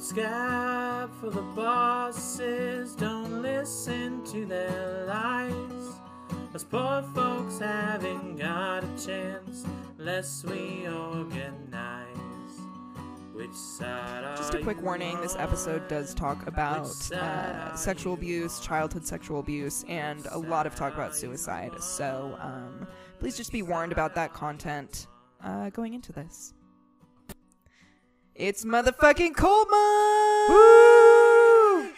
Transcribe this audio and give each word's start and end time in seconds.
scab 0.00 1.10
for 1.20 1.30
the 1.30 1.42
bosses. 1.42 2.94
Don't 2.94 3.42
listen 3.42 4.24
to 4.24 4.46
their 4.46 5.04
lies. 5.06 5.52
Us 6.54 6.64
poor 6.64 7.02
folks 7.14 7.58
haven't 7.58 8.36
got 8.36 8.82
a 8.82 9.06
chance 9.06 9.64
unless 9.98 10.42
we 10.44 10.86
organize. 10.88 12.06
Which 13.34 13.54
side 13.54 14.36
Just 14.36 14.54
a 14.54 14.58
quick 14.58 14.82
warning 14.82 15.18
this 15.20 15.36
episode 15.36 15.86
does 15.88 16.12
talk 16.14 16.46
about 16.46 17.12
uh, 17.12 17.74
sexual 17.74 18.14
abuse, 18.14 18.60
childhood 18.60 19.06
sexual 19.06 19.40
abuse, 19.40 19.84
and 19.88 20.26
a 20.30 20.38
lot 20.38 20.66
of 20.66 20.74
talk 20.74 20.92
about 20.94 21.14
suicide. 21.14 21.72
So 21.80 22.36
um, 22.40 22.86
please 23.18 23.36
just 23.36 23.52
be 23.52 23.62
warned 23.62 23.92
about 23.92 24.14
that 24.16 24.34
content 24.34 25.06
uh, 25.42 25.70
going 25.70 25.94
into 25.94 26.12
this. 26.12 26.52
It's 28.40 28.64
motherfucking 28.64 29.34
cult 29.34 29.68
month! 29.70 31.94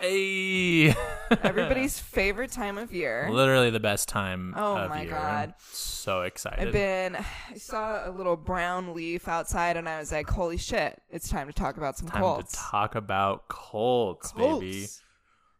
Hey, 0.00 0.88
Everybody's 1.44 1.96
favorite 1.96 2.50
time 2.50 2.76
of 2.76 2.92
year. 2.92 3.28
literally 3.30 3.70
the 3.70 3.78
best 3.78 4.08
time. 4.08 4.52
Oh 4.56 4.76
of 4.76 4.90
my 4.90 5.02
year. 5.02 5.10
God. 5.12 5.54
So 5.60 6.22
excited. 6.22 6.66
I've 6.66 6.72
been. 6.72 7.14
I 7.14 7.56
saw 7.56 8.08
a 8.08 8.10
little 8.10 8.36
brown 8.36 8.94
leaf 8.94 9.28
outside, 9.28 9.76
and 9.76 9.88
I 9.88 10.00
was 10.00 10.10
like, 10.10 10.28
"Holy 10.28 10.56
shit! 10.56 11.00
It's 11.08 11.28
time 11.28 11.46
to 11.46 11.52
talk 11.52 11.76
about 11.76 11.96
some 11.96 12.08
time 12.08 12.22
colds." 12.22 12.50
to 12.50 12.58
talk 12.58 12.96
about 12.96 13.46
colds, 13.46 14.32
baby. 14.32 14.88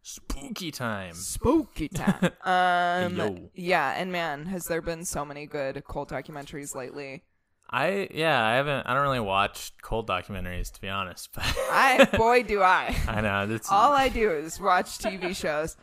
Spooky 0.03 0.73
time. 0.73 1.15
Spooky 1.15 1.87
time. 1.95 2.33
Um, 2.43 3.17
Yo. 3.17 3.51
yeah, 3.55 3.95
and 3.97 4.11
man, 4.11 4.47
has 4.47 4.67
there 4.67 4.83
been 4.83 5.05
so 5.05 5.25
many 5.25 5.47
good 5.47 5.85
cult 5.89 6.11
documentaries 6.11 6.75
lately? 6.75 7.23
I 7.69 8.09
yeah, 8.13 8.45
I 8.45 8.55
haven't. 8.55 8.87
I 8.87 8.95
don't 8.95 9.03
really 9.03 9.21
watch 9.21 9.73
cold 9.83 10.07
documentaries 10.07 10.73
to 10.73 10.81
be 10.81 10.89
honest, 10.89 11.31
but 11.35 11.45
I 11.45 12.09
boy 12.17 12.43
do 12.43 12.63
I. 12.63 12.97
I 13.09 13.21
know 13.21 13.59
All 13.71 13.93
I 13.93 14.09
do 14.09 14.31
is 14.31 14.61
watch 14.61 14.99
TV 14.99 15.35
shows 15.35 15.77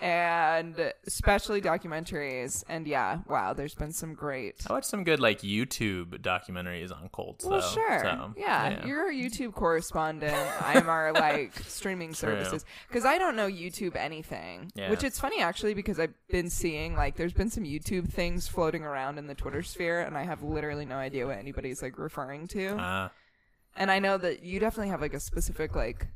and 0.00 0.92
especially 1.06 1.60
documentaries. 1.60 2.64
And 2.68 2.86
yeah, 2.86 3.20
wow, 3.28 3.52
there's 3.52 3.74
been 3.74 3.92
some 3.92 4.14
great. 4.14 4.56
I 4.68 4.72
watched 4.72 4.86
some 4.86 5.04
good 5.04 5.20
like 5.20 5.40
YouTube 5.40 6.20
documentaries 6.20 6.92
on 6.92 7.08
colds. 7.10 7.44
Well, 7.44 7.60
though, 7.60 7.68
sure. 7.68 8.00
so, 8.02 8.34
yeah, 8.36 8.86
you're 8.86 9.10
a 9.10 9.14
YouTube 9.14 9.54
correspondent. 9.54 10.36
I'm 10.60 10.88
our 10.88 11.12
like 11.12 11.58
streaming 11.66 12.10
True. 12.10 12.30
services 12.30 12.64
because 12.88 13.04
I 13.04 13.18
don't 13.18 13.36
know 13.36 13.48
YouTube 13.48 13.96
anything. 13.96 14.72
Yeah. 14.74 14.90
Which 14.90 15.04
it's 15.04 15.18
funny 15.18 15.40
actually 15.40 15.74
because 15.74 15.98
I've 16.00 16.14
been 16.28 16.50
seeing 16.50 16.94
like 16.94 17.16
there's 17.16 17.32
been 17.32 17.50
some 17.50 17.64
YouTube 17.64 18.08
things 18.10 18.48
floating 18.48 18.82
around 18.82 19.18
in 19.18 19.26
the 19.26 19.34
Twitter 19.34 19.62
sphere, 19.62 20.00
and 20.00 20.16
I 20.16 20.24
have 20.24 20.42
literally 20.42 20.84
no 20.84 20.96
idea 20.96 21.26
what 21.26 21.38
anybody's 21.38 21.82
like 21.82 21.98
referring 21.98 22.48
to. 22.48 22.76
Uh, 22.76 23.08
and 23.76 23.90
I 23.90 23.98
know 23.98 24.18
that 24.18 24.42
you 24.42 24.60
definitely 24.60 24.90
have 24.90 25.00
like 25.00 25.14
a 25.14 25.20
specific 25.20 25.74
like 25.74 26.06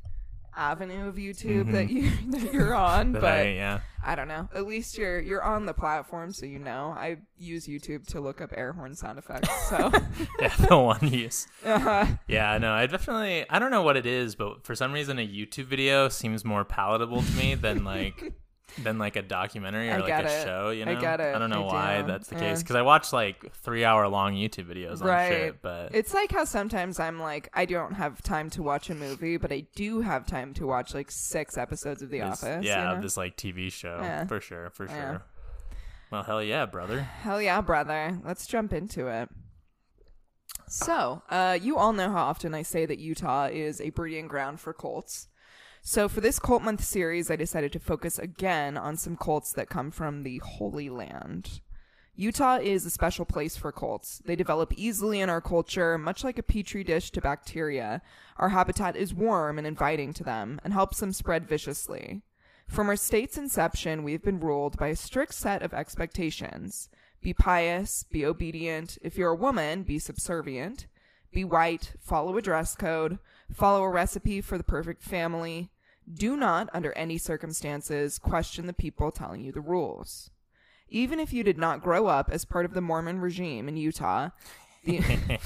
avenue 0.55 1.07
of 1.07 1.15
YouTube 1.15 1.71
that 1.73 1.89
you 1.89 2.11
that 2.29 2.53
you're 2.53 2.73
on, 2.75 3.13
Mm-hmm. 3.13 3.21
but 3.21 3.23
I, 3.25 3.81
I, 4.03 4.15
don't 4.15 4.27
know. 4.27 4.47
At 4.53 4.65
least 4.67 4.97
you're 4.97 5.19
you're 5.19 5.43
on 5.43 5.65
the 5.65 5.73
platform, 5.73 6.31
so 6.33 6.45
you 6.45 6.59
know. 6.59 6.93
I 6.97 7.17
use 7.37 7.67
YouTube 7.67 8.07
to 8.07 8.19
look 8.21 8.41
up 8.41 8.51
air 8.55 8.73
horn 8.73 8.95
sound 8.95 9.19
effects. 9.19 9.49
So 9.69 9.91
yeah, 10.39 10.53
the 10.67 10.77
one 10.77 11.07
use. 11.11 11.47
uh, 11.65 12.07
Yeah, 12.27 12.57
no, 12.57 12.71
I 12.73 12.85
definitely. 12.87 13.45
I 13.49 13.59
don't 13.59 13.71
know 13.71 13.81
what 13.83 13.97
it 13.97 14.05
is, 14.05 14.35
but 14.35 14.65
for 14.65 14.75
some 14.75 14.91
reason, 14.93 15.19
a 15.19 15.27
YouTube 15.27 15.65
video 15.65 16.09
seems 16.09 16.45
more 16.45 16.63
palatable 16.65 17.21
to 17.23 17.31
me 17.33 17.55
than 17.55 17.83
like 17.83 18.33
than 18.83 18.97
like 18.97 19.15
a 19.15 19.21
documentary 19.21 19.89
or 19.89 19.93
I 19.93 19.97
like 19.97 20.25
a 20.25 20.25
it. 20.25 20.43
show. 20.43 20.69
You 20.69 20.85
know, 20.85 20.91
I 20.91 21.01
get 21.01 21.19
it. 21.19 21.35
I 21.35 21.39
don't 21.39 21.49
know 21.49 21.67
I 21.67 21.73
why 21.73 22.01
do. 22.01 22.07
that's 22.07 22.27
the 22.27 22.35
Yeah. 22.35 22.41
case 22.51 22.61
because 22.63 22.75
I 22.75 22.81
watch 22.81 23.13
like 23.13 23.53
three 23.57 23.85
hour 23.85 24.07
long 24.07 24.33
YouTube 24.33 24.65
videos 24.73 25.01
on 25.01 25.07
right. 25.07 25.29
shit, 25.29 25.61
but 25.61 25.93
it's 25.95 26.13
like 26.13 26.31
how 26.31 26.43
sometimes 26.45 26.99
I'm 26.99 27.19
like 27.19 27.49
I 27.53 27.65
don't 27.65 27.93
have 27.93 28.21
time 28.21 28.49
to 28.51 28.63
watch 28.63 28.89
a 28.89 28.95
movie, 28.95 29.37
but 29.37 29.51
I 29.51 29.65
do 29.75 30.01
have 30.01 30.25
time 30.27 30.53
to 30.55 30.67
watch 30.67 30.93
like 30.93 31.09
six 31.11 31.57
episodes 31.57 32.01
of 32.01 32.09
The 32.09 32.19
this- 32.19 32.43
Office. 32.43 32.65
yeah, 32.65 32.91
you 32.91 32.95
know? 32.97 33.01
this 33.01 33.17
like 33.17 33.37
TV 33.37 33.71
show 33.71 33.99
Yeah. 34.01 34.25
for 34.25 34.39
sure, 34.41 34.69
for 34.71 34.85
Yeah. 34.87 35.09
sure. 35.11 35.21
Well, 36.11 36.23
hell 36.23 36.43
yeah, 36.43 36.65
brother. 36.65 37.01
Hell 37.01 37.41
yeah, 37.41 37.61
brother. 37.61 38.19
Let's 38.23 38.45
jump 38.45 38.73
into 38.73 39.07
it. 39.07 39.29
So, 40.67 41.21
uh, 41.29 41.57
you 41.61 41.77
all 41.77 41.93
know 41.93 42.11
how 42.11 42.23
often 42.25 42.53
I 42.53 42.61
say 42.63 42.85
that 42.85 42.99
Utah 42.99 43.45
is 43.51 43.79
a 43.81 43.89
breeding 43.91 44.27
ground 44.27 44.59
for 44.59 44.73
Colts. 44.73 45.27
So, 45.87 46.09
for 46.09 46.19
this 46.19 46.39
Cult 46.39 46.63
Month 46.63 46.83
series, 46.83 47.29
I 47.29 47.35
decided 47.35 47.71
to 47.73 47.79
focus 47.79 48.17
again 48.17 48.75
on 48.75 48.97
some 48.97 49.15
Colts 49.15 49.53
that 49.53 49.69
come 49.69 49.91
from 49.91 50.23
the 50.23 50.39
Holy 50.39 50.89
Land. 50.89 51.61
Utah 52.15 52.55
is 52.55 52.87
a 52.87 52.89
special 52.89 53.23
place 53.23 53.55
for 53.55 53.71
Colts. 53.71 54.19
They 54.25 54.35
develop 54.35 54.73
easily 54.75 55.21
in 55.21 55.29
our 55.29 55.41
culture, 55.41 55.95
much 55.99 56.23
like 56.23 56.39
a 56.39 56.43
petri 56.43 56.83
dish 56.83 57.11
to 57.11 57.21
bacteria. 57.21 58.01
Our 58.37 58.49
habitat 58.49 58.95
is 58.95 59.13
warm 59.13 59.59
and 59.59 59.67
inviting 59.67 60.11
to 60.13 60.23
them 60.23 60.59
and 60.63 60.73
helps 60.73 61.01
them 61.01 61.13
spread 61.13 61.47
viciously. 61.47 62.23
From 62.67 62.89
our 62.89 62.95
state's 62.95 63.37
inception, 63.37 64.03
we 64.03 64.13
have 64.13 64.23
been 64.23 64.39
ruled 64.39 64.77
by 64.77 64.87
a 64.87 64.95
strict 64.95 65.35
set 65.35 65.61
of 65.61 65.71
expectations. 65.71 66.89
Be 67.21 67.31
pious, 67.31 68.05
be 68.09 68.25
obedient. 68.25 68.97
If 69.03 69.19
you're 69.19 69.33
a 69.33 69.35
woman, 69.35 69.83
be 69.83 69.99
subservient. 69.99 70.87
Be 71.31 71.43
white, 71.43 71.93
follow 71.99 72.35
a 72.37 72.41
dress 72.41 72.75
code, 72.75 73.19
follow 73.53 73.83
a 73.83 73.89
recipe 73.89 74.41
for 74.41 74.57
the 74.57 74.63
perfect 74.63 75.03
family. 75.03 75.69
Do 76.11 76.37
not, 76.37 76.69
under 76.73 76.93
any 76.93 77.17
circumstances, 77.17 78.19
question 78.19 78.67
the 78.67 78.73
people 78.73 79.11
telling 79.11 79.43
you 79.43 79.51
the 79.51 79.61
rules. 79.61 80.29
Even 80.87 81.19
if 81.19 81.33
you 81.33 81.43
did 81.43 81.57
not 81.57 81.81
grow 81.81 82.07
up 82.07 82.29
as 82.31 82.45
part 82.45 82.65
of 82.65 82.73
the 82.73 82.81
Mormon 82.81 83.19
regime 83.19 83.67
in 83.67 83.75
Utah, 83.75 84.29
because 84.85 85.01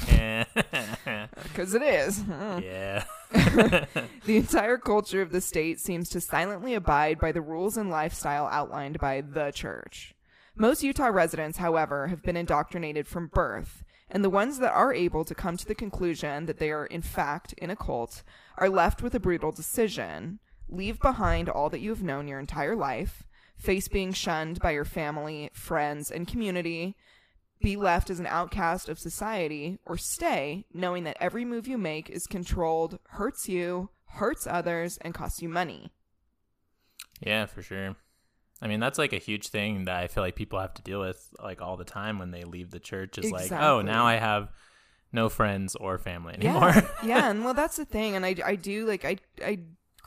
it 1.73 1.81
is. 1.81 2.23
yeah. 2.27 3.03
The 4.25 4.37
entire 4.37 4.77
culture 4.77 5.21
of 5.21 5.31
the 5.31 5.41
state 5.41 5.79
seems 5.79 6.09
to 6.09 6.21
silently 6.21 6.73
abide 6.73 7.19
by 7.19 7.31
the 7.31 7.41
rules 7.41 7.77
and 7.77 7.89
lifestyle 7.89 8.47
outlined 8.47 8.99
by 8.99 9.21
the 9.21 9.51
church. 9.51 10.13
Most 10.55 10.83
Utah 10.83 11.07
residents, 11.07 11.57
however, 11.57 12.07
have 12.07 12.21
been 12.21 12.35
indoctrinated 12.35 13.07
from 13.07 13.27
birth, 13.27 13.83
and 14.09 14.23
the 14.23 14.29
ones 14.29 14.59
that 14.59 14.73
are 14.73 14.93
able 14.93 15.23
to 15.23 15.35
come 15.35 15.55
to 15.57 15.65
the 15.65 15.75
conclusion 15.75 16.47
that 16.47 16.57
they 16.57 16.71
are 16.71 16.85
in 16.85 17.01
fact 17.01 17.53
in 17.53 17.69
a 17.69 17.75
cult 17.75 18.23
are 18.57 18.69
left 18.69 19.01
with 19.01 19.15
a 19.15 19.19
brutal 19.19 19.51
decision. 19.51 20.39
Leave 20.69 20.99
behind 20.99 21.49
all 21.49 21.69
that 21.69 21.79
you 21.79 21.89
have 21.89 22.03
known 22.03 22.27
your 22.27 22.39
entire 22.39 22.75
life, 22.75 23.23
face 23.57 23.87
being 23.87 24.13
shunned 24.13 24.59
by 24.59 24.71
your 24.71 24.85
family, 24.85 25.49
friends, 25.53 26.11
and 26.11 26.27
community, 26.27 26.95
be 27.61 27.75
left 27.75 28.09
as 28.09 28.19
an 28.19 28.27
outcast 28.27 28.87
of 28.87 28.99
society, 28.99 29.79
or 29.85 29.97
stay 29.97 30.65
knowing 30.73 31.03
that 31.03 31.17
every 31.19 31.43
move 31.43 31.67
you 31.67 31.77
make 31.77 32.09
is 32.09 32.27
controlled, 32.27 32.99
hurts 33.09 33.49
you, 33.49 33.89
hurts 34.05 34.47
others, 34.47 34.97
and 35.01 35.13
costs 35.13 35.41
you 35.41 35.49
money. 35.49 35.91
Yeah, 37.19 37.47
for 37.47 37.61
sure. 37.61 37.95
I 38.61 38.67
mean, 38.67 38.79
that's 38.79 38.97
like 38.97 39.13
a 39.13 39.17
huge 39.17 39.47
thing 39.49 39.85
that 39.85 39.95
I 39.95 40.07
feel 40.07 40.23
like 40.23 40.35
people 40.35 40.59
have 40.59 40.73
to 40.75 40.81
deal 40.81 40.99
with 40.99 41.29
like 41.41 41.61
all 41.61 41.77
the 41.77 41.85
time 41.85 42.19
when 42.19 42.31
they 42.31 42.43
leave 42.43 42.71
the 42.71 42.79
church 42.79 43.17
is 43.17 43.31
like, 43.31 43.51
oh, 43.51 43.81
now 43.81 44.05
I 44.05 44.15
have 44.15 44.49
no 45.11 45.29
friends 45.29 45.75
or 45.75 45.97
family 45.97 46.33
anymore. 46.35 46.73
Yeah, 46.75 46.87
yeah, 47.03 47.29
and 47.29 47.43
well, 47.43 47.53
that's 47.53 47.77
the 47.77 47.85
thing, 47.85 48.15
and 48.15 48.25
I, 48.25 48.35
I 48.45 48.55
do 48.55 48.85
like 48.85 49.05
I 49.05 49.17
I 49.43 49.59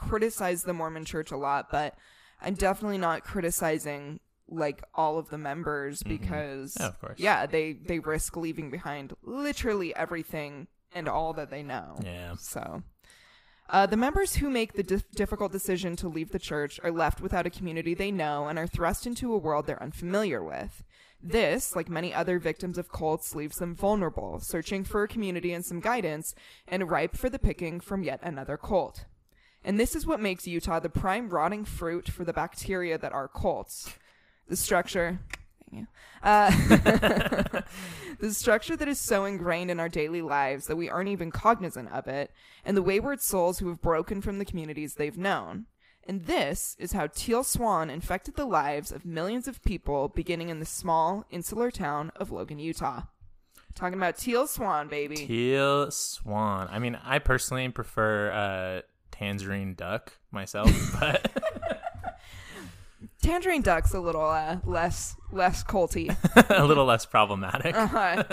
criticize 0.09 0.63
the 0.63 0.73
Mormon 0.73 1.05
Church 1.05 1.31
a 1.31 1.37
lot, 1.37 1.69
but 1.71 1.95
I'm 2.41 2.55
definitely 2.55 2.99
not 2.99 3.25
criticizing 3.25 4.21
like 4.49 4.83
all 4.95 5.19
of 5.19 5.31
the 5.31 5.39
members 5.39 6.03
because 6.03 6.75
Mm-hmm. 6.75 6.83
Yeah, 6.83 6.89
of 6.89 7.01
course. 7.01 7.19
yeah, 7.19 7.47
they 7.47 7.73
they 7.73 7.99
risk 7.99 8.37
leaving 8.37 8.71
behind 8.71 9.15
literally 9.23 9.95
everything 9.97 10.67
and 10.95 11.09
all 11.09 11.33
that 11.35 11.51
they 11.51 11.63
know. 11.63 11.97
yeah. 12.05 12.35
So, 12.39 12.83
uh, 13.71 13.87
the 13.87 13.97
members 13.97 14.37
who 14.37 14.51
make 14.51 14.75
the 14.75 14.83
dif- 14.83 15.11
difficult 15.13 15.53
decision 15.53 15.97
to 15.97 16.09
leave 16.09 16.33
the 16.33 16.39
church 16.39 16.79
are 16.85 16.91
left 16.91 17.23
without 17.23 17.47
a 17.47 17.51
community 17.51 17.95
they 17.95 18.11
know 18.11 18.47
and 18.49 18.59
are 18.59 18.67
thrust 18.67 19.07
into 19.07 19.33
a 19.33 19.39
world 19.39 19.67
they're 19.67 19.83
unfamiliar 19.83 20.43
with. 20.45 20.83
This, 21.23 21.75
like 21.77 21.89
many 21.89 22.13
other 22.13 22.39
victims 22.41 22.77
of 22.77 22.91
cults, 22.93 23.35
leaves 23.35 23.57
them 23.59 23.75
vulnerable, 23.77 24.41
searching 24.41 24.83
for 24.85 25.05
a 25.05 25.09
community 25.09 25.53
and 25.53 25.65
some 25.65 25.79
guidance, 25.81 26.35
and 26.69 26.91
ripe 26.91 27.17
for 27.17 27.31
the 27.31 27.39
picking 27.39 27.79
from 27.81 28.03
yet 28.03 28.19
another 28.25 28.57
cult. 28.59 29.05
And 29.65 29.79
this 29.79 29.95
is 29.95 30.07
what 30.07 30.21
makes 30.21 30.47
Utah 30.47 30.81
the 30.81 30.89
prime 30.89 31.29
rotting 31.29 31.65
fruit 31.65 32.09
for 32.09 32.25
the 32.25 32.33
bacteria 32.33 32.99
that 32.99 33.13
are 33.13 33.29
cults. 33.29 33.95
The 34.49 34.57
structure. 34.57 35.21
Uh, 36.23 36.51
the 38.19 38.33
structure 38.33 38.77
that 38.77 38.89
is 38.89 39.01
so 39.01 39.25
ingrained 39.25 39.71
in 39.71 39.81
our 39.81 39.89
daily 39.89 40.23
lives 40.23 40.67
that 40.67 40.77
we 40.77 40.91
aren't 40.91 41.09
even 41.09 41.31
cognizant 41.31 41.91
of 41.91 42.07
it, 42.07 42.31
and 42.65 42.77
the 42.77 42.83
wayward 42.83 43.21
souls 43.21 43.59
who 43.59 43.69
have 43.69 43.81
broken 43.81 44.21
from 44.21 44.39
the 44.39 44.45
communities 44.45 44.95
they've 44.95 45.19
known. 45.19 45.67
And 46.05 46.27
this 46.27 46.77
is 46.81 46.93
how 46.93 47.07
Teal 47.07 47.45
Swan 47.45 47.89
infected 47.89 48.35
the 48.35 48.45
lives 48.45 48.91
of 48.91 49.05
millions 49.05 49.47
of 49.47 49.63
people 49.63 50.09
beginning 50.09 50.49
in 50.49 50.59
the 50.59 50.67
small, 50.67 51.25
insular 51.31 51.71
town 51.71 52.11
of 52.17 52.33
Logan, 52.33 52.59
Utah. 52.59 53.03
Talking 53.75 53.99
about 53.99 54.19
Teal 54.19 54.47
Swan, 54.47 54.89
baby. 54.89 55.15
Teal 55.15 55.91
swan. 55.91 56.69
I 56.71 56.79
mean, 56.79 56.99
I 57.03 57.21
personally 57.21 57.69
prefer 57.69 58.31
uh, 58.31 58.83
tangerine 59.23 59.75
duck 59.75 60.13
myself, 60.33 60.71
but 61.01 61.31
Tangerine 63.23 63.63
Duck's 63.63 63.95
a 63.95 64.01
little 64.01 64.25
uh, 64.25 64.59
less 64.65 65.15
less 65.31 65.63
culty. 65.63 66.15
a 66.51 66.65
little 66.65 66.85
less 66.85 67.07
problematic. 67.07 67.77
Uh-huh. 67.77 68.25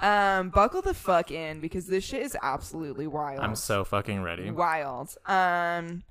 um, 0.00 0.50
buckle 0.50 0.80
the 0.80 0.94
fuck 0.94 1.32
in 1.32 1.60
because 1.60 1.86
this 1.88 2.04
shit 2.04 2.22
is 2.22 2.36
absolutely 2.40 3.08
wild. 3.08 3.40
I'm 3.40 3.56
so 3.56 3.82
fucking 3.82 4.22
ready. 4.22 4.48
wild. 4.50 5.16
Um, 5.26 6.04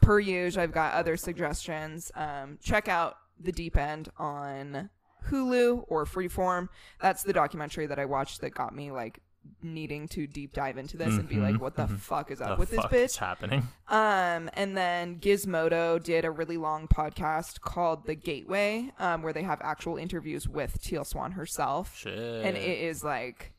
per 0.00 0.18
usual, 0.18 0.62
I've 0.62 0.72
got 0.72 0.94
other 0.94 1.18
suggestions. 1.18 2.10
Um, 2.14 2.58
check 2.62 2.88
out 2.88 3.16
The 3.38 3.52
Deep 3.52 3.76
End 3.76 4.08
on 4.16 4.88
Hulu 5.28 5.84
or 5.88 6.06
Freeform. 6.06 6.68
That's 7.02 7.22
the 7.22 7.34
documentary 7.34 7.86
that 7.86 7.98
I 7.98 8.06
watched 8.06 8.40
that 8.40 8.54
got 8.54 8.74
me 8.74 8.90
like 8.90 9.20
needing 9.62 10.06
to 10.08 10.26
deep 10.26 10.52
dive 10.52 10.76
into 10.78 10.96
this 10.96 11.08
and 11.14 11.28
be 11.28 11.36
like, 11.36 11.60
what 11.60 11.74
the 11.76 11.86
fuck 11.86 12.30
is 12.30 12.40
up 12.40 12.50
The 12.50 12.56
with 12.56 12.70
this 12.70 12.80
fuck 12.80 12.92
is 12.92 13.12
bitch? 13.14 13.18
happening? 13.18 13.60
Um, 13.88 14.50
and 14.54 14.76
then 14.76 15.18
Gizmodo 15.20 16.02
did 16.02 16.24
a 16.24 16.30
really 16.30 16.56
long 16.56 16.86
podcast 16.88 17.60
called 17.60 18.06
The 18.06 18.14
Gateway, 18.14 18.92
um, 18.98 19.22
where 19.22 19.32
they 19.32 19.42
have 19.42 19.60
actual 19.62 19.96
interviews 19.96 20.48
with 20.48 20.82
Teal 20.82 21.04
Swan 21.04 21.32
herself, 21.32 21.96
Shit. 21.96 22.12
and 22.44 22.56
it 22.56 22.78
is 22.78 23.02
like 23.02 23.52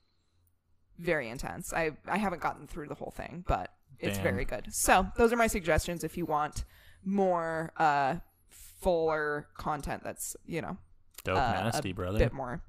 very 0.99 1.29
intense. 1.29 1.73
I 1.73 1.91
I 2.07 2.17
haven't 2.17 2.41
gotten 2.41 2.67
through 2.67 2.87
the 2.87 2.95
whole 2.95 3.11
thing, 3.11 3.43
but 3.47 3.71
it's 3.99 4.15
Damn. 4.17 4.23
very 4.23 4.45
good. 4.45 4.67
So 4.71 5.07
those 5.17 5.33
are 5.33 5.37
my 5.37 5.47
suggestions 5.47 6.03
if 6.03 6.17
you 6.17 6.25
want 6.25 6.65
more 7.03 7.71
uh 7.77 8.15
fuller 8.49 9.47
content 9.57 10.03
that's 10.03 10.35
you 10.45 10.61
know 10.61 10.77
Dope 11.23 11.37
uh, 11.37 11.51
nasty, 11.51 11.91
a 11.91 11.93
brother. 11.93 12.17
bit 12.19 12.33
more 12.33 12.61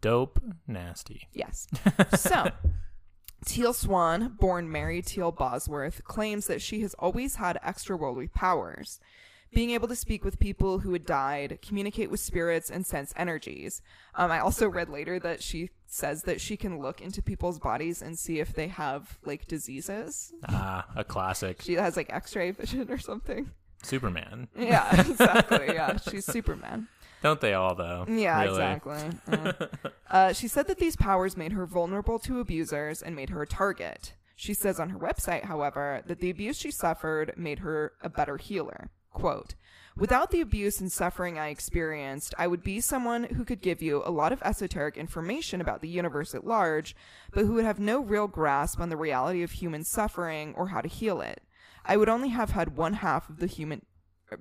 Dope 0.00 0.42
nasty. 0.66 1.28
Yes. 1.32 1.66
So, 2.16 2.50
Teal 3.44 3.72
Swan, 3.72 4.36
born 4.40 4.70
Mary 4.70 5.00
Teal 5.02 5.30
Bosworth, 5.32 6.02
claims 6.04 6.46
that 6.46 6.60
she 6.60 6.80
has 6.82 6.94
always 6.94 7.36
had 7.36 7.58
extraworldly 7.64 8.32
powers, 8.32 8.98
being 9.52 9.70
able 9.70 9.88
to 9.88 9.96
speak 9.96 10.24
with 10.24 10.38
people 10.40 10.80
who 10.80 10.92
had 10.92 11.06
died, 11.06 11.58
communicate 11.62 12.10
with 12.10 12.20
spirits, 12.20 12.70
and 12.70 12.84
sense 12.84 13.14
energies. 13.16 13.80
Um, 14.14 14.30
I 14.30 14.40
also 14.40 14.68
read 14.68 14.88
later 14.88 15.18
that 15.20 15.42
she 15.42 15.70
says 15.86 16.24
that 16.24 16.40
she 16.40 16.56
can 16.56 16.80
look 16.80 17.00
into 17.00 17.22
people's 17.22 17.58
bodies 17.58 18.02
and 18.02 18.18
see 18.18 18.40
if 18.40 18.52
they 18.52 18.68
have 18.68 19.18
like 19.24 19.46
diseases. 19.46 20.32
Ah, 20.48 20.86
a 20.96 21.04
classic. 21.04 21.62
She 21.62 21.74
has 21.74 21.96
like 21.96 22.12
X-ray 22.12 22.50
vision 22.50 22.90
or 22.90 22.98
something. 22.98 23.50
Superman. 23.82 24.48
Yeah, 24.58 25.00
exactly. 25.00 25.66
Yeah, 25.68 25.96
she's 26.10 26.26
Superman. 26.26 26.88
Don't 27.22 27.40
they 27.40 27.54
all 27.54 27.74
though? 27.74 28.04
Yeah, 28.08 28.40
Really? 28.42 28.50
exactly. 28.62 28.98
Mm. 29.28 29.68
uh, 30.10 30.32
she 30.32 30.48
said 30.48 30.66
that 30.68 30.78
these 30.78 30.96
powers 30.96 31.36
made 31.36 31.52
her 31.52 31.66
vulnerable 31.66 32.18
to 32.20 32.40
abusers 32.40 33.02
and 33.02 33.14
made 33.16 33.30
her 33.30 33.42
a 33.42 33.46
target. 33.46 34.14
She 34.36 34.54
says 34.54 34.78
on 34.78 34.90
her 34.90 34.98
website, 34.98 35.44
however, 35.44 36.02
that 36.06 36.20
the 36.20 36.30
abuse 36.30 36.56
she 36.58 36.70
suffered 36.70 37.34
made 37.36 37.58
her 37.58 37.92
a 38.02 38.08
better 38.08 38.36
healer. 38.36 38.88
Quote, 39.12 39.54
Without 39.96 40.30
the 40.30 40.40
abuse 40.40 40.80
and 40.80 40.92
suffering 40.92 41.40
I 41.40 41.48
experienced, 41.48 42.32
I 42.38 42.46
would 42.46 42.62
be 42.62 42.80
someone 42.80 43.24
who 43.24 43.44
could 43.44 43.60
give 43.60 43.82
you 43.82 44.00
a 44.04 44.12
lot 44.12 44.32
of 44.32 44.40
esoteric 44.42 44.96
information 44.96 45.60
about 45.60 45.80
the 45.82 45.88
universe 45.88 46.36
at 46.36 46.46
large, 46.46 46.94
but 47.32 47.44
who 47.44 47.54
would 47.54 47.64
have 47.64 47.80
no 47.80 47.98
real 48.00 48.28
grasp 48.28 48.78
on 48.80 48.90
the 48.90 48.96
reality 48.96 49.42
of 49.42 49.50
human 49.50 49.82
suffering 49.82 50.54
or 50.56 50.68
how 50.68 50.80
to 50.80 50.88
heal 50.88 51.20
it. 51.20 51.42
I 51.84 51.96
would 51.96 52.08
only 52.08 52.28
have 52.28 52.50
had 52.50 52.76
one 52.76 52.92
half 52.94 53.28
of 53.28 53.38
the 53.40 53.48
human 53.48 53.82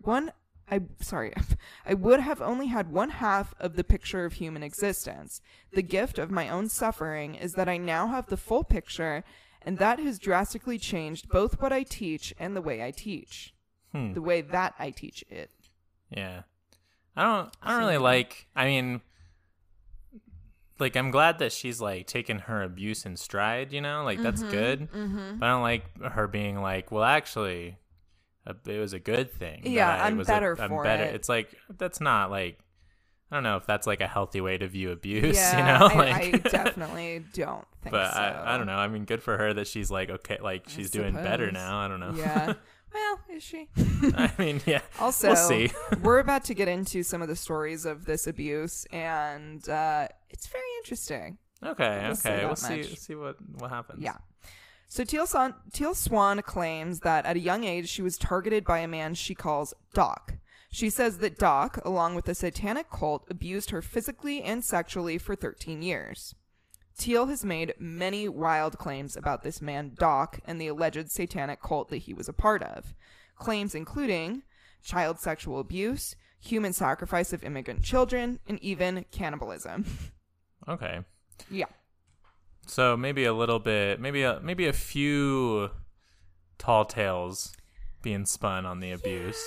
one 0.04 0.32
I 0.70 0.82
sorry, 1.02 1.34
I 1.86 1.94
would 1.94 2.20
have 2.20 2.42
only 2.42 2.68
had 2.68 2.92
one 2.92 3.10
half 3.10 3.54
of 3.60 3.76
the 3.76 3.84
picture 3.84 4.26
of 4.26 4.34
human 4.34 4.64
existence. 4.64 5.42
The 5.72 5.82
gift 5.82 6.20
of 6.20 6.32
my 6.32 6.50
own 6.50 6.70
suffering 6.70 7.36
is 7.36 7.54
that 7.54 7.70
I 7.70 7.78
now 7.78 8.08
have 8.08 8.28
the 8.28 8.38
full 8.38 8.64
picture, 8.64 9.24
and 9.62 9.78
that 9.78 10.00
has 10.00 10.20
drastically 10.20 10.78
changed 10.78 11.30
both 11.30 11.62
what 11.62 11.72
I 11.72 11.84
teach 11.84 12.34
and 12.40 12.56
the 12.56 12.62
way 12.62 12.84
I 12.84 12.92
teach. 12.92 13.54
Hmm. 13.92 14.14
The 14.14 14.22
way 14.22 14.42
that 14.42 14.74
I 14.78 14.92
teach 14.92 15.24
it. 15.30 15.52
Yeah. 16.10 16.42
I 17.16 17.24
don't 17.24 17.58
I 17.62 17.72
don't 17.72 17.80
really 17.80 17.98
like 17.98 18.48
I 18.56 18.66
mean 18.66 19.02
like 20.80 20.96
I'm 20.96 21.12
glad 21.12 21.40
that 21.40 21.52
she's 21.52 21.82
like 21.82 22.08
taking 22.08 22.40
her 22.40 22.62
abuse 22.62 23.06
in 23.06 23.18
stride, 23.18 23.74
you 23.74 23.82
know? 23.82 24.04
Like 24.04 24.22
that's 24.22 24.44
good. 24.44 24.92
Mm-hmm. 24.92 25.38
But 25.40 25.46
I 25.46 25.50
don't 25.50 25.64
like 25.64 26.02
her 26.04 26.28
being 26.28 26.62
like, 26.62 26.92
"Well, 26.92 27.04
actually, 27.04 27.78
uh, 28.48 28.54
it 28.66 28.80
was 28.80 28.94
a 28.94 29.00
good 29.00 29.32
thing." 29.32 29.62
Yeah, 29.66 29.90
I 29.90 30.08
I'm 30.08 30.18
was 30.18 30.28
better 30.28 30.54
a, 30.54 30.62
I'm 30.62 30.70
for 30.70 30.84
better. 30.84 31.04
it. 31.04 31.16
It's 31.16 31.30
like 31.30 31.54
that's 31.78 32.00
not 32.02 32.32
like 32.32 32.60
I 33.32 33.36
don't 33.36 33.44
know 33.44 33.58
if 33.58 33.66
that's 33.66 33.86
like 33.86 34.00
a 34.02 34.08
healthy 34.08 34.40
way 34.42 34.58
to 34.58 34.68
view 34.68 34.92
abuse, 34.92 35.36
yeah, 35.36 35.58
you 35.58 35.80
know? 35.80 36.02
I, 36.02 36.12
like 36.12 36.46
I 36.46 36.50
definitely 36.50 37.26
don't 37.34 37.66
think 37.82 37.92
But 37.92 38.14
so. 38.14 38.20
I, 38.20 38.54
I 38.54 38.58
don't 38.58 38.68
know. 38.68 38.78
I 38.78 38.88
mean, 38.88 39.04
good 39.06 39.22
for 39.22 39.38
her 39.38 39.54
that 39.54 39.68
she's 39.68 39.92
like 39.92 40.10
okay, 40.10 40.38
like 40.42 40.70
she's 40.70 40.90
doing 40.92 41.14
better 41.14 41.52
now. 41.52 41.78
I 41.80 41.88
don't 41.88 42.00
know. 42.00 42.14
Yeah. 42.16 42.54
Well, 42.94 43.20
is 43.36 43.44
she? 43.44 43.68
I 44.16 44.32
mean, 44.40 44.62
yeah. 44.66 44.80
Also, 45.00 45.28
We'll 45.28 45.36
see. 45.36 45.72
we're 46.02 46.20
about 46.20 46.46
to 46.46 46.54
get 46.54 46.70
into 46.70 47.04
some 47.04 47.22
of 47.22 47.28
the 47.28 47.36
stories 47.36 47.86
of 47.86 48.06
this 48.06 48.28
abuse, 48.28 48.86
and 48.94 49.68
uh, 49.68 50.08
it's 50.30 50.48
very 50.48 50.64
interesting. 50.80 51.38
Okay, 51.62 52.00
We'll 52.04 52.14
okay. 52.14 52.46
We'll 52.46 52.56
that 52.56 52.58
see 52.58 52.84
see 52.96 53.14
what 53.16 53.36
what 53.60 53.72
happens. 53.72 54.02
Yeah. 54.02 54.16
So 54.88 55.04
Teal, 55.04 55.28
Son- 55.28 55.56
Teal 55.74 55.94
Swan 55.94 56.42
claims 56.42 57.02
that 57.02 57.26
at 57.26 57.36
a 57.36 57.40
young 57.40 57.64
age 57.64 57.90
she 57.90 58.02
was 58.02 58.18
targeted 58.18 58.64
by 58.64 58.80
a 58.80 58.88
man 58.88 59.14
she 59.14 59.36
calls 59.36 59.74
Doc. 59.94 60.36
She 60.70 60.90
says 60.90 61.20
that 61.20 61.38
Doc, 61.38 61.80
along 61.86 62.16
with 62.16 62.28
a 62.30 62.36
satanic 62.36 62.90
cult, 62.90 63.26
abused 63.30 63.72
her 63.72 63.82
physically 63.82 64.42
and 64.42 64.64
sexually 64.64 65.18
for 65.18 65.36
13 65.36 65.82
years. 65.82 66.36
Teal 66.98 67.28
has 67.28 67.46
made 67.46 67.76
many 67.78 68.28
wild 68.28 68.78
claims 68.78 69.16
about 69.16 69.44
this 69.44 69.62
man 69.62 69.92
Doc 69.96 70.40
and 70.46 70.60
the 70.60 70.68
alleged 70.68 71.12
satanic 71.12 71.62
cult 71.62 71.90
that 71.90 71.98
he 71.98 72.14
was 72.14 72.28
a 72.28 72.34
part 72.34 72.64
of. 72.64 72.94
Claims 73.38 73.76
including 73.76 74.44
child 74.84 75.20
sexual 75.20 75.60
abuse, 75.60 76.16
human 76.40 76.74
sacrifice 76.74 77.34
of 77.34 77.44
immigrant 77.44 77.84
children, 77.84 78.40
and 78.48 78.62
even 78.64 79.06
cannibalism. 79.12 79.86
Okay. 80.68 81.00
yeah. 81.50 81.68
So 82.68 82.96
maybe 82.98 83.26
a 83.26 83.34
little 83.34 83.60
bit, 83.60 84.00
maybe 84.00 84.24
a 84.24 84.40
maybe 84.42 84.68
a 84.68 84.74
few 84.74 85.72
tall 86.58 86.86
tales 86.86 87.54
being 88.02 88.26
spun 88.26 88.66
on 88.66 88.80
the 88.80 88.92
abuse. 88.92 89.42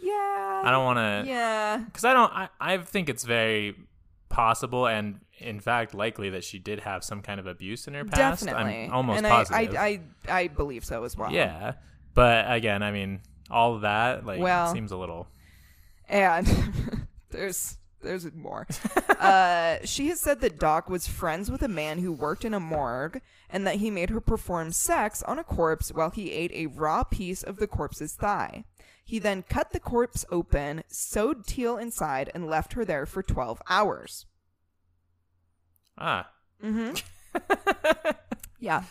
Yeah. 0.00 0.62
I 0.64 0.70
don't 0.70 0.84
want 0.84 0.98
to, 0.98 1.28
Yeah. 1.30 1.78
because 1.78 2.04
I 2.04 2.12
don't. 2.14 2.32
I, 2.32 2.48
I 2.60 2.78
think 2.78 3.08
it's 3.08 3.24
very 3.24 3.74
possible 4.28 4.86
and 4.86 5.20
in 5.38 5.58
fact 5.58 5.92
likely 5.94 6.30
that 6.30 6.44
she 6.44 6.58
did 6.58 6.78
have 6.80 7.02
some 7.02 7.20
kind 7.22 7.40
of 7.40 7.46
abuse 7.46 7.88
in 7.88 7.94
her 7.94 8.04
past. 8.04 8.44
Definitely. 8.44 8.84
I'm 8.84 8.92
almost 8.92 9.18
and 9.18 9.26
positive. 9.26 9.74
I, 9.74 9.80
I, 9.80 10.00
I, 10.28 10.40
I 10.42 10.48
believe 10.48 10.84
so 10.84 11.02
as 11.04 11.16
well. 11.16 11.32
yeah, 11.32 11.72
but 12.14 12.50
again, 12.50 12.82
I 12.82 12.92
mean, 12.92 13.20
all 13.50 13.74
of 13.74 13.80
that 13.82 14.24
like 14.24 14.40
Well- 14.40 14.72
seems 14.72 14.92
a 14.92 14.96
little. 14.96 15.26
And 16.08 16.46
there's 17.30 17.76
there's 18.02 18.30
more. 18.32 18.66
uh, 19.18 19.78
she 19.84 20.08
has 20.08 20.20
said 20.20 20.40
that 20.40 20.58
Doc 20.58 20.88
was 20.88 21.06
friends 21.06 21.50
with 21.50 21.62
a 21.62 21.68
man 21.68 21.98
who 21.98 22.12
worked 22.12 22.44
in 22.44 22.54
a 22.54 22.60
morgue 22.60 23.20
and 23.48 23.66
that 23.66 23.76
he 23.76 23.90
made 23.90 24.10
her 24.10 24.20
perform 24.20 24.72
sex 24.72 25.22
on 25.22 25.38
a 25.38 25.44
corpse 25.44 25.92
while 25.92 26.10
he 26.10 26.30
ate 26.32 26.52
a 26.52 26.66
raw 26.66 27.04
piece 27.04 27.42
of 27.42 27.56
the 27.56 27.66
corpse's 27.66 28.14
thigh. 28.14 28.64
He 29.04 29.18
then 29.18 29.42
cut 29.42 29.72
the 29.72 29.80
corpse 29.80 30.24
open, 30.30 30.82
sewed 30.86 31.46
Teal 31.46 31.76
inside, 31.76 32.30
and 32.34 32.46
left 32.46 32.74
her 32.74 32.84
there 32.84 33.06
for 33.06 33.22
12 33.22 33.60
hours. 33.68 34.26
Ah, 35.98 36.30
Mm 36.62 36.94
hmm. 37.32 38.10
Yeah. 38.60 38.82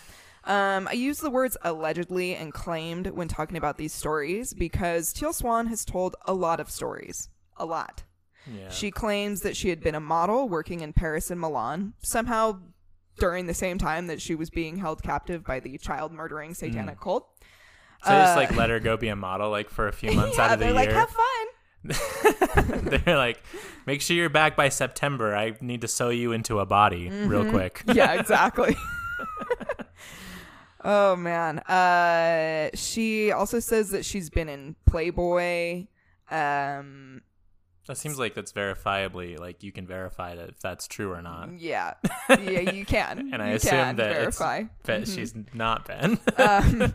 Um, 0.44 0.88
I 0.88 0.94
use 0.94 1.20
the 1.20 1.30
words 1.30 1.56
allegedly 1.62 2.34
and 2.36 2.52
claimed 2.52 3.08
when 3.08 3.28
talking 3.28 3.56
about 3.58 3.78
these 3.78 3.94
stories 3.94 4.54
because 4.54 5.14
Teal 5.14 5.32
Swan 5.32 5.68
has 5.68 5.86
told 5.86 6.16
a 6.26 6.34
lot 6.34 6.60
of 6.60 6.72
stories. 6.72 7.30
A 7.58 7.66
lot. 7.66 8.04
Yeah. 8.48 8.70
She 8.70 8.92
claims 8.92 9.42
that 9.42 9.56
she 9.56 9.70
had 9.70 9.82
been 9.82 9.96
a 9.96 10.00
model 10.00 10.48
working 10.50 10.82
in 10.82 10.94
Paris 10.94 11.30
and 11.32 11.40
Milan, 11.40 11.94
somehow 12.02 12.60
during 13.18 13.48
the 13.48 13.54
same 13.54 13.78
time 13.78 14.08
that 14.08 14.22
she 14.22 14.34
was 14.36 14.50
being 14.50 14.78
held 14.78 15.04
captive 15.04 15.44
by 15.44 15.60
the 15.60 15.78
child 15.78 16.12
murdering 16.14 16.54
satanic 16.54 17.00
cult. 17.02 17.28
so 18.04 18.12
just 18.12 18.36
like 18.38 18.56
let 18.56 18.70
her 18.70 18.80
go 18.80 18.96
be 18.96 19.10
a 19.10 19.16
model 19.16 19.50
like 19.52 19.70
for 19.70 19.88
a 19.90 19.92
few 19.92 20.12
months 20.14 20.40
uh, 20.40 20.42
yeah, 20.42 20.48
out 20.48 20.54
of 20.54 20.60
the 20.60 20.66
they're 20.66 20.74
like, 20.74 20.90
year. 20.90 20.98
have 20.98 21.10
fun. 21.10 21.48
They're 23.06 23.16
like, 23.18 23.42
make 23.86 24.02
sure 24.02 24.16
you're 24.16 24.28
back 24.30 24.58
by 24.58 24.68
September. 24.68 25.34
I 25.36 25.56
need 25.62 25.80
to 25.82 25.88
sew 25.88 26.10
you 26.10 26.34
into 26.34 26.60
a 26.60 26.66
body 26.66 27.10
real 27.10 27.44
Mm-hmm. 27.44 27.52
quick. 27.52 27.84
yeah, 27.94 28.14
exactly. 28.20 28.76
oh 30.84 31.16
man. 31.16 31.60
Uh 31.60 32.70
she 32.76 33.32
also 33.32 33.60
says 33.60 33.92
that 33.92 34.06
she's 34.06 34.30
been 34.30 34.50
in 34.50 34.76
Playboy. 34.86 35.86
Um 36.32 37.22
That 37.90 37.98
seems 37.98 38.20
like 38.20 38.36
that's 38.36 38.54
verifiably 38.54 39.40
like 39.40 39.64
you 39.64 39.72
can 39.72 39.88
verify 39.88 40.36
that 40.36 40.50
if 40.50 40.60
that's 40.60 40.88
true 40.88 41.12
or 41.12 41.24
not. 41.24 41.60
yeah. 41.60 41.96
Yeah, 42.30 42.60
you 42.72 42.86
can. 42.86 43.32
And 43.34 43.42
I 43.42 43.50
You 43.50 43.56
assume 43.56 43.96
that 43.96 44.14
verify. 44.14 44.64
that 44.84 45.08
she's 45.08 45.34
not 45.56 45.88
been. 45.88 46.20
Um, 46.38 46.94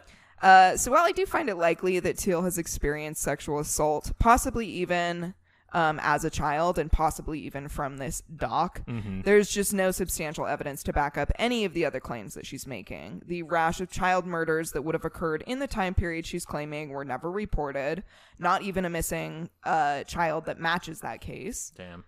uh, 0.42 0.76
so 0.76 0.92
while 0.92 1.02
I 1.04 1.10
do 1.10 1.26
find 1.26 1.48
it 1.48 1.56
likely 1.56 1.98
that 1.98 2.18
Teal 2.18 2.42
has 2.42 2.56
experienced 2.56 3.20
sexual 3.20 3.58
assault, 3.58 4.12
possibly 4.20 4.66
even 4.68 5.34
um, 5.72 5.98
as 6.02 6.24
a 6.24 6.30
child 6.30 6.78
and 6.78 6.90
possibly 6.92 7.40
even 7.40 7.68
from 7.68 7.96
this 7.96 8.22
doc. 8.36 8.82
There's 9.22 9.50
just 9.50 9.72
no 9.72 9.90
substantial 9.90 10.46
evidence 10.46 10.82
to 10.84 10.92
back 10.92 11.16
up 11.16 11.30
any 11.38 11.64
of 11.64 11.72
the 11.74 11.84
other 11.84 12.00
claims 12.00 12.34
that 12.34 12.46
she's 12.46 12.66
making. 12.66 13.22
The 13.26 13.42
rash 13.42 13.80
of 13.80 13.90
child 13.90 14.26
murders 14.26 14.72
that 14.72 14.82
would 14.82 14.94
have 14.94 15.04
occurred 15.04 15.42
in 15.46 15.58
the 15.58 15.66
time 15.66 15.94
period 15.94 16.26
she's 16.26 16.44
claiming 16.44 16.90
were 16.90 17.04
never 17.04 17.30
reported, 17.30 18.04
not 18.38 18.62
even 18.62 18.84
a 18.84 18.90
missing 18.90 19.50
uh, 19.64 20.04
child 20.04 20.46
that 20.46 20.60
matches 20.60 21.00
that 21.00 21.20
case. 21.20 21.72
Damn. 21.76 22.04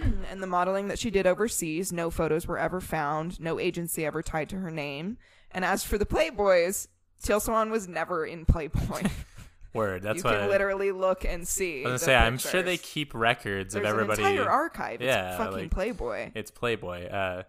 And 0.30 0.42
the 0.42 0.48
modeling 0.48 0.88
that 0.88 0.98
she 0.98 1.10
did 1.10 1.26
overseas, 1.26 1.92
no 1.92 2.10
photos 2.10 2.48
were 2.48 2.58
ever 2.58 2.80
found, 2.80 3.38
no 3.38 3.60
agency 3.60 4.04
ever 4.04 4.22
tied 4.22 4.48
to 4.48 4.56
her 4.56 4.70
name. 4.70 5.18
And 5.52 5.64
as 5.64 5.84
for 5.84 5.98
the 5.98 6.06
Playboys, 6.06 6.88
Teal 7.22 7.38
Swan 7.38 7.70
was 7.70 7.86
never 7.86 8.26
in 8.26 8.44
Playboy. 8.44 9.02
Word. 9.74 10.02
That's 10.02 10.18
you 10.18 10.22
what 10.24 10.34
can 10.34 10.44
I, 10.44 10.48
literally 10.48 10.92
look 10.92 11.24
and 11.24 11.46
see. 11.46 11.80
I 11.84 11.90
was 11.90 11.90
gonna 11.90 11.98
say, 11.98 12.14
I'm 12.16 12.38
sure 12.38 12.62
they 12.62 12.76
keep 12.78 13.12
records 13.14 13.74
There's 13.74 13.84
of 13.84 13.90
everybody. 13.90 14.22
an 14.22 14.30
entire 14.32 14.48
archive. 14.50 15.00
It's 15.02 15.06
Yeah, 15.06 15.36
fucking 15.36 15.52
like- 15.58 15.70
Playboy. 15.70 16.30
It's 16.34 16.50
Playboy. 16.50 17.06
Uh, 17.08 17.42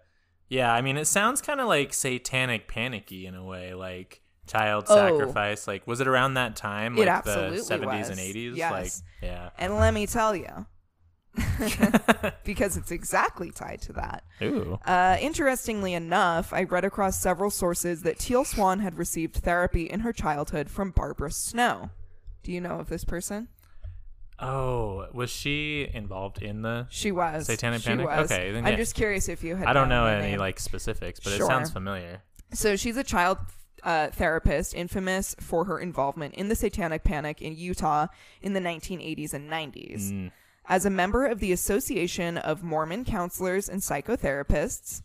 yeah, 0.49 0.73
I 0.73 0.81
mean, 0.81 0.97
it 0.97 1.05
sounds 1.05 1.41
kind 1.41 1.59
of 1.61 1.67
like 1.67 1.93
satanic 1.93 2.67
panicky 2.67 3.25
in 3.25 3.35
a 3.35 3.43
way, 3.43 3.73
like 3.73 4.21
child 4.47 4.85
Oh. 4.89 4.95
sacrifice. 4.95 5.67
Like, 5.67 5.87
was 5.87 6.01
it 6.01 6.07
around 6.07 6.33
that 6.35 6.55
time, 6.55 6.95
It 6.95 6.99
like 7.01 7.07
absolutely 7.09 7.57
the 7.57 7.63
70s 7.63 7.99
was. 7.99 8.09
and 8.09 8.19
80s? 8.19 8.55
Yes. 8.55 8.71
Like, 8.71 8.91
yeah. 9.31 9.49
And 9.57 9.75
let 9.77 9.93
me 9.93 10.05
tell 10.05 10.35
you, 10.35 10.65
because 12.43 12.77
it's 12.77 12.91
exactly 12.91 13.51
tied 13.51 13.81
to 13.81 13.93
that. 13.93 14.23
Ooh. 14.41 14.79
Uh, 14.85 15.17
interestingly 15.19 15.93
enough, 15.93 16.53
I 16.53 16.63
read 16.63 16.85
across 16.85 17.19
several 17.19 17.49
sources 17.49 18.03
that 18.03 18.19
Teal 18.19 18.45
Swan 18.45 18.79
had 18.79 18.97
received 18.97 19.35
therapy 19.35 19.83
in 19.89 20.01
her 20.01 20.13
childhood 20.13 20.69
from 20.69 20.91
Barbara 20.91 21.31
Snow. 21.31 21.89
Do 22.45 22.51
you 22.51 22.61
know 22.61 22.79
of 22.79 22.89
this 22.89 23.03
person? 23.03 23.47
Oh, 24.37 25.07
was 25.13 25.31
she 25.31 25.89
involved 25.91 26.43
in 26.43 26.61
the? 26.61 26.85
She 26.91 27.11
was. 27.11 27.47
Satanic 27.47 27.81
she 27.81 27.89
Panic? 27.89 28.05
Was. 28.05 28.31
Okay, 28.31 28.51
then 28.51 28.67
I'm 28.67 28.77
just 28.77 28.93
curious 28.93 29.27
if 29.29 29.43
you 29.43 29.55
had. 29.55 29.67
I 29.67 29.73
don't 29.73 29.89
know 29.89 30.05
any 30.05 30.31
name. 30.31 30.39
like 30.39 30.59
specifics, 30.59 31.19
but 31.19 31.33
Sure. 31.33 31.45
it 31.45 31.49
sounds 31.49 31.71
familiar. 31.71 32.21
So 32.53 32.75
she's 32.75 32.97
a 32.97 33.03
child 33.03 33.39
uh, 33.81 34.09
therapist, 34.09 34.75
infamous 34.75 35.35
for 35.39 35.65
her 35.65 35.79
involvement 35.79 36.35
in 36.35 36.49
the 36.49 36.55
Satanic 36.55 37.03
Panic 37.03 37.41
in 37.41 37.55
Utah 37.55 38.07
in 38.43 38.53
the 38.53 38.59
1980s 38.59 39.33
and 39.33 39.49
90s. 39.49 40.11
Mm. 40.11 40.31
As 40.67 40.85
a 40.85 40.91
member 40.91 41.25
of 41.25 41.39
the 41.39 41.51
Association 41.51 42.37
of 42.37 42.61
Mormon 42.61 43.05
Counselors 43.05 43.67
and 43.67 43.81
Psychotherapists, 43.81 45.01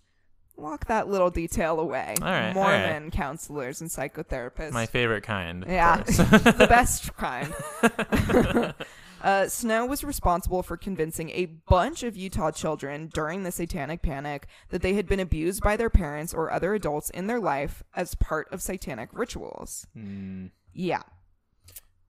lock 0.61 0.87
that 0.87 1.09
little 1.09 1.31
detail 1.31 1.81
away. 1.81 2.15
All 2.21 2.29
right, 2.29 2.49
all 2.49 2.55
Mormon 2.55 3.03
right. 3.05 3.13
counselors 3.13 3.81
and 3.81 3.91
psychotherapists. 3.91 4.73
My 4.73 4.87
favorite 4.87 5.23
kind. 5.25 5.65
Yeah, 5.67 6.03
the 6.03 6.67
best 6.69 7.15
kind. 7.17 7.53
uh, 9.23 9.47
Snow 9.49 9.87
was 9.87 10.03
responsible 10.05 10.63
for 10.63 10.77
convincing 10.77 11.31
a 11.31 11.47
bunch 11.47 12.03
of 12.03 12.17
Utah 12.17 12.51
children 12.51 13.11
during 13.13 13.43
the 13.43 13.53
Satanic 13.53 14.03
Panic 14.03 14.47
that 14.71 14.83
they 14.83 14.95
had 14.95 15.07
been 15.07 15.21
abused 15.21 15.63
by 15.63 15.77
their 15.77 15.91
parents 15.91 16.33
or 16.33 16.51
other 16.51 16.75
adults 16.75 17.11
in 17.11 17.27
their 17.27 17.41
life 17.41 17.83
as 17.95 18.15
part 18.15 18.49
of 18.53 18.63
satanic 18.63 19.09
rituals. 19.13 19.87
Mm, 19.97 20.51
Yeah, 20.73 21.03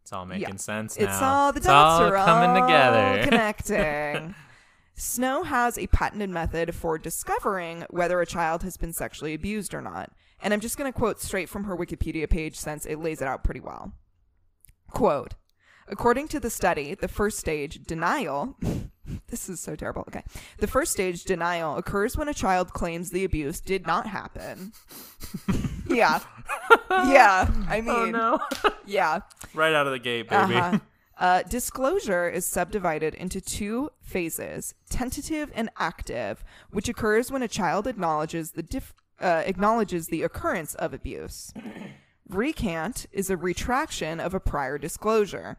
it's 0.03 0.13
all 0.13 0.25
making 0.25 0.41
Yeah. 0.49 0.55
sense 0.57 0.97
now. 0.99 1.05
it's 1.05 1.21
all 1.21 1.51
the 1.51 1.57
It's 1.57 1.67
dots 1.67 2.01
all 2.01 2.07
are 2.13 2.15
coming 2.25 2.61
all 2.61 2.67
together. 2.67 3.23
connecting. 3.23 4.35
Snow 5.01 5.41
has 5.41 5.79
a 5.79 5.87
patented 5.87 6.29
method 6.29 6.75
for 6.75 6.99
discovering 6.99 7.85
whether 7.89 8.21
a 8.21 8.25
child 8.27 8.61
has 8.61 8.77
been 8.77 8.93
sexually 8.93 9.33
abused 9.33 9.73
or 9.73 9.81
not. 9.81 10.11
And 10.43 10.53
I'm 10.53 10.59
just 10.59 10.77
going 10.77 10.93
to 10.93 10.97
quote 10.97 11.19
straight 11.19 11.49
from 11.49 11.63
her 11.63 11.75
Wikipedia 11.75 12.29
page 12.29 12.55
since 12.55 12.85
it 12.85 12.99
lays 12.99 13.19
it 13.19 13.27
out 13.27 13.43
pretty 13.43 13.61
well. 13.61 13.93
Quote 14.91 15.33
According 15.87 16.27
to 16.29 16.39
the 16.39 16.51
study, 16.51 16.93
the 16.93 17.07
first 17.07 17.39
stage, 17.39 17.81
denial, 17.83 18.55
this 19.27 19.49
is 19.49 19.59
so 19.59 19.75
terrible. 19.75 20.03
Okay. 20.07 20.23
The 20.59 20.67
first 20.67 20.91
stage, 20.91 21.23
denial, 21.23 21.77
occurs 21.77 22.15
when 22.15 22.29
a 22.29 22.33
child 22.33 22.71
claims 22.71 23.09
the 23.09 23.23
abuse 23.23 23.59
did 23.59 23.87
not 23.87 24.05
happen. 24.05 24.71
yeah. 25.89 26.19
Yeah. 26.91 27.51
I 27.67 27.81
mean, 27.81 27.89
oh 27.89 28.05
no! 28.05 28.71
yeah. 28.85 29.21
right 29.55 29.73
out 29.73 29.87
of 29.87 29.93
the 29.93 29.99
gate, 29.99 30.29
baby. 30.29 30.55
Uh-huh. 30.55 30.79
Uh, 31.21 31.43
disclosure 31.43 32.27
is 32.27 32.45
subdivided 32.47 33.13
into 33.13 33.39
two 33.39 33.89
phases: 34.01 34.73
tentative 34.89 35.51
and 35.53 35.69
active, 35.77 36.43
which 36.71 36.89
occurs 36.89 37.31
when 37.31 37.43
a 37.43 37.47
child 37.47 37.85
acknowledges 37.85 38.51
the 38.51 38.63
dif- 38.63 38.95
uh, 39.21 39.43
acknowledges 39.45 40.07
the 40.07 40.23
occurrence 40.23 40.73
of 40.75 40.93
abuse. 40.95 41.53
Recant 42.27 43.05
is 43.11 43.29
a 43.29 43.37
retraction 43.37 44.19
of 44.19 44.33
a 44.33 44.39
prior 44.39 44.77
disclosure. 44.79 45.57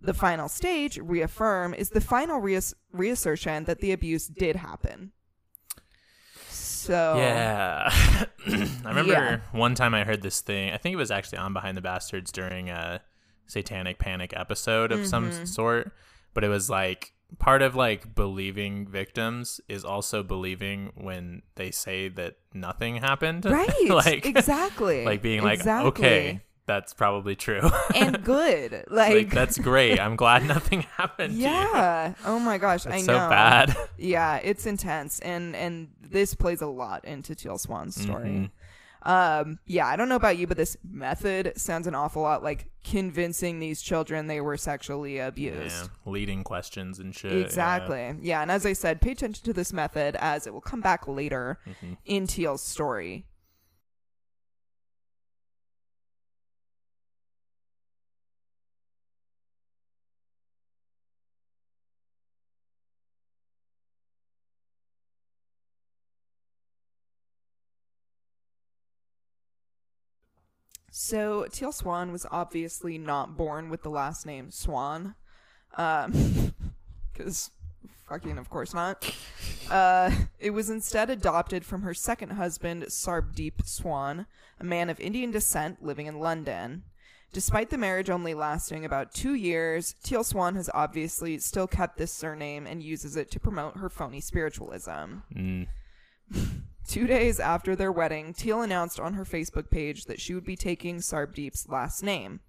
The 0.00 0.14
final 0.14 0.48
stage, 0.48 0.98
reaffirm, 0.98 1.72
is 1.74 1.90
the 1.90 2.00
final 2.00 2.40
reass- 2.40 2.74
reassertion 2.92 3.64
that 3.64 3.80
the 3.80 3.90
abuse 3.92 4.26
did 4.28 4.56
happen. 4.56 5.12
So 6.48 7.16
Yeah. 7.16 7.88
I 8.46 8.88
remember 8.88 9.12
Yeah. 9.12 9.40
one 9.52 9.74
time 9.74 9.94
I 9.94 10.04
heard 10.04 10.22
this 10.22 10.40
thing. 10.42 10.72
I 10.72 10.76
think 10.76 10.92
it 10.92 10.96
was 10.96 11.10
actually 11.10 11.38
on 11.38 11.52
Behind 11.52 11.76
the 11.76 11.80
Bastards 11.80 12.30
during 12.30 12.68
a 12.70 13.00
Satanic 13.46 13.98
Panic 13.98 14.32
episode 14.36 14.92
of 14.92 15.00
Mm-hmm. 15.00 15.08
some 15.08 15.46
sort, 15.46 15.92
but 16.34 16.44
it 16.44 16.48
was 16.48 16.68
like 16.70 17.12
part 17.38 17.60
of 17.62 17.74
like 17.74 18.14
believing 18.14 18.86
victims 18.86 19.60
is 19.68 19.84
also 19.84 20.22
believing 20.22 20.92
when 20.94 21.42
they 21.56 21.70
say 21.70 22.08
that 22.08 22.36
nothing 22.54 22.96
happened. 22.96 23.44
right, 23.50 23.88
like 23.88 24.26
exactly, 24.26 25.04
like 25.06 25.22
being 25.22 25.42
like 25.42 25.58
Exactly. 25.58 25.88
okay, 25.88 26.40
that's 26.66 26.94
probably 26.94 27.34
true. 27.36 27.68
and 27.94 28.22
good, 28.24 28.84
like 28.88 29.30
that's 29.30 29.58
great. 29.58 29.98
I'm 30.00 30.16
glad 30.16 30.44
nothing 30.44 30.82
happened. 30.96 31.34
Yeah. 31.34 32.14
Oh 32.24 32.38
my 32.38 32.58
gosh, 32.58 32.86
I 32.86 32.98
know. 32.98 33.04
so 33.06 33.12
bad. 33.28 33.74
Yeah, 33.98 34.36
it's 34.36 34.66
intense, 34.66 35.18
and 35.20 35.54
and 35.56 35.88
this 36.00 36.34
plays 36.34 36.60
a 36.62 36.66
lot 36.66 37.04
into 37.04 37.34
Teal 37.34 37.58
Swan's 37.58 38.00
story. 38.00 38.50
Um, 39.06 39.58
yeah, 39.66 39.86
I 39.86 39.94
don't 39.96 40.08
know 40.08 40.16
about 40.16 40.36
you, 40.36 40.46
but 40.46 40.56
this 40.56 40.76
method 40.82 41.52
sounds 41.56 41.86
an 41.86 41.94
awful 41.94 42.22
lot 42.22 42.42
like 42.42 42.66
convincing 42.82 43.58
these 43.60 43.80
children 43.82 44.26
they 44.26 44.40
were 44.40 44.56
sexually 44.56 45.18
abused. 45.18 45.74
Yeah, 45.74 45.88
leading 46.12 46.42
questions 46.44 46.98
and 46.98 47.14
shit. 47.14 47.32
yeah. 47.32 47.38
Exactly. 47.38 48.14
Yeah. 48.20 48.42
and 48.42 48.50
as 48.50 48.66
I 48.66 48.72
said, 48.72 49.00
pay 49.00 49.12
attention 49.12 49.44
to 49.44 49.52
this 49.52 49.72
method 49.72 50.16
as 50.16 50.46
it 50.46 50.52
will 50.52 50.60
come 50.60 50.80
back 50.80 51.06
later 51.06 51.58
Mm-hmm. 51.66 51.92
in 52.04 52.26
Teal's 52.26 52.62
story. 52.62 53.26
So 70.98 71.46
Teal 71.52 71.72
Swan 71.72 72.10
was 72.10 72.24
obviously 72.30 72.96
not 72.96 73.36
born 73.36 73.68
with 73.68 73.82
the 73.82 73.90
last 73.90 74.24
name 74.24 74.50
Swan, 74.50 75.14
um, 75.76 76.54
because 77.12 77.50
fucking 78.08 78.38
of 78.38 78.48
course 78.48 78.72
not. 78.72 79.14
Uh, 79.70 80.10
it 80.38 80.52
was 80.52 80.70
instead 80.70 81.10
adopted 81.10 81.66
from 81.66 81.82
her 81.82 81.92
second 81.92 82.30
husband 82.30 82.84
Sarbdeep 82.84 83.66
Swan, 83.66 84.24
a 84.58 84.64
man 84.64 84.88
of 84.88 84.98
Indian 84.98 85.30
descent 85.30 85.84
living 85.84 86.06
in 86.06 86.18
London. 86.18 86.84
Despite 87.30 87.68
the 87.68 87.76
marriage 87.76 88.08
only 88.08 88.32
lasting 88.32 88.86
about 88.86 89.12
two 89.12 89.34
years, 89.34 89.96
Teal 90.02 90.24
Swan 90.24 90.54
has 90.54 90.70
obviously 90.72 91.36
still 91.36 91.66
kept 91.66 91.98
this 91.98 92.10
surname 92.10 92.66
and 92.66 92.82
uses 92.82 93.16
it 93.16 93.30
to 93.32 93.38
promote 93.38 93.76
her 93.76 93.90
phony 93.90 94.22
spiritualism. 94.22 95.20
Mm. 95.34 95.66
Two 96.86 97.06
days 97.06 97.40
after 97.40 97.74
their 97.74 97.90
wedding, 97.90 98.32
Teal 98.32 98.62
announced 98.62 99.00
on 99.00 99.14
her 99.14 99.24
Facebook 99.24 99.70
page 99.70 100.04
that 100.04 100.20
she 100.20 100.34
would 100.34 100.44
be 100.44 100.56
taking 100.56 100.98
Sarbdeep's 100.98 101.68
last 101.68 102.02
name. 102.02 102.40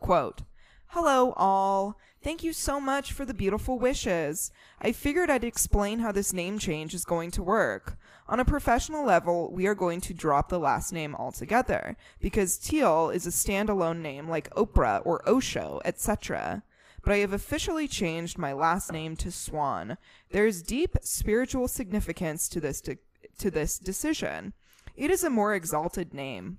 Quote, 0.00 0.42
Hello, 0.88 1.32
all. 1.36 1.98
Thank 2.22 2.42
you 2.42 2.52
so 2.52 2.80
much 2.80 3.12
for 3.12 3.24
the 3.24 3.34
beautiful 3.34 3.78
wishes. 3.78 4.50
I 4.80 4.92
figured 4.92 5.30
I'd 5.30 5.44
explain 5.44 5.98
how 5.98 6.12
this 6.12 6.32
name 6.32 6.58
change 6.58 6.94
is 6.94 7.04
going 7.04 7.30
to 7.32 7.42
work. 7.42 7.98
On 8.28 8.40
a 8.40 8.44
professional 8.44 9.04
level, 9.04 9.52
we 9.52 9.66
are 9.66 9.74
going 9.74 10.00
to 10.02 10.14
drop 10.14 10.48
the 10.48 10.60
last 10.60 10.92
name 10.92 11.14
altogether, 11.14 11.96
because 12.20 12.58
Teal 12.58 13.10
is 13.10 13.26
a 13.26 13.30
standalone 13.30 14.00
name 14.00 14.28
like 14.28 14.54
Oprah 14.54 15.02
or 15.04 15.28
Osho, 15.28 15.80
etc 15.84 16.62
but 17.02 17.12
I 17.12 17.18
have 17.18 17.32
officially 17.32 17.88
changed 17.88 18.38
my 18.38 18.52
last 18.52 18.92
name 18.92 19.16
to 19.16 19.32
Swan. 19.32 19.98
There 20.30 20.46
is 20.46 20.62
deep 20.62 20.96
spiritual 21.02 21.68
significance 21.68 22.48
to 22.48 22.60
this 22.60 22.80
de- 22.80 22.98
to 23.38 23.50
this 23.50 23.78
decision. 23.78 24.52
It 24.96 25.10
is 25.10 25.24
a 25.24 25.30
more 25.30 25.54
exalted 25.54 26.12
name. 26.14 26.58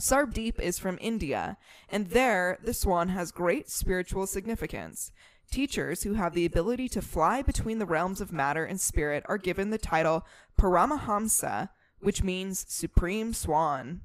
Sarbdeep 0.00 0.58
is 0.58 0.78
from 0.78 0.98
India, 1.00 1.56
and 1.88 2.08
there 2.10 2.58
the 2.62 2.74
swan 2.74 3.10
has 3.10 3.30
great 3.30 3.70
spiritual 3.70 4.26
significance. 4.26 5.12
Teachers 5.50 6.02
who 6.02 6.14
have 6.14 6.34
the 6.34 6.46
ability 6.46 6.88
to 6.90 7.02
fly 7.02 7.42
between 7.42 7.78
the 7.78 7.86
realms 7.86 8.20
of 8.20 8.32
matter 8.32 8.64
and 8.64 8.80
spirit 8.80 9.22
are 9.28 9.36
given 9.38 9.70
the 9.70 9.78
title 9.78 10.26
Paramahamsa, 10.58 11.68
which 12.00 12.22
means 12.22 12.64
supreme 12.68 13.32
swan. 13.34 14.00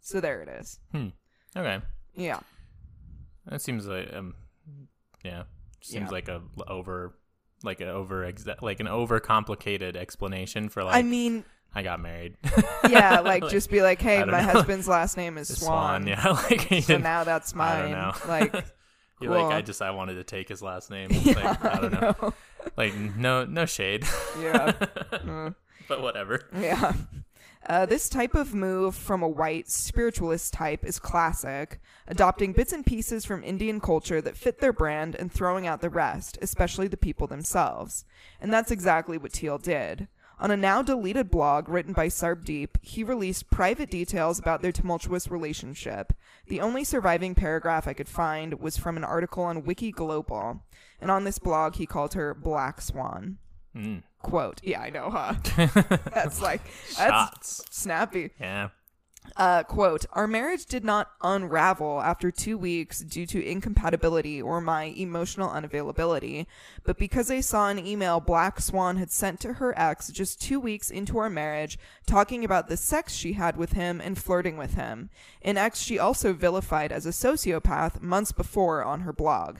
So 0.00 0.20
there 0.20 0.42
it 0.42 0.48
is. 0.48 0.78
Hmm. 0.92 1.08
Okay. 1.56 1.80
Yeah. 2.14 2.40
That 3.46 3.60
seems 3.60 3.86
like 3.86 4.12
um, 4.14 4.34
yeah, 5.24 5.42
seems 5.80 6.04
Yeah. 6.04 6.08
like 6.10 6.28
a 6.28 6.42
over 6.68 7.18
like 7.64 7.80
an 7.80 7.88
over 7.88 8.30
like 8.60 8.80
an 8.80 8.88
over 8.88 9.20
complicated 9.20 9.96
explanation 9.96 10.68
for 10.68 10.84
like 10.84 10.94
I 10.96 11.02
mean, 11.02 11.44
I 11.74 11.82
got 11.82 12.00
married. 12.00 12.36
yeah, 12.88 13.20
like, 13.20 13.48
just 13.48 13.70
be 13.70 13.82
like, 13.82 14.00
hey, 14.00 14.18
my 14.24 14.26
know. 14.26 14.38
husband's 14.52 14.86
last 14.88 15.16
name 15.16 15.38
is 15.38 15.48
Swan. 15.48 16.02
Swan. 16.02 16.06
Yeah, 16.06 16.28
like 16.70 16.84
So 16.84 16.98
now 16.98 17.24
that's 17.24 17.54
I 17.54 17.56
mine. 17.56 17.90
know. 17.92 18.12
Like, 18.28 18.52
You're 19.20 19.30
like. 19.30 19.54
I 19.54 19.62
just 19.62 19.80
I 19.80 19.90
wanted 19.92 20.14
to 20.14 20.24
take 20.24 20.48
his 20.48 20.62
last 20.62 20.90
name. 20.90 21.08
It's 21.12 21.26
like, 21.36 21.64
I 21.64 21.80
don't 21.80 21.92
know. 21.92 22.34
Like 22.76 22.94
no 22.94 23.44
no 23.44 23.66
shade. 23.66 24.04
yeah. 24.40 24.72
Mm. 25.12 25.54
but 25.88 26.02
whatever. 26.02 26.42
Yeah. 26.58 26.92
Uh, 27.68 27.86
this 27.86 28.08
type 28.08 28.34
of 28.34 28.54
move 28.54 28.94
from 28.94 29.22
a 29.22 29.28
white 29.28 29.70
spiritualist 29.70 30.52
type 30.52 30.84
is 30.84 30.98
classic, 30.98 31.80
adopting 32.08 32.52
bits 32.52 32.72
and 32.72 32.84
pieces 32.84 33.24
from 33.24 33.44
Indian 33.44 33.80
culture 33.80 34.20
that 34.20 34.36
fit 34.36 34.58
their 34.58 34.72
brand 34.72 35.14
and 35.14 35.30
throwing 35.30 35.64
out 35.64 35.80
the 35.80 35.88
rest, 35.88 36.36
especially 36.42 36.88
the 36.88 36.96
people 36.96 37.28
themselves. 37.28 38.04
And 38.40 38.52
that's 38.52 38.72
exactly 38.72 39.16
what 39.16 39.32
Teal 39.32 39.58
did. 39.58 40.08
On 40.40 40.50
a 40.50 40.56
now 40.56 40.82
deleted 40.82 41.30
blog 41.30 41.68
written 41.68 41.92
by 41.92 42.08
Sarbdeep, 42.08 42.70
he 42.82 43.04
released 43.04 43.48
private 43.48 43.90
details 43.90 44.40
about 44.40 44.60
their 44.60 44.72
tumultuous 44.72 45.30
relationship. 45.30 46.12
The 46.48 46.60
only 46.60 46.82
surviving 46.82 47.36
paragraph 47.36 47.86
I 47.86 47.92
could 47.92 48.08
find 48.08 48.58
was 48.60 48.76
from 48.76 48.96
an 48.96 49.04
article 49.04 49.44
on 49.44 49.62
Wiki 49.62 49.92
Global, 49.92 50.64
and 51.00 51.12
on 51.12 51.22
this 51.22 51.38
blog 51.38 51.76
he 51.76 51.86
called 51.86 52.14
her 52.14 52.34
Black 52.34 52.80
Swan. 52.80 53.38
Mm. 53.76 54.02
Quote. 54.20 54.60
Yeah, 54.62 54.80
I 54.80 54.90
know, 54.90 55.10
huh? 55.10 55.34
That's 56.14 56.40
like 56.40 56.62
that's 56.96 56.96
Shots. 56.96 57.64
snappy. 57.70 58.30
Yeah. 58.38 58.68
Uh, 59.36 59.62
quote, 59.62 60.04
our 60.12 60.26
marriage 60.26 60.66
did 60.66 60.84
not 60.84 61.08
unravel 61.22 62.00
after 62.02 62.30
two 62.30 62.58
weeks 62.58 63.00
due 63.00 63.24
to 63.24 63.42
incompatibility 63.42 64.42
or 64.42 64.60
my 64.60 64.84
emotional 64.96 65.48
unavailability, 65.48 66.46
but 66.82 66.98
because 66.98 67.30
I 67.30 67.40
saw 67.40 67.68
an 67.68 67.78
email 67.78 68.18
Black 68.20 68.60
Swan 68.60 68.96
had 68.96 69.10
sent 69.12 69.38
to 69.40 69.54
her 69.54 69.78
ex 69.78 70.08
just 70.08 70.42
two 70.42 70.58
weeks 70.58 70.90
into 70.90 71.18
our 71.18 71.30
marriage 71.30 71.78
talking 72.04 72.44
about 72.44 72.68
the 72.68 72.76
sex 72.76 73.14
she 73.14 73.34
had 73.34 73.56
with 73.56 73.72
him 73.72 74.00
and 74.00 74.18
flirting 74.18 74.56
with 74.56 74.74
him, 74.74 75.08
an 75.42 75.56
ex 75.56 75.80
she 75.80 75.98
also 76.00 76.32
vilified 76.32 76.90
as 76.92 77.06
a 77.06 77.10
sociopath 77.10 78.02
months 78.02 78.32
before 78.32 78.84
on 78.84 79.00
her 79.02 79.12
blog. 79.12 79.58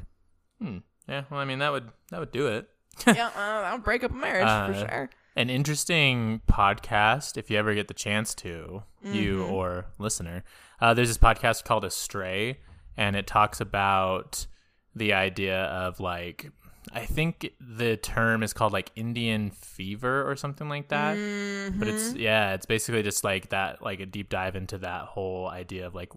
Hmm. 0.61 0.79
Yeah. 1.09 1.23
Well, 1.31 1.41
I 1.41 1.45
mean 1.45 1.61
that 1.61 1.73
would 1.73 1.89
that 2.11 2.21
would 2.21 2.33
do 2.33 2.49
it. 2.49 2.69
Yeah, 3.07 3.29
uh, 3.29 3.63
that'll 3.63 3.79
break 3.79 4.05
up 4.05 4.11
a 4.11 4.15
marriage 4.15 4.45
for 4.47 4.85
Uh, 4.85 4.89
sure. 4.89 5.11
An 5.35 5.49
interesting 5.49 6.43
podcast, 6.47 7.39
if 7.39 7.51
you 7.51 7.57
ever 7.59 7.75
get 7.75 7.89
the 7.89 7.95
chance 7.95 8.35
to, 8.37 8.83
you 9.03 9.39
Mm-hmm. 9.39 9.53
or 9.53 9.87
listener. 9.99 10.45
Uh, 10.81 10.93
there's 10.95 11.09
this 11.09 11.19
podcast 11.19 11.65
called 11.65 11.85
Astray, 11.85 12.59
and 12.97 13.17
it 13.17 13.27
talks 13.27 13.61
about 13.61 14.47
the 14.95 15.15
idea 15.15 15.63
of 15.65 16.01
like, 16.01 16.51
I 16.93 17.07
think 17.07 17.51
the 17.61 17.97
term 17.97 18.43
is 18.43 18.53
called 18.53 18.73
like 18.75 18.91
Indian 18.95 19.51
fever 19.53 20.29
or 20.31 20.37
something 20.37 20.69
like 20.69 20.89
that. 20.89 21.15
But 21.15 21.19
Mm-hmm. 21.19 21.83
it's, 21.85 22.13
yeah, 22.15 22.53
it's 22.53 22.67
basically 22.67 23.03
just 23.03 23.25
like 23.25 23.49
that, 23.51 23.81
like 23.83 24.01
a 24.01 24.07
deep 24.07 24.29
dive 24.29 24.55
into 24.57 24.77
that 24.79 25.05
whole 25.07 25.49
idea 25.49 25.87
of 25.87 25.95
like 25.95 26.11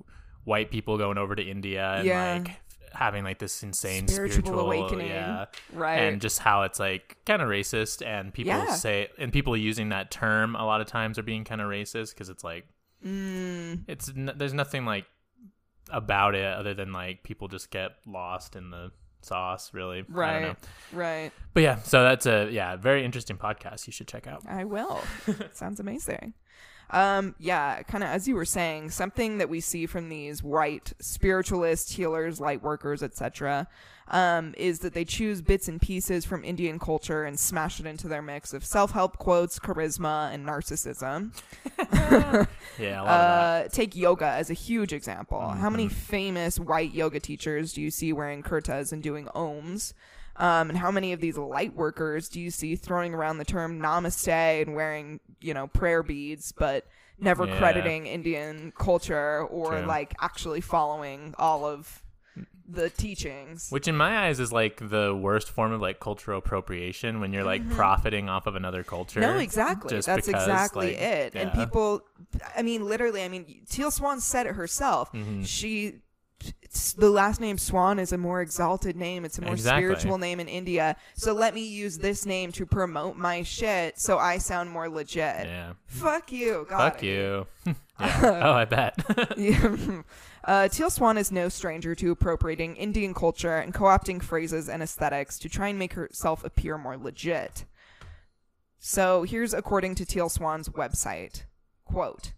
white 0.43 0.71
people 0.71 0.97
going 0.97 1.17
over 1.17 1.35
to 1.35 1.43
India 1.43 1.93
and 1.93 2.05
Yeah. 2.07 2.33
like 2.43 2.59
having 2.95 3.23
like 3.23 3.37
this 3.39 3.61
insane 3.61 4.07
Spiritual 4.07 4.43
spiritual, 4.45 4.59
awakening. 4.61 5.07
yeah 5.07 5.45
Right. 5.73 5.97
and 5.99 6.19
just 6.21 6.39
how 6.39 6.63
it's 6.63 6.79
like 6.79 7.17
kind 7.25 7.41
of 7.41 7.49
racist 7.49 8.05
and 8.05 8.33
people 8.33 8.53
Yeah. 8.53 8.73
say 8.73 9.09
and 9.19 9.31
people 9.31 9.55
using 9.55 9.89
that 9.89 10.09
term 10.11 10.55
a 10.55 10.65
lot 10.65 10.81
of 10.81 10.87
times 10.87 11.19
are 11.19 11.23
being 11.23 11.43
kind 11.43 11.61
of 11.61 11.67
racist 11.67 12.13
because 12.13 12.29
it's 12.29 12.43
like 12.43 12.65
Mm, 13.05 13.83
it's 13.87 14.09
n- 14.09 14.31
there's 14.35 14.53
nothing 14.53 14.83
like 14.85 15.05
about 15.91 16.33
it 16.33 16.45
other 16.45 16.73
than 16.73 16.91
like 16.91 17.21
people 17.23 17.47
just 17.47 17.69
get 17.69 17.91
lost 18.07 18.55
in 18.55 18.71
the 18.71 18.91
sauce 19.21 19.73
really 19.73 19.99
I 19.99 20.01
don't 20.01 20.41
know. 20.41 20.47
right. 20.47 20.57
Right. 20.93 21.31
but 21.53 21.61
yeah 21.63 21.75
so 21.83 22.01
that's 22.03 22.25
a 22.25 22.49
yeah 22.51 22.75
very 22.77 23.03
interesting 23.05 23.37
podcast 23.37 23.85
you 23.85 23.93
should 23.93 24.07
check 24.07 24.25
out 24.27 24.41
I 24.47 24.63
will. 24.63 24.99
Sounds 25.51 25.79
amazing. 25.79 26.33
Um, 26.91 27.35
yeah, 27.39 27.81
kind 27.83 28.03
of 28.03 28.09
as 28.09 28.27
you 28.27 28.35
were 28.35 28.45
saying, 28.45 28.91
something 28.91 29.37
that 29.39 29.49
we 29.49 29.59
see 29.59 29.85
from 29.85 30.09
these 30.09 30.43
white 30.43 30.93
spiritualists, 30.99 31.93
healers, 31.93 32.39
light 32.39 32.61
workers, 32.61 33.01
etc., 33.01 33.67
um, 34.07 34.53
is 34.55 34.79
that 34.79 34.93
they 34.93 35.03
choose 35.03 35.41
bits 35.41 35.67
and 35.67 35.81
pieces 35.81 36.25
from 36.25 36.43
Indian 36.43 36.77
culture 36.77 37.23
and 37.23 37.39
smash 37.39 37.79
it 37.79 37.87
into 37.87 38.07
their 38.07 38.21
mix 38.21 38.53
of 38.53 38.63
self-help 38.63 39.17
quotes, 39.17 39.57
charisma, 39.57 40.31
and 40.31 40.45
narcissism. 40.45 41.31
yeah 42.79 43.01
a 43.01 43.03
lot 43.03 43.09
of 43.09 43.65
Uh, 43.65 43.67
take 43.69 43.95
yoga 43.95 44.27
as 44.27 44.51
a 44.51 44.53
huge 44.53 44.93
example. 44.93 45.41
How 45.41 45.71
many 45.71 45.87
famous 45.87 46.59
white 46.59 46.93
yoga 46.93 47.19
teachers 47.19 47.73
do 47.73 47.81
you 47.81 47.89
see 47.89 48.13
wearing 48.13 48.43
kurtas 48.43 48.91
and 48.93 49.01
doing 49.01 49.25
ohms? 49.35 49.93
Um, 50.37 50.69
and 50.69 50.77
how 50.77 50.91
many 50.91 51.13
of 51.13 51.21
these 51.21 51.37
light 51.37 51.75
workers 51.75 52.27
do 52.29 52.39
you 52.41 52.51
see 52.51 52.75
throwing 52.75 53.13
around 53.13 53.37
the 53.37 53.45
term 53.45 53.79
namaste 53.79 54.61
and 54.61 54.75
wearing, 54.75 55.19
you 55.41 55.53
know, 55.53 55.67
prayer 55.67 56.03
beads, 56.03 56.51
but 56.51 56.85
never 57.17 57.45
Yeah. 57.47 57.57
crediting 57.57 58.07
Indian 58.07 58.73
culture 58.77 59.43
or 59.43 59.77
True. 59.77 59.85
like 59.85 60.13
actually 60.19 60.59
following 60.61 61.33
all 61.37 61.65
of 61.65 62.01
the 62.67 62.89
teachings? 62.89 63.69
which 63.69 63.87
in 63.87 63.95
my 63.95 64.25
eyes 64.25 64.39
is 64.39 64.51
like 64.51 64.89
the 64.89 65.15
worst 65.15 65.49
form 65.49 65.71
of 65.71 65.79
like 65.79 65.99
cultural 65.99 66.39
appropriation 66.39 67.19
when 67.21 67.31
you're 67.31 67.43
like 67.45 67.69
profiting 67.69 68.27
off 68.27 68.47
of 68.47 68.55
another 68.55 68.83
culture 68.83 69.21
Mm-hmm. 69.21 69.35
No, 69.35 69.39
exactly. 69.39 69.95
That's 69.95 70.27
because, 70.27 70.43
exactly 70.43 70.87
like, 70.87 70.97
it. 70.97 71.35
And 71.35 71.53
people, 71.53 72.01
I 72.57 72.61
mean, 72.63 72.83
literally, 72.83 73.23
I 73.23 73.29
mean, 73.29 73.61
Teal 73.69 73.91
Swan 73.91 74.19
said 74.19 74.47
it 74.47 74.55
herself. 74.55 75.13
Mm-hmm. 75.13 75.43
She, 75.43 76.01
the 76.97 77.09
last 77.09 77.39
name 77.41 77.57
Swan 77.57 77.99
is 77.99 78.11
a 78.11 78.17
more 78.17 78.41
exalted 78.41 78.95
name. 78.95 79.25
It's 79.25 79.37
a 79.37 79.41
more 79.41 79.53
Exactly. 79.53 79.83
spiritual 79.83 80.17
name 80.17 80.39
in 80.39 80.47
India. 80.47 80.95
So 81.15 81.33
let 81.33 81.53
me 81.53 81.65
use 81.65 81.97
this 81.97 82.25
name 82.25 82.51
to 82.53 82.65
promote 82.65 83.17
my 83.17 83.43
shit 83.43 83.99
so 83.99 84.17
I 84.17 84.37
sound 84.37 84.69
more 84.71 84.89
legit. 84.89 85.45
yeah 85.45 85.73
Fuck 85.87 86.31
you. 86.31 86.65
Got 86.69 86.93
fuck 86.93 87.03
it. 87.03 87.07
you 87.07 87.47
yeah. 87.99 88.41
oh 88.43 88.51
i 88.51 88.65
bet 88.65 88.93
Yeah. 89.37 90.01
uh, 90.43 90.67
Teal 90.67 90.89
Swan 90.89 91.17
is 91.17 91.31
no 91.31 91.47
stranger 91.49 91.95
to 91.95 92.11
appropriating 92.11 92.75
Indian 92.75 93.13
culture 93.13 93.57
and 93.57 93.73
co 93.73 93.85
opting 93.85 94.21
phrases 94.21 94.67
and 94.67 94.83
aesthetics 94.83 95.39
to 95.39 95.47
try 95.49 95.69
and 95.69 95.79
make 95.79 95.93
herself 95.93 96.43
appear 96.43 96.77
more 96.77 96.97
legit. 96.97 97.63
So 98.79 99.23
here's 99.23 99.53
according 99.53 99.95
to 99.95 100.05
Teal 100.05 100.29
Swan's 100.29 100.69
website 100.69 101.43
quote, 101.85 102.33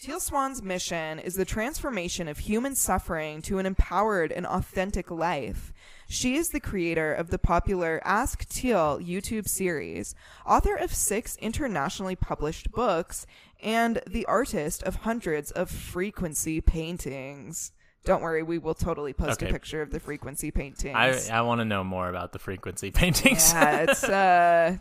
Teal 0.00 0.18
Swan's 0.18 0.62
mission 0.62 1.20
is 1.20 1.36
the 1.36 1.44
transformation 1.44 2.26
of 2.26 2.38
human 2.38 2.74
suffering 2.74 3.40
to 3.42 3.58
an 3.58 3.66
empowered 3.66 4.32
and 4.32 4.44
authentic 4.46 5.10
life. 5.10 5.72
She 6.08 6.34
is 6.34 6.48
the 6.48 6.58
creator 6.60 7.14
of 7.14 7.30
the 7.30 7.38
popular 7.38 8.00
Ask 8.04 8.48
Teal 8.48 8.98
YouTube 8.98 9.48
series, 9.48 10.14
author 10.44 10.74
of 10.74 10.92
six 10.92 11.36
internationally 11.36 12.16
published 12.16 12.72
books, 12.72 13.26
and 13.62 14.02
the 14.06 14.26
artist 14.26 14.82
of 14.82 14.96
hundreds 14.96 15.52
of 15.52 15.70
frequency 15.70 16.60
paintings. 16.60 17.70
Don't 18.04 18.22
worry, 18.22 18.42
we 18.42 18.58
will 18.58 18.74
totally 18.74 19.12
post 19.12 19.40
a 19.42 19.46
picture 19.46 19.82
of 19.82 19.92
the 19.92 20.00
frequency 20.00 20.50
paintings. 20.50 20.96
i 21.30 21.38
i 21.38 21.40
want 21.42 21.60
to 21.60 21.64
know 21.64 21.84
more 21.84 22.08
about 22.08 22.32
the 22.32 22.40
frequency 22.40 22.90
paintings 23.02 23.52
yeah, 23.52 23.82
it's 23.88 24.02
uh 24.02 24.76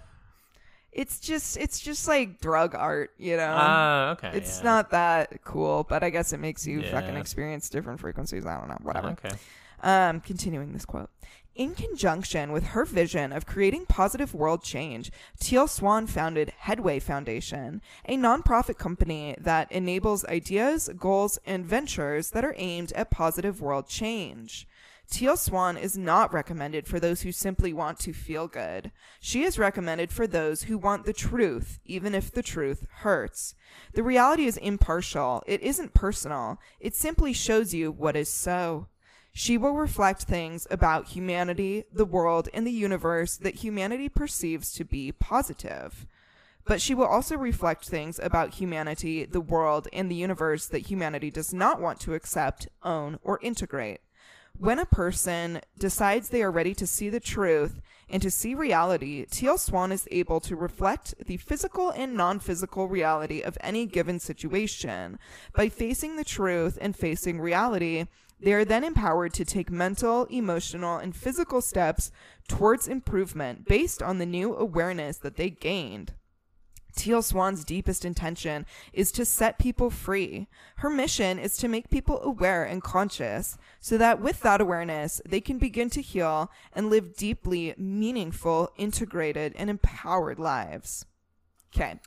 it's 0.92 1.20
just 1.20 1.58
it's 1.58 1.80
just 1.80 2.08
like 2.08 2.40
drug 2.42 2.76
art, 2.76 3.12
you 3.18 3.38
know. 3.38 3.56
Ah, 3.58 4.10
okay. 4.12 4.32
it's 4.34 4.60
yeah. 4.60 4.64
not 4.64 4.92
that 4.92 5.44
cool, 5.44 5.86
but 5.88 6.04
I 6.04 6.10
guess 6.10 6.34
it 6.34 6.40
makes 6.40 6.68
you 6.68 6.84
fucking 6.84 7.16
experience 7.16 7.70
different 7.70 8.00
frequencies. 8.00 8.46
I 8.46 8.58
don't 8.58 8.70
know, 8.70 8.78
whatever. 8.82 9.10
Okay. 9.10 9.36
Um, 9.84 10.20
continuing 10.20 10.74
this 10.74 10.86
quote. 10.86 11.10
In 11.54 11.76
conjunction 11.76 12.54
with 12.54 12.68
her 12.68 12.86
vision 12.86 13.34
of 13.34 13.46
creating 13.46 13.86
positive 13.86 14.34
world 14.34 14.64
change, 14.64 15.12
Teal 15.40 15.68
Swan 15.68 16.08
founded 16.08 16.54
Headway 16.60 17.00
Foundation, 17.00 17.82
a 18.06 18.16
nonprofit 18.16 18.78
company 18.78 19.36
that 19.38 19.70
enables 19.70 20.24
ideas, 20.26 20.90
goals, 20.98 21.40
and 21.46 21.66
ventures 21.66 22.30
that 22.32 22.46
are 22.46 22.56
aimed 22.58 22.94
at 22.94 23.12
positive 23.12 23.60
world 23.60 23.90
change. 23.90 24.66
Teal 25.12 25.36
Swan 25.36 25.76
is 25.76 25.98
not 25.98 26.32
recommended 26.32 26.88
for 26.88 26.98
those 26.98 27.22
who 27.22 27.34
simply 27.34 27.74
want 27.74 28.00
to 28.00 28.14
feel 28.14 28.48
good. 28.48 28.94
She 29.20 29.44
is 29.44 29.60
recommended 29.60 30.10
for 30.10 30.26
those 30.26 30.64
who 30.64 30.78
want 30.78 31.06
the 31.06 31.12
truth, 31.12 31.80
even 31.84 32.16
if 32.16 32.32
the 32.32 32.42
truth 32.42 32.88
hurts. 33.00 33.54
The 33.94 34.04
reality 34.04 34.46
is 34.46 34.56
impartial. 34.56 35.44
It 35.46 35.62
isn't 35.62 35.94
personal. 35.94 36.60
It 36.80 36.96
simply 36.96 37.34
shows 37.34 37.74
you 37.74 37.92
what 37.92 38.16
is 38.16 38.30
so. 38.30 38.88
She 39.34 39.58
will 39.58 39.74
reflect 39.74 40.24
things 40.24 40.66
about 40.72 41.10
humanity, 41.10 41.84
the 41.92 42.06
world, 42.06 42.48
and 42.54 42.66
the 42.66 42.72
universe 42.72 43.36
that 43.36 43.56
humanity 43.56 44.08
perceives 44.08 44.72
to 44.74 44.86
be 44.86 45.12
positive. 45.12 46.06
But 46.64 46.80
she 46.80 46.96
will 46.96 47.06
also 47.06 47.36
reflect 47.36 47.86
things 47.86 48.18
about 48.18 48.56
humanity, 48.56 49.26
the 49.26 49.42
world, 49.42 49.90
and 49.92 50.10
the 50.10 50.16
universe 50.16 50.68
that 50.68 50.88
humanity 50.88 51.32
does 51.32 51.54
not 51.54 51.82
want 51.82 52.00
to 52.02 52.14
accept, 52.14 52.70
own, 52.82 53.20
or 53.24 53.40
integrate. 53.42 54.00
When 54.62 54.78
a 54.78 54.86
person 54.86 55.60
decides 55.80 56.30
they 56.30 56.44
are 56.44 56.52
ready 56.52 56.76
to 56.76 56.86
see 56.86 57.10
the 57.10 57.20
truth 57.20 57.82
and 58.08 58.22
to 58.22 58.30
see 58.30 58.54
reality, 58.54 59.26
Teal 59.26 59.58
Swan 59.58 59.92
is 59.92 60.08
able 60.12 60.40
to 60.42 60.56
reflect 60.56 61.16
the 61.26 61.38
physical 61.38 61.90
and 61.90 62.14
non 62.14 62.40
physical 62.40 62.88
reality 62.88 63.42
of 63.42 63.58
any 63.62 63.88
given 63.88 64.20
situation. 64.20 65.18
By 65.56 65.70
facing 65.70 66.16
the 66.16 66.24
truth 66.24 66.78
and 66.80 66.96
facing 66.96 67.42
reality, 67.42 68.06
They 68.40 68.54
are 68.54 68.66
then 68.66 68.84
empowered 68.84 69.34
to 69.34 69.46
take 69.46 69.72
mental, 69.72 70.26
emotional, 70.26 70.98
and 70.98 71.16
physical 71.16 71.62
steps 71.62 72.12
towards 72.48 72.88
improvement 72.88 73.66
based 73.68 74.04
on 74.04 74.20
the 74.20 74.26
new 74.28 74.56
awareness 74.56 75.18
that 75.18 75.38
they 75.38 75.50
gained. 75.50 76.14
Teal 76.96 77.22
Swan's 77.22 77.64
deepest 77.64 78.04
intention 78.06 78.66
is 78.94 79.12
to 79.14 79.26
set 79.26 79.58
people 79.60 79.90
free. 79.90 80.48
Her 80.78 80.90
mission 80.90 81.40
is 81.40 81.58
to 81.58 81.68
make 81.68 81.90
people 81.90 82.22
aware 82.22 82.64
and 82.64 82.82
conscious 82.84 83.58
so 83.80 83.98
that 83.98 84.22
with 84.22 84.42
that 84.42 84.62
awareness, 84.62 85.22
they 85.28 85.42
can 85.42 85.58
begin 85.58 85.90
to 85.92 86.02
heal 86.02 86.52
and 86.74 86.90
live 86.90 87.16
deeply 87.16 87.74
meaningful, 87.78 88.72
integrated, 88.78 89.54
and 89.56 89.70
empowered 89.70 90.40
lives. 90.40 91.06
Okay. 91.76 92.00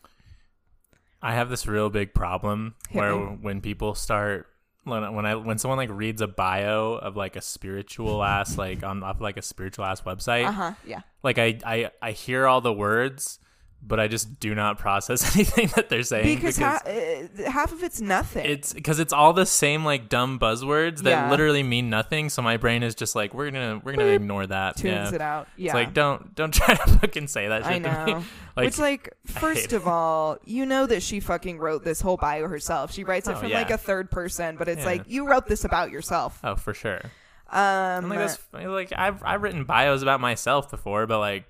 I 1.23 1.33
have 1.33 1.49
this 1.49 1.67
real 1.67 1.89
big 1.89 2.13
problem 2.13 2.75
Hit 2.91 2.99
where 3.01 3.17
me. 3.17 3.39
when 3.41 3.61
people 3.63 3.95
start 3.95 4.47
when 4.85 5.15
when 5.15 5.25
I 5.25 5.35
when 5.37 5.57
someone 5.57 5.79
like 5.79 5.89
reads 5.91 6.21
a 6.21 6.27
bio 6.27 6.93
of 6.97 7.17
like 7.17 7.37
a 7.37 7.41
spiritual 7.41 8.23
ass 8.23 8.59
like 8.59 8.83
on 8.83 9.03
off 9.03 9.23
like 9.23 9.39
a 9.39 9.43
spiritual 9.43 9.87
ass 9.87 10.03
website, 10.03 10.47
Uh 10.47 10.53
huh. 10.53 10.73
Yeah. 10.87 11.01
like 11.23 11.39
I, 11.39 11.59
I 11.65 11.91
I 12.03 12.13
hear 12.13 12.47
all 12.47 12.61
the 12.61 12.75
words, 12.75 13.39
but 13.87 14.01
I 14.01 14.09
just 14.09 14.41
do 14.41 14.55
not 14.55 14.79
process 14.79 15.35
anything 15.37 15.69
that 15.77 15.89
they're 15.89 16.03
saying 16.03 16.35
Because, 16.37 16.57
ha- 16.57 16.81
uh, 16.87 17.51
half 17.51 17.73
of 17.73 17.83
it's 17.83 18.01
nothing. 18.01 18.45
it's 18.47 18.73
because 18.73 18.99
it's 18.99 19.13
all 19.13 19.33
the 19.33 19.45
same 19.47 19.85
like 19.85 20.09
dumb 20.09 20.39
buzzwords 20.39 20.99
that 21.03 21.11
Yeah. 21.11 21.31
literally 21.31 21.63
mean 21.63 21.91
nothing. 21.91 22.31
So 22.31 22.41
my 22.43 22.57
brain 22.57 22.83
is 22.83 22.95
just 22.95 23.15
like 23.15 23.35
we're 23.35 23.51
gonna 23.51 23.81
we're 23.85 23.93
gonna 23.93 24.09
Boop. 24.09 24.15
ignore 24.17 24.47
that. 24.47 24.77
tunes 24.77 25.11
yeah. 25.11 25.15
it 25.15 25.21
out. 25.21 25.49
Yeah. 25.57 25.67
It's 25.67 25.75
like 25.75 25.93
don't 25.95 26.35
don't 26.35 26.53
try 26.61 26.75
to 26.75 26.87
fucking 26.99 27.29
say 27.29 27.49
that 27.49 27.65
shit 27.65 27.73
I 27.73 27.79
to 27.79 28.05
me. 28.07 28.13
know. 28.15 28.25
Like 28.57 28.67
Which, 28.67 28.79
like, 28.79 29.13
first 29.27 29.73
of 29.73 29.89
all, 29.89 30.39
you 30.45 30.65
know 30.65 30.87
that 30.87 31.03
she 31.03 31.19
fucking 31.19 31.59
wrote 31.59 31.83
this 31.83 32.01
whole 32.01 32.17
bio 32.17 32.47
herself. 32.47 32.93
She 32.93 33.03
writes 33.03 33.27
it 33.27 33.33
Oh, 33.33 33.41
from 33.41 33.49
yeah. 33.49 33.59
like 33.59 33.71
a 33.71 33.77
third 33.77 34.13
person, 34.13 34.55
but 34.57 34.69
it's 34.69 34.85
like 34.85 35.03
you 35.09 35.29
wrote 35.29 35.49
this 35.49 35.65
about 35.65 35.91
yourself. 35.91 36.39
oh 36.45 36.55
for 36.55 36.73
sure. 36.73 37.01
Um, 37.51 38.09
like 38.09 38.19
that's 38.21 38.39
like 38.53 38.93
I've 38.97 39.23
I've 39.25 39.43
written 39.43 39.65
bios 39.65 40.03
about 40.03 40.21
myself 40.21 40.71
before, 40.71 41.07
but 41.09 41.19
like 41.19 41.45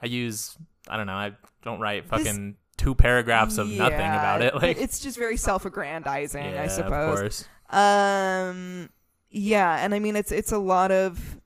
I 0.00 0.06
use 0.06 0.56
I 0.88 0.96
don't 0.96 1.06
know 1.08 1.14
I 1.14 1.32
don't 1.64 1.80
write 1.80 2.08
This- 2.10 2.26
fucking 2.26 2.56
two 2.76 2.94
paragraphs 2.94 3.56
of 3.58 3.68
nothing 3.68 3.98
about 4.00 4.42
it. 4.42 4.54
Like 4.54 4.76
it's 4.78 4.98
just 5.00 5.16
very 5.18 5.36
self-aggrandizing, 5.36 6.44
yeah, 6.44 6.60
I 6.62 6.64
of 6.64 6.70
suppose. 6.72 7.18
course. 7.20 7.44
Um, 7.70 8.90
yeah, 9.30 9.84
and 9.84 9.94
I 9.94 9.98
mean 9.98 10.16
it's 10.16 10.30
it's 10.32 10.52
a 10.52 10.58
lot 10.58 10.90
of 10.92 11.40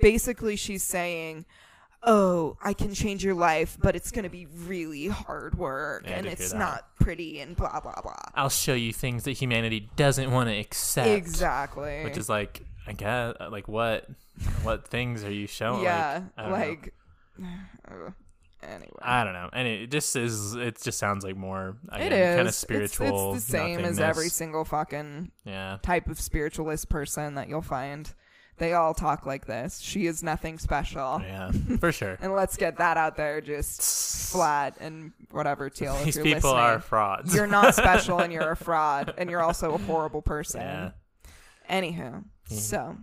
basically 0.00 0.56
she's 0.56 0.82
saying. 0.82 1.44
Oh, 2.06 2.58
I 2.62 2.74
can 2.74 2.92
change 2.92 3.24
your 3.24 3.32
life, 3.32 3.78
but 3.80 3.96
it's 3.96 4.10
going 4.10 4.24
to 4.24 4.28
be 4.28 4.44
really 4.44 5.08
hard 5.08 5.56
work 5.56 6.04
Yeah, 6.06 6.16
and 6.18 6.26
it's 6.26 6.52
not 6.52 6.86
pretty 7.00 7.40
and 7.40 7.56
blah, 7.56 7.80
blah, 7.80 7.98
blah. 8.02 8.14
I'll 8.34 8.50
show 8.50 8.74
you 8.74 8.92
things 8.92 9.24
that 9.24 9.30
humanity 9.32 9.88
doesn't 9.96 10.30
want 10.30 10.50
to 10.50 10.54
accept. 10.54 11.08
Exactly. 11.08 12.04
Which 12.04 12.18
is 12.18 12.28
like 12.28 12.60
I 12.86 12.92
guess 12.92 13.36
like 13.50 13.68
what 13.68 14.06
what 14.64 14.86
things 14.86 15.24
are 15.24 15.32
you 15.32 15.46
showing? 15.46 15.82
yeah, 15.82 16.24
like, 16.36 16.36
I 16.36 16.42
don't 16.42 16.50
know. 17.40 17.96
like, 18.04 18.12
anyway. 18.68 18.90
I 19.02 19.24
don't 19.24 19.32
know. 19.32 19.50
And 19.52 19.66
it 19.68 19.90
just 19.90 20.14
is. 20.16 20.54
It 20.54 20.80
just 20.82 20.98
sounds 20.98 21.24
like 21.24 21.36
more. 21.36 21.76
It 21.92 21.96
again, 22.06 22.12
is. 22.12 22.18
kind 22.26 22.32
of 22.40 22.46
It's- 22.46 22.56
spiritual. 22.56 23.34
It's, 23.34 23.44
the 23.46 23.50
same 23.52 23.80
as 23.80 23.98
every 24.00 24.28
single 24.28 24.64
fucking 24.64 25.30
Yeah. 25.44 25.78
type 25.82 26.08
of 26.08 26.20
spiritualist 26.20 26.88
person 26.88 27.34
that 27.36 27.48
you'll 27.48 27.62
find. 27.62 28.12
They 28.56 28.72
all 28.72 28.94
talk 28.94 29.26
like 29.26 29.46
this. 29.46 29.80
She 29.80 30.06
is 30.06 30.22
nothing 30.22 30.58
special. 30.60 31.20
Yeah. 31.24 31.50
For 31.80 31.90
sure. 31.90 32.16
And 32.20 32.34
let's 32.34 32.56
get 32.56 32.76
that 32.78 32.96
out 32.96 33.16
there 33.16 33.40
just 33.40 34.30
flat 34.32 34.76
and 34.78 35.10
whatever, 35.32 35.68
Teal. 35.70 35.94
If 35.96 36.04
These 36.04 36.14
you're 36.16 36.24
people 36.24 36.50
listening. 36.52 36.64
are 36.64 36.78
frauds. 36.78 37.34
You're 37.34 37.48
not 37.48 37.74
special 37.74 38.20
and 38.20 38.32
you're 38.32 38.52
a 38.52 38.56
fraud 38.56 39.12
and 39.18 39.28
you're 39.28 39.42
also 39.42 39.74
a 39.74 39.78
horrible 39.78 40.22
person. 40.22 40.60
yeah. 40.60 40.90
Anywho, 41.68 42.22
so 42.46 42.96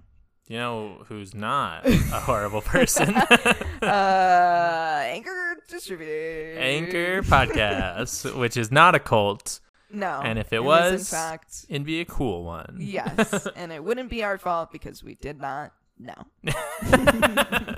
You 0.51 0.57
know 0.57 1.05
who's 1.07 1.33
not 1.33 1.85
a 1.87 2.19
horrible 2.19 2.59
person? 2.59 3.15
uh 3.81 5.01
Anchor 5.05 5.55
distributed. 5.69 6.57
Anchor 6.57 7.21
Podcast, 7.21 8.35
which 8.37 8.57
is 8.57 8.69
not 8.69 8.93
a 8.93 8.99
cult. 8.99 9.61
No. 9.89 10.19
And 10.21 10.37
if 10.37 10.51
it 10.51 10.61
was- 10.61 11.09
in 11.13 11.17
fact 11.17 11.65
It'd 11.69 11.85
be 11.85 12.01
a 12.01 12.05
cool 12.05 12.43
one. 12.43 12.79
Yes, 12.81 13.47
and 13.55 13.71
it 13.71 13.81
wouldn't 13.81 14.09
be 14.09 14.25
our 14.25 14.37
fault 14.37 14.73
because 14.73 15.01
we 15.01 15.15
did 15.15 15.39
not 15.39 15.71
know. 15.97 16.21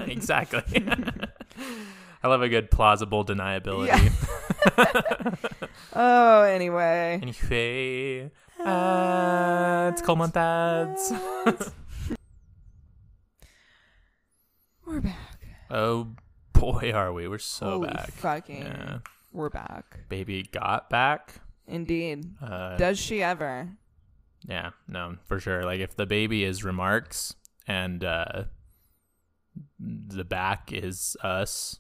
exactly. 0.08 0.84
I 2.24 2.28
love 2.28 2.42
a 2.42 2.50
good 2.50 2.72
plausible 2.72 3.24
deniability. 3.24 4.12
Oh, 5.94 6.42
anyway. 6.42 7.20
Anyway, 7.22 8.32
uh, 8.66 9.92
month 10.16 10.38
ads. 10.38 11.14
We're 14.94 15.02
back. 15.02 15.40
Oh 15.72 16.10
boy, 16.54 16.92
are 16.94 17.12
we? 17.12 17.28
We're 17.28 17.40
so 17.40 17.66
Holy 17.66 17.88
back. 17.88 18.12
fucking. 18.12 18.62
Yeah. 18.62 19.00
We're 19.32 19.50
back. 19.50 20.02
Baby 20.08 20.44
got 20.44 20.88
back. 20.92 21.34
Indeed. 21.68 22.36
Uh, 22.40 22.78
Does 22.78 23.00
she 23.00 23.24
ever? 23.24 23.70
yeah, 24.48 24.70
no, 24.88 25.18
for 25.26 25.40
sure. 25.40 25.64
Like 25.64 25.80
if 25.80 25.96
the 25.96 26.06
baby 26.06 26.44
is 26.44 26.64
remarks 26.64 27.34
and 27.68 28.04
uh, 28.04 28.44
the 29.80 30.24
back 30.24 30.72
is 30.72 31.18
us 31.24 31.80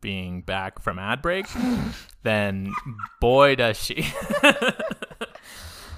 being 0.00 0.42
back 0.42 0.80
from 0.80 1.00
ad 1.00 1.20
break, 1.20 1.46
then 2.22 2.72
boy 3.20 3.56
does 3.56 3.76
she. 3.76 4.06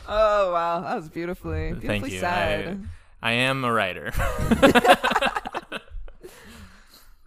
Oh 0.08 0.50
wow, 0.50 0.80
that 0.80 0.96
was 0.96 1.10
beautifully, 1.10 1.72
beautifully 1.72 1.88
Thank 1.88 2.10
you. 2.10 2.20
said. 2.20 2.88
I 3.22 3.32
am 3.32 3.64
a 3.64 3.72
writer. 3.72 4.12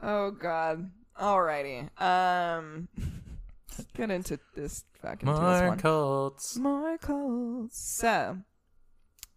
Oh 0.01 0.31
god. 0.31 0.91
Alrighty. 1.19 1.89
Um, 2.01 2.87
let's 3.77 3.91
get 3.95 4.11
into 4.11 4.39
this 4.55 4.85
fucking 5.01 5.27
Teal 5.27 5.35
More 5.41 5.75
cults. 5.75 6.57
More 6.57 6.97
calls. 6.99 7.71
So, 7.73 8.37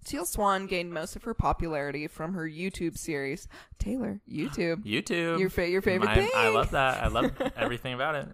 Teal 0.04 0.26
Swan 0.26 0.66
gained 0.66 0.92
most 0.92 1.16
of 1.16 1.24
her 1.24 1.32
popularity 1.32 2.06
from 2.06 2.34
her 2.34 2.46
YouTube 2.46 2.98
series. 2.98 3.48
Tayler, 3.78 4.20
YouTube. 4.30 4.84
YouTube. 4.84 5.38
Your 5.40 5.48
fa- 5.50 5.68
your 5.68 5.80
favorite 5.82 6.08
My- 6.08 6.14
thing. 6.16 6.30
I 6.34 6.50
love 6.50 6.70
that. 6.72 7.02
I 7.02 7.08
love 7.08 7.32
everything 7.56 7.94
about 7.94 8.14
it. 8.16 8.28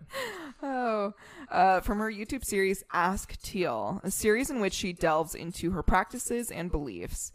Oh, 0.63 1.13
uh, 1.51 1.81
from 1.81 1.99
her 1.99 2.11
YouTube 2.11 2.45
series 2.45 2.83
Ask 2.93 3.41
Teal, 3.43 4.01
a 4.03 4.11
series 4.11 4.51
in 4.51 4.61
which 4.61 4.75
she 4.75 4.93
delves 4.93 5.35
into 5.37 5.71
her 5.71 5.83
practices 5.85 6.51
and 6.51 6.71
beliefs. 6.73 7.31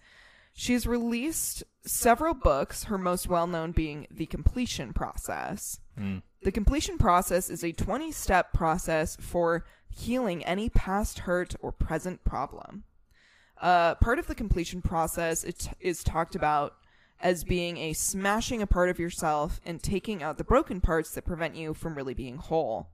She's 0.53 0.85
released 0.85 1.63
several 1.85 2.33
books, 2.33 2.85
her 2.85 2.97
most 2.97 3.27
well 3.27 3.47
known 3.47 3.71
being 3.71 4.07
The 4.11 4.25
Completion 4.25 4.93
Process. 4.93 5.79
Mm. 5.99 6.21
The 6.43 6.51
completion 6.51 6.97
process 6.97 7.49
is 7.49 7.63
a 7.63 7.71
20 7.71 8.11
step 8.11 8.51
process 8.53 9.15
for 9.19 9.65
healing 9.89 10.43
any 10.43 10.69
past 10.69 11.19
hurt 11.19 11.55
or 11.59 11.71
present 11.71 12.23
problem. 12.23 12.83
Uh, 13.59 13.93
part 13.95 14.17
of 14.17 14.25
the 14.25 14.33
completion 14.33 14.81
process 14.81 15.43
it 15.43 15.69
is 15.79 16.03
talked 16.03 16.35
about 16.35 16.73
as 17.19 17.43
being 17.43 17.77
a 17.77 17.93
smashing 17.93 18.61
a 18.61 18.67
part 18.67 18.89
of 18.89 18.97
yourself 18.97 19.61
and 19.63 19.83
taking 19.83 20.23
out 20.23 20.39
the 20.39 20.43
broken 20.43 20.81
parts 20.81 21.11
that 21.11 21.25
prevent 21.25 21.55
you 21.55 21.73
from 21.75 21.93
really 21.93 22.15
being 22.15 22.37
whole. 22.37 22.89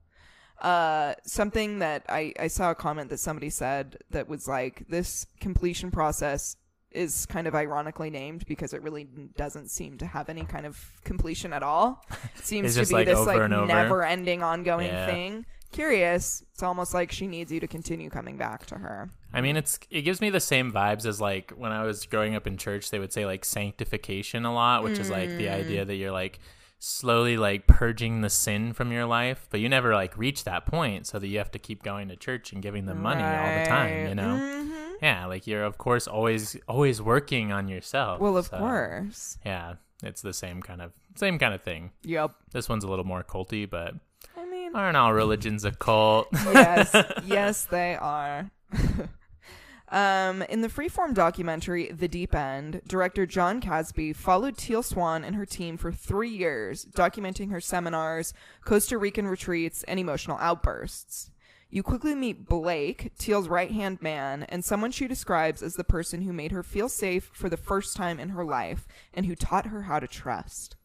Uh, 0.60 1.14
something 1.24 1.78
that 1.78 2.04
I, 2.08 2.34
I 2.38 2.48
saw 2.48 2.72
a 2.72 2.74
comment 2.74 3.08
that 3.10 3.20
somebody 3.20 3.48
said 3.48 3.98
that 4.10 4.28
was 4.28 4.46
like, 4.46 4.84
this 4.88 5.24
completion 5.40 5.90
process 5.90 6.56
is 6.90 7.26
kind 7.26 7.46
of 7.46 7.54
ironically 7.54 8.10
named 8.10 8.44
because 8.46 8.72
it 8.72 8.82
really 8.82 9.04
doesn't 9.36 9.68
seem 9.70 9.98
to 9.98 10.06
have 10.06 10.28
any 10.28 10.44
kind 10.44 10.64
of 10.66 10.92
completion 11.04 11.52
at 11.52 11.62
all. 11.62 12.04
It 12.36 12.44
seems 12.44 12.74
to 12.76 12.86
be 12.86 12.92
like, 12.94 13.06
this 13.06 13.18
like 13.26 13.48
never 13.50 14.04
ending 14.04 14.42
ongoing 14.42 14.86
Yeah. 14.86 15.06
thing. 15.06 15.46
Curious. 15.70 16.42
It's 16.54 16.62
almost 16.62 16.94
like 16.94 17.12
she 17.12 17.26
needs 17.26 17.52
you 17.52 17.60
to 17.60 17.66
continue 17.68 18.08
coming 18.08 18.38
back 18.38 18.64
to 18.66 18.76
her. 18.76 19.10
I 19.34 19.42
mean, 19.42 19.56
it's 19.58 19.78
it 19.90 20.00
gives 20.02 20.22
me 20.22 20.30
the 20.30 20.40
same 20.40 20.72
vibes 20.72 21.04
as 21.04 21.20
like 21.20 21.50
when 21.50 21.72
I 21.72 21.84
was 21.84 22.06
growing 22.06 22.34
up 22.34 22.46
in 22.46 22.56
church. 22.56 22.90
They 22.90 22.98
would 22.98 23.12
say 23.12 23.26
like 23.26 23.44
sanctification 23.44 24.46
a 24.46 24.54
lot, 24.54 24.82
which 24.82 24.98
is 24.98 25.10
like 25.10 25.28
Mm. 25.28 25.36
the 25.36 25.48
idea 25.50 25.84
that 25.84 25.94
you're 25.96 26.10
like 26.10 26.38
slowly 26.78 27.36
like 27.36 27.66
purging 27.66 28.22
the 28.22 28.30
sin 28.30 28.72
from 28.72 28.92
your 28.92 29.04
life, 29.04 29.46
but 29.50 29.60
you 29.60 29.68
never 29.68 29.92
like 29.94 30.16
reach 30.16 30.44
that 30.44 30.64
point, 30.64 31.06
so 31.06 31.18
that 31.18 31.26
you 31.28 31.36
have 31.36 31.50
to 31.50 31.58
keep 31.58 31.82
going 31.82 32.08
to 32.08 32.16
church 32.16 32.50
and 32.52 32.62
giving 32.62 32.86
them 32.86 33.02
money 33.02 33.22
all 33.22 33.58
the 33.58 33.66
time. 33.68 34.08
You 34.08 34.14
know? 34.14 34.38
Mhm. 34.40 34.87
Yeah, 35.02 35.26
like 35.26 35.46
you're 35.46 35.64
of 35.64 35.78
course 35.78 36.06
always 36.06 36.56
always 36.66 37.00
working 37.00 37.52
on 37.52 37.68
yourself. 37.68 38.20
Well, 38.20 38.36
of 38.36 38.46
so, 38.46 38.58
course. 38.58 39.38
Yeah, 39.44 39.74
it's 40.02 40.22
the 40.22 40.32
same 40.32 40.62
kind 40.62 40.82
of 40.82 40.92
same 41.16 41.38
kind 41.38 41.54
of 41.54 41.62
thing. 41.62 41.92
Yep. 42.04 42.32
This 42.52 42.68
one's 42.68 42.84
a 42.84 42.88
little 42.88 43.04
more 43.04 43.24
culty, 43.24 43.68
but 43.68 43.94
I 44.36 44.46
mean, 44.46 44.74
aren't 44.74 44.96
all 44.96 45.12
religions 45.12 45.64
a 45.64 45.72
cult? 45.72 46.28
yes, 46.32 46.94
yes, 47.24 47.64
they 47.64 47.96
are. 47.96 48.50
um, 49.88 50.42
in 50.42 50.60
the 50.60 50.68
freeform 50.68 51.14
documentary 51.14 51.90
The 51.90 52.08
Deep 52.08 52.34
End, 52.34 52.82
director 52.86 53.26
Jon 53.26 53.60
Kasbe 53.60 54.14
followed 54.14 54.56
Teal 54.56 54.82
Swan 54.82 55.24
and 55.24 55.34
her 55.34 55.46
team 55.46 55.76
for 55.76 55.90
three 55.90 56.30
years, 56.30 56.84
documenting 56.84 57.50
her 57.50 57.60
seminars, 57.60 58.32
Costa 58.64 58.98
Rican 58.98 59.26
retreats, 59.26 59.82
and 59.84 59.98
emotional 59.98 60.38
outbursts. 60.40 61.30
You 61.70 61.82
quickly 61.82 62.14
meet 62.14 62.48
Blake, 62.48 63.12
Teal's 63.18 63.48
right 63.48 63.70
hand 63.70 64.00
man, 64.00 64.44
and 64.44 64.64
someone 64.64 64.90
she 64.90 65.06
describes 65.06 65.62
as 65.62 65.74
the 65.74 65.84
person 65.84 66.22
who 66.22 66.32
made 66.32 66.50
her 66.50 66.62
feel 66.62 66.88
safe 66.88 67.30
for 67.34 67.50
the 67.50 67.58
first 67.58 67.94
time 67.94 68.18
in 68.18 68.30
her 68.30 68.44
life 68.44 68.86
and 69.12 69.26
who 69.26 69.34
taught 69.34 69.66
her 69.66 69.82
how 69.82 69.98
to 70.00 70.06
trust. 70.06 70.76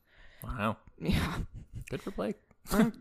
Wow. 0.43 0.77
Yeah. 0.99 1.35
Good 1.89 2.01
for 2.01 2.11
Blake. 2.11 2.35
Well, 2.71 2.91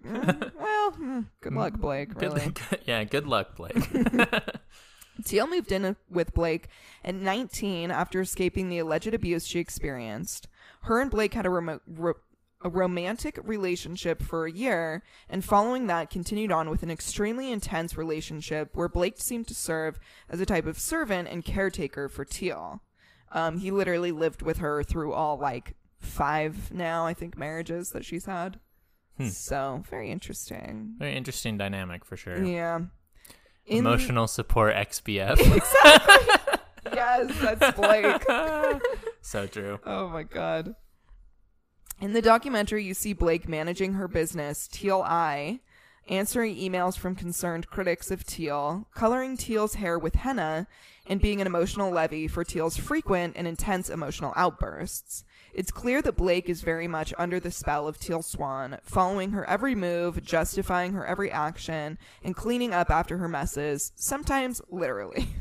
mm, 0.99 1.27
good 1.41 1.53
luck, 1.55 1.75
Blake, 1.75 2.15
Good, 2.15 2.23
really. 2.23 2.53
yeah, 2.85 3.05
good 3.05 3.27
luck, 3.27 3.57
Blake. 3.57 3.89
Teal 5.25 5.47
moved 5.47 5.73
in 5.73 5.97
with 6.11 6.35
Blake 6.35 6.69
at 7.05 7.15
19 7.15 7.91
after 7.91 8.21
escaping 8.21 8.69
the 8.69 8.79
alleged 8.79 9.13
abuse 9.13 9.47
she 9.47 9.59
experienced. 9.59 10.49
Her 10.83 11.01
and 11.01 11.11
Blake 11.11 11.35
had 11.35 11.47
a, 11.47 11.51
remote, 11.51 11.83
ro- 11.87 12.15
a 12.65 12.69
romantic 12.71 13.39
relationship 13.43 14.23
for 14.23 14.47
a 14.47 14.53
year, 14.53 15.03
and 15.29 15.45
following 15.45 15.87
that, 15.89 16.11
continued 16.11 16.53
on 16.53 16.71
with 16.71 16.83
an 16.83 16.91
extremely 16.91 17.51
intense 17.53 17.97
relationship 17.97 18.71
where 18.75 18.89
Blake 18.89 19.21
seemed 19.21 19.49
to 19.49 19.55
serve 19.55 19.99
as 20.29 20.41
a 20.41 20.47
type 20.47 20.67
of 20.67 20.79
servant 20.79 21.29
and 21.29 21.45
caretaker 21.45 22.09
for 22.09 22.25
Teal. 22.25 22.83
Um, 23.33 23.59
he 23.59 23.71
literally 23.71 24.13
lived 24.13 24.43
with 24.43 24.59
her 24.59 24.83
through 24.83 25.13
all 25.13 25.39
like 25.39 25.75
five 25.99 26.73
now, 26.73 27.07
I 27.07 27.15
think, 27.15 27.37
marriages 27.37 27.91
that 27.91 28.05
she's 28.05 28.27
had. 28.27 28.59
So 29.31 29.85
very 29.89 30.11
interesting. 30.11 30.95
Very 30.99 31.15
interesting 31.15 31.57
dynamic 31.57 32.05
for 32.05 32.17
sure. 32.17 32.43
Yeah. 32.43 32.81
In- 33.67 33.79
Emotional 33.79 34.27
support 34.27 34.75
XBF. 34.75 35.39
Yes, 36.93 37.33
that's 37.41 37.77
Blake. 37.79 38.23
so 39.23 39.47
true. 39.47 39.79
Oh 39.87 40.09
my 40.09 40.25
god. 40.25 40.75
In 42.03 42.15
the 42.15 42.21
documentary, 42.21 42.83
you 42.83 42.95
see 42.95 43.13
Blake 43.13 43.49
managing 43.49 43.93
her 43.93 44.09
business, 44.09 44.67
Teal 44.67 45.03
Eye, 45.07 45.61
answering 46.09 46.57
emails 46.57 46.99
from 46.99 47.15
concerned 47.15 47.69
critics 47.69 48.11
of 48.11 48.27
Teal, 48.27 48.89
coloring 48.93 49.37
Teal's 49.37 49.77
hair 49.77 49.97
with 49.97 50.17
henna, 50.17 50.67
and 51.07 51.21
being 51.21 51.41
an 51.41 51.47
emotional 51.47 51.93
levee 51.93 52.27
for 52.27 52.43
Teal's 52.43 52.77
frequent 52.77 53.37
and 53.37 53.47
intense 53.47 53.89
emotional 53.89 54.33
outbursts. 54.35 55.23
It's 55.55 55.71
clear 55.71 56.03
that 56.03 56.17
Blake 56.17 56.49
is 56.49 56.63
very 56.63 56.89
much 56.89 57.15
under 57.19 57.39
the 57.39 57.53
spell 57.53 57.87
of 57.87 58.01
Teal 58.01 58.23
Swan, 58.23 58.79
following 58.83 59.31
her 59.31 59.49
every 59.49 59.77
move, 59.77 60.25
justifying 60.25 60.95
her 60.95 61.07
every 61.07 61.31
action, 61.31 61.99
and 62.25 62.35
cleaning 62.35 62.75
up 62.75 62.91
after 62.91 63.19
her 63.19 63.29
messes, 63.29 63.93
sometimes 63.95 64.61
literally. 64.69 65.29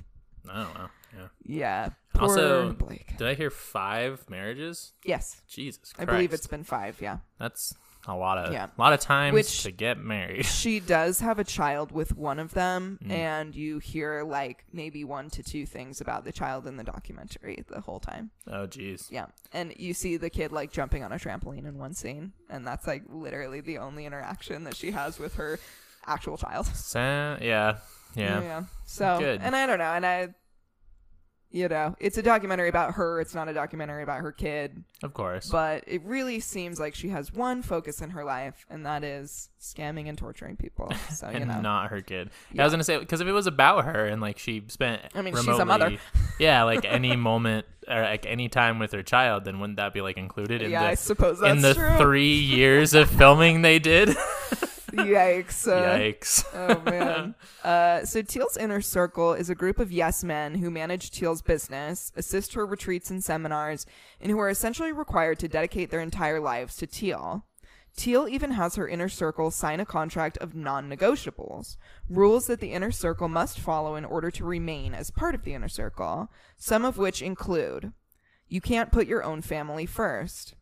Oh, 0.48 0.72
wow. 0.76 0.90
Yeah. 1.16 1.28
yeah. 1.44 1.90
Poor 2.14 2.24
Also, 2.30 2.74
Blake. 2.74 3.18
did 3.18 3.28
I 3.28 3.34
hear 3.36 3.50
five 3.50 4.30
marriages? 4.30 4.94
Yes. 5.04 5.42
Jesus 5.48 5.94
I 5.98 6.06
believe 6.06 6.34
it's 6.34 6.48
been 6.48 6.64
five, 6.64 7.02
yeah. 7.02 7.18
That's 7.40 7.74
a 8.08 8.16
lot 8.16 8.38
of 8.40 8.52
Yeah. 8.52 8.66
a 8.76 8.82
lot 8.82 8.94
of 8.94 9.00
times 9.00 9.34
Which- 9.34 9.64
to 9.64 9.72
get 9.72 9.98
married. 10.00 10.46
She 10.62 10.80
does 10.80 11.20
have 11.20 11.38
a 11.40 11.44
child 11.44 11.92
with 11.92 12.16
one 12.18 12.40
of 12.40 12.54
them, 12.54 12.98
Mm. 13.04 13.12
and 13.12 13.56
you 13.56 13.78
hear 13.80 14.24
like 14.24 14.66
maybe 14.74 15.04
one 15.04 15.30
to 15.32 15.44
two 15.44 15.66
things 15.66 16.02
about 16.02 16.24
the 16.26 16.32
child 16.32 16.66
in 16.68 16.78
the 16.78 16.84
documentary 16.84 17.64
the 17.68 17.82
whole 17.82 18.00
time. 18.00 18.32
Oh, 18.48 18.66
jeez. 18.68 19.10
Yeah. 19.12 19.28
And 19.54 19.74
you 19.78 19.94
see 19.94 20.18
the 20.18 20.30
kid 20.32 20.52
like 20.52 20.72
jumping 20.72 21.04
on 21.04 21.12
a 21.12 21.18
trampoline 21.18 21.66
in 21.68 21.78
one 21.78 21.94
scene, 21.94 22.34
and 22.50 22.66
that's 22.66 22.88
like 22.88 23.04
literally 23.08 23.62
the 23.62 23.78
only 23.78 24.06
interaction 24.06 24.64
that 24.66 24.76
she 24.76 24.92
has 24.92 25.20
with 25.20 25.36
her 25.36 25.60
actual 26.08 26.38
child. 26.38 26.66
Sa- 26.68 27.38
yeah. 27.40 27.78
Yeah. 28.16 28.64
So, 28.86 29.20
Good. 29.20 29.40
and 29.42 29.56
I 29.56 29.66
don't 29.68 29.78
know, 29.80 29.94
and 29.94 30.06
I, 30.06 30.34
you 31.52 31.68
know, 31.68 31.96
it's 32.00 32.18
a 32.18 32.24
documentary 32.24 32.70
about 32.70 32.94
her. 32.94 33.20
It's 33.20 33.36
not 33.36 33.50
a 33.50 33.54
documentary 33.54 34.04
about 34.04 34.22
her 34.22 34.32
kid. 34.32 34.84
Of 35.04 35.14
course. 35.14 35.50
But 35.50 35.84
it 35.86 36.02
really 36.04 36.40
seems 36.40 36.80
like 36.80 36.96
she 36.96 37.10
has 37.10 37.34
one 37.34 37.62
focus 37.62 38.02
in 38.02 38.12
her 38.12 38.24
life, 38.24 38.66
and 38.70 38.86
that 38.86 39.04
is 39.04 39.50
scamming 39.60 40.08
and 40.08 40.18
torturing 40.18 40.56
people. 40.56 40.92
So 41.12 41.30
you 41.30 41.38
and 41.38 41.48
know, 41.50 41.60
not 41.60 41.90
her 41.90 42.02
kid. 42.02 42.30
Yeah. 42.54 42.62
I 42.62 42.66
was 42.66 42.74
gonna 42.74 42.86
say 42.86 42.98
because 42.98 43.20
if 43.22 43.28
it 43.28 43.34
was 43.34 43.46
about 43.46 43.86
her 43.86 44.06
and 44.06 44.22
like 44.22 44.40
she 44.40 44.64
spent, 44.70 45.02
I 45.14 45.22
mean, 45.22 45.36
she's 45.36 45.46
remotely, 45.46 45.62
a 45.62 45.66
mother. 45.66 45.98
yeah, 46.40 46.64
like 46.64 46.86
any 46.86 47.16
moment 47.18 47.66
or 47.88 48.02
like 48.02 48.26
any 48.26 48.48
time 48.48 48.80
with 48.80 48.94
her 48.94 49.04
child, 49.04 49.44
then 49.44 49.60
wouldn't 49.60 49.78
that 49.78 49.94
be 49.94 50.02
like 50.02 50.18
included 50.18 50.62
in 50.62 50.72
yeah, 50.72 50.86
I 50.86 50.92
the 50.92 50.98
suppose 50.98 51.40
that's 51.40 51.54
in 51.54 51.62
the 51.62 51.74
true. 51.74 51.98
three 51.98 52.36
years 52.36 52.94
of 52.94 53.10
filming 53.10 53.62
they 53.62 53.78
did? 53.78 54.16
Yikes! 54.94 55.68
Uh, 55.68 55.98
Yikes! 55.98 56.46
Oh 56.54 56.82
man. 56.90 57.36
uh, 57.64 58.06
so 58.06 58.22
Teal's 58.22 58.58
inner 58.58 58.82
circle 58.82 59.34
is 59.34 59.50
a 59.50 59.56
group 59.56 59.80
of 59.80 59.92
yes 59.92 60.24
men 60.24 60.56
who 60.56 60.70
manage 60.70 61.12
Teal's 61.12 61.42
business, 61.42 62.12
assist 62.16 62.54
her 62.54 62.66
retreats 62.66 63.10
and 63.10 63.24
seminars, 63.24 63.86
and 64.20 64.32
who 64.32 64.40
are 64.40 64.50
essentially 64.50 64.92
required 64.92 65.40
to 65.40 65.48
dedicate 65.48 65.90
their 65.92 66.02
entire 66.02 66.40
lives 66.40 66.76
to 66.78 66.88
Teal. 66.88 67.46
Teal 67.96 68.28
even 68.28 68.52
has 68.52 68.76
her 68.76 68.88
inner 68.88 69.10
circle 69.10 69.52
sign 69.52 69.80
a 69.80 69.86
contract 69.86 70.38
of 70.38 70.56
non-negotiables, 70.56 71.76
rules 72.10 72.48
that 72.48 72.60
the 72.62 72.72
inner 72.72 72.92
circle 72.92 73.28
must 73.28 73.60
follow 73.60 73.96
in 73.96 74.06
order 74.06 74.32
to 74.32 74.46
remain 74.46 74.94
as 74.94 75.12
part 75.12 75.36
of 75.36 75.44
the 75.44 75.54
inner 75.54 75.68
circle, 75.68 76.32
some 76.58 76.86
of 76.86 76.98
which 76.98 77.22
include 77.22 77.92
you 78.48 78.62
can't 78.62 78.92
put 78.92 79.08
your 79.08 79.24
own 79.24 79.42
family 79.42 79.86
first. 79.86 80.56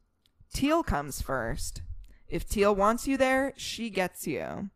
Teal 0.53 0.83
comes 0.83 1.21
first. 1.21 1.81
If 2.29 2.47
Teal 2.47 2.75
wants 2.75 3.07
you 3.07 3.17
there, 3.17 3.53
she 3.57 3.89
gets 3.89 4.27
you. 4.27 4.69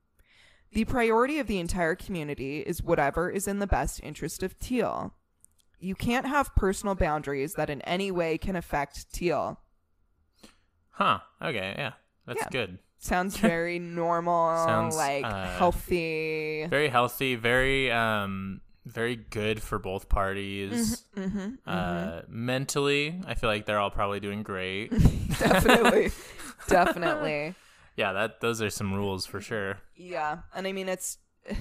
The 0.71 0.85
priority 0.85 1.37
of 1.39 1.47
the 1.47 1.59
entire 1.59 1.95
community 1.95 2.59
is 2.61 2.81
whatever 2.81 3.29
is 3.29 3.47
in 3.47 3.59
the 3.59 3.67
best 3.67 3.99
interest 4.03 4.41
of 4.41 4.57
Teal. 4.59 5.13
You 5.79 5.93
can't 5.95 6.25
have 6.25 6.55
personal 6.55 6.95
boundaries 6.95 7.53
that 7.55 7.69
in 7.69 7.81
any 7.81 8.09
way 8.09 8.37
can 8.37 8.55
affect 8.55 9.13
Teal. 9.13 9.59
Huh? 10.91 11.19
Okay, 11.41 11.75
yeah, 11.77 11.93
that's 12.25 12.41
Yeah. 12.41 12.49
good. 12.51 12.79
Sounds 12.97 13.37
very 13.51 13.77
normal, 13.79 14.65
Sounds, 14.65 14.95
like 14.95 15.25
uh, 15.25 15.47
healthy. 15.57 16.65
Very 16.69 16.87
healthy. 16.89 17.35
Very 17.35 17.91
um. 17.91 18.61
Very 18.85 19.15
good 19.15 19.61
for 19.63 19.79
both 19.79 20.09
parties. 20.09 21.05
Mm-hmm, 21.15 21.53
uh, 21.65 22.23
mentally, 22.27 23.17
I 23.25 23.33
feel 23.33 23.49
like 23.49 23.65
they're 23.65 23.79
all 23.79 23.89
probably 23.91 24.19
doing 24.19 24.43
great. 24.43 24.91
definitely. 25.39 26.11
definitely. 26.67 27.55
yeah, 27.95 28.13
that 28.13 28.41
those 28.41 28.61
are 28.61 28.69
some 28.69 28.93
rules 28.93 29.25
for 29.25 29.41
sure. 29.41 29.77
Yeah. 29.95 30.39
And 30.55 30.67
I 30.67 30.71
mean, 30.71 30.89
it's. 30.89 31.17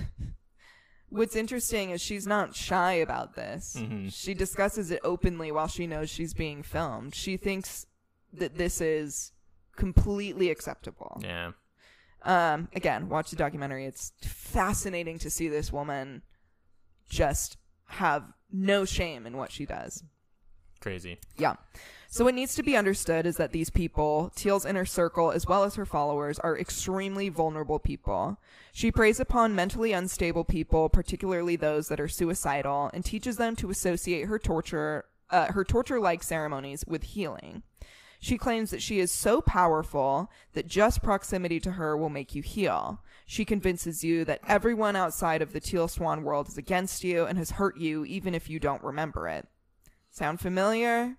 What's 1.08 1.36
interesting 1.36 1.90
is 1.90 2.00
she's 2.00 2.26
not 2.26 2.54
shy 2.56 2.94
about 2.94 3.34
this. 3.34 3.76
Mhm. 3.78 4.10
She 4.12 4.32
discusses 4.32 4.90
it 4.90 5.00
openly 5.04 5.52
while 5.52 5.68
she 5.68 5.86
knows 5.86 6.08
she's 6.08 6.32
being 6.32 6.62
filmed. 6.62 7.14
She 7.14 7.36
thinks 7.36 7.84
that 8.32 8.56
this 8.56 8.80
is 8.80 9.32
completely 9.76 10.48
acceptable. 10.48 11.20
Yeah. 11.22 11.52
Um, 12.22 12.68
again, 12.74 13.10
watch 13.10 13.28
the 13.28 13.36
documentary. 13.36 13.84
It's 13.84 14.12
fascinating 14.22 15.18
to 15.18 15.28
see 15.28 15.48
this 15.48 15.70
woman 15.70 16.22
just 17.10 17.58
have 17.88 18.24
no 18.50 18.86
shame 18.86 19.26
in 19.26 19.36
what 19.36 19.52
she 19.52 19.66
does. 19.66 20.02
Crazy. 20.80 21.18
Yeah. 21.36 21.56
So 22.12 22.26
what 22.26 22.34
needs 22.34 22.54
to 22.56 22.62
be 22.62 22.76
understood 22.76 23.24
is 23.24 23.38
that 23.38 23.52
these 23.52 23.70
people, 23.70 24.30
Teal's 24.36 24.66
inner 24.66 24.84
circle 24.84 25.30
as 25.32 25.46
well 25.46 25.64
as 25.64 25.76
her 25.76 25.86
followers, 25.86 26.38
are 26.40 26.58
extremely 26.58 27.30
vulnerable 27.30 27.78
people. 27.78 28.36
She 28.70 28.92
preys 28.92 29.18
upon 29.18 29.54
mentally 29.54 29.92
unstable 29.92 30.44
people, 30.44 30.90
particularly 30.90 31.56
those 31.56 31.88
that 31.88 31.98
are 31.98 32.08
suicidal, 32.08 32.90
and 32.92 33.02
teaches 33.02 33.38
them 33.38 33.56
to 33.56 33.70
associate 33.70 34.26
her 34.26 34.38
torture, 34.38 35.06
uh, 35.30 35.52
her 35.52 35.64
torture-like 35.64 36.22
ceremonies 36.22 36.84
with 36.86 37.02
healing. 37.02 37.62
She 38.20 38.36
claims 38.36 38.72
that 38.72 38.82
she 38.82 39.00
is 39.00 39.10
so 39.10 39.40
powerful 39.40 40.30
that 40.52 40.66
just 40.66 41.02
proximity 41.02 41.60
to 41.60 41.72
her 41.72 41.96
will 41.96 42.10
make 42.10 42.34
you 42.34 42.42
heal. 42.42 43.00
She 43.24 43.46
convinces 43.46 44.04
you 44.04 44.26
that 44.26 44.42
everyone 44.46 44.96
outside 44.96 45.40
of 45.40 45.54
the 45.54 45.60
Teal 45.60 45.88
Swan 45.88 46.24
world 46.24 46.48
is 46.48 46.58
against 46.58 47.04
you 47.04 47.24
and 47.24 47.38
has 47.38 47.52
hurt 47.52 47.78
you 47.78 48.04
even 48.04 48.34
if 48.34 48.50
you 48.50 48.60
don't 48.60 48.84
remember 48.84 49.28
it. 49.28 49.48
Sound 50.10 50.40
familiar? 50.40 51.16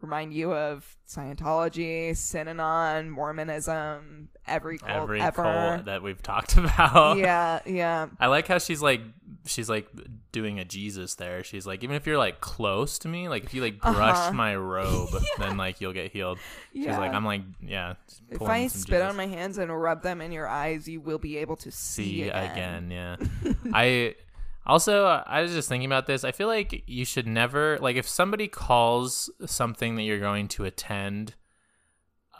Remind 0.00 0.34
you 0.34 0.52
of 0.52 0.96
Scientology, 1.08 2.10
Synanon, 2.10 3.08
Mormonism, 3.08 4.28
every 4.46 4.76
cult 4.78 4.90
Every 4.90 5.20
ever. 5.22 5.42
cult 5.42 5.84
that 5.86 6.02
we've 6.02 6.22
talked 6.22 6.56
about. 6.58 7.16
yeah, 7.16 7.60
yeah. 7.64 8.08
I 8.20 8.26
like 8.26 8.46
how 8.46 8.58
she's 8.58 8.82
like 8.82 9.00
she's 9.46 9.68
like 9.70 9.88
doing 10.32 10.58
a 10.58 10.64
Jesus 10.64 11.14
there. 11.14 11.42
She's 11.42 11.66
like, 11.66 11.82
even 11.84 11.96
if 11.96 12.06
you're 12.06 12.18
like 12.18 12.40
close 12.40 12.98
to 13.00 13.08
me, 13.08 13.28
like 13.28 13.44
if 13.44 13.54
you 13.54 13.62
like 13.62 13.80
brush 13.80 13.94
Uh-huh. 14.16 14.32
my 14.32 14.54
robe, 14.56 15.08
then 15.38 15.56
like 15.56 15.80
you'll 15.80 15.92
get 15.94 16.12
healed. 16.12 16.38
She's 16.74 16.84
Yeah. 16.86 16.98
like, 16.98 17.14
I'm 17.14 17.24
like, 17.24 17.42
yeah. 17.62 17.94
If 18.30 18.42
I 18.42 18.66
spit 18.66 18.86
Jesus. 18.86 19.02
on 19.10 19.16
my 19.16 19.26
hands 19.26 19.56
and 19.58 19.70
rub 19.80 20.02
them 20.02 20.20
in 20.20 20.32
your 20.32 20.48
eyes, 20.48 20.86
you 20.86 21.00
will 21.00 21.18
be 21.18 21.38
able 21.38 21.56
to 21.56 21.70
see, 21.70 22.04
see 22.04 22.28
again. 22.28 22.90
again. 22.90 23.18
Yeah. 23.44 23.52
I 23.72 24.14
also 24.66 25.04
I 25.06 25.42
was 25.42 25.52
just 25.52 25.68
thinking 25.68 25.86
about 25.86 26.06
this. 26.06 26.24
I 26.24 26.32
feel 26.32 26.48
like 26.48 26.84
you 26.86 27.04
should 27.04 27.26
never 27.26 27.78
like 27.80 27.96
if 27.96 28.08
somebody 28.08 28.48
calls 28.48 29.30
something 29.46 29.96
that 29.96 30.02
you're 30.02 30.20
going 30.20 30.48
to 30.48 30.64
attend 30.64 31.34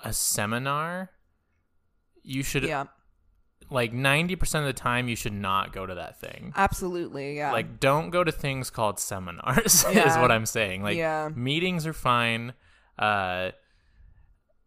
a 0.05 0.13
seminar, 0.13 1.11
you 2.23 2.43
should 2.43 2.65
Yeah, 2.65 2.85
like 3.71 3.93
90% 3.93 4.61
of 4.61 4.65
the 4.67 4.73
time 4.73 5.09
you 5.09 5.17
should 5.17 5.33
not 5.33 5.73
go 5.73 5.87
to 5.87 5.95
that 5.95 6.21
thing. 6.21 6.53
absolutely. 6.57 7.37
Yeah. 7.37 7.53
Like 7.53 7.81
don't 7.81 8.11
go 8.11 8.23
to 8.25 8.33
things 8.33 8.71
called 8.71 8.99
seminars 8.99 9.85
is 9.91 10.17
what 10.17 10.31
I'm 10.31 10.47
saying. 10.47 10.83
Like 10.83 10.97
Yeah. 10.97 11.31
meetings 11.35 11.87
are 11.87 11.93
fine. 11.95 12.53
Uh 12.99 13.51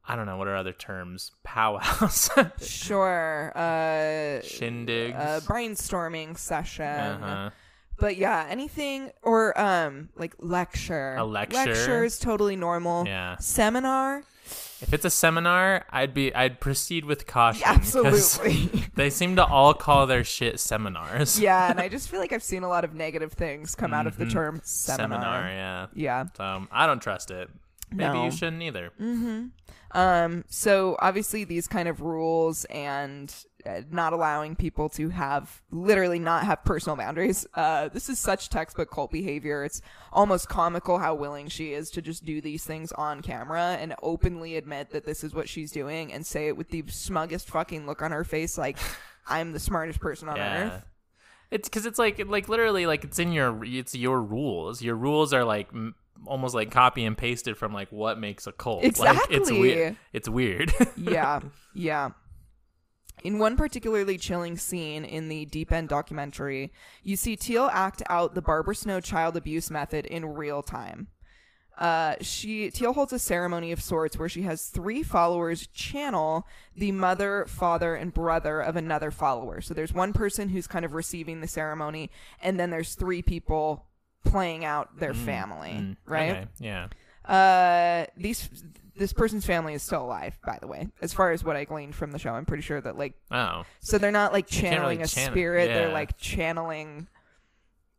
I 0.09 0.15
don't 0.15 0.25
know 0.25 0.37
what 0.37 0.47
are 0.47 0.55
other 0.55 0.71
terms. 0.73 1.31
Powwows, 1.43 2.29
Sure. 2.61 3.51
Uh, 3.55 4.41
shindigs. 4.41 5.15
uh, 5.15 5.39
brainstorming 5.41 6.37
session. 6.37 6.85
uh-huh. 6.85 7.49
But 7.99 8.15
yeah, 8.17 8.45
anything 8.47 9.11
or 9.23 9.59
um 9.59 10.09
like 10.15 10.35
lecture. 10.39 11.15
A 11.15 11.25
lecture? 11.25 11.57
Lecture 11.57 12.03
is 12.03 12.19
totally 12.19 12.55
normal. 12.55 13.05
Yeah. 13.07 13.37
Seminar. 13.39 14.23
If 14.79 14.93
it's 14.93 15.03
a 15.03 15.09
seminar, 15.09 15.83
I'd 15.89 16.13
be 16.13 16.33
I'd 16.33 16.59
proceed 16.61 17.03
with 17.05 17.25
caution. 17.25 17.63
'cause 17.63 17.75
Absolutely. 18.37 18.83
They 18.95 19.09
seem 19.09 19.35
to 19.37 19.45
all 19.45 19.73
call 19.73 20.05
their 20.05 20.23
shit 20.23 20.59
seminars. 20.59 21.39
yeah, 21.39 21.69
and 21.71 21.79
I 21.79 21.89
just 21.95 22.07
feel 22.09 22.19
like 22.19 22.31
I've 22.31 22.43
seen 22.43 22.61
a 22.63 22.69
lot 22.69 22.85
of 22.85 22.93
negative 22.93 23.33
things 23.33 23.73
come 23.75 23.93
out 23.95 24.05
of 24.07 24.15
the 24.17 24.27
term 24.27 24.61
seminar. 24.63 25.17
Mm-hmm. 25.19 25.23
Seminar, 25.23 25.49
yeah. 25.49 25.87
Yeah. 25.95 26.25
So 26.37 26.67
I 26.71 26.85
don't 26.85 27.01
trust 27.01 27.31
it. 27.31 27.49
Maybe 27.91 28.13
No. 28.13 28.25
you 28.25 28.31
shouldn't 28.31 28.61
either. 28.61 28.91
Um, 29.91 30.43
so 30.49 30.97
obviously 30.99 31.43
these 31.45 31.67
kind 31.67 31.87
of 31.87 32.01
rules 32.01 32.65
and 32.65 33.33
uh, 33.65 33.81
not 33.89 34.11
allowing 34.13 34.55
people 34.55 34.89
to 34.89 35.09
have 35.09 35.61
literally 35.71 36.19
not 36.19 36.43
have 36.43 36.63
personal 36.65 36.95
boundaries. 36.97 37.47
Uh, 37.53 37.87
this 37.87 38.09
is 38.09 38.19
such 38.19 38.49
textbook 38.49 38.91
cult 38.91 39.11
behavior. 39.11 39.63
It's 39.63 39.81
almost 40.11 40.49
comical 40.49 40.99
how 40.99 41.15
willing 41.15 41.47
she 41.47 41.73
is 41.73 41.89
to 41.91 42.01
just 42.01 42.25
do 42.25 42.41
these 42.41 42.65
things 42.65 42.91
on 42.91 43.21
camera 43.21 43.77
and 43.79 43.95
openly 44.03 44.57
admit 44.57 44.89
that 44.91 45.05
this 45.05 45.23
is 45.23 45.33
what 45.33 45.47
she's 45.47 45.71
doing 45.71 46.11
and 46.13 46.25
say 46.25 46.47
it 46.47 46.57
with 46.57 46.69
the 46.69 46.83
smuggest 46.87 47.47
fucking 47.47 47.85
look 47.85 48.01
on 48.01 48.11
her 48.11 48.23
face, 48.25 48.57
like 48.57 48.77
I'm 49.27 49.53
the 49.53 49.59
smartest 49.59 49.99
person 50.01 50.27
on 50.29 50.35
Yeah. 50.35 50.57
earth. 50.67 50.85
It's 51.49 51.69
because 51.69 51.85
it's 51.85 51.97
like 51.97 52.21
like 52.27 52.49
literally 52.49 52.85
like 52.85 53.05
it's 53.05 53.19
in 53.19 53.31
your 53.31 53.63
it's 53.63 53.95
your 53.95 54.21
rules. 54.21 54.81
Your 54.81 54.95
rules 54.95 55.31
are 55.33 55.45
like 55.45 55.69
m- 55.73 55.95
almost 56.25 56.55
like 56.55 56.71
copy 56.71 57.05
and 57.05 57.17
pasted 57.17 57.57
from 57.57 57.73
like 57.73 57.91
what 57.91 58.19
makes 58.19 58.47
a 58.47 58.51
cult. 58.51 58.83
Like, 58.83 58.91
it's 58.91 58.99
Exactly. 58.99 59.59
weird. 59.59 59.97
It's 60.13 60.29
weird. 60.29 60.73
yeah, 60.97 61.39
yeah. 61.73 62.09
In 63.23 63.39
one 63.39 63.57
particularly 63.57 64.17
chilling 64.17 64.57
scene 64.57 65.03
in 65.03 65.27
the 65.27 65.45
Deep 65.45 65.71
End 65.71 65.89
documentary, 65.89 66.71
you 67.03 67.15
see 67.15 67.35
Teal 67.35 67.69
act 67.73 68.03
out 68.09 68.35
the 68.35 68.41
Barbara 68.43 68.75
Snow 68.75 68.99
child 69.01 69.35
abuse 69.35 69.71
method 69.71 70.05
in 70.05 70.23
real 70.25 70.61
time. 70.61 71.07
Uh, 71.79 72.15
she 72.21 72.69
Teal 72.71 72.93
holds 72.93 73.13
a 73.13 73.19
ceremony 73.19 73.71
of 73.71 73.81
sorts 73.81 74.17
where 74.17 74.29
she 74.29 74.41
has 74.43 74.65
three 74.67 75.03
followers 75.03 75.67
channel 75.67 76.47
the 76.75 76.91
mother, 76.91 77.45
father, 77.47 77.95
and 77.95 78.13
brother 78.13 78.61
of 78.61 78.75
another 78.75 79.11
follower. 79.11 79.61
So 79.61 79.73
there's 79.73 79.93
one 79.93 80.13
person 80.13 80.49
who's 80.49 80.65
kind 80.67 80.85
of 80.85 80.93
receiving 80.93 81.41
the 81.41 81.47
ceremony, 81.47 82.09
and 82.41 82.59
then 82.59 82.69
there's 82.71 82.95
three 82.95 83.21
people 83.21 83.85
playing 84.23 84.65
out 84.65 84.97
their 84.99 85.13
family, 85.13 85.95
right? 86.05 86.29
Okay, 86.31 86.47
Yeah. 86.59 86.87
Uh, 87.25 88.05
these 88.15 88.49
this 88.95 89.13
person's 89.13 89.45
family 89.45 89.73
is 89.75 89.83
still 89.83 90.01
alive, 90.03 90.39
by 90.45 90.57
the 90.59 90.65
way. 90.67 90.87
As 91.01 91.13
far 91.13 91.31
as 91.31 91.43
what 91.43 91.55
I 91.55 91.65
gleaned 91.65 91.93
from 91.93 92.11
the 92.11 92.17
show, 92.19 92.31
I'm 92.31 92.45
pretty 92.45 92.63
sure 92.63 92.81
that 92.81 92.97
like 92.97 93.13
Oh. 93.31 93.63
so 93.79 93.97
they're 93.97 94.11
not 94.11 94.33
like 94.33 94.47
channeling 94.47 94.97
really 94.99 95.03
a 95.03 95.07
channel- 95.07 95.33
spirit. 95.33 95.67
They're 95.67 95.91
like 95.93 96.17
channeling. 96.17 97.07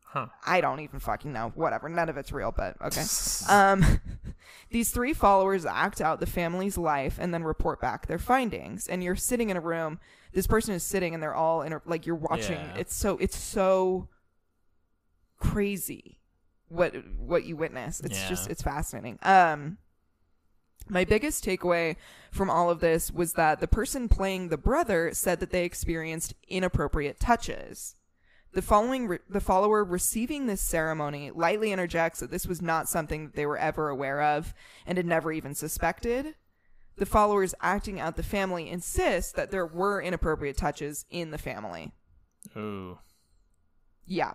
Huh. 0.03 0.27
I 0.45 0.59
don't 0.59 0.79
even 0.79 0.99
fucking 0.99 1.31
know. 1.31 1.51
Whatever. 1.55 1.87
None 1.87 2.09
of 2.09 2.17
it's 2.17 2.31
real, 2.31 2.51
but 2.51 2.75
okay. 2.81 3.03
um, 3.49 4.01
these 4.71 4.89
three 4.91 5.13
followers 5.13 5.65
act 5.67 6.01
out 6.01 6.19
the 6.19 6.25
family's 6.25 6.77
life 6.79 7.17
and 7.19 7.31
then 7.33 7.43
report 7.43 7.79
back 7.79 8.07
their 8.07 8.17
findings. 8.17 8.87
And 8.87 9.03
you're 9.03 9.15
sitting 9.15 9.49
in 9.51 9.57
a 9.57 9.61
room. 9.61 9.99
This 10.33 10.47
person 10.47 10.73
is 10.73 10.83
sitting, 10.83 11.13
and 11.13 11.21
they're 11.23 11.35
all 11.35 11.61
in 11.61 11.73
a, 11.73 11.81
like 11.85 12.05
you're 12.07 12.15
watching. 12.15 12.57
Yeah. 12.59 12.75
It's 12.77 12.95
so 12.95 13.17
it's 13.17 13.37
so 13.37 14.07
crazy 15.39 16.19
what 16.67 16.93
what 17.17 17.45
you 17.45 17.55
witness. 17.55 17.99
It's 17.99 18.19
Yeah. 18.19 18.29
just 18.29 18.49
it's 18.49 18.61
fascinating. 18.61 19.17
Um 19.23 19.77
my 20.87 21.03
biggest 21.05 21.45
takeaway 21.45 21.95
from 22.31 22.49
all 22.49 22.69
of 22.69 22.79
this 22.79 23.11
was 23.11 23.33
that 23.33 23.59
the 23.59 23.67
person 23.67 24.09
playing 24.09 24.49
the 24.49 24.57
brother 24.57 25.13
said 25.13 25.39
that 25.39 25.51
they 25.51 25.63
experienced 25.65 26.33
inappropriate 26.47 27.19
touches. 27.19 27.95
The 28.53 28.61
following 28.63 29.07
re- 29.07 29.19
the 29.29 29.41
follower 29.41 29.83
receiving 29.83 30.47
this 30.47 30.61
ceremony 30.61 31.29
lightly 31.29 31.71
interjects 31.71 32.19
that 32.19 32.31
this 32.31 32.47
was 32.47 32.61
not 32.61 32.89
something 32.89 33.25
that 33.27 33.35
they 33.35 33.45
were 33.45 33.57
ever 33.59 33.89
aware 33.89 34.21
of 34.23 34.53
and 34.87 34.97
had 34.97 35.05
never 35.05 35.31
even 35.31 35.53
suspected. 35.53 36.33
The 36.95 37.05
followers 37.05 37.53
acting 37.61 37.99
out 37.99 38.15
the 38.15 38.23
family 38.23 38.67
insist 38.69 39.35
that 39.35 39.51
there 39.51 39.67
were 39.67 40.01
inappropriate 40.01 40.57
touches 40.57 41.05
in 41.11 41.29
the 41.31 41.37
family. 41.37 41.93
Ooh. 42.57 42.97
Yeah. 44.07 44.33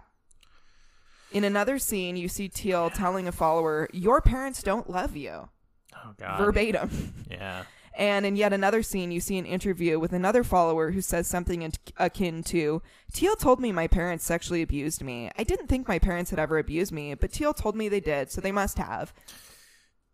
In 1.34 1.44
another 1.44 1.78
scene, 1.78 2.16
you 2.16 2.28
see 2.28 2.48
Teal 2.48 2.88
telling 2.90 3.28
a 3.28 3.32
follower, 3.32 3.88
Your 3.92 4.20
parents 4.22 4.62
don't 4.62 4.88
love 4.88 5.16
you. 5.16 5.48
Oh 5.94 6.12
god. 6.18 6.38
Verbatim. 6.38 7.12
Yeah. 7.30 7.64
And 7.96 8.26
in 8.26 8.34
yet 8.34 8.52
another 8.52 8.82
scene, 8.82 9.12
you 9.12 9.20
see 9.20 9.38
an 9.38 9.46
interview 9.46 10.00
with 10.00 10.12
another 10.12 10.42
follower 10.42 10.90
who 10.90 11.00
says 11.00 11.28
something 11.28 11.72
akin 11.96 12.42
to 12.44 12.82
Teal 13.12 13.36
told 13.36 13.60
me 13.60 13.70
my 13.70 13.86
parents 13.86 14.24
sexually 14.24 14.62
abused 14.62 15.02
me. 15.04 15.30
I 15.38 15.44
didn't 15.44 15.68
think 15.68 15.86
my 15.86 16.00
parents 16.00 16.30
had 16.30 16.40
ever 16.40 16.58
abused 16.58 16.90
me, 16.92 17.14
but 17.14 17.30
Teal 17.32 17.54
told 17.54 17.76
me 17.76 17.88
they 17.88 18.00
did, 18.00 18.32
so 18.32 18.40
they 18.40 18.50
must 18.50 18.78
have. 18.78 19.12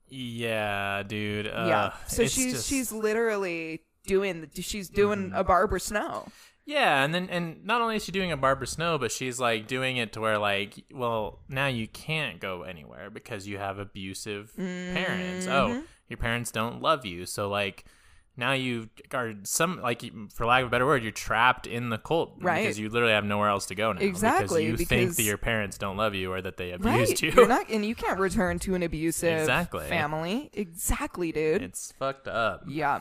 Yeah, 0.09 1.02
dude. 1.06 1.46
Uh, 1.46 1.64
yeah. 1.68 1.92
So 2.06 2.26
she's 2.26 2.52
just- 2.52 2.68
she's 2.68 2.92
literally 2.92 3.83
doing 4.06 4.50
she's 4.54 4.88
doing 4.88 5.33
a 5.35 5.44
Barbara 5.44 5.80
Snow. 5.80 6.26
Yeah, 6.66 7.03
and 7.03 7.12
then 7.14 7.29
and 7.31 7.64
not 7.64 7.81
only 7.81 7.96
is 7.96 8.05
she 8.05 8.12
doing 8.12 8.31
a 8.33 8.37
Barbara 8.37 8.66
Snow, 8.66 8.96
but 8.99 9.11
she's 9.11 9.40
like 9.40 9.66
doing 9.66 9.96
it 9.96 10.12
to 10.12 10.20
where 10.20 10.38
like, 10.38 10.85
well, 10.92 11.40
now 11.49 11.66
you 11.66 11.88
can't 11.88 12.38
go 12.40 12.62
anywhere 12.62 13.11
because 13.11 13.49
you 13.49 13.59
have 13.59 13.79
abusive 13.79 14.55
parents. 14.57 15.46
Mm-hmm. 15.46 15.51
Oh, 15.79 15.83
your 16.09 16.16
parents 16.18 16.51
don't 16.51 16.81
love 16.81 17.05
you, 17.05 17.27
so 17.27 17.49
like 17.49 17.85
now 18.37 18.53
you 18.53 18.88
are 19.12 19.35
some 19.42 19.81
like 19.83 20.03
for 20.33 20.46
lack 20.46 20.62
of 20.62 20.68
a 20.68 20.70
better 20.70 20.87
word, 20.87 21.03
you're 21.03 21.12
trapped 21.12 21.66
in 21.66 21.88
the 21.90 21.99
cult 21.99 22.37
Right. 22.40 22.62
because 22.62 22.79
you 22.79 22.88
literally 22.88 23.14
have 23.14 23.25
nowhere 23.25 23.49
else 23.49 23.66
to 23.66 23.75
go 23.75 23.92
now. 23.92 24.01
Exactly, 24.01 24.66
because 24.66 24.81
you 24.81 24.87
think 24.87 25.16
that 25.16 25.23
your 25.25 25.38
parents 25.38 25.77
don't 25.77 25.96
love 25.96 26.14
you 26.14 26.33
or 26.33 26.40
that 26.40 26.57
they 26.57 26.70
abused 26.70 27.11
Right. 27.11 27.23
you. 27.23 27.33
You're 27.33 27.49
not 27.49 27.68
and 27.68 27.85
you 27.85 27.94
can't 27.94 28.20
return 28.20 28.59
to 28.61 28.75
an 28.75 28.83
abusive 28.83 29.40
Exactly. 29.40 29.88
family. 29.88 30.51
Exactly, 30.53 31.33
dude. 31.33 31.62
it's 31.62 31.92
fucked 31.99 32.29
up. 32.29 32.62
Yeah. 32.68 33.01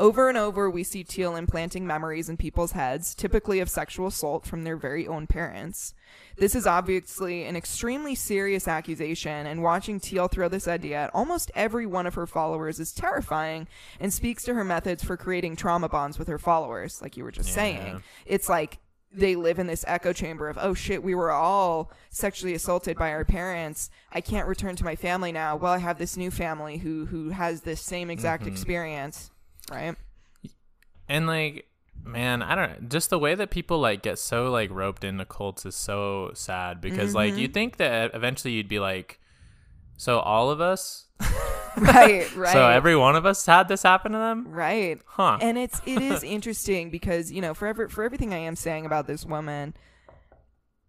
Over 0.00 0.30
and 0.30 0.38
over, 0.38 0.70
we 0.70 0.82
see 0.82 1.04
Teal 1.04 1.36
implanting 1.36 1.86
memories 1.86 2.30
in 2.30 2.38
people's 2.38 2.72
heads, 2.72 3.14
typically 3.14 3.60
of 3.60 3.68
sexual 3.68 4.06
assault 4.06 4.46
from 4.46 4.64
their 4.64 4.78
very 4.78 5.06
own 5.06 5.26
parents. 5.26 5.92
This 6.38 6.54
is 6.54 6.66
obviously 6.66 7.44
an 7.44 7.54
extremely 7.54 8.14
serious 8.14 8.66
accusation, 8.66 9.46
and 9.46 9.62
watching 9.62 10.00
Teal 10.00 10.28
throw 10.28 10.48
this 10.48 10.66
idea 10.66 10.96
at 10.96 11.10
almost 11.12 11.50
every 11.54 11.84
one 11.84 12.06
of 12.06 12.14
her 12.14 12.26
followers 12.26 12.80
is 12.80 12.94
terrifying 12.94 13.68
and 14.00 14.10
speaks 14.10 14.42
to 14.44 14.54
her 14.54 14.64
methods 14.64 15.04
for 15.04 15.18
creating 15.18 15.54
trauma 15.54 15.86
bonds 15.86 16.18
with 16.18 16.28
her 16.28 16.38
followers, 16.38 17.02
like 17.02 17.18
you 17.18 17.22
were 17.22 17.30
just 17.30 17.52
saying. 17.52 18.02
It's 18.24 18.48
like 18.48 18.78
they 19.12 19.36
live 19.36 19.58
in 19.58 19.66
this 19.66 19.84
echo 19.86 20.14
chamber 20.14 20.48
of, 20.48 20.56
oh 20.58 20.72
shit, 20.72 21.02
we 21.02 21.14
were 21.14 21.30
all 21.30 21.92
sexually 22.08 22.54
assaulted 22.54 22.96
by 22.96 23.10
our 23.10 23.26
parents. 23.26 23.90
I 24.10 24.22
can't 24.22 24.48
return 24.48 24.76
to 24.76 24.84
my 24.84 24.96
family 24.96 25.30
now. 25.30 25.56
Well, 25.56 25.74
I 25.74 25.78
have 25.78 25.98
this 25.98 26.16
new 26.16 26.30
family 26.30 26.78
who 26.78 27.04
who 27.04 27.28
has 27.28 27.60
this 27.60 27.82
same 27.82 28.08
exact 28.08 28.44
mm-hmm. 28.44 28.52
experience, 28.52 29.30
right? 29.70 29.96
And 31.08 31.26
like, 31.26 31.66
man, 32.04 32.42
I 32.42 32.54
don't 32.54 32.88
just 32.88 33.10
the 33.10 33.18
way 33.18 33.34
that 33.34 33.50
people 33.50 33.78
like 33.80 34.02
get 34.02 34.18
so 34.18 34.50
like 34.50 34.70
roped 34.70 35.04
into 35.04 35.24
cults 35.24 35.66
is 35.66 35.74
so 35.74 36.30
sad 36.34 36.80
because 36.80 37.14
like 37.14 37.32
Mm-hmm. 37.32 37.40
you 37.40 37.48
think 37.48 37.76
that 37.78 38.12
eventually 38.14 38.54
you'd 38.54 38.68
be 38.68 38.78
like, 38.78 39.20
so 39.96 40.18
all 40.20 40.50
of 40.50 40.60
us, 40.60 41.06
Right, 41.76 42.34
right. 42.36 42.52
so 42.52 42.68
every 42.68 42.96
one 42.96 43.16
of 43.16 43.26
us 43.26 43.44
had 43.46 43.68
this 43.68 43.82
happen 43.82 44.12
to 44.12 44.18
them, 44.18 44.48
right. 44.48 45.00
huh? 45.04 45.38
And 45.40 45.58
it's 45.58 45.80
it 45.86 46.00
is 46.00 46.22
interesting 46.36 46.90
because, 46.90 47.30
you 47.30 47.40
know, 47.42 47.54
for 47.54 47.66
every, 47.68 47.88
for 47.88 48.02
everything 48.02 48.32
I 48.32 48.38
am 48.38 48.56
saying 48.56 48.86
about 48.86 49.06
this 49.06 49.24
woman, 49.26 49.74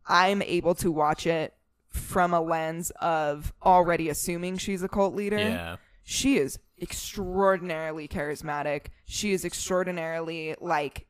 I'm 0.07 0.41
able 0.41 0.75
to 0.75 0.91
watch 0.91 1.25
it 1.27 1.53
from 1.89 2.33
a 2.33 2.41
lens 2.41 2.91
of 3.01 3.53
already 3.63 4.07
assuming 4.09 4.57
she's 4.57 4.81
a 4.81 4.87
cult 4.87 5.13
leader. 5.15 5.37
yeah, 5.37 5.75
she 6.03 6.37
is 6.37 6.57
extraordinarily 6.81 8.07
charismatic. 8.07 8.87
She 9.05 9.31
is 9.33 9.45
extraordinarily 9.45 10.55
like 10.59 11.07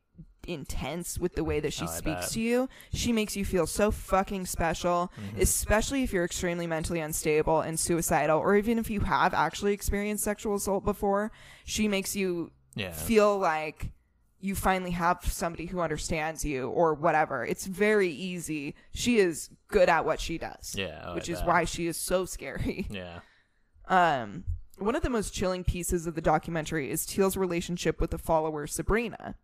intense 0.47 1.19
with 1.19 1.35
the 1.35 1.43
way 1.43 1.59
that 1.59 1.71
she 1.71 1.83
Oh, 1.83 1.87
speaks 1.87 2.21
bet. 2.25 2.29
to 2.31 2.41
you. 2.41 2.69
She 2.93 3.13
makes 3.13 3.35
you 3.37 3.45
feel 3.45 3.67
so 3.67 3.91
fucking 3.91 4.47
special, 4.47 5.11
Mm-hmm. 5.19 5.41
especially 5.41 6.03
if 6.03 6.11
you're 6.11 6.25
extremely 6.25 6.65
mentally 6.67 6.99
unstable 6.99 7.61
and 7.61 7.79
suicidal 7.79 8.39
or 8.39 8.55
even 8.55 8.79
if 8.79 8.89
you 8.89 9.01
have 9.01 9.33
actually 9.33 9.73
experienced 9.73 10.23
sexual 10.23 10.55
assault 10.55 10.83
before. 10.83 11.31
She 11.63 11.87
makes 11.87 12.15
you 12.15 12.51
yeah, 12.75 12.91
feel 12.91 13.37
like 13.37 13.91
you 14.39 14.55
finally 14.55 14.91
have 14.91 15.19
somebody 15.23 15.67
who 15.67 15.79
understands 15.79 16.43
you 16.43 16.69
or 16.69 16.95
whatever. 16.95 17.45
It's 17.45 17.67
very 17.67 18.09
easy. 18.09 18.73
She 18.91 19.19
is 19.19 19.49
good 19.67 19.87
at 19.89 20.03
what 20.05 20.19
she 20.19 20.39
does. 20.39 20.73
Yeah, 20.75 21.03
oh, 21.05 21.13
which 21.13 21.29
is 21.29 21.39
why 21.43 21.65
she 21.65 21.85
is 21.85 21.97
so 21.97 22.25
scary. 22.25 22.87
yeah, 22.89 23.19
Um, 23.87 24.45
one 24.81 24.95
of 24.95 25.03
the 25.03 25.09
most 25.09 25.33
chilling 25.33 25.63
pieces 25.63 26.07
of 26.07 26.15
the 26.15 26.21
documentary 26.21 26.89
is 26.89 27.05
Teal's 27.05 27.37
relationship 27.37 28.01
with 28.01 28.09
the 28.11 28.17
follower 28.17 28.65
Sabrina. 28.65 29.35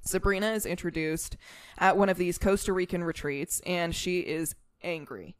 Sabrina 0.00 0.52
is 0.52 0.66
introduced 0.66 1.36
at 1.78 1.96
one 1.96 2.08
of 2.08 2.16
these 2.16 2.38
Costa 2.38 2.72
Rican 2.72 3.04
retreats, 3.04 3.60
and 3.66 3.94
she 3.94 4.20
is 4.20 4.54
angry. 4.82 5.36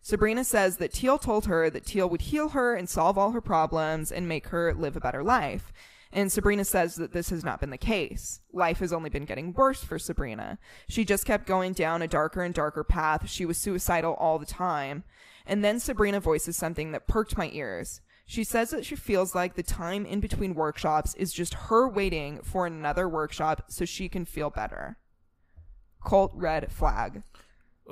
Sabrina 0.00 0.44
says 0.44 0.78
that 0.78 0.92
Teal 0.92 1.18
told 1.18 1.46
her 1.46 1.70
that 1.70 1.86
Teal 1.86 2.08
would 2.08 2.22
heal 2.22 2.50
her 2.50 2.74
and 2.74 2.88
solve 2.88 3.18
all 3.18 3.32
her 3.32 3.40
problems 3.40 4.10
and 4.10 4.26
make 4.26 4.48
her 4.48 4.72
live 4.74 4.96
a 4.96 5.00
better 5.00 5.22
life. 5.22 5.72
And 6.12 6.30
Sabrina 6.30 6.64
says 6.64 6.96
that 6.96 7.12
this 7.12 7.30
has 7.30 7.44
not 7.44 7.60
been 7.60 7.70
the 7.70 7.78
case. 7.78 8.40
Life 8.52 8.78
has 8.78 8.92
only 8.92 9.10
been 9.10 9.24
getting 9.24 9.52
worse 9.52 9.82
for 9.82 9.98
Sabrina. 9.98 10.58
She 10.88 11.04
just 11.04 11.24
kept 11.24 11.46
going 11.46 11.72
down 11.72 12.02
a 12.02 12.08
darker 12.08 12.42
and 12.42 12.54
darker 12.54 12.84
path. 12.84 13.28
She 13.28 13.46
was 13.46 13.58
suicidal 13.58 14.14
all 14.14 14.38
the 14.38 14.46
time. 14.46 15.04
And 15.46 15.64
then 15.64 15.80
Sabrina 15.80 16.20
voices 16.20 16.56
something 16.56 16.92
that 16.92 17.08
perked 17.08 17.38
my 17.38 17.50
ears. 17.52 18.00
She 18.32 18.44
says 18.44 18.70
that 18.70 18.86
she 18.86 18.96
feels 18.96 19.34
like 19.34 19.56
the 19.56 19.62
time 19.62 20.06
in 20.06 20.20
between 20.20 20.54
workshops 20.54 21.14
is 21.16 21.34
just 21.34 21.52
her 21.52 21.86
waiting 21.86 22.40
for 22.42 22.64
another 22.64 23.06
workshop 23.06 23.64
so 23.68 23.84
she 23.84 24.08
can 24.08 24.24
feel 24.24 24.48
better. 24.48 24.96
Cult 26.02 26.32
red 26.34 26.72
flag. 26.72 27.24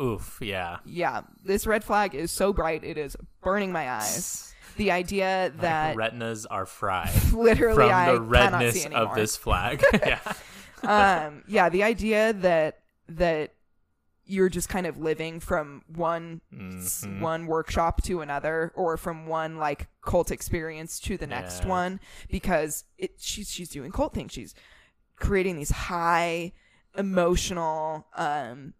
Oof, 0.00 0.38
yeah. 0.40 0.78
Yeah, 0.86 1.24
this 1.44 1.66
red 1.66 1.84
flag 1.84 2.14
is 2.14 2.32
so 2.32 2.54
bright 2.54 2.84
it 2.84 2.96
is 2.96 3.18
burning 3.42 3.70
my 3.70 3.90
eyes. 3.90 4.54
The 4.78 4.90
idea 4.92 5.52
that 5.58 5.94
retinas 5.94 6.46
are 6.46 6.64
fried 6.64 7.10
literally 7.34 7.74
from 7.74 7.92
I 7.92 8.12
the 8.12 8.22
redness 8.22 8.86
of 8.86 9.14
this 9.14 9.36
flag. 9.36 9.84
yeah. 9.92 10.20
um 11.26 11.42
yeah 11.48 11.68
the 11.68 11.82
idea 11.82 12.32
that 12.32 12.78
that 13.10 13.52
you're 14.30 14.48
just 14.48 14.68
kind 14.68 14.86
of 14.86 14.96
living 14.98 15.40
from 15.40 15.82
one 15.88 16.40
Mhm. 16.54 17.20
one 17.20 17.46
workshop 17.46 18.02
to 18.04 18.20
another 18.20 18.72
or 18.76 18.96
from 18.96 19.26
one 19.26 19.56
like 19.56 19.88
cult 20.02 20.30
experience 20.30 21.00
to 21.00 21.16
the 21.16 21.26
next 21.26 21.62
Yeah. 21.64 21.68
one 21.68 22.00
because 22.30 22.84
it 22.96 23.14
she's 23.18 23.50
she's 23.50 23.68
doing 23.70 23.90
cult 23.90 24.14
things 24.14 24.32
she's 24.32 24.54
creating 25.16 25.56
these 25.56 25.70
high 25.70 26.52
emotional 26.96 28.06
um 28.14 28.74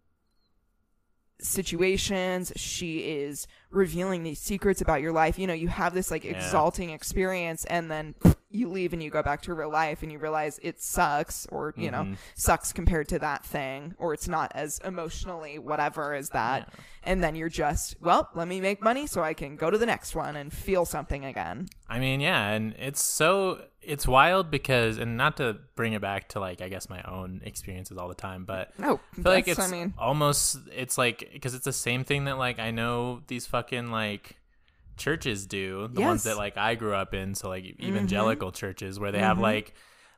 situations 1.39 2.53
she 2.55 2.99
is 2.99 3.47
revealing 3.71 4.21
these 4.23 4.39
secrets 4.39 4.79
about 4.79 5.01
your 5.01 5.11
life 5.11 5.39
you 5.39 5.47
know 5.47 5.53
you 5.53 5.67
have 5.67 5.93
this 5.93 6.11
like 6.11 6.23
Yeah. 6.23 6.31
exalting 6.31 6.91
experience 6.91 7.65
and 7.65 7.89
then 7.89 8.13
you 8.51 8.69
leave 8.69 8.93
and 8.93 9.01
you 9.01 9.09
go 9.09 9.23
back 9.23 9.41
to 9.41 9.53
real 9.53 9.69
life 9.71 10.03
and 10.03 10.11
you 10.11 10.19
realize 10.19 10.59
it 10.61 10.81
sucks 10.81 11.45
or 11.47 11.73
you 11.77 11.89
know 11.89 12.03
Mhm. 12.03 12.17
sucks 12.35 12.73
compared 12.73 13.07
to 13.09 13.19
that 13.19 13.45
thing 13.45 13.95
or 13.97 14.13
it's 14.13 14.27
not 14.27 14.51
as 14.55 14.79
emotionally 14.83 15.57
whatever 15.59 16.13
as 16.13 16.29
that 16.29 16.67
Yeah. 16.67 16.83
and 17.03 17.23
then 17.23 17.35
you're 17.35 17.49
just 17.49 17.95
well 18.01 18.29
let 18.35 18.47
me 18.47 18.59
make 18.61 18.81
money 18.81 19.07
so 19.07 19.23
i 19.23 19.33
can 19.33 19.55
go 19.55 19.69
to 19.69 19.77
the 19.77 19.85
next 19.85 20.15
one 20.15 20.35
and 20.35 20.51
feel 20.51 20.85
something 20.85 21.25
again 21.25 21.67
I 21.89 21.99
mean, 21.99 22.21
yeah, 22.21 22.51
and 22.51 22.73
it's 22.79 23.03
so 23.03 23.65
it's 23.81 24.07
wild 24.07 24.49
because 24.49 24.97
and 24.97 25.17
not 25.17 25.35
to 25.37 25.57
bring 25.75 25.91
it 25.91 25.99
back 26.01 26.29
to 26.29 26.39
like 26.39 26.61
I 26.61 26.69
guess 26.69 26.87
my 26.89 27.01
own 27.03 27.41
experiences 27.43 27.97
all 27.97 28.07
the 28.07 28.15
time, 28.15 28.45
but 28.45 28.71
no 28.79 29.01
I 29.11 29.15
feel 29.21 29.31
like 29.33 29.47
it's 29.49 29.59
i 29.59 29.67
mean 29.67 29.93
almost 29.97 30.57
it's 30.73 30.97
like 30.97 31.29
because 31.33 31.53
it's 31.53 31.65
the 31.65 31.73
same 31.73 32.05
thing 32.05 32.23
that 32.25 32.37
like 32.37 32.59
I 32.59 32.71
know 32.71 33.23
these 33.27 33.45
fucking 33.45 33.91
like 33.91 34.37
churches 34.97 35.45
do 35.45 35.87
the 35.87 36.01
ones 36.01 36.25
Yes. 36.25 36.31
Mm-hmm. 36.33 36.37
that 36.37 36.37
like 36.37 36.57
I 36.57 36.75
grew 36.75 36.93
up 36.93 37.13
in 37.13 37.35
so 37.35 37.49
like 37.49 37.65
evangelical 37.81 38.51
churches 38.51 38.99
where 38.99 39.11
they 39.11 39.19
have 39.19 39.39
like 39.39 39.73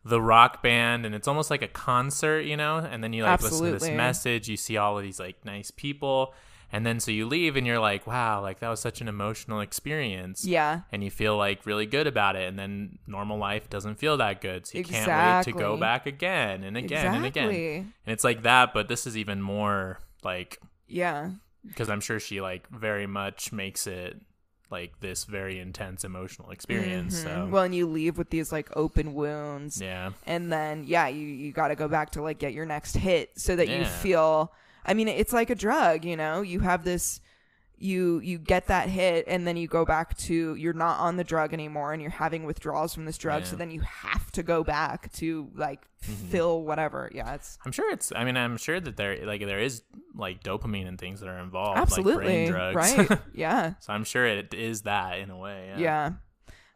the 0.05 0.21
rock 0.21 0.61
band 0.61 1.05
and 1.05 1.15
it's 1.15 1.27
almost 1.27 1.49
like 1.49 1.61
a 1.61 1.67
concert 1.67 2.41
you 2.41 2.57
know 2.57 2.77
and 2.77 3.03
then 3.03 3.13
you 3.13 3.23
like 3.23 3.41
listen 3.41 3.65
to 3.65 3.71
this 3.71 3.89
message 3.89 4.49
you 4.49 4.57
see 4.57 4.75
all 4.77 4.97
of 4.97 5.03
these 5.03 5.19
like 5.19 5.43
nice 5.45 5.71
people 5.71 6.33
and 6.73 6.85
then 6.85 6.99
so 6.99 7.11
you 7.11 7.25
leave 7.25 7.55
and 7.55 7.65
you're 7.65 7.79
like 7.79 8.05
wow 8.05 8.41
like 8.41 8.59
that 8.59 8.67
was 8.67 8.81
such 8.81 8.99
an 8.99 9.07
emotional 9.07 9.61
experience 9.61 10.43
yeah. 10.43 10.81
and 10.91 11.03
you 11.03 11.09
feel 11.11 11.37
like 11.37 11.65
really 11.65 11.85
good 11.85 12.07
about 12.07 12.35
it 12.35 12.49
and 12.49 12.59
then 12.59 12.97
normal 13.07 13.37
life 13.37 13.69
doesn't 13.69 13.95
feel 13.95 14.17
that 14.17 14.41
good 14.41 14.67
so 14.67 14.77
you 14.77 14.83
can't 14.83 15.07
wait 15.07 15.53
to 15.53 15.57
go 15.57 15.77
back 15.77 16.05
again 16.05 16.63
and 16.63 16.75
again 16.75 17.15
and 17.15 17.25
again. 17.25 17.93
And 18.05 18.13
it's 18.13 18.23
like 18.25 18.41
that 18.43 18.73
but 18.73 18.89
this 18.89 19.07
is 19.07 19.15
even 19.15 19.41
more 19.41 19.99
like 20.23 20.59
yeah. 20.87 21.29
because 21.65 21.89
i'm 21.89 22.01
sure 22.01 22.19
she 22.19 22.41
like 22.41 22.67
very 22.69 23.07
much 23.07 23.53
makes 23.53 23.87
it 23.87 24.19
like 24.73 24.99
this 24.99 25.23
very 25.23 25.59
intense 25.59 26.03
emotional 26.03 26.49
experience 26.51 27.21
so 27.21 27.29
Mhm. 27.29 27.51
well 27.51 27.63
and 27.63 27.73
you 27.75 27.85
leave 27.87 28.17
with 28.17 28.29
these 28.31 28.51
like 28.51 28.67
open 28.75 29.13
wounds. 29.13 29.79
Yeah. 29.79 30.11
And 30.25 30.51
then 30.51 30.83
yeah 30.85 31.07
you 31.07 31.25
you 31.25 31.51
got 31.53 31.69
to 31.69 31.75
go 31.75 31.87
back 31.87 32.09
to 32.15 32.21
like 32.21 32.39
get 32.39 32.53
your 32.53 32.65
next 32.65 32.97
hit 32.97 33.39
so 33.39 33.55
that 33.55 33.67
you 33.69 33.85
feel 33.85 34.51
i 34.85 34.93
mean 34.93 35.07
it's 35.07 35.31
like 35.31 35.49
a 35.49 35.55
drug 35.55 36.03
you 36.03 36.17
know? 36.17 36.41
You 36.41 36.59
have 36.61 36.83
this 36.83 37.21
you 37.77 38.19
you 38.19 38.37
get 38.37 38.67
that 38.67 38.87
hit 38.87 39.25
and 39.27 39.45
then 39.45 39.57
you 39.57 39.67
go 39.67 39.83
back 39.83 40.15
to 40.17 40.55
you're 40.55 40.73
not 40.73 40.99
on 40.99 41.17
the 41.17 41.23
drug 41.23 41.53
anymore 41.53 41.91
and 41.91 42.01
you're 42.01 42.11
having 42.11 42.45
withdrawals 42.45 42.93
from 42.93 43.05
this 43.05 43.17
drug 43.17 43.43
so 43.43 43.47
Yeah. 43.47 43.49
Mm-hmm. 43.51 43.57
then 43.59 43.71
you 43.71 43.81
have 43.81 44.31
to 44.33 44.43
go 44.43 44.63
back 44.63 45.11
to 45.13 45.49
like 45.55 45.81
fill 45.97 46.61
whatever 46.63 47.09
yeah 47.13 47.33
it's 47.33 47.57
i'm 47.65 47.71
sure 47.71 47.91
it's 47.91 48.11
i 48.15 48.23
mean 48.23 48.37
i'm 48.37 48.57
sure 48.57 48.79
that 48.79 48.95
there 48.95 49.25
like 49.25 49.41
there 49.45 49.59
is 49.59 49.83
like 50.15 50.43
dopamine 50.43 50.87
and 50.87 50.99
things 50.99 51.19
that 51.19 51.27
are 51.27 51.39
involved 51.39 51.75
like 51.75 51.81
absolutely 51.81 52.25
brain 52.25 52.47
drugs 52.49 52.75
right 52.75 53.19
yeah 53.33 53.73
so 53.79 53.91
i'm 53.91 54.03
sure 54.03 54.25
it 54.25 54.53
is 54.53 54.83
that 54.83 55.19
in 55.19 55.29
a 55.29 55.37
way 55.37 55.67
yeah, 55.69 55.79
Yeah. 55.79 56.11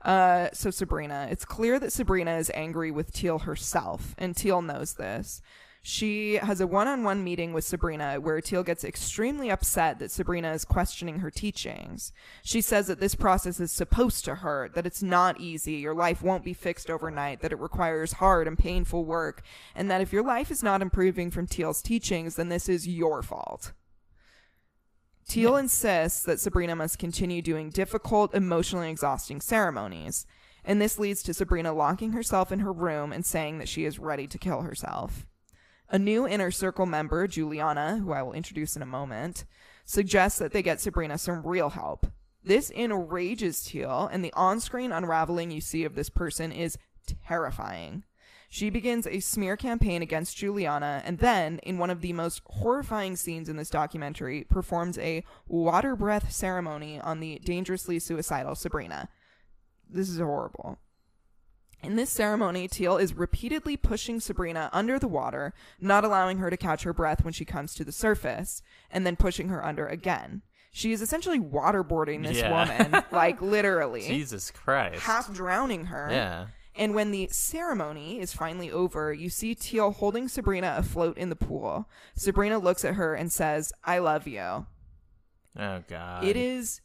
Uh, 0.03 0.49
so 0.53 0.69
Sabrina, 0.69 1.27
it's 1.31 1.43
clear 1.43 1.79
that 1.79 1.91
Sabrina 1.91 2.37
is 2.37 2.51
angry 2.53 2.91
with 2.91 3.11
Teal 3.11 3.39
herself, 3.39 4.13
and 4.17 4.37
Teal 4.37 4.61
knows 4.61 4.93
this. 4.93 5.41
She 5.89 6.33
has 6.33 6.59
a 6.59 6.67
one 6.67 6.89
on 6.89 7.05
one 7.05 7.23
meeting 7.23 7.53
with 7.53 7.63
Sabrina 7.63 8.15
where 8.19 8.41
Teal 8.41 8.61
gets 8.61 8.83
extremely 8.83 9.49
upset 9.49 9.99
that 9.99 10.11
Sabrina 10.11 10.51
is 10.51 10.65
questioning 10.65 11.19
her 11.19 11.31
teachings. 11.31 12.11
She 12.43 12.59
says 12.59 12.87
that 12.87 12.99
this 12.99 13.15
process 13.15 13.61
is 13.61 13.71
supposed 13.71 14.25
to 14.25 14.35
hurt, 14.35 14.75
that 14.75 14.85
it's 14.85 15.01
not 15.01 15.39
easy, 15.39 15.75
your 15.75 15.95
life 15.95 16.21
won't 16.21 16.43
be 16.43 16.51
fixed 16.51 16.89
overnight, 16.89 17.39
that 17.39 17.53
it 17.53 17.59
requires 17.61 18.11
hard 18.11 18.49
and 18.49 18.59
painful 18.59 19.05
work, 19.05 19.43
and 19.75 19.89
that 19.89 20.01
if 20.01 20.11
your 20.11 20.23
life 20.23 20.51
is 20.51 20.61
not 20.61 20.81
improving 20.81 21.31
from 21.31 21.47
Teal's 21.47 21.81
teachings, 21.81 22.35
then 22.35 22.49
this 22.49 22.67
is 22.67 22.85
your 22.85 23.23
fault. 23.23 23.71
Teal 25.25 25.55
insists 25.55 26.21
that 26.23 26.41
Sabrina 26.41 26.75
must 26.75 26.99
continue 26.99 27.41
doing 27.41 27.69
difficult, 27.69 28.35
emotionally 28.35 28.89
exhausting 28.89 29.39
ceremonies, 29.39 30.25
and 30.65 30.81
this 30.81 30.99
leads 30.99 31.23
to 31.23 31.33
Sabrina 31.33 31.71
locking 31.71 32.11
herself 32.11 32.51
in 32.51 32.59
her 32.59 32.73
room 32.73 33.13
and 33.13 33.25
saying 33.25 33.59
that 33.59 33.69
she 33.69 33.85
is 33.85 33.99
ready 33.99 34.27
to 34.27 34.37
kill 34.37 34.63
herself. 34.63 35.25
A 35.89 35.97
new 35.97 36.27
inner 36.27 36.51
circle 36.51 36.85
member, 36.85 37.27
Juliana, 37.27 37.97
who 37.97 38.11
I 38.11 38.21
will 38.21 38.33
introduce 38.33 38.75
in 38.75 38.81
a 38.81 38.85
moment, 38.85 39.45
suggests 39.85 40.37
that 40.39 40.51
they 40.51 40.61
get 40.61 40.81
Sabrina 40.81 41.17
some 41.17 41.45
real 41.45 41.69
help. 41.69 42.07
This 42.43 42.69
enrages 42.71 43.61
Teal, 43.61 44.09
and 44.11 44.23
the 44.23 44.33
on 44.33 44.59
screen 44.59 44.91
unraveling 44.91 45.49
you 45.49 45.61
see 45.61 45.85
of 45.85 45.95
this 45.95 46.09
person 46.09 46.51
is 46.51 46.77
terrifying. 47.25 48.03
She 48.49 48.69
begins 48.69 49.05
a 49.07 49.19
smear 49.19 49.57
campaign 49.57 50.01
against 50.01 50.37
Juliana 50.37 51.01
and 51.05 51.19
then, 51.19 51.59
in 51.59 51.77
one 51.77 51.89
of 51.89 52.01
the 52.01 52.13
most 52.13 52.41
horrifying 52.45 53.15
scenes 53.15 53.49
in 53.49 53.57
this 53.57 53.69
documentary, 53.69 54.45
performs 54.45 54.97
a 54.97 55.23
water 55.47 55.95
breath 55.95 56.31
ceremony 56.31 56.99
on 56.99 57.19
the 57.19 57.39
dangerously 57.43 57.99
suicidal 57.99 58.55
Sabrina. 58.55 59.09
This 59.89 60.09
is 60.09 60.19
horrible. 60.19 60.79
In 61.87 61.95
this 61.95 62.09
ceremony, 62.09 62.67
Teal 62.67 62.97
is 62.97 63.13
repeatedly 63.13 63.77
pushing 63.77 64.19
Sabrina 64.19 64.69
under 64.73 64.99
the 64.99 65.07
water, 65.07 65.53
not 65.79 66.03
allowing 66.03 66.37
her 66.39 66.49
to 66.49 66.57
catch 66.57 66.83
her 66.83 66.91
breath 66.91 67.23
when 67.23 67.31
she 67.31 67.45
comes 67.45 67.73
to 67.75 67.85
the 67.85 67.93
surface, 67.93 68.61
and 68.91 69.05
then 69.07 69.15
pushing 69.15 69.47
her 69.47 69.65
under 69.65 69.87
again. 69.87 70.41
She 70.71 70.91
is 70.91 71.01
essentially 71.01 71.39
waterboarding 71.39 72.23
this 72.23 72.37
Yeah. 72.39 72.51
woman, 72.51 73.03
like 73.13 73.41
literally, 73.41 74.01
jesus 74.05 74.51
christ 74.51 75.01
half 75.03 75.33
drowning 75.33 75.85
her. 75.85 76.09
yeah 76.11 76.47
And 76.75 76.93
when 76.93 77.11
the 77.11 77.29
ceremony 77.31 78.19
is 78.19 78.33
finally 78.33 78.69
over, 78.69 79.13
you 79.13 79.29
see 79.29 79.55
Teal 79.55 79.91
holding 79.91 80.27
Sabrina 80.27 80.75
afloat 80.77 81.17
in 81.17 81.29
the 81.29 81.35
pool. 81.37 81.87
Sabrina 82.15 82.59
looks 82.59 82.83
at 82.83 82.95
her 82.95 83.15
and 83.15 83.31
says, 83.31 83.71
I 83.85 83.99
love 83.99 84.27
you. 84.27 84.65
oh 85.57 85.83
god 85.87 86.25
It 86.25 86.35
is 86.35 86.81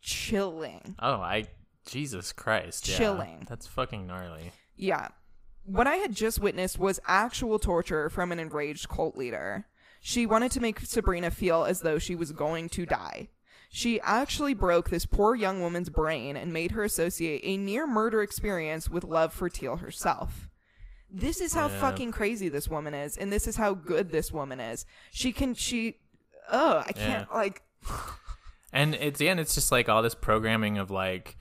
chilling. 0.00 0.94
Oh, 1.00 1.14
I 1.20 1.46
Jesus 1.86 2.32
Christ. 2.32 2.88
yeah. 2.88 2.96
Chilling. 2.96 3.46
That's 3.48 3.66
fucking 3.66 4.06
gnarly. 4.06 4.52
Yeah. 4.76 5.08
What 5.64 5.86
I 5.86 5.96
had 5.96 6.14
just 6.14 6.38
witnessed 6.40 6.78
was 6.78 7.00
actual 7.06 7.58
torture 7.58 8.08
from 8.10 8.30
an 8.32 8.38
enraged 8.38 8.88
cult 8.88 9.16
leader. 9.16 9.66
She 10.00 10.26
wanted 10.26 10.52
to 10.52 10.60
make 10.60 10.80
Sabrina 10.80 11.30
feel 11.30 11.64
as 11.64 11.80
though 11.80 11.98
she 11.98 12.14
was 12.14 12.30
going 12.32 12.68
to 12.70 12.86
die. 12.86 13.28
She 13.68 14.00
actually 14.02 14.54
broke 14.54 14.90
this 14.90 15.06
poor 15.06 15.34
young 15.34 15.60
woman's 15.60 15.88
brain 15.88 16.36
and 16.36 16.52
made 16.52 16.70
her 16.70 16.84
associate 16.84 17.40
a 17.42 17.56
near 17.56 17.86
murder 17.86 18.22
experience 18.22 18.88
with 18.88 19.02
love 19.02 19.32
for 19.32 19.48
Teal 19.48 19.76
herself. 19.78 20.48
This 21.10 21.40
is 21.40 21.54
how 21.54 21.68
Yeah. 21.68 21.80
fucking 21.80 22.12
crazy 22.12 22.48
this 22.48 22.68
woman 22.68 22.94
is, 22.94 23.16
and 23.16 23.32
this 23.32 23.48
is 23.48 23.56
how 23.56 23.74
good 23.74 24.10
this 24.10 24.30
woman 24.30 24.60
is. 24.60 24.86
She 25.10 25.32
can, 25.32 25.54
she, 25.54 25.96
oh, 26.50 26.84
I 26.86 26.92
can't, 26.92 27.32
like, 27.32 27.62
And 28.72 28.94
it's 28.94 29.20
again, 29.20 29.38
it's 29.38 29.54
just 29.54 29.72
like 29.72 29.88
all 29.88 30.02
this 30.02 30.14
programming 30.14 30.78
of 30.78 30.90
like 30.90 31.36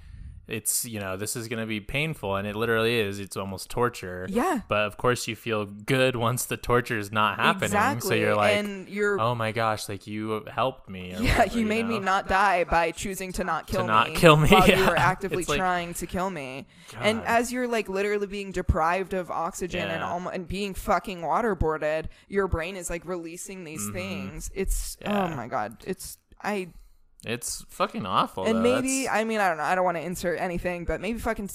it's 0.48 0.86
you 0.86 1.00
know 1.00 1.18
this 1.18 1.36
is 1.36 1.48
gonna 1.48 1.66
be 1.66 1.80
painful 1.80 2.36
and 2.36 2.48
it 2.48 2.56
literally 2.56 3.00
is 3.00 3.20
it's 3.20 3.36
almost 3.36 3.70
torture 3.70 4.28
Yeah. 4.30 4.62
but 4.68 4.86
of 4.86 4.98
course 4.98 5.28
you 5.28 5.36
feel 5.36 5.66
good 5.66 6.16
once 6.16 6.46
the 6.46 6.58
torture 6.58 6.98
is 7.00 7.12
not 7.12 7.38
happening 7.40 7.66
exactly. 7.66 8.10
so 8.10 8.14
you're 8.16 8.36
like 8.36 8.56
and 8.56 8.88
you're, 8.88 9.20
oh 9.20 9.34
my 9.36 9.52
gosh 9.52 9.90
like 9.90 10.06
you 10.08 10.46
helped 10.52 10.88
me 10.90 11.12
Yeah, 11.20 11.38
whatever, 11.40 11.58
you 11.60 11.66
made 11.66 11.86
me 11.88 11.98
know? 12.00 12.06
not 12.06 12.28
die 12.28 12.64
by 12.64 12.92
choosing 12.92 13.32
to 13.34 13.44
not 13.44 13.68
kill 13.68 13.86
not 13.88 14.08
me. 14.08 14.14
Not 14.14 14.20
kill 14.22 14.38
me, 14.38 14.50
while 14.50 14.68
you 14.68 14.76
yeah. 14.76 14.90
were 14.90 14.98
actively 15.14 15.44
like- 15.46 15.58
trying 15.58 15.94
to 15.96 16.06
kill 16.06 16.30
me. 16.30 16.68
And 17.00 17.22
as 17.26 17.52
you're 17.52 17.68
like 17.68 17.90
literally 17.90 18.28
being 18.28 18.52
deprived 18.52 19.14
of 19.14 19.32
oxygen 19.32 19.82
and 19.90 20.02
Yeah. 20.02 20.08
almo- 20.10 20.30
and 20.30 20.48
being 20.48 20.74
fucking 20.74 21.22
waterboarded, 21.22 22.06
your 22.30 22.48
brain 22.48 22.76
is 22.76 22.90
like 22.90 23.06
releasing 23.06 23.64
these 23.64 23.90
things. 23.92 24.52
It's 24.54 24.98
oh 25.06 25.10
Mm-hmm. 25.10 25.36
My 25.36 25.48
god, 25.48 25.78
it's 25.86 26.18
I 26.44 26.70
It's 27.26 27.66
fucking 27.70 28.06
awful. 28.06 28.46
and 28.46 28.58
though. 28.58 28.62
maybe 28.62 29.04
That's- 29.04 29.22
I 29.22 29.24
mean 29.24 29.40
I 29.40 29.48
don't 29.50 29.58
know. 29.58 29.64
I 29.64 29.76
don't 29.76 29.84
want 29.84 29.98
to 29.98 30.04
insert 30.04 30.40
anything, 30.40 30.86
but 30.86 31.02
maybe 31.02 31.18
fucking 31.20 31.50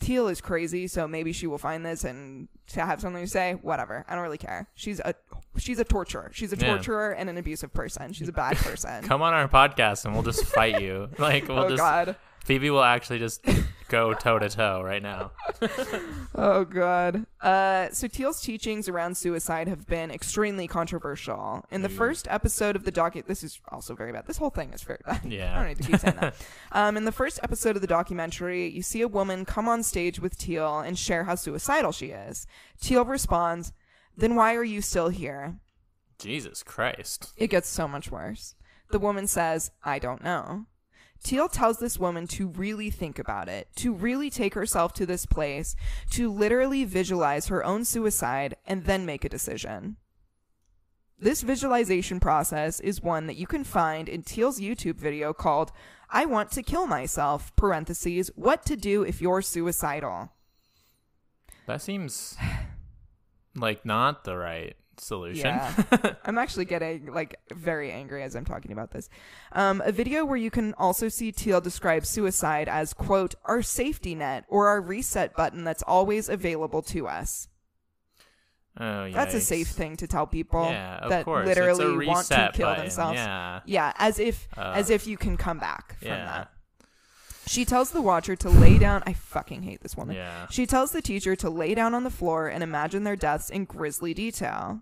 Teal 0.00 0.28
is 0.28 0.40
crazy, 0.40 0.86
so 0.88 1.06
maybe 1.06 1.32
she 1.32 1.46
will 1.46 1.58
find 1.58 1.86
this 1.86 2.04
and 2.04 2.48
to 2.68 2.84
have 2.84 3.00
something 3.00 3.22
to 3.22 3.30
say. 3.30 3.54
Whatever. 3.62 4.04
I 4.08 4.14
don't 4.14 4.22
really 4.24 4.38
care. 4.38 4.68
She's 4.74 5.00
a 5.00 5.14
she's 5.58 5.78
a 5.78 5.84
torturer. 5.84 6.30
She's 6.34 6.52
a 6.52 6.56
Yeah. 6.56 6.68
torturer 6.74 7.12
and 7.12 7.30
an 7.30 7.38
abusive 7.38 7.72
person. 7.72 8.12
She's 8.12 8.28
a 8.28 8.32
bad 8.32 8.56
person. 8.56 9.02
come 9.08 9.22
on 9.22 9.32
our 9.32 9.48
podcast 9.48 10.04
and 10.04 10.14
we'll 10.14 10.22
just 10.24 10.44
fight 10.44 10.80
you. 10.82 11.08
Like 11.18 11.46
we'll 11.48 11.58
oh 11.60 11.68
just 11.68 11.80
God. 11.80 12.16
Phoebe 12.44 12.70
will 12.70 12.82
actually 12.82 13.20
just 13.20 13.44
go 13.92 14.14
toe 14.14 14.38
to 14.38 14.48
toe 14.48 14.82
right 14.82 15.02
now. 15.02 15.30
Oh 16.34 16.64
god. 16.64 17.26
Uh, 17.42 17.90
so 17.92 18.08
Teal's 18.08 18.40
teachings 18.40 18.88
around 18.88 19.16
suicide 19.16 19.68
have 19.68 19.86
been 19.86 20.10
extremely 20.10 20.66
controversial. 20.66 21.64
In 21.70 21.82
the 21.82 21.90
first 21.90 22.26
episode 22.30 22.74
of 22.74 22.84
the 22.84 22.90
docu, 22.90 23.24
this 23.24 23.42
is 23.44 23.60
also 23.70 23.94
very 23.94 24.12
bad. 24.12 24.26
This 24.26 24.38
whole 24.38 24.50
thing 24.50 24.72
is 24.72 24.82
very 24.82 24.98
bad. 25.06 25.20
Yeah. 25.30 25.52
I 25.52 25.58
don't 25.58 25.68
need 25.68 25.76
to 25.76 25.82
keep 25.84 26.00
saying 26.00 26.16
that. 26.20 26.34
Um, 26.72 26.96
in 26.96 27.04
the 27.04 27.12
first 27.12 27.38
episode 27.42 27.76
of 27.76 27.82
the 27.82 27.86
documentary, 27.88 28.66
you 28.68 28.82
see 28.82 29.02
a 29.02 29.08
woman 29.08 29.44
come 29.44 29.68
on 29.68 29.82
stage 29.82 30.18
with 30.18 30.38
Teal 30.38 30.80
and 30.80 30.98
share 30.98 31.24
how 31.24 31.34
suicidal 31.34 31.92
she 31.92 32.06
is. 32.06 32.46
Teal 32.80 33.04
responds, 33.04 33.72
"Then 34.16 34.34
why 34.34 34.54
are 34.54 34.64
you 34.64 34.80
still 34.80 35.10
here?" 35.10 35.58
Jesus 36.18 36.62
Christ. 36.62 37.32
It 37.36 37.48
gets 37.48 37.68
so 37.68 37.86
much 37.86 38.10
worse. 38.10 38.54
The 38.90 38.98
woman 38.98 39.26
says, 39.26 39.70
I 39.84 39.98
don't 39.98 40.22
know. 40.24 40.66
Teal 41.22 41.48
tells 41.48 41.78
this 41.78 41.98
woman 41.98 42.26
to 42.28 42.48
really 42.48 42.90
think 42.90 43.18
about 43.18 43.48
it, 43.48 43.68
to 43.76 43.94
really 43.94 44.28
take 44.28 44.54
herself 44.54 44.92
to 44.94 45.06
this 45.06 45.26
place, 45.26 45.76
to 46.10 46.32
literally 46.32 46.84
visualize 46.84 47.46
her 47.46 47.64
own 47.64 47.84
suicide, 47.84 48.56
and 48.66 48.84
then 48.84 49.06
make 49.06 49.24
a 49.24 49.28
decision. 49.28 49.96
This 51.18 51.42
visualization 51.42 52.18
process 52.18 52.80
is 52.80 53.00
one 53.00 53.28
that 53.28 53.36
you 53.36 53.46
can 53.46 53.62
find 53.62 54.08
in 54.08 54.22
Teal's 54.22 54.58
YouTube 54.58 54.96
video 54.96 55.32
called 55.32 55.70
I 56.10 56.26
Want 56.26 56.50
to 56.52 56.62
Kill 56.62 56.88
Myself, 56.88 57.54
parentheses, 57.54 58.30
What 58.34 58.66
to 58.66 58.76
Do 58.76 59.02
If 59.04 59.22
You're 59.22 59.40
Suicidal. 59.40 60.32
That 61.66 61.80
seems 61.80 62.36
like 63.54 63.86
not 63.86 64.24
the 64.24 64.36
right 64.36 64.74
solution. 64.98 65.46
Yeah. 65.46 66.14
I'm 66.24 66.38
actually 66.38 66.64
getting 66.64 67.06
like 67.12 67.36
very 67.52 67.90
angry 67.92 68.22
as 68.22 68.34
I'm 68.34 68.44
talking 68.44 68.72
about 68.72 68.90
this. 68.90 69.08
Um, 69.52 69.82
a 69.84 69.92
video 69.92 70.24
where 70.24 70.36
you 70.36 70.50
can 70.50 70.74
also 70.74 71.08
see 71.08 71.32
Teal 71.32 71.60
describe 71.60 72.04
suicide 72.06 72.68
as 72.68 72.92
quote 72.92 73.34
our 73.44 73.62
safety 73.62 74.14
net 74.14 74.44
or 74.48 74.68
our 74.68 74.80
reset 74.80 75.34
button 75.34 75.64
that's 75.64 75.82
always 75.82 76.28
available 76.28 76.82
to 76.82 77.06
us. 77.08 77.48
oh, 78.80 79.04
yeah. 79.04 79.14
That's 79.14 79.34
a 79.34 79.40
safe 79.40 79.68
thing 79.68 79.96
to 79.98 80.06
tell 80.06 80.26
people 80.26 80.64
Yeah, 80.64 80.96
of 80.98 81.10
that 81.10 81.24
course. 81.24 81.46
Literally 81.46 82.06
want 82.06 82.26
to 82.28 82.50
kill 82.54 82.66
button, 82.68 82.84
themselves. 82.84 83.16
yeah. 83.16 83.60
Yeah, 83.66 83.92
as 83.96 84.18
if 84.18 84.48
Uh, 84.56 84.72
as 84.74 84.90
if 84.90 85.06
you 85.06 85.16
can 85.16 85.36
come 85.36 85.58
back 85.58 85.98
from 85.98 86.08
Yeah. 86.08 86.24
that. 86.24 86.50
She 87.52 87.66
tells 87.66 87.90
the 87.90 88.00
watcher 88.00 88.34
to 88.36 88.48
lay 88.48 88.78
down. 88.78 89.02
I 89.06 89.12
fucking 89.12 89.62
hate 89.62 89.82
this 89.82 89.94
woman. 89.94 90.16
Yeah. 90.16 90.46
She 90.50 90.64
tells 90.64 90.92
the 90.92 91.02
teacher 91.02 91.36
to 91.36 91.50
lay 91.50 91.74
down 91.74 91.92
on 91.92 92.02
the 92.02 92.08
floor 92.10 92.48
and 92.48 92.62
imagine 92.62 93.04
their 93.04 93.14
deaths 93.14 93.50
in 93.50 93.66
grisly 93.66 94.14
detail. 94.14 94.80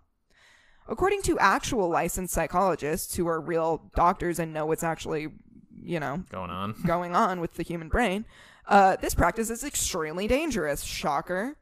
According 0.88 1.22
to 1.22 1.36
actual 1.40 1.88
licensed 1.88 2.32
psychologists 2.32 3.16
who 3.16 3.26
are 3.26 3.40
real 3.40 3.90
doctors 3.96 4.38
and 4.38 4.52
know 4.52 4.66
what's 4.66 4.84
actually, 4.84 5.32
you 5.82 5.98
know, 5.98 6.22
Going 6.30 6.50
on. 6.50 6.74
going 6.86 7.16
on 7.16 7.40
with 7.40 7.54
the 7.54 7.64
human 7.64 7.88
brain, 7.88 8.24
uh, 8.68 8.94
this 9.00 9.14
practice 9.16 9.50
is 9.50 9.64
extremely 9.64 10.28
dangerous. 10.28 10.84
Shocker. 10.84 11.56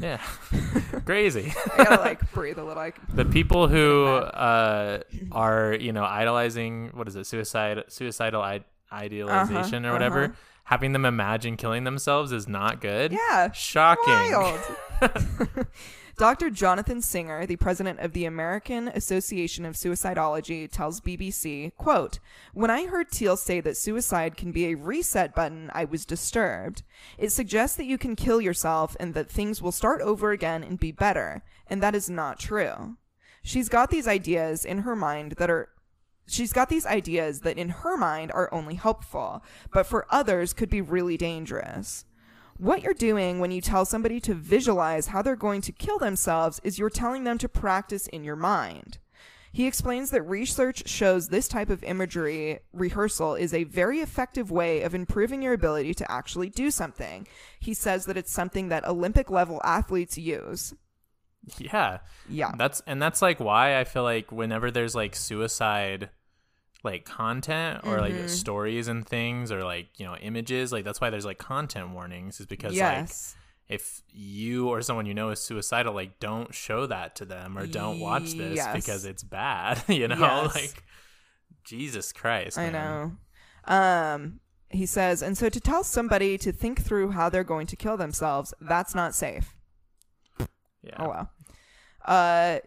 Yeah. 0.00 0.22
Crazy. 1.04 1.52
I 1.74 1.84
gotta 1.84 2.00
like 2.02 2.32
breathe 2.32 2.56
a 2.58 2.64
little. 2.64 2.82
Like, 2.82 2.96
the 3.14 3.26
people 3.26 3.68
who 3.68 4.06
uh, 4.06 5.00
are, 5.32 5.74
you 5.78 5.92
know, 5.92 6.04
idolizing 6.04 6.92
what 6.94 7.08
is 7.08 7.14
it, 7.16 7.26
suicide, 7.26 7.84
suicidal 7.88 8.40
I- 8.40 8.64
idealization 8.94 9.84
or 9.84 9.92
whatever, 9.92 10.24
uh-huh. 10.24 10.34
having 10.64 10.92
them 10.92 11.04
imagine 11.04 11.56
killing 11.56 11.84
themselves 11.84 12.32
is 12.32 12.48
not 12.48 12.80
good. 12.80 13.12
yeah, 13.12 13.50
Shocking. 13.52 14.58
Dr. 16.16 16.50
Jonathan 16.50 17.02
Singer, 17.02 17.46
the 17.46 17.56
president 17.56 18.00
of 18.00 18.12
the 18.12 18.24
American 18.24 18.88
Association 18.88 19.64
of 19.64 19.74
Suicidology, 19.74 20.70
tells 20.70 21.00
BBC, 21.00 21.74
quote, 21.76 22.18
When 22.52 22.70
I 22.70 22.86
heard 22.86 23.10
Teal 23.10 23.36
say 23.36 23.60
that 23.60 23.76
suicide 23.76 24.36
can 24.36 24.52
be 24.52 24.66
a 24.66 24.76
reset 24.76 25.34
button, 25.34 25.70
I 25.74 25.84
was 25.84 26.06
disturbed. 26.06 26.82
It 27.18 27.30
suggests 27.30 27.76
that 27.76 27.86
you 27.86 27.98
can 27.98 28.16
kill 28.16 28.40
yourself 28.40 28.96
and 29.00 29.14
that 29.14 29.30
things 29.30 29.60
will 29.60 29.72
start 29.72 30.00
over 30.00 30.30
again 30.30 30.62
and 30.62 30.78
be 30.78 30.92
better. 30.92 31.42
And 31.66 31.82
that 31.82 31.94
is 31.94 32.08
not 32.08 32.38
true. 32.38 32.96
She's 33.42 33.68
got 33.68 33.90
these 33.90 34.08
ideas 34.08 34.64
in 34.64 34.78
her 34.78 34.96
mind 34.96 35.32
that 35.32 35.50
are 35.50 35.68
She's 36.26 36.52
got 36.52 36.68
these 36.68 36.86
ideas 36.86 37.40
that 37.40 37.58
in 37.58 37.68
her 37.68 37.96
mind 37.96 38.32
are 38.32 38.52
only 38.52 38.76
helpful, 38.76 39.44
but 39.72 39.86
for 39.86 40.06
others 40.10 40.52
could 40.52 40.70
be 40.70 40.80
really 40.80 41.16
dangerous. 41.16 42.04
What 42.56 42.82
you're 42.82 42.94
doing 42.94 43.40
when 43.40 43.50
you 43.50 43.60
tell 43.60 43.84
somebody 43.84 44.20
to 44.20 44.34
visualize 44.34 45.08
how 45.08 45.22
they're 45.22 45.36
going 45.36 45.60
to 45.62 45.72
kill 45.72 45.98
themselves 45.98 46.60
is 46.62 46.78
you're 46.78 46.88
telling 46.88 47.24
them 47.24 47.36
to 47.38 47.48
practice 47.48 48.06
in 48.06 48.24
your 48.24 48.36
mind. 48.36 48.98
He 49.52 49.66
explains 49.66 50.10
that 50.10 50.22
research 50.22 50.88
shows 50.88 51.28
this 51.28 51.46
type 51.46 51.70
of 51.70 51.84
imagery 51.84 52.58
rehearsal 52.72 53.36
is 53.36 53.54
a 53.54 53.62
very 53.62 54.00
effective 54.00 54.50
way 54.50 54.82
of 54.82 54.96
improving 54.96 55.42
your 55.42 55.52
ability 55.52 55.94
to 55.94 56.10
actually 56.10 56.50
do 56.50 56.72
something. 56.72 57.28
He 57.60 57.72
says 57.72 58.06
that 58.06 58.16
it's 58.16 58.32
something 58.32 58.68
that 58.68 58.84
Olympic 58.84 59.30
level 59.30 59.60
athletes 59.62 60.18
use. 60.18 60.74
Yeah. 61.58 61.98
Yeah. 62.28 62.52
That's 62.56 62.82
and 62.86 63.00
that's 63.02 63.20
like 63.22 63.40
why 63.40 63.78
I 63.78 63.84
feel 63.84 64.02
like 64.02 64.32
whenever 64.32 64.70
there's 64.70 64.94
like 64.94 65.14
suicide 65.16 66.10
like 66.82 67.04
content 67.04 67.80
or 67.84 67.98
Mm-hmm. 67.98 68.20
like 68.20 68.28
stories 68.28 68.88
and 68.88 69.06
things 69.06 69.50
or 69.50 69.62
like, 69.64 69.88
you 69.98 70.04
know, 70.04 70.16
images, 70.16 70.72
like 70.72 70.84
that's 70.84 71.00
why 71.00 71.10
there's 71.10 71.24
like 71.24 71.38
content 71.38 71.90
warnings 71.90 72.40
is 72.40 72.46
because 72.46 72.74
yes. 72.74 73.34
like 73.36 73.40
if 73.80 74.02
you 74.10 74.68
or 74.68 74.82
someone 74.82 75.06
you 75.06 75.14
know 75.14 75.30
is 75.30 75.40
suicidal, 75.40 75.94
like 75.94 76.20
don't 76.20 76.54
show 76.54 76.86
that 76.86 77.16
to 77.16 77.24
them 77.24 77.56
or 77.56 77.66
don't 77.66 78.00
watch 78.00 78.34
this 78.34 78.56
Yes. 78.56 78.74
because 78.74 79.04
it's 79.06 79.22
bad, 79.22 79.82
you 79.88 80.06
know? 80.08 80.18
Yes. 80.18 80.54
Like 80.54 80.82
Jesus 81.64 82.12
Christ. 82.12 82.58
I 82.58 82.70
man. 82.70 82.72
know. 82.72 83.74
Um, 83.74 84.40
he 84.68 84.84
says, 84.86 85.22
and 85.22 85.38
so 85.38 85.48
to 85.48 85.60
tell 85.60 85.82
somebody 85.84 86.36
to 86.38 86.52
think 86.52 86.82
through 86.82 87.12
how 87.12 87.30
they're 87.30 87.44
going 87.44 87.66
to 87.68 87.76
kill 87.76 87.96
themselves, 87.96 88.52
that's 88.60 88.94
not 88.94 89.14
safe. 89.14 89.56
Yeah. 90.84 90.96
Oh 90.98 91.08
wow. 91.08 91.28
Uh, 92.04 92.58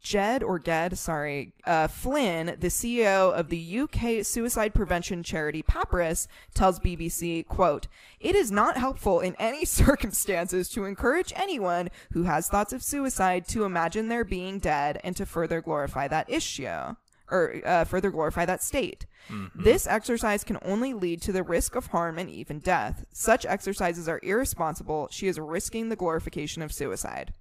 Jed 0.00 0.42
or 0.42 0.58
Ged, 0.58 0.96
sorry, 0.96 1.52
uh, 1.66 1.88
Flynn, 1.88 2.56
the 2.58 2.68
CEO 2.68 3.32
of 3.32 3.48
the 3.50 3.80
UK 3.80 4.24
suicide 4.24 4.74
prevention 4.74 5.22
charity 5.22 5.62
Papyrus, 5.62 6.26
tells 6.54 6.80
BBC, 6.80 7.46
quote, 7.46 7.86
It 8.18 8.34
is 8.34 8.50
not 8.50 8.78
helpful 8.78 9.20
in 9.20 9.36
any 9.38 9.64
circumstances 9.66 10.68
to 10.70 10.84
encourage 10.84 11.32
anyone 11.36 11.90
who 12.12 12.22
has 12.22 12.48
thoughts 12.48 12.72
of 12.72 12.82
suicide 12.82 13.46
to 13.48 13.64
imagine 13.64 14.08
their 14.08 14.24
being 14.24 14.58
dead 14.58 15.00
and 15.04 15.14
to 15.16 15.26
further 15.26 15.60
glorify 15.60 16.08
that 16.08 16.30
issue. 16.30 16.94
Or 17.30 17.60
uh, 17.64 17.84
further 17.84 18.10
glorify 18.10 18.44
that 18.44 18.62
state. 18.62 19.06
This 19.54 19.86
exercise 19.86 20.44
can 20.44 20.58
only 20.60 20.92
lead 20.92 21.22
to 21.22 21.32
the 21.32 21.42
risk 21.42 21.74
of 21.74 21.86
harm 21.86 22.18
and 22.18 22.28
even 22.28 22.58
death. 22.58 23.06
Such 23.12 23.46
exercises 23.46 24.08
are 24.08 24.20
irresponsible. 24.22 25.08
She 25.10 25.26
is 25.26 25.40
risking 25.40 25.88
the 25.88 25.96
glorification 25.96 26.60
of 26.60 26.70
suicide. 26.70 27.32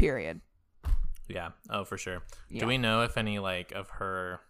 Period. 0.00 0.40
Yeah. 1.28 1.50
Oh, 1.68 1.84
for 1.84 1.96
sure. 1.98 2.22
Yeah. 2.48 2.60
Do 2.60 2.66
we 2.66 2.78
know 2.78 3.02
if 3.02 3.16
any 3.16 3.38
like 3.38 3.72
of 3.72 3.88
her 3.90 4.40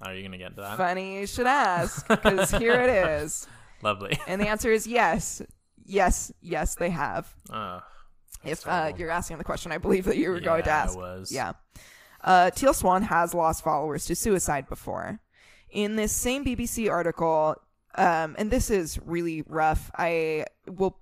Are 0.00 0.14
you 0.14 0.22
going 0.22 0.32
to 0.32 0.38
get 0.38 0.56
to 0.56 0.62
that? 0.62 0.76
Funny 0.76 1.20
you 1.20 1.26
should 1.26 1.46
ask, 1.46 2.06
because 2.08 2.50
here 2.50 2.72
it 2.72 2.90
is. 3.22 3.46
Lovely. 3.82 4.18
And 4.26 4.40
the 4.40 4.48
answer 4.48 4.72
is 4.72 4.86
yes. 4.86 5.42
Yes, 5.84 6.32
yes, 6.40 6.76
they 6.76 6.90
have. 6.90 7.32
Uh, 7.50 7.80
If 8.44 8.66
uh, 8.66 8.92
you're 8.96 9.10
asking 9.10 9.38
the 9.38 9.44
question, 9.44 9.72
I 9.72 9.78
believe 9.78 10.04
that 10.06 10.16
you 10.16 10.30
were 10.30 10.40
going 10.40 10.62
to 10.62 10.70
Yeah, 10.70 10.88
I 10.90 10.96
was. 10.96 11.30
Yeah. 11.32 11.52
Uh, 12.22 12.50
Teal 12.50 12.72
Swan 12.72 13.02
has 13.02 13.34
lost 13.34 13.64
followers 13.64 14.06
to 14.06 14.14
suicide 14.14 14.68
before. 14.68 15.20
In 15.70 15.96
this 15.96 16.12
same 16.12 16.44
BBC 16.44 16.90
article, 16.90 17.56
um, 17.96 18.36
and 18.38 18.50
this 18.50 18.70
is 18.70 18.98
really 19.04 19.42
rough. 19.46 19.90
I 19.96 20.46
will 20.66 20.98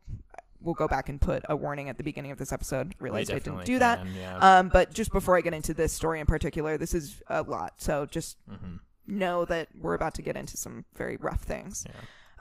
will 0.63 0.75
go 0.75 0.87
back 0.89 1.09
and 1.09 1.21
put 1.21 1.43
a 1.49 1.57
warning 1.57 1.89
at 1.89 1.97
the 1.97 2.05
beginning 2.05 2.31
of 2.31 2.39
this 2.39 2.53
episode. 2.53 2.95
Realized 2.99 3.31
I 3.31 3.39
didn't 3.39 3.65
do 3.65 3.79
that. 3.79 4.05
yeah. 4.15 4.39
Um, 4.59 4.69
but 4.69 4.93
just 4.93 5.13
before 5.13 5.37
I 5.37 5.41
get 5.41 5.55
into 5.55 5.75
this 5.75 5.93
story 5.93 6.21
in 6.21 6.27
particular, 6.27 6.77
this 6.79 6.95
is 6.95 7.23
a 7.29 7.43
lot. 7.43 7.75
So 7.79 8.07
just 8.07 8.37
Mm-hmm. 8.51 8.77
know 9.07 9.45
that 9.47 9.69
we're 9.81 9.95
about 9.95 10.15
to 10.15 10.23
get 10.23 10.37
into 10.37 10.57
some 10.57 10.85
very 10.97 11.17
rough 11.17 11.43
things. 11.43 11.85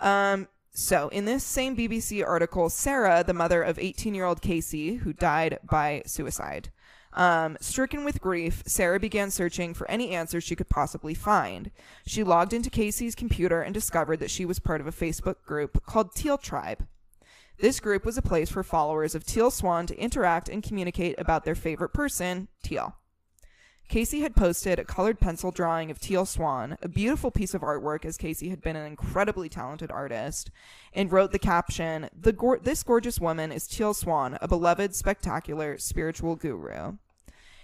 Um, 0.01 0.47
so 0.71 1.09
in 1.09 1.25
this 1.25 1.43
same 1.43 1.75
BBC 1.75 2.25
article, 2.25 2.69
Sarah, 2.69 3.23
the 3.25 3.33
mother 3.33 3.63
of 3.63 3.79
18 3.79 4.13
year 4.13 4.25
old 4.25 4.41
Casey, 4.41 4.95
who 4.95 5.13
died 5.13 5.59
by 5.63 6.03
suicide, 6.05 6.71
um, 7.13 7.57
stricken 7.59 8.05
with 8.05 8.21
grief, 8.21 8.61
Sarah 8.67 8.99
began 8.99 9.31
searching 9.31 9.73
for 9.73 9.89
any 9.89 10.11
answers 10.11 10.43
she 10.43 10.55
could 10.55 10.69
possibly 10.69 11.15
find. 11.15 11.71
She 12.05 12.23
logged 12.23 12.53
into 12.53 12.69
Casey's 12.69 13.15
computer 13.15 13.61
and 13.63 13.73
discovered 13.73 14.17
that 14.19 14.29
she 14.29 14.45
was 14.45 14.59
part 14.59 14.79
of 14.79 14.85
a 14.85 14.91
Facebook 14.91 15.41
group 15.43 15.83
called 15.87 16.13
Teal 16.13 16.37
Tribe. 16.37 16.85
This 17.59 17.81
group 17.81 18.05
was 18.05 18.17
a 18.17 18.21
place 18.21 18.49
for 18.49 18.63
followers 18.63 19.15
of 19.15 19.25
Teal 19.25 19.51
Swan 19.51 19.85
to 19.87 19.99
interact 19.99 20.47
and 20.47 20.63
communicate 20.63 21.19
about 21.19 21.43
their 21.43 21.55
favorite 21.55 21.89
person, 21.89 22.47
Teal. 22.63 22.95
Casey 23.89 24.21
had 24.21 24.33
posted 24.33 24.79
a 24.79 24.85
colored 24.85 25.19
pencil 25.19 25.51
drawing 25.51 25.91
of 25.91 25.99
Teal 25.99 26.25
Swan, 26.25 26.77
a 26.81 26.87
beautiful 26.87 27.31
piece 27.31 27.53
of 27.53 27.61
artwork 27.61 28.05
as 28.05 28.15
Casey 28.15 28.47
had 28.47 28.61
been 28.61 28.77
an 28.77 28.85
incredibly 28.85 29.49
talented 29.49 29.91
artist, 29.91 30.51
and 30.93 31.11
wrote 31.11 31.33
the 31.33 31.39
caption, 31.39 32.07
the 32.17 32.31
gor- 32.31 32.59
This 32.59 32.81
gorgeous 32.81 33.19
woman 33.19 33.51
is 33.51 33.67
Teal 33.67 33.93
Swan, 33.93 34.37
a 34.41 34.47
beloved, 34.47 34.95
spectacular, 34.95 35.77
spiritual 35.77 36.37
guru. 36.37 36.93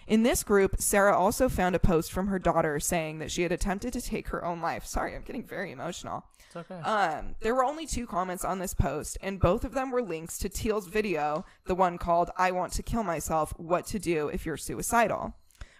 In 0.08 0.22
this 0.24 0.44
group, 0.44 0.76
Sarah 0.80 1.18
also 1.18 1.50
found 1.50 1.76
a 1.76 1.80
post 1.80 2.12
from 2.12 2.28
her 2.28 2.38
daughter 2.38 2.80
saying 2.80 3.20
that 3.20 3.32
she 3.32 3.42
had 3.42 3.52
attempted 3.52 3.92
to 3.94 4.02
take 4.02 4.28
her 4.28 4.46
own 4.46 4.62
life. 4.62 4.86
Sorry, 4.86 5.16
I'm 5.16 5.24
getting 5.24 5.44
very 5.44 5.72
emotional. 5.72 6.26
It's 6.46 6.56
okay. 6.56 6.76
Um, 6.82 7.36
there 7.42 7.56
were 7.56 7.64
only 7.66 7.88
two 7.88 8.06
comments 8.06 8.46
on 8.46 8.60
this 8.60 8.76
post, 8.76 9.18
and 9.22 9.40
both 9.40 9.64
of 9.66 9.74
them 9.74 9.90
were 9.90 10.04
links 10.04 10.38
to 10.40 10.50
Teal's 10.50 10.88
video, 10.88 11.44
the 11.66 11.74
one 11.74 11.98
called 11.98 12.30
I 12.38 12.52
Want 12.52 12.72
to 12.74 12.84
Kill 12.84 13.04
Myself 13.04 13.52
What 13.58 13.88
to 13.88 14.00
Do 14.00 14.28
If 14.28 14.46
You're 14.46 14.58
Suicidal. 14.58 15.34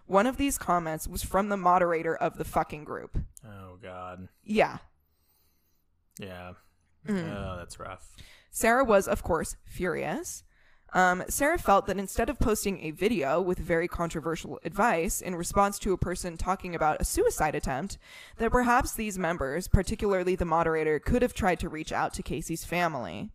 One 0.08 0.26
of 0.26 0.38
these 0.38 0.58
comments 0.58 1.08
was 1.08 1.24
from 1.24 1.50
the 1.50 1.58
moderator 1.58 2.16
of 2.16 2.38
the 2.38 2.46
fucking 2.46 2.84
group. 2.84 3.18
oh 3.46 3.78
God. 3.82 4.28
Yeah. 4.44 4.78
Yeah. 6.20 6.54
Mm. 7.08 7.36
Oh, 7.36 7.58
that's 7.58 7.80
rough. 7.80 8.10
Sarah 8.50 8.84
was, 8.84 9.08
of 9.08 9.22
course, 9.22 9.56
furious. 9.66 10.44
Um, 10.96 11.26
Sarah 11.28 11.58
felt 11.58 11.88
that 11.88 11.98
instead 11.98 12.30
of 12.30 12.40
posting 12.40 12.80
a 12.80 12.92
video 12.92 13.42
with 13.42 13.60
very 13.60 13.86
controversial 13.86 14.62
advice 14.64 15.20
in 15.20 15.36
response 15.36 15.78
to 15.80 15.92
a 15.92 15.98
person 15.98 16.38
talking 16.38 16.74
about 16.74 17.02
a 17.02 17.06
suicide 17.06 17.54
attempt, 17.54 17.98
that 18.38 18.50
perhaps 18.50 18.94
these 18.94 19.20
members, 19.20 19.68
particularly 19.68 20.38
the 20.38 20.46
moderator, 20.46 20.98
could 21.00 21.22
have 21.22 21.34
tried 21.34 21.60
to 21.60 21.68
reach 21.68 21.92
out 21.92 22.14
to 22.14 22.24
Casey's 22.24 22.64
family. 22.64 23.32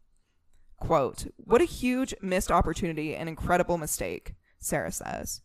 Quote, 0.79 1.27
What 1.37 1.61
a 1.61 1.67
huge 1.67 2.15
missed 2.23 2.51
opportunity 2.51 3.15
and 3.15 3.29
incredible 3.29 3.77
mistake, 3.77 4.37
Sarah 4.59 4.91
says. 4.91 5.43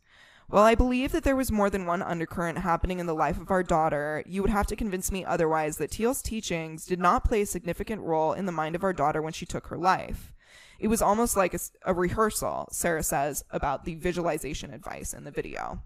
While 0.47 0.63
I 0.63 0.73
believe 0.73 1.11
that 1.11 1.25
there 1.25 1.35
was 1.35 1.51
more 1.51 1.69
than 1.69 1.85
one 1.85 2.01
undercurrent 2.01 2.59
happening 2.59 2.99
in 2.99 3.07
the 3.07 3.13
life 3.13 3.41
of 3.41 3.51
our 3.51 3.63
daughter, 3.63 4.23
you 4.25 4.41
would 4.41 4.51
have 4.51 4.67
to 4.67 4.77
convince 4.77 5.11
me 5.11 5.25
otherwise 5.25 5.75
that 5.77 5.91
Teal's 5.91 6.21
teachings 6.21 6.85
did 6.85 6.99
not 6.99 7.25
play 7.25 7.41
a 7.41 7.45
significant 7.45 8.03
role 8.03 8.31
in 8.31 8.45
the 8.45 8.53
mind 8.53 8.73
of 8.73 8.85
our 8.85 8.93
daughter 8.93 9.21
when 9.21 9.33
she 9.33 9.45
took 9.45 9.67
her 9.67 9.77
life. 9.77 10.31
It 10.79 10.87
was 10.87 11.01
almost 11.01 11.37
like 11.37 11.55
a 11.83 11.93
rehearsal, 11.93 12.67
Sarah 12.71 13.03
says, 13.03 13.43
about 13.51 13.85
the 13.85 13.95
visualization 13.95 14.73
advice 14.73 15.13
in 15.13 15.23
the 15.23 15.31
video. 15.31 15.81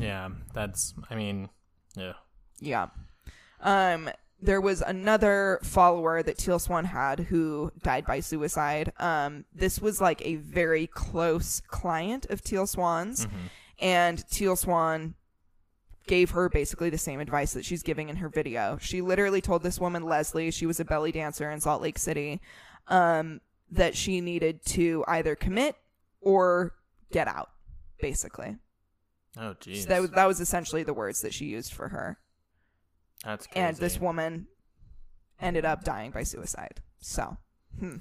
Yeah, 0.00 0.28
that's. 0.54 0.94
I 1.10 1.14
mean, 1.14 1.48
yeah. 1.96 2.14
Yeah. 2.60 2.86
Um, 3.60 4.10
there 4.40 4.60
was 4.60 4.82
another 4.82 5.58
follower 5.62 6.22
that 6.22 6.38
Teal 6.38 6.58
Swan 6.58 6.84
had 6.84 7.20
who 7.20 7.72
died 7.82 8.06
by 8.06 8.20
suicide. 8.20 8.92
Um, 8.98 9.44
this 9.54 9.80
was 9.80 10.00
like 10.00 10.24
a 10.24 10.36
very 10.36 10.86
close 10.86 11.60
client 11.66 12.26
of 12.30 12.42
Teal 12.42 12.66
Swan's, 12.66 13.26
and 13.80 14.24
Teal 14.30 14.54
Swan 14.56 15.14
gave 16.08 16.30
her 16.30 16.48
basically 16.48 16.90
the 16.90 16.98
same 16.98 17.20
advice 17.20 17.52
that 17.52 17.64
she's 17.64 17.82
giving 17.82 18.08
in 18.08 18.16
her 18.16 18.28
video. 18.28 18.78
She 18.80 19.00
literally 19.00 19.40
told 19.40 19.62
this 19.62 19.78
woman, 19.78 20.02
Leslie, 20.02 20.50
she 20.50 20.66
was 20.66 20.80
a 20.80 20.84
belly 20.84 21.12
dancer 21.12 21.50
in 21.50 21.60
Salt 21.60 21.82
Lake 21.82 21.98
City, 21.98 22.40
um, 22.88 23.40
that 23.70 23.96
she 23.96 24.20
needed 24.20 24.64
to 24.66 25.04
either 25.06 25.36
commit 25.36 25.76
or 26.20 26.74
get 27.12 27.28
out, 27.28 27.50
basically. 28.00 28.56
Oh, 29.36 29.54
jeez. 29.60 29.82
So 29.82 29.88
that 29.90 30.00
was, 30.00 30.10
that 30.10 30.26
was 30.26 30.40
essentially 30.40 30.82
the 30.82 30.94
words 30.94 31.20
that 31.20 31.32
she 31.34 31.44
used 31.44 31.72
for 31.72 31.88
her 31.88 32.18
that's 33.24 33.46
crazy. 33.46 33.60
and 33.60 33.76
this 33.76 34.00
woman 34.00 34.46
ended 35.40 35.64
up 35.64 35.84
dying 35.84 36.10
by 36.10 36.22
suicide. 36.22 36.80
So, 37.00 37.36
hmm. 37.78 37.96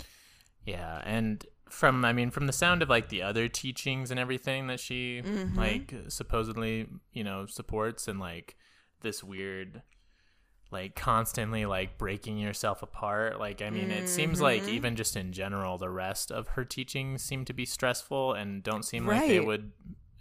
Yeah, 0.65 1.01
and 1.05 1.45
from 1.71 2.03
I 2.05 2.13
mean 2.13 2.29
from 2.31 2.47
the 2.47 2.53
sound 2.53 2.81
of 2.81 2.89
like 2.89 3.09
the 3.09 3.21
other 3.21 3.47
teachings 3.47 4.11
and 4.11 4.19
everything 4.19 4.67
that 4.67 4.79
she 4.79 5.21
Mm-hmm. 5.23 5.57
like 5.57 5.93
supposedly, 6.09 6.87
you 7.13 7.23
know, 7.23 7.45
supports 7.45 8.07
and 8.07 8.19
like 8.19 8.55
this 9.01 9.23
weird 9.23 9.81
like 10.69 10.95
constantly 10.95 11.65
like 11.65 11.97
breaking 11.97 12.37
yourself 12.37 12.83
apart. 12.83 13.39
Like 13.39 13.61
I 13.61 13.69
mean, 13.69 13.89
it 13.91 14.09
seems 14.09 14.41
like 14.41 14.63
Mm-hmm. 14.63 14.71
even 14.71 14.95
just 14.95 15.15
in 15.15 15.31
general 15.31 15.77
the 15.77 15.89
rest 15.89 16.31
of 16.31 16.49
her 16.49 16.65
teachings 16.65 17.23
seem 17.23 17.45
to 17.45 17.53
be 17.53 17.65
stressful 17.65 18.33
and 18.33 18.63
don't 18.63 18.83
seem 18.83 19.05
like 19.07 19.27
they 19.27 19.39
would 19.39 19.71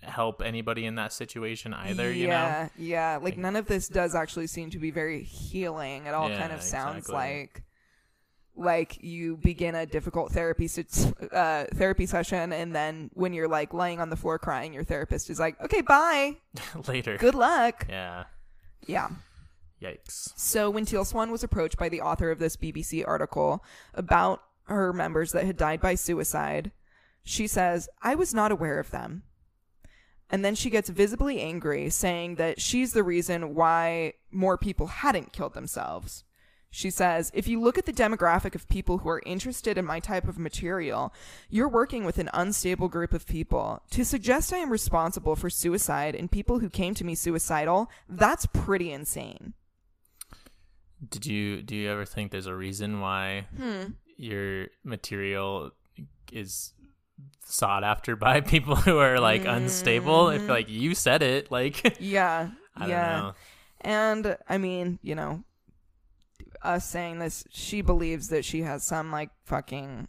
help 0.02 0.40
anybody 0.40 0.84
in 0.86 0.94
that 0.94 1.12
situation 1.12 1.74
either, 1.74 2.12
you 2.12 2.28
know. 2.28 2.32
yeah, 2.32 2.68
yeah, 2.78 3.18
like 3.20 3.36
none 3.36 3.56
of 3.56 3.66
this 3.66 3.88
does 3.88 4.14
actually 4.14 4.46
seem 4.46 4.70
to 4.70 4.78
be 4.78 4.92
very 4.92 5.24
healing. 5.24 6.06
It 6.06 6.14
all 6.14 6.28
kind 6.28 6.52
of 6.52 6.62
sounds 6.62 7.08
exactly. 7.08 7.14
like 7.14 7.62
like 8.56 9.02
you 9.02 9.36
begin 9.36 9.74
a 9.74 9.86
difficult 9.86 10.32
therapy 10.32 10.68
uh, 11.32 11.64
therapy 11.74 12.06
session, 12.06 12.52
and 12.52 12.74
then 12.74 13.10
when 13.14 13.32
you're 13.32 13.48
like 13.48 13.74
laying 13.74 14.00
on 14.00 14.10
the 14.10 14.16
floor 14.16 14.38
crying, 14.38 14.72
your 14.72 14.84
therapist 14.84 15.30
is 15.30 15.38
like, 15.38 15.60
"Okay, 15.62 15.80
bye, 15.82 16.36
Later. 16.88 17.16
good 17.18 17.34
luck." 17.34 17.86
Yeah. 17.88 18.24
Yeah. 18.86 19.08
Yikes. 19.82 20.32
So 20.36 20.70
when 20.70 20.86
Teal 20.86 21.04
Swan 21.04 21.30
was 21.30 21.44
approached 21.44 21.76
by 21.76 21.88
the 21.90 22.00
author 22.00 22.30
of 22.30 22.38
this 22.38 22.56
BBC 22.56 23.06
article 23.06 23.62
about 23.92 24.42
her 24.64 24.92
members 24.92 25.32
that 25.32 25.44
had 25.44 25.56
died 25.58 25.80
by 25.80 25.94
suicide, 25.94 26.72
she 27.22 27.46
says, 27.46 27.88
I 28.02 28.14
was 28.14 28.32
not 28.32 28.50
aware 28.52 28.78
of 28.78 28.90
them. 28.90 29.24
And 30.30 30.44
then 30.44 30.54
she 30.54 30.70
gets 30.70 30.88
visibly 30.88 31.40
angry, 31.40 31.90
saying 31.90 32.36
that 32.36 32.60
she's 32.60 32.94
the 32.94 33.02
reason 33.04 33.54
why 33.54 34.14
more 34.32 34.56
people 34.56 34.86
hadn't 34.86 35.32
killed 35.32 35.54
themselves. 35.54 36.24
She 36.76 36.90
says, 36.90 37.30
if 37.32 37.48
you 37.48 37.58
look 37.58 37.78
at 37.78 37.86
the 37.86 37.92
demographic 37.92 38.54
of 38.54 38.68
people 38.68 38.98
who 38.98 39.08
are 39.08 39.22
interested 39.24 39.78
in 39.78 39.86
my 39.86 39.98
type 39.98 40.28
of 40.28 40.38
material, 40.38 41.14
you're 41.48 41.70
working 41.70 42.04
with 42.04 42.18
an 42.18 42.28
unstable 42.34 42.88
group 42.90 43.14
of 43.14 43.26
people. 43.26 43.80
To 43.92 44.04
suggest 44.04 44.52
I 44.52 44.58
am 44.58 44.68
responsible 44.68 45.36
for 45.36 45.48
suicide 45.48 46.14
and 46.14 46.30
people 46.30 46.58
who 46.58 46.68
came 46.68 46.92
to 46.96 47.02
me 47.02 47.14
suicidal, 47.14 47.90
that's 48.10 48.44
pretty 48.44 48.92
insane. 48.92 49.54
Did 51.08 51.24
you 51.24 51.62
do 51.62 51.74
you 51.74 51.90
ever 51.90 52.04
think 52.04 52.30
there's 52.30 52.46
a 52.46 52.54
reason 52.54 53.00
why 53.00 53.46
Hmm. 53.56 53.92
your 54.18 54.66
material 54.84 55.70
is 56.30 56.74
sought 57.42 57.84
after 57.84 58.16
by 58.16 58.40
people 58.54 58.76
who 58.76 58.98
are 58.98 59.18
like 59.18 59.46
unstable? 59.46 60.28
If 60.28 60.46
like 60.46 60.68
you 60.68 60.94
said 60.94 61.22
it, 61.22 61.50
like 61.50 61.96
Yeah. 62.00 62.50
I 62.76 62.80
don't 62.80 62.90
yeah. 62.90 63.16
know. 63.16 63.32
And 63.80 64.36
I 64.46 64.58
mean, 64.58 64.98
you 65.00 65.14
know, 65.14 65.42
us 66.66 66.88
saying 66.88 67.18
this, 67.18 67.44
she 67.50 67.80
believes 67.80 68.28
that 68.28 68.44
she 68.44 68.62
has 68.62 68.84
some 68.84 69.10
like 69.10 69.30
fucking, 69.44 70.08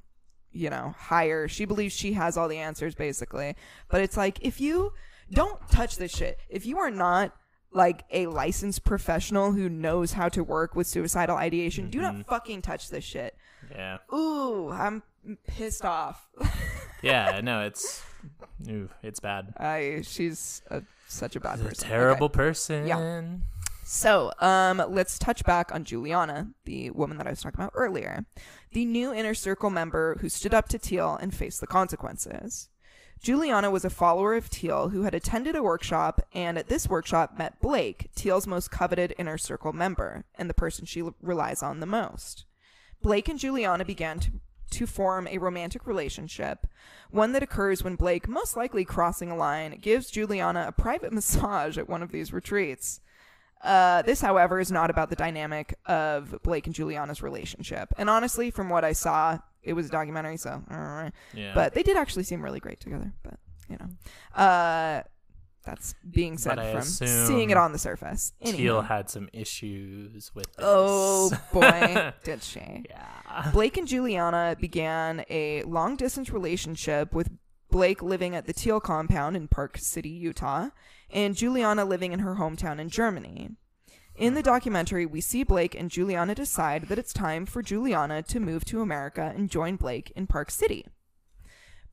you 0.51 0.69
know, 0.69 0.95
higher. 0.97 1.47
She 1.47 1.65
believes 1.65 1.93
she 1.95 2.13
has 2.13 2.37
all 2.37 2.47
the 2.47 2.57
answers 2.57 2.95
basically. 2.95 3.55
But 3.89 4.01
it's 4.01 4.17
like 4.17 4.39
if 4.41 4.59
you 4.59 4.93
don't 5.31 5.59
touch 5.69 5.97
this 5.97 6.11
shit, 6.11 6.39
if 6.49 6.65
you 6.65 6.77
are 6.79 6.91
not 6.91 7.33
like 7.71 8.05
a 8.11 8.27
licensed 8.27 8.83
professional 8.83 9.51
who 9.51 9.69
knows 9.69 10.13
how 10.13 10.29
to 10.29 10.43
work 10.43 10.75
with 10.75 10.87
suicidal 10.87 11.37
ideation, 11.37 11.89
do 11.89 12.01
not 12.01 12.13
mm-hmm. 12.13 12.21
fucking 12.23 12.61
touch 12.61 12.89
this 12.89 13.03
shit. 13.03 13.35
Yeah, 13.71 13.97
Ooh, 14.13 14.69
I'm 14.71 15.03
pissed 15.45 15.83
off. 15.83 16.27
yeah. 17.01 17.41
No, 17.43 17.61
it's 17.61 18.01
ooh, 18.69 18.89
it's 19.03 19.19
bad. 19.19 19.53
I 19.57 20.01
she's 20.03 20.61
a, 20.69 20.81
such 21.07 21.35
a 21.35 21.39
bad 21.39 21.57
She's 21.57 21.65
a 21.65 21.69
person. 21.69 21.87
terrible 21.89 22.25
Okay. 22.25 22.35
person. 22.35 22.87
So, 23.89 24.33
um, 24.39 24.83
let's 24.89 25.17
touch 25.17 25.45
back 25.45 25.73
on 25.73 25.85
Juliana, 25.85 26.49
the 26.65 26.89
woman 26.89 27.17
that 27.17 27.25
I 27.25 27.29
was 27.29 27.41
talking 27.41 27.61
about 27.61 27.71
earlier, 27.73 28.25
the 28.73 28.83
new 28.83 29.13
inner 29.13 29.33
circle 29.33 29.69
member 29.69 30.17
who 30.19 30.27
stood 30.27 30.53
up 30.53 30.67
to 30.69 30.77
Teal 30.77 31.17
and 31.21 31.33
faced 31.33 31.61
the 31.61 31.67
consequences. 31.67 32.67
Juliana 33.21 33.71
was 33.71 33.85
a 33.85 33.89
follower 33.89 34.35
of 34.35 34.49
Teal 34.49 34.89
who 34.89 35.03
had 35.03 35.15
attended 35.15 35.55
a 35.55 35.63
workshop 35.63 36.19
and 36.33 36.57
at 36.57 36.67
this 36.67 36.89
workshop 36.89 37.38
met 37.38 37.61
Blake, 37.61 38.09
Teal's 38.13 38.45
most 38.45 38.71
coveted 38.71 39.15
inner 39.17 39.38
circle 39.38 39.71
member 39.71 40.25
and 40.35 40.49
the 40.49 40.53
person 40.53 40.85
she 40.85 40.99
l- 40.99 41.15
relies 41.21 41.63
on 41.63 41.79
the 41.79 41.85
most. 41.85 42.43
Blake 43.01 43.29
and 43.29 43.39
Juliana 43.39 43.85
began 43.85 44.19
to, 44.19 44.31
to 44.71 44.85
form 44.85 45.29
a 45.29 45.38
romantic 45.38 45.88
relationship, 45.88 46.67
one 47.09 47.31
that 47.31 47.41
occurs 47.41 47.85
when 47.85 47.95
Blake, 47.95 48.27
most 48.27 48.57
likely 48.57 48.83
crossing 48.83 49.31
a 49.31 49.38
line, 49.38 49.79
gives 49.79 50.11
Juliana 50.11 50.65
a 50.67 50.73
private 50.73 51.13
massage 51.13 51.77
at 51.77 51.88
one 51.88 52.03
of 52.03 52.11
these 52.11 52.33
retreats. 52.33 52.99
Uh, 53.63 54.01
this, 54.03 54.21
however, 54.21 54.59
is 54.59 54.71
not 54.71 54.89
about 54.89 55.09
the 55.09 55.15
dynamic 55.15 55.75
of 55.85 56.35
Blake 56.43 56.67
and 56.67 56.75
Juliana's 56.75 57.21
relationship. 57.21 57.89
And 57.97 58.09
honestly, 58.09 58.51
from 58.51 58.69
what 58.69 58.83
I 58.85 58.93
saw, 58.93 59.39
it 59.63 59.73
was 59.73 59.87
a 59.87 59.89
documentary, 59.89 60.37
so 60.37 60.61
Yeah. 61.33 61.51
but 61.55 61.73
they 61.73 61.83
did 61.83 61.97
actually 61.97 62.23
seem 62.23 62.41
really 62.41 62.59
great 62.59 62.79
together. 62.79 63.11
But 63.23 63.39
you 63.69 63.77
know, 63.77 64.41
uh, 64.41 65.03
that's 65.65 65.95
being 66.09 66.37
said 66.37 66.55
from 66.71 66.81
seeing 66.83 67.49
it 67.49 67.57
on 67.57 67.73
the 67.73 67.77
surface. 67.77 68.31
Teal 68.45 68.81
had 68.83 69.09
some 69.09 69.27
issues 69.33 70.31
with 70.33 70.45
this. 70.55 70.65
Oh 70.65 71.29
boy, 71.51 72.13
did 72.23 72.41
she? 72.43 72.85
yeah. 72.89 73.49
Blake 73.51 73.75
and 73.75 73.85
Juliana 73.87 74.55
began 74.57 75.25
a 75.29 75.63
long 75.63 75.97
distance 75.97 76.29
relationship 76.31 77.13
with 77.13 77.29
Blake 77.70 78.01
living 78.01 78.36
at 78.36 78.45
the 78.45 78.53
Teal 78.53 78.80
compound 78.80 79.36
in 79.36 79.47
Park 79.47 79.78
City, 79.78 80.09
Utah, 80.09 80.70
and 81.09 81.36
Juliana 81.36 81.86
living 81.86 82.13
in 82.13 82.20
her 82.20 82.36
hometown 82.36 82.80
in 82.80 82.89
Germany. 82.89 83.51
In 84.15 84.34
the 84.34 84.41
documentary, 84.41 85.05
we 85.05 85.22
see 85.22 85.43
Blake 85.43 85.76
and 85.76 85.91
Juliana 85.91 86.34
decide 86.34 86.84
that 86.84 86.97
it's 86.97 87.13
time 87.13 87.45
for 87.45 87.61
Juliana 87.61 88.24
to 88.24 88.39
move 88.39 88.65
to 88.65 88.82
America 88.82 89.32
and 89.36 89.49
join 89.49 89.76
Blake 89.76 90.11
in 90.15 90.26
Park 90.26 90.49
City. 90.49 90.86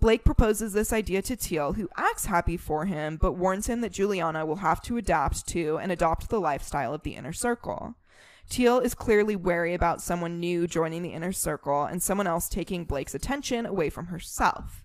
Blake 0.01 0.25
proposes 0.25 0.73
this 0.73 0.93
idea 0.93 1.23
to 1.23 1.37
Teal, 1.37 1.75
who 1.75 1.89
acts 1.97 2.27
happy 2.27 2.57
for 2.57 2.87
him, 2.87 3.17
but 3.17 3.33
warns 3.33 3.67
him 3.67 3.81
that 3.81 3.93
Juliana 3.93 4.45
will 4.45 4.57
have 4.57 4.81
to 4.83 4.97
adapt 4.97 5.47
to 5.49 5.79
and 5.79 5.91
adopt 5.91 6.29
the 6.29 6.41
lifestyle 6.41 6.95
of 6.95 7.03
the 7.03 7.15
inner 7.15 7.33
circle. 7.33 7.95
Teal 8.49 8.79
is 8.79 8.95
clearly 8.95 9.37
wary 9.37 9.75
about 9.75 10.03
someone 10.03 10.39
new 10.39 10.67
joining 10.67 11.03
the 11.03 11.13
inner 11.13 11.33
circle 11.33 11.85
and 11.85 12.03
someone 12.03 12.27
else 12.27 12.49
taking 12.49 12.85
Blake's 12.85 13.15
attention 13.15 13.67
away 13.67 13.89
from 13.89 14.07
herself. 14.07 14.84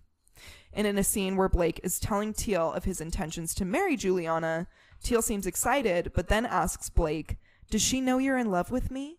And 0.73 0.85
in 0.85 0.97
a 0.97 1.03
scene 1.03 1.35
where 1.35 1.49
Blake 1.49 1.79
is 1.83 1.99
telling 1.99 2.33
Teal 2.33 2.71
of 2.71 2.83
his 2.85 3.01
intentions 3.01 3.53
to 3.55 3.65
marry 3.65 3.95
Juliana, 3.97 4.67
Teal 5.03 5.21
seems 5.21 5.45
excited, 5.47 6.11
but 6.13 6.27
then 6.27 6.45
asks 6.45 6.89
Blake, 6.89 7.37
Does 7.69 7.81
she 7.81 8.01
know 8.01 8.17
you're 8.17 8.37
in 8.37 8.51
love 8.51 8.69
with 8.71 8.91
me? 8.91 9.17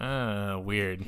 Uh, 0.00 0.58
weird. 0.64 1.04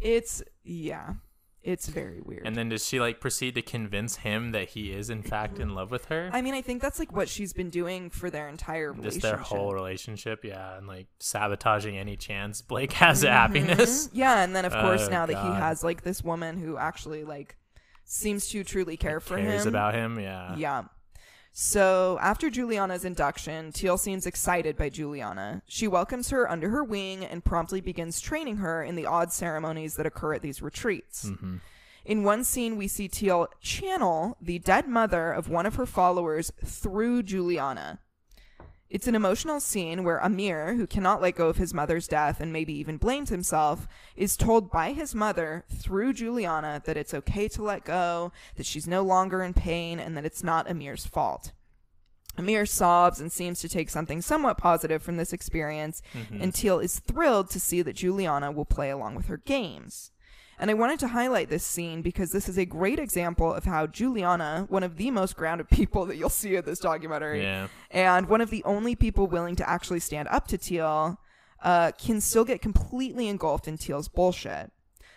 It's, 0.00 0.42
yeah, 0.62 1.14
it's 1.62 1.88
very 1.88 2.20
weird. 2.20 2.46
And 2.46 2.54
then 2.54 2.68
does 2.68 2.86
she 2.86 3.00
like 3.00 3.20
proceed 3.20 3.56
to 3.56 3.62
convince 3.62 4.16
him 4.16 4.52
that 4.52 4.70
he 4.70 4.92
is 4.92 5.10
in 5.10 5.22
fact 5.22 5.58
in 5.58 5.74
love 5.74 5.90
with 5.90 6.04
her? 6.06 6.30
I 6.32 6.40
mean, 6.40 6.54
I 6.54 6.62
think 6.62 6.80
that's 6.80 6.98
like 7.00 7.12
what 7.12 7.28
she's 7.28 7.52
been 7.52 7.68
doing 7.68 8.08
for 8.08 8.30
their 8.30 8.48
entire 8.48 8.92
Just 8.92 8.98
relationship. 8.98 9.22
their 9.22 9.36
whole 9.38 9.74
relationship, 9.74 10.44
yeah, 10.44 10.78
and 10.78 10.86
like 10.86 11.08
sabotaging 11.18 11.98
any 11.98 12.16
chance 12.16 12.62
Blake 12.62 12.92
has 13.04 13.24
at 13.24 13.32
happiness. 13.32 14.08
Yeah, 14.12 14.44
and 14.44 14.54
then 14.54 14.64
of 14.64 14.72
course 14.72 15.06
Oh, 15.08 15.10
now 15.10 15.26
that 15.26 15.36
he 15.36 15.48
has 15.60 15.82
like 15.82 16.02
this 16.02 16.22
woman 16.22 16.56
who 16.58 16.78
actually 16.78 17.24
like 17.24 17.56
seems 18.08 18.48
to 18.48 18.64
truly 18.64 18.96
care 18.96 19.20
for 19.20 19.36
Cares 19.36 19.46
him. 19.46 19.52
Cares 19.52 19.66
about 19.66 19.94
him, 19.94 20.18
yeah. 20.18 20.56
Yeah. 20.56 20.84
So 21.52 22.18
after 22.20 22.50
Juliana's 22.50 23.04
induction, 23.04 23.72
Teal 23.72 23.98
seems 23.98 24.26
excited 24.26 24.76
by 24.76 24.88
Juliana. 24.88 25.62
She 25.66 25.88
welcomes 25.88 26.30
her 26.30 26.50
under 26.50 26.70
her 26.70 26.84
wing 26.84 27.24
and 27.24 27.44
promptly 27.44 27.80
begins 27.80 28.20
training 28.20 28.58
her 28.58 28.82
in 28.82 28.94
the 28.94 29.06
odd 29.06 29.32
ceremonies 29.32 29.96
that 29.96 30.06
occur 30.06 30.34
at 30.34 30.42
these 30.42 30.62
retreats. 30.62 31.26
Mm-hmm. 31.26 31.56
In 32.04 32.24
one 32.24 32.44
scene, 32.44 32.76
we 32.76 32.88
see 32.88 33.08
Teal 33.08 33.48
channel 33.60 34.36
the 34.40 34.58
dead 34.58 34.88
mother 34.88 35.32
of 35.32 35.48
one 35.48 35.66
of 35.66 35.74
her 35.74 35.86
followers 35.86 36.50
through 36.64 37.24
Juliana. 37.24 37.98
It's 38.90 39.06
an 39.06 39.14
emotional 39.14 39.60
scene 39.60 40.02
where 40.02 40.18
Amir, 40.18 40.74
who 40.74 40.86
cannot 40.86 41.20
let 41.20 41.36
go 41.36 41.48
of 41.48 41.58
his 41.58 41.74
mother's 41.74 42.08
death 42.08 42.40
and 42.40 42.52
maybe 42.52 42.72
even 42.72 42.96
blames 42.96 43.28
himself, 43.28 43.86
is 44.16 44.34
told 44.34 44.70
by 44.70 44.92
his 44.92 45.14
mother 45.14 45.64
through 45.70 46.14
Juliana 46.14 46.82
that 46.86 46.96
it's 46.96 47.12
okay 47.12 47.48
to 47.48 47.62
let 47.62 47.84
go, 47.84 48.32
that 48.56 48.64
she's 48.64 48.88
no 48.88 49.02
longer 49.02 49.42
in 49.42 49.52
pain, 49.52 50.00
and 50.00 50.16
that 50.16 50.24
it's 50.24 50.42
not 50.42 50.70
Amir's 50.70 51.04
fault. 51.04 51.52
Amir 52.38 52.64
sobs 52.64 53.20
and 53.20 53.30
seems 53.30 53.60
to 53.60 53.68
take 53.68 53.90
something 53.90 54.22
somewhat 54.22 54.56
positive 54.56 55.02
from 55.02 55.18
this 55.18 55.34
experience, 55.34 56.00
mm-hmm. 56.14 56.40
and 56.40 56.54
Teal 56.54 56.78
is 56.78 57.00
thrilled 57.00 57.50
to 57.50 57.60
see 57.60 57.82
that 57.82 57.96
Juliana 57.96 58.50
will 58.52 58.64
play 58.64 58.88
along 58.88 59.16
with 59.16 59.26
her 59.26 59.38
games. 59.38 60.12
And 60.60 60.70
I 60.70 60.74
wanted 60.74 60.98
to 61.00 61.08
highlight 61.08 61.48
this 61.50 61.64
scene 61.64 62.02
because 62.02 62.32
this 62.32 62.48
is 62.48 62.58
a 62.58 62.64
great 62.64 62.98
example 62.98 63.52
of 63.54 63.64
how 63.64 63.86
Juliana, 63.86 64.66
one 64.68 64.82
of 64.82 64.96
the 64.96 65.10
most 65.10 65.36
grounded 65.36 65.68
people 65.70 66.04
that 66.06 66.16
you'll 66.16 66.30
see 66.30 66.56
in 66.56 66.64
this 66.64 66.80
documentary, 66.80 67.42
Yeah. 67.42 67.68
and 67.90 68.28
one 68.28 68.40
of 68.40 68.50
the 68.50 68.64
only 68.64 68.94
people 68.96 69.26
willing 69.26 69.56
to 69.56 69.68
actually 69.68 70.00
stand 70.00 70.28
up 70.28 70.48
to 70.48 70.58
Teal, 70.58 71.20
uh, 71.62 71.92
can 71.98 72.20
still 72.20 72.44
get 72.44 72.60
completely 72.62 73.28
engulfed 73.28 73.68
in 73.68 73.76
Teal's 73.78 74.08
bullshit. 74.08 74.70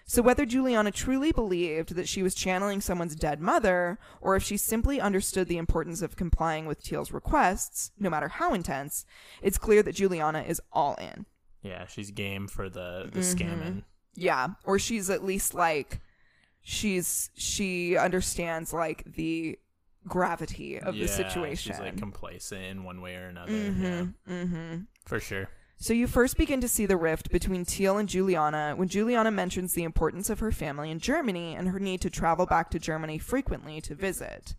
So 0.05 0.21
whether 0.21 0.45
Juliana 0.45 0.91
truly 0.91 1.31
believed 1.31 1.95
that 1.95 2.09
she 2.09 2.21
was 2.21 2.35
channeling 2.35 2.81
someone's 2.81 3.15
dead 3.15 3.39
mother, 3.39 3.97
or 4.19 4.35
if 4.35 4.43
she 4.43 4.57
simply 4.57 4.99
understood 4.99 5.47
the 5.47 5.57
importance 5.57 6.01
of 6.01 6.15
complying 6.17 6.65
with 6.65 6.83
Teal's 6.83 7.11
requests, 7.11 7.91
no 7.97 8.09
matter 8.09 8.27
how 8.27 8.53
intense, 8.53 9.05
it's 9.41 9.57
clear 9.57 9.81
that 9.83 9.95
Juliana 9.95 10.41
is 10.41 10.59
all 10.73 10.95
in. 10.95 11.25
Yeah, 11.63 11.85
she's 11.85 12.11
game 12.11 12.47
for 12.47 12.69
the 12.69 13.09
the 13.13 13.19
Mm-hmm. 13.21 13.21
scamming. 13.21 13.83
Yeah, 14.15 14.49
or 14.65 14.77
she's 14.79 15.09
at 15.09 15.23
least 15.23 15.53
like 15.53 15.99
she's 16.61 17.29
she 17.35 17.97
understands 17.97 18.73
like 18.73 19.03
the 19.05 19.57
gravity 20.07 20.79
of 20.79 20.95
yeah, 20.95 21.03
the 21.03 21.07
situation. 21.07 21.73
She's 21.73 21.79
like 21.79 21.97
complacent 21.97 22.63
in 22.63 22.83
one 22.83 23.01
way 23.01 23.15
or 23.15 23.27
another. 23.27 23.51
Mm-hmm, 23.51 24.31
Yeah. 24.31 24.77
For 25.05 25.19
sure. 25.19 25.49
So 25.77 25.93
you 25.93 26.05
first 26.05 26.37
begin 26.37 26.61
to 26.61 26.67
see 26.67 26.85
the 26.85 26.95
rift 26.95 27.31
between 27.31 27.65
Teal 27.65 27.97
and 27.97 28.07
Juliana 28.07 28.75
when 28.75 28.87
Juliana 28.87 29.31
mentions 29.31 29.73
the 29.73 29.83
importance 29.83 30.29
of 30.29 30.37
her 30.39 30.51
family 30.51 30.91
in 30.91 30.99
Germany 30.99 31.55
and 31.55 31.69
her 31.69 31.79
need 31.79 32.01
to 32.01 32.09
travel 32.11 32.45
back 32.45 32.69
to 32.69 32.77
Germany 32.79 33.17
frequently 33.17 33.81
to 33.81 33.95
visit. 33.95 34.53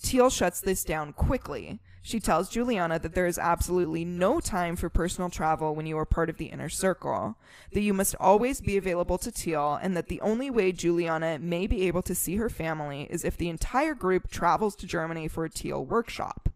Teal 0.00 0.30
shuts 0.30 0.60
this 0.60 0.84
down 0.84 1.12
quickly. 1.12 1.80
She 2.02 2.20
tells 2.20 2.48
Juliana 2.48 2.98
that 2.98 3.14
there 3.14 3.26
is 3.26 3.38
absolutely 3.38 4.04
no 4.04 4.40
time 4.40 4.76
for 4.76 4.88
personal 4.88 5.30
travel 5.30 5.74
when 5.74 5.86
you 5.86 5.98
are 5.98 6.06
part 6.06 6.30
of 6.30 6.38
the 6.38 6.46
inner 6.46 6.68
circle, 6.68 7.36
that 7.72 7.80
you 7.80 7.92
must 7.92 8.14
always 8.18 8.60
be 8.60 8.76
available 8.76 9.18
to 9.18 9.32
Teal, 9.32 9.78
and 9.82 9.96
that 9.96 10.08
the 10.08 10.20
only 10.20 10.50
way 10.50 10.72
Juliana 10.72 11.38
may 11.38 11.66
be 11.66 11.86
able 11.86 12.02
to 12.02 12.14
see 12.14 12.36
her 12.36 12.48
family 12.48 13.06
is 13.10 13.24
if 13.24 13.36
the 13.36 13.48
entire 13.48 13.94
group 13.94 14.30
travels 14.30 14.74
to 14.76 14.86
Germany 14.86 15.28
for 15.28 15.44
a 15.44 15.50
Teal 15.50 15.84
workshop. 15.84 16.48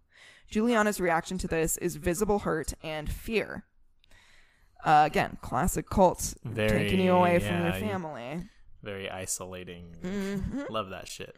Juliana's 0.49 1.01
reaction 1.01 1.38
to 1.38 1.49
this 1.49 1.76
is 1.78 1.97
visible 1.97 2.40
hurt 2.40 2.74
and 2.82 3.11
fear. 3.11 3.64
Uh, 4.84 5.05
again, 5.07 5.38
classic 5.40 5.88
cults 5.88 6.34
Very, 6.45 6.70
taking 6.70 7.01
you 7.01 7.12
away 7.12 7.38
from 7.38 7.62
your 7.62 7.72
family. 7.72 8.43
Very 8.82 9.09
isolating. 9.09 9.95
Mm-hmm. 10.03 10.62
Love 10.70 10.90
that 10.90 11.09
shit. 11.09 11.36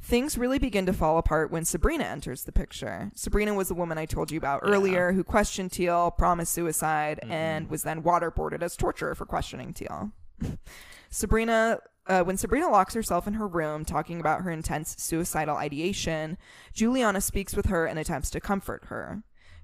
Things 0.00 0.38
really 0.38 0.58
begin 0.58 0.86
to 0.86 0.92
fall 0.92 1.18
apart 1.18 1.50
when 1.50 1.64
Sabrina 1.64 2.04
enters 2.04 2.44
the 2.44 2.52
picture. 2.52 3.10
Sabrina 3.14 3.52
was 3.52 3.68
the 3.68 3.74
woman 3.74 3.98
I 3.98 4.06
told 4.06 4.30
you 4.30 4.38
about 4.38 4.60
earlier 4.62 5.12
who 5.12 5.24
questioned 5.24 5.72
Teal, 5.72 6.10
promised 6.12 6.52
suicide, 6.52 7.20
and 7.28 7.68
was 7.68 7.82
then 7.82 8.02
waterboarded 8.02 8.62
as 8.62 8.76
torture 8.76 9.14
for 9.14 9.26
questioning 9.26 9.74
Teal. 9.74 10.12
Sabrina, 11.10 11.80
uh, 12.06 12.22
when 12.22 12.36
Sabrina 12.36 12.68
locks 12.68 12.94
herself 12.94 13.26
in 13.26 13.34
her 13.34 13.46
room 13.46 13.84
talking 13.84 14.20
about 14.20 14.42
her 14.42 14.50
intense 14.50 14.96
suicidal 14.98 15.56
ideation, 15.56 16.38
Juliana 16.72 17.20
speaks 17.20 17.54
with 17.54 17.66
her 17.66 17.86
and 17.86 17.98
attempts 17.98 18.30
to 18.30 18.40
comfort 18.40 18.86
her. 18.86 19.22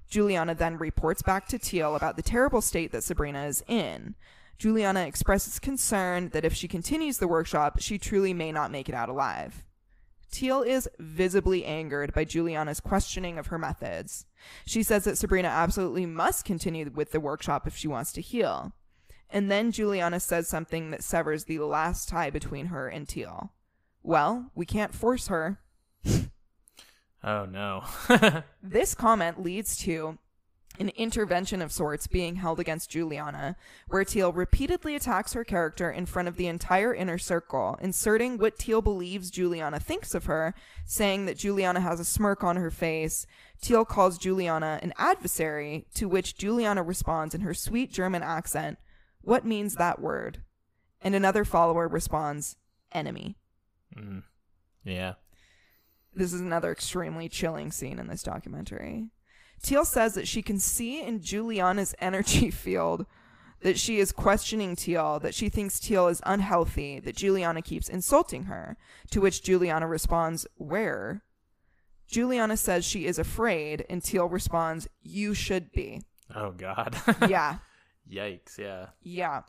Juliana 0.09 0.53
then 0.53 0.77
reports 0.77 1.21
back 1.21 1.47
to 1.47 1.57
Teal 1.57 1.95
about 1.95 2.17
the 2.17 2.21
terrible 2.21 2.61
state 2.61 2.91
that 2.91 3.03
Sabrina 3.03 3.45
is 3.45 3.63
in. 3.67 4.15
Juliana 4.57 5.01
expresses 5.01 5.59
concern 5.59 6.29
that 6.29 6.45
if 6.45 6.53
she 6.53 6.67
continues 6.67 7.17
the 7.17 7.27
workshop, 7.27 7.79
she 7.79 7.97
truly 7.97 8.33
may 8.33 8.51
not 8.51 8.71
make 8.71 8.87
it 8.87 8.95
out 8.95 9.09
alive. 9.09 9.64
Teal 10.35 10.63
is 10.63 10.89
visibly 10.99 11.63
angered 11.63 12.13
by 12.13 12.25
Juliana's 12.25 12.81
questioning 12.81 13.37
of 13.37 13.47
her 13.47 13.57
methods. 13.57 14.25
She 14.65 14.83
says 14.83 15.05
that 15.05 15.17
Sabrina 15.17 15.47
absolutely 15.47 16.05
must 16.05 16.43
continue 16.43 16.91
with 16.93 17.13
the 17.13 17.21
workshop 17.21 17.65
if 17.65 17.77
she 17.77 17.87
wants 17.87 18.11
to 18.11 18.21
heal. 18.21 18.73
And 19.29 19.49
then 19.49 19.71
Juliana 19.71 20.19
says 20.19 20.49
something 20.49 20.91
that 20.91 21.05
severs 21.05 21.45
the 21.45 21.59
last 21.59 22.09
tie 22.09 22.29
between 22.29 22.65
her 22.65 22.89
and 22.89 23.07
Teal. 23.07 23.53
Well, 24.03 24.51
we 24.53 24.65
can't 24.65 24.93
force 24.93 25.27
her. 25.27 25.59
Oh 27.27 27.45
no. 27.45 27.83
This 28.61 28.93
comment 28.93 29.41
leads 29.41 29.77
to 29.77 30.19
an 30.79 30.89
intervention 30.89 31.61
of 31.61 31.71
sorts 31.71 32.07
being 32.07 32.35
held 32.35 32.59
against 32.59 32.89
Juliana, 32.89 33.55
where 33.87 34.03
Teal 34.03 34.31
repeatedly 34.31 34.95
attacks 34.95 35.33
her 35.33 35.43
character 35.43 35.89
in 35.91 36.05
front 36.05 36.27
of 36.27 36.35
the 36.35 36.47
entire 36.47 36.93
inner 36.93 37.17
circle, 37.17 37.77
inserting 37.81 38.37
what 38.37 38.57
Teal 38.57 38.81
believes 38.81 39.31
Juliana 39.31 39.79
thinks 39.79 40.13
of 40.13 40.25
her, 40.25 40.53
saying 40.85 41.25
that 41.25 41.37
Juliana 41.37 41.81
has 41.81 41.99
a 41.99 42.05
smirk 42.05 42.43
on 42.43 42.55
her 42.57 42.71
face. 42.71 43.25
Teal 43.61 43.85
calls 43.85 44.17
Juliana 44.17 44.79
an 44.81 44.93
adversary, 44.97 45.87
to 45.95 46.07
which 46.07 46.37
Juliana 46.37 46.83
responds 46.83 47.33
in 47.33 47.41
her 47.41 47.53
sweet 47.53 47.91
German 47.91 48.23
accent, 48.23 48.77
What 49.21 49.45
means 49.45 49.75
that 49.75 49.99
word? 50.01 50.41
And 51.01 51.15
another 51.15 51.45
follower 51.45 51.87
responds, 51.87 52.55
Enemy. 52.91 53.37
Mm. 53.95 54.23
Yeah. 54.83 55.13
This 56.13 56.31
is 56.31 56.39
another 56.39 56.71
extremely 56.71 57.27
chilling 57.27 57.71
scene 57.71 57.99
in 57.99 58.07
this 58.07 58.23
documentary. 58.23 59.09
Teal 59.61 59.85
says 59.85 60.13
that 60.13 60.27
she 60.27 60.41
can 60.41 60.59
see 60.59 61.01
in 61.01 61.21
Juliana's 61.21 61.95
energy 61.99 62.51
field 62.51 63.05
that 63.61 63.79
she 63.79 63.97
is 63.99 64.11
questioning 64.11 64.75
Teal, 64.75 65.19
that 65.19 65.33
she 65.33 65.49
thinks 65.49 65.79
Teal 65.79 66.07
is 66.07 66.21
unhealthy, 66.25 66.99
that 66.99 67.15
Juliana 67.15 67.61
keeps 67.63 67.89
insulting 67.89 68.43
her. 68.43 68.77
To 69.11 69.21
which 69.21 69.41
Juliana 69.41 69.87
responds, 69.87 70.45
Where? 70.55 71.23
Juliana 72.07 72.57
says 72.57 72.85
she 72.85 73.07
is 73.07 73.17
afraid, 73.17 73.83
and 73.89 74.03
Teal 74.03 74.27
responds, 74.29 74.87
You 75.01 75.33
should 75.33 75.71
be. 75.71 76.03
Oh 76.33 76.51
god. 76.51 76.95
Yeah, 77.29 77.57
Yikes. 78.11 78.57
Yeah. 78.59 78.87
yeah. 79.01 79.41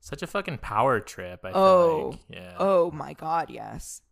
Such 0.00 0.22
a 0.22 0.26
fucking 0.26 0.58
power 0.58 1.00
trip. 1.00 1.40
I 1.44 1.52
Oh, 1.52 2.08
like. 2.10 2.20
Yeah. 2.28 2.56
oh 2.58 2.90
my 2.90 3.14
god, 3.14 3.48
yes. 3.50 4.02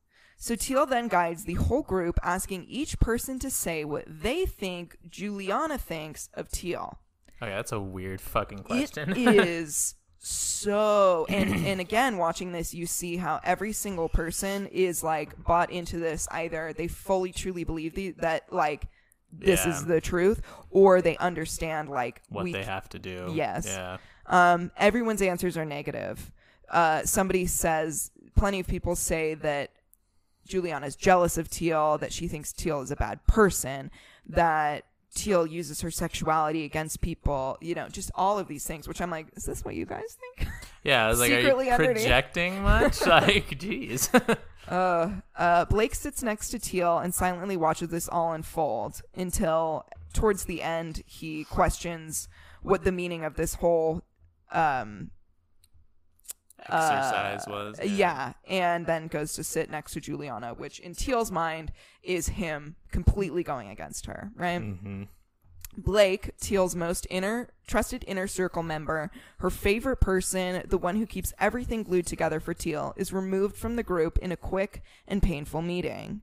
So 0.45 0.57
Teal 0.57 0.84
then 0.84 1.09
guides 1.09 1.45
the 1.45 1.55
whole 1.55 1.80
group, 1.80 2.20
asking 2.22 2.66
each 2.68 3.01
person 3.01 3.38
to 3.38 3.49
say 3.49 3.82
what 3.82 4.05
they 4.07 4.45
think 4.45 4.99
Juliana 5.09 5.78
thinks 5.78 6.28
of 6.34 6.51
Teal. 6.51 6.99
Okay, 7.42 7.51
that's 7.51 7.72
a 7.72 7.80
weird 7.80 8.20
fucking 8.20 8.59
question. 8.59 9.14
is 9.16 9.95
so 10.18 11.24
and 11.30 11.66
and 11.66 11.80
again 11.80 12.18
watching 12.18 12.53
this 12.53 12.74
you 12.74 12.84
see 12.84 13.16
how 13.16 13.40
every 13.42 13.72
single 13.72 14.11
person 14.11 14.66
is 14.66 15.03
like 15.03 15.42
bought 15.45 15.70
into 15.70 15.99
this 15.99 16.28
either 16.30 16.74
they 16.74 16.88
fully 16.88 17.32
truly 17.32 17.64
believe 17.64 17.95
the, 17.95 18.11
that 18.18 18.51
like 18.53 18.88
this 19.32 19.64
Yeah. 19.64 19.70
is 19.72 19.86
the 19.86 20.01
truth 20.03 20.42
or 20.68 21.01
they 21.01 21.16
understand 21.16 21.88
like 21.88 22.20
what 22.28 22.45
we 22.45 22.53
they 22.53 22.64
have 22.64 22.86
to 22.90 22.99
do. 22.99 23.32
Yes. 23.34 23.64
Yeah. 23.66 23.97
um, 24.26 24.70
everyone's 24.76 25.22
answers 25.22 25.57
are 25.57 25.64
negative. 25.64 26.30
Uh, 26.68 27.03
somebody 27.05 27.47
says 27.47 28.11
plenty 28.36 28.61
of 28.61 28.66
people 28.66 28.95
say 28.95 29.32
that 29.36 29.70
Juliana's 30.47 30.97
jealous 30.97 31.38
of 31.38 31.49
Teal, 31.49 31.99
that 31.99 32.12
she 32.12 32.28
thinks 32.28 32.53
Teal 32.53 32.80
is 32.80 32.90
a 32.90 32.97
bad 32.97 33.26
person, 33.26 33.90
that 34.26 34.84
Teal 35.14 35.47
uses 35.47 35.80
her 35.80 35.90
sexuality 35.90 36.64
against 36.64 37.01
people, 37.01 37.57
you 37.61 37.74
know, 37.74 37.88
just 37.88 38.11
all 38.14 38.38
of 38.38 38.49
these 38.49 38.64
things, 38.66 38.88
which 38.88 39.01
I'm 39.01 39.11
like, 39.11 39.28
is 39.36 39.45
this 39.45 39.64
what 39.64 39.74
you 39.74 39.86
guys 39.86 40.16
think? 40.36 40.51
Yeah, 40.82 41.07
I 41.07 41.09
was 41.09 41.18
like, 41.18 41.32
are 41.32 41.40
you 41.40 41.70
underneath. 41.70 42.03
projecting 42.03 42.61
much? 42.62 43.07
like, 43.07 43.59
jeez. 43.59 44.11
Uh, 44.66 45.11
uh, 45.36 45.66
Blake 45.66 45.95
sits 45.95 46.22
next 46.22 46.49
to 46.49 46.59
Teal 46.59 46.97
and 46.99 47.14
silently 47.14 47.55
watches 47.55 47.90
this 47.90 48.09
all 48.09 48.32
unfold 48.32 49.03
until 49.14 49.86
towards 50.14 50.47
the 50.47 50.62
end 50.62 51.03
he 51.07 51.45
questions 51.45 52.28
what 52.62 52.82
the 52.82 52.90
meaning 52.90 53.24
of 53.24 53.34
this 53.34 53.57
whole 53.57 54.01
um 54.53 55.11
Exercise 56.68 57.44
was. 57.46 57.78
yeah. 57.84 58.32
and 58.48 58.86
then 58.86 59.08
goes 59.08 59.34
to 59.34 59.44
sit 59.44 59.70
next 59.70 59.92
to 59.92 60.00
Juliana, 60.00 60.54
which 60.54 60.78
in 60.80 60.94
Teal's 60.94 61.30
mind 61.30 61.72
is 62.02 62.28
him 62.28 62.76
completely 62.90 63.42
going 63.42 63.68
against 63.68 64.06
her, 64.06 64.30
right? 64.36 64.60
Mm-hmm. 64.60 65.04
Blake, 65.76 66.36
Teal's 66.40 66.76
most 66.76 67.06
inner 67.10 67.48
trusted 67.66 68.04
inner 68.06 68.26
circle 68.26 68.62
member, 68.62 69.10
her 69.38 69.50
favorite 69.50 69.96
person, 70.00 70.62
the 70.68 70.78
one 70.78 70.96
who 70.96 71.06
keeps 71.06 71.32
everything 71.40 71.82
glued 71.82 72.06
together 72.06 72.38
for 72.40 72.54
Teal, 72.54 72.94
is 72.96 73.12
removed 73.12 73.56
from 73.56 73.76
the 73.76 73.82
group 73.82 74.18
in 74.18 74.30
a 74.30 74.36
quick 74.36 74.82
and 75.08 75.22
painful 75.22 75.62
meeting. 75.62 76.22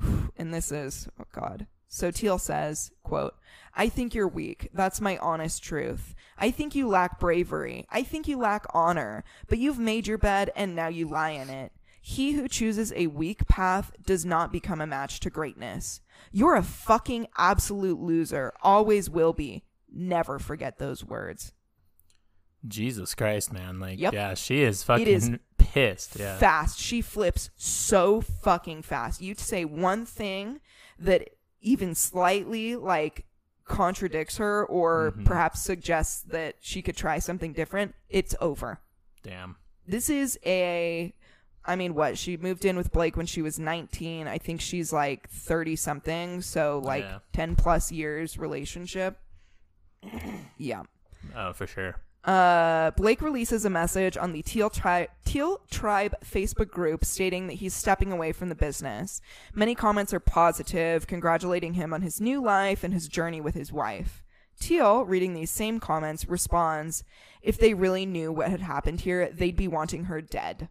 And 0.38 0.52
this 0.52 0.72
is, 0.72 1.08
oh 1.20 1.24
God. 1.30 1.66
So 1.94 2.10
Teal 2.10 2.38
says, 2.38 2.90
quote, 3.02 3.34
I 3.76 3.90
think 3.90 4.14
you're 4.14 4.26
weak. 4.26 4.70
That's 4.72 4.98
my 4.98 5.18
honest 5.18 5.62
truth. 5.62 6.14
I 6.38 6.50
think 6.50 6.74
you 6.74 6.88
lack 6.88 7.20
bravery. 7.20 7.86
I 7.90 8.02
think 8.02 8.26
you 8.26 8.38
lack 8.38 8.64
honor. 8.72 9.24
But 9.46 9.58
you've 9.58 9.78
made 9.78 10.06
your 10.06 10.16
bed 10.16 10.50
and 10.56 10.74
now 10.74 10.88
you 10.88 11.06
lie 11.06 11.32
in 11.32 11.50
it. 11.50 11.70
He 12.00 12.32
who 12.32 12.48
chooses 12.48 12.94
a 12.96 13.08
weak 13.08 13.46
path 13.46 13.92
does 14.06 14.24
not 14.24 14.50
become 14.50 14.80
a 14.80 14.86
match 14.86 15.20
to 15.20 15.28
greatness. 15.28 16.00
You're 16.32 16.56
a 16.56 16.62
fucking 16.62 17.26
absolute 17.36 18.00
loser. 18.00 18.54
Always 18.62 19.10
will 19.10 19.34
be. 19.34 19.62
Never 19.92 20.38
forget 20.38 20.78
those 20.78 21.04
words. 21.04 21.52
Jesus 22.66 23.14
Christ, 23.14 23.52
man. 23.52 23.80
Like, 23.80 24.00
Yep. 24.00 24.14
yeah, 24.14 24.32
she 24.32 24.62
is 24.62 24.82
fucking 24.82 25.06
is 25.06 25.30
pissed. 25.58 26.16
Yeah. 26.18 26.38
Fast. 26.38 26.78
She 26.78 27.02
flips 27.02 27.50
so 27.54 28.22
fucking 28.22 28.80
fast. 28.80 29.20
You 29.20 29.34
say 29.34 29.66
one 29.66 30.06
thing 30.06 30.60
that 30.98 31.28
even 31.62 31.94
slightly 31.94 32.76
like 32.76 33.24
contradicts 33.64 34.36
her 34.36 34.64
or 34.66 35.12
mm-hmm. 35.12 35.24
perhaps 35.24 35.62
suggests 35.62 36.22
that 36.22 36.56
she 36.60 36.82
could 36.82 36.96
try 36.96 37.18
something 37.18 37.52
different, 37.52 37.94
it's 38.10 38.34
over. 38.40 38.80
Damn. 39.22 39.56
this 39.86 40.10
is 40.10 40.38
a 40.44 41.14
I 41.64 41.76
mean 41.76 41.94
what 41.94 42.18
she 42.18 42.36
moved 42.36 42.64
in 42.64 42.76
with 42.76 42.90
Blake 42.92 43.16
when 43.16 43.26
she 43.26 43.40
was 43.40 43.56
19 43.58 44.26
I 44.26 44.38
think 44.38 44.60
she's 44.60 44.92
like 44.92 45.30
30 45.30 45.76
something 45.76 46.42
so 46.42 46.80
like 46.84 47.04
Yeah. 47.04 47.18
10 47.32 47.54
plus 47.54 47.92
years 47.92 48.36
relationship 48.36 49.18
yeah 50.58 50.82
Oh, 51.36 51.52
for 51.52 51.68
sure. 51.68 51.94
Uh, 52.24 52.92
Blake 52.92 53.20
releases 53.20 53.64
a 53.64 53.70
message 53.70 54.16
on 54.16 54.32
the 54.32 54.42
Teal, 54.42 54.70
Tri- 54.70 55.08
Teal 55.24 55.60
Tribe 55.70 56.14
Facebook 56.24 56.70
group 56.70 57.04
stating 57.04 57.48
that 57.48 57.54
he's 57.54 57.74
stepping 57.74 58.12
away 58.12 58.32
from 58.32 58.48
the 58.48 58.54
business. 58.54 59.20
Many 59.54 59.74
comments 59.74 60.14
are 60.14 60.20
positive, 60.20 61.06
congratulating 61.06 61.74
him 61.74 61.92
on 61.92 62.02
his 62.02 62.20
new 62.20 62.40
life 62.42 62.84
and 62.84 62.94
his 62.94 63.08
journey 63.08 63.40
with 63.40 63.54
his 63.54 63.72
wife. 63.72 64.22
Teal, 64.60 65.04
reading 65.04 65.34
these 65.34 65.50
same 65.50 65.80
comments, 65.80 66.28
responds, 66.28 67.02
If 67.42 67.58
they 67.58 67.74
really 67.74 68.06
knew 68.06 68.30
what 68.30 68.50
had 68.50 68.60
happened 68.60 69.00
here, 69.00 69.28
they'd 69.32 69.56
be 69.56 69.66
wanting 69.66 70.04
her 70.04 70.20
dead. 70.20 70.68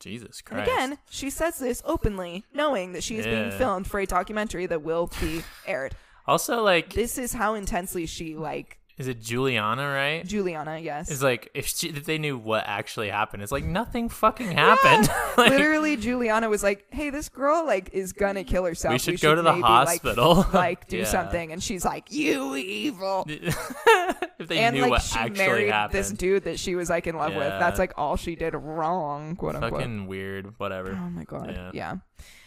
Jesus 0.00 0.42
And 0.50 0.64
Christ. 0.64 0.70
again, 0.70 0.98
she 1.10 1.28
says 1.28 1.58
this 1.58 1.82
openly, 1.84 2.44
knowing 2.54 2.92
that 2.92 3.02
she 3.04 3.16
is 3.16 3.26
being 3.26 3.50
filmed 3.50 3.86
for 3.86 4.00
a 4.00 4.06
documentary 4.06 4.66
that 4.66 4.82
will 4.82 5.10
be 5.20 5.42
aired. 5.66 5.94
Also, 6.26 6.62
like, 6.62 6.94
This 6.94 7.18
is 7.18 7.34
how 7.34 7.52
intensely 7.54 8.06
she, 8.06 8.34
like, 8.34 8.78
is 8.96 9.08
it 9.08 9.20
Juliana, 9.20 9.88
right? 9.88 10.24
Juliana, 10.24 10.78
yes. 10.78 11.10
It's 11.10 11.22
like 11.22 11.50
if, 11.54 11.66
she, 11.66 11.88
if 11.88 12.04
they 12.04 12.16
knew 12.18 12.38
what 12.38 12.64
actually 12.66 13.08
happened, 13.10 13.42
it's 13.42 13.50
like 13.52 13.64
nothing 13.64 14.08
fucking 14.08 14.52
happened. 14.52 15.10
Like, 15.36 15.50
Literally, 15.50 15.96
Juliana 15.96 16.48
was 16.48 16.62
like, 16.62 16.86
"Hey, 16.90 17.10
this 17.10 17.28
girl 17.28 17.66
like 17.66 17.90
is 17.92 18.12
gonna 18.12 18.44
kill 18.44 18.64
herself. 18.64 18.92
We 18.92 18.98
should 19.00 19.20
go 19.20 19.34
to 19.34 19.42
the 19.42 19.50
maybe, 19.50 19.62
like, 19.62 19.88
hospital." 20.02 20.46
like, 20.54 20.86
do 20.88 20.98
Yeah. 20.98 21.04
something." 21.06 21.50
And 21.50 21.60
she's 21.60 21.84
like, 21.84 22.12
"You 22.12 22.54
evil." 22.54 23.24
if 23.28 24.48
they 24.48 24.58
and 24.58 24.76
knew 24.76 24.82
like 24.82 24.90
what 24.90 25.02
she 25.02 25.18
actually 25.18 25.38
married 25.38 25.70
happened. 25.72 25.98
this 25.98 26.10
dude 26.12 26.44
that 26.44 26.60
she 26.60 26.76
was 26.76 26.88
like 26.88 27.08
in 27.08 27.16
love 27.16 27.34
with. 27.34 27.48
That's 27.48 27.80
like 27.80 27.94
all 27.96 28.16
she 28.16 28.36
did 28.36 28.54
wrong, 28.54 29.34
quote 29.34 29.56
unquote. 29.56 29.72
Fucking 29.72 30.06
weird. 30.06 30.54
Whatever. 30.58 30.92
Oh 30.92 31.10
my 31.10 31.24
god. 31.24 31.50
Yeah. 31.50 31.70
Yeah. 31.74 31.94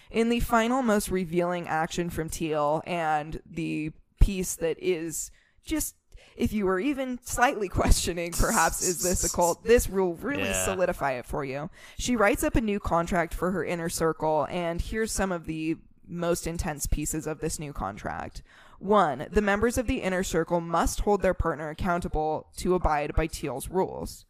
In 0.10 0.30
the 0.30 0.39
final, 0.39 0.82
most 0.82 1.10
revealing 1.12 1.68
action 1.68 2.10
from 2.10 2.30
Teal 2.30 2.82
and 2.88 3.41
the 3.45 3.91
piece 4.22 4.56
that 4.56 4.78
is 4.80 5.32
just, 5.66 5.95
if 6.38 6.54
you 6.54 6.66
were 6.66 6.80
even 6.80 7.20
slightly 7.24 7.68
questioning, 7.68 8.32
perhaps, 8.32 8.82
is 8.82 9.02
this 9.02 9.24
a 9.24 9.36
cult, 9.36 9.64
this 9.64 9.90
will 9.90 10.14
really 10.16 10.44
Yeah. 10.44 10.66
solidify 10.66 11.14
it 11.14 11.26
for 11.26 11.44
you. 11.44 11.70
She 11.98 12.16
writes 12.16 12.44
up 12.44 12.56
a 12.56 12.62
new 12.62 12.80
contract 12.80 13.34
for 13.34 13.52
her 13.52 13.66
inner 13.66 13.90
circle, 13.90 14.48
and 14.50 14.80
here's 14.80 15.12
some 15.12 15.32
of 15.32 15.46
the 15.46 15.78
most 16.08 16.48
intense 16.48 16.88
pieces 16.88 17.28
of 17.28 17.40
this 17.42 17.60
new 17.60 17.74
contract. 17.74 18.42
One, 18.80 19.28
the 19.32 19.42
members 19.42 19.78
of 19.78 19.88
the 19.88 20.02
inner 20.02 20.24
circle 20.24 20.62
must 20.62 21.02
hold 21.02 21.22
their 21.22 21.34
partner 21.34 21.70
accountable 21.70 22.48
to 22.58 22.76
abide 22.76 23.16
by 23.16 23.28
Teal's 23.28 23.68
rules. 23.68 24.26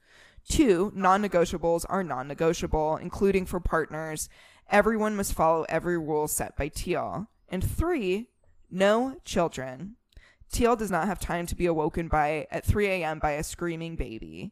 Two, 0.50 0.92
non 0.96 1.22
negotiables 1.22 1.86
are 1.90 2.04
non 2.04 2.28
negotiable, 2.28 2.96
including 2.96 3.46
for 3.46 3.60
partners. 3.60 4.30
Everyone 4.70 5.16
must 5.16 5.34
follow 5.34 5.66
every 5.68 5.98
rule 5.98 6.28
set 6.28 6.56
by 6.56 6.70
Teal. 6.70 7.28
And 7.50 7.64
three, 7.64 8.30
no 8.72 9.18
children. 9.26 9.98
Teal 10.52 10.76
does 10.76 10.92
not 10.92 11.08
have 11.08 11.20
time 11.20 11.46
to 11.48 11.56
be 11.56 11.66
awoken 11.66 12.08
by 12.08 12.48
at 12.52 12.66
3 12.66 12.88
a.m. 12.88 13.20
by 13.20 13.32
a 13.32 13.44
screaming 13.44 13.96
baby. 13.96 14.52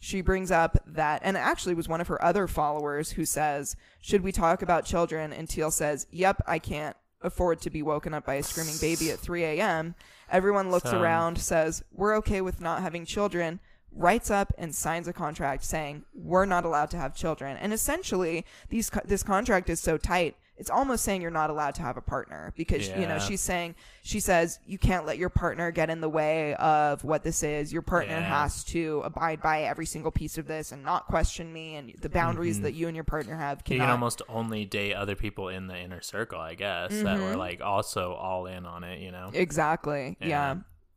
She 0.00 0.20
brings 0.20 0.50
up 0.50 0.76
that, 0.86 1.22
and 1.24 1.36
actually 1.36 1.74
was 1.74 1.88
one 1.88 2.00
of 2.00 2.08
her 2.08 2.22
other 2.24 2.46
followers 2.46 3.12
who 3.12 3.24
says, 3.24 3.74
Should 4.00 4.22
we 4.22 4.30
talk 4.32 4.62
about 4.62 4.84
children? 4.84 5.32
And 5.32 5.48
Teal 5.48 5.70
says, 5.70 6.06
Yep, 6.12 6.42
I 6.46 6.58
can't 6.58 6.96
afford 7.20 7.60
to 7.62 7.70
be 7.70 7.82
woken 7.82 8.14
up 8.14 8.24
by 8.24 8.34
a 8.34 8.42
screaming 8.44 8.76
baby 8.80 9.10
at 9.10 9.18
3 9.18 9.42
a.m. 9.44 9.94
Everyone 10.30 10.70
looks 10.70 10.90
So- 10.90 11.00
around, 11.00 11.38
says, 11.38 11.82
We're 11.92 12.16
okay 12.18 12.40
with 12.40 12.60
not 12.60 12.82
having 12.82 13.04
children, 13.04 13.58
writes 13.90 14.30
up 14.30 14.52
and 14.56 14.72
signs 14.72 15.08
a 15.08 15.12
contract 15.12 15.64
saying, 15.64 16.04
We're 16.14 16.46
not 16.46 16.64
allowed 16.64 16.90
to 16.90 16.96
have 16.98 17.14
children. 17.16 17.56
And 17.56 17.72
essentially, 17.72 18.44
these, 18.68 18.90
this 19.04 19.24
contract 19.24 19.68
is 19.68 19.80
so 19.80 19.96
tight. 19.96 20.36
It's 20.58 20.70
almost 20.70 21.04
saying 21.04 21.22
you're 21.22 21.30
not 21.30 21.50
allowed 21.50 21.74
to 21.76 21.82
have 21.82 21.96
a 21.96 22.00
partner 22.00 22.52
because, 22.56 22.88
you 22.88 23.06
know, 23.06 23.18
she's 23.18 23.40
saying, 23.40 23.76
she 24.02 24.18
says, 24.20 24.58
you 24.66 24.76
can't 24.76 25.06
let 25.06 25.16
your 25.16 25.28
partner 25.28 25.70
get 25.70 25.88
in 25.88 26.00
the 26.00 26.08
way 26.08 26.54
of 26.56 27.04
what 27.04 27.22
this 27.22 27.42
is. 27.42 27.72
Your 27.72 27.82
partner 27.82 28.14
Yeah. 28.14 28.40
has 28.42 28.64
to 28.64 29.00
abide 29.04 29.40
by 29.40 29.62
every 29.62 29.86
single 29.86 30.10
piece 30.10 30.36
of 30.36 30.46
this 30.48 30.72
and 30.72 30.82
not 30.82 31.06
question 31.06 31.52
me 31.52 31.76
and 31.76 31.94
the 32.00 32.08
boundaries 32.08 32.60
that 32.62 32.72
you 32.72 32.88
and 32.88 32.96
your 32.96 33.04
partner 33.04 33.36
have. 33.36 33.58
Mm-hmm. 33.64 33.72
You 33.74 33.78
can 33.80 33.90
almost 33.90 34.20
only 34.28 34.64
date 34.64 34.94
other 34.94 35.14
people 35.14 35.48
in 35.48 35.68
the 35.68 35.78
inner 35.78 36.00
circle, 36.00 36.40
I 36.40 36.54
guess, 36.54 36.90
that 36.90 37.04
Mm-hmm. 37.04 37.22
were 37.22 37.36
like 37.36 37.60
also 37.60 38.14
all 38.14 38.46
in 38.46 38.66
on 38.66 38.82
it, 38.84 39.00
you 39.00 39.12
know? 39.12 39.30
Exactly. 39.32 40.16
Yeah. 40.20 40.56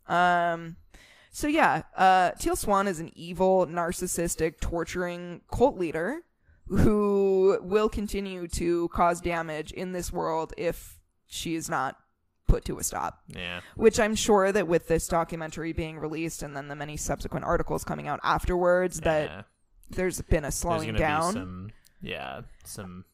Yeah. 0.10 0.54
Um 0.54 0.78
so 1.32 1.48
yeah, 1.48 1.84
uh 1.96 2.32
Teal 2.32 2.56
Swan 2.56 2.88
is 2.88 3.00
an 3.00 3.12
evil, 3.16 3.66
narcissistic, 3.68 4.60
torturing 4.60 5.42
cult 5.54 5.78
leader 5.78 6.22
who 6.72 7.60
will 7.62 7.90
continue 7.90 8.48
to 8.48 8.88
cause 8.90 9.20
damage 9.20 9.72
in 9.72 9.92
this 9.92 10.12
world 10.12 10.54
if 10.58 11.00
she 11.28 11.56
is 11.56 11.70
not 11.70 11.98
put 12.48 12.66
to 12.66 12.78
a 12.78 12.84
stop. 12.84 13.20
Yeah. 13.28 13.60
Which 13.76 14.00
I'm 14.00 14.16
sure 14.16 14.52
that 14.52 14.68
with 14.68 14.88
this 14.88 15.08
documentary 15.08 15.74
being 15.74 16.00
released 16.00 16.44
and 16.44 16.56
then 16.56 16.68
the 16.68 16.76
many 16.76 16.98
subsequent 16.98 17.46
articles 17.46 17.84
coming 17.84 18.08
out 18.08 18.20
afterwards 18.24 19.02
that 19.02 19.46
there's 19.90 20.22
been 20.22 20.46
a 20.46 20.52
slowing 20.52 20.94
down. 20.94 21.34
some 21.34 21.72
yeah, 22.02 22.42
some 22.64 23.06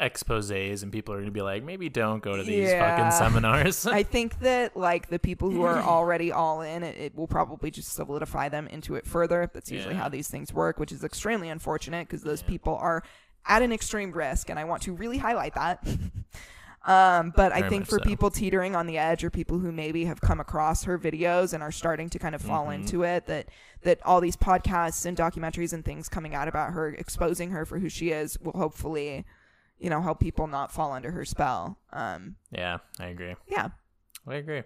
exposés 0.00 0.82
and 0.82 0.92
people 0.92 1.14
are 1.14 1.18
gonna 1.18 1.30
be 1.30 1.40
like, 1.42 1.62
maybe 1.64 1.88
don't 1.88 2.22
go 2.22 2.36
to 2.36 2.42
these 2.42 2.68
Yeah. 2.70 2.96
fucking 2.96 3.12
seminars. 3.12 3.86
I 3.86 4.02
think 4.14 4.40
that 4.40 4.76
like 4.76 5.08
the 5.08 5.18
people 5.18 5.50
who 5.50 5.62
are 5.62 5.78
already 5.82 6.30
all 6.32 6.60
in, 6.60 6.82
it, 6.82 6.96
it 6.98 7.14
will 7.16 7.26
probably 7.26 7.70
just 7.70 7.94
solidify 7.94 8.48
them 8.50 8.66
into 8.68 8.94
it 8.96 9.06
further. 9.06 9.50
That's 9.52 9.70
usually 9.70 9.94
Yeah. 9.94 10.02
how 10.02 10.08
these 10.08 10.28
things 10.28 10.52
work, 10.52 10.78
which 10.78 10.92
is 10.92 11.02
extremely 11.02 11.48
unfortunate 11.48 12.08
because 12.08 12.22
those 12.22 12.42
people 12.42 12.76
are 12.76 13.02
at 13.46 13.62
an 13.62 13.72
extreme 13.72 14.12
risk, 14.12 14.50
and 14.50 14.58
I 14.58 14.64
want 14.64 14.82
to 14.82 14.92
really 14.92 15.18
highlight 15.18 15.54
that. 15.54 15.86
um, 16.86 17.32
but 17.34 17.52
I 17.52 17.68
think 17.68 17.86
for 17.86 17.98
so. 17.98 18.04
people 18.04 18.30
teetering 18.30 18.76
on 18.76 18.86
the 18.86 18.98
edge 18.98 19.24
or 19.24 19.30
people 19.30 19.58
who 19.58 19.72
maybe 19.72 20.04
have 20.04 20.20
come 20.20 20.40
across 20.40 20.84
her 20.84 20.98
videos 20.98 21.52
and 21.54 21.62
are 21.62 21.72
starting 21.72 22.08
to 22.10 22.18
kind 22.18 22.34
of 22.34 22.42
fall 22.42 22.64
Mm-hmm. 22.66 22.82
into 22.82 23.02
it, 23.04 23.26
that 23.26 23.48
that 23.82 24.00
all 24.04 24.20
these 24.20 24.36
podcasts 24.36 25.06
and 25.06 25.16
documentaries 25.16 25.72
and 25.72 25.84
things 25.84 26.08
coming 26.08 26.34
out 26.34 26.48
about 26.48 26.72
her, 26.72 26.88
exposing 26.90 27.50
her 27.50 27.64
for 27.64 27.78
who 27.78 27.88
she 27.88 28.10
is, 28.10 28.38
will 28.40 28.52
hopefully, 28.52 29.24
you 29.78 29.90
know, 29.90 30.00
help 30.02 30.20
people 30.20 30.46
not 30.46 30.72
fall 30.72 30.92
under 30.92 31.10
her 31.10 31.24
spell. 31.24 31.78
Um, 31.92 32.36
yeah, 32.50 32.78
I 32.98 33.06
agree. 33.06 33.34
yeah, 33.48 33.68
I 34.26 34.34
agree. 34.36 34.62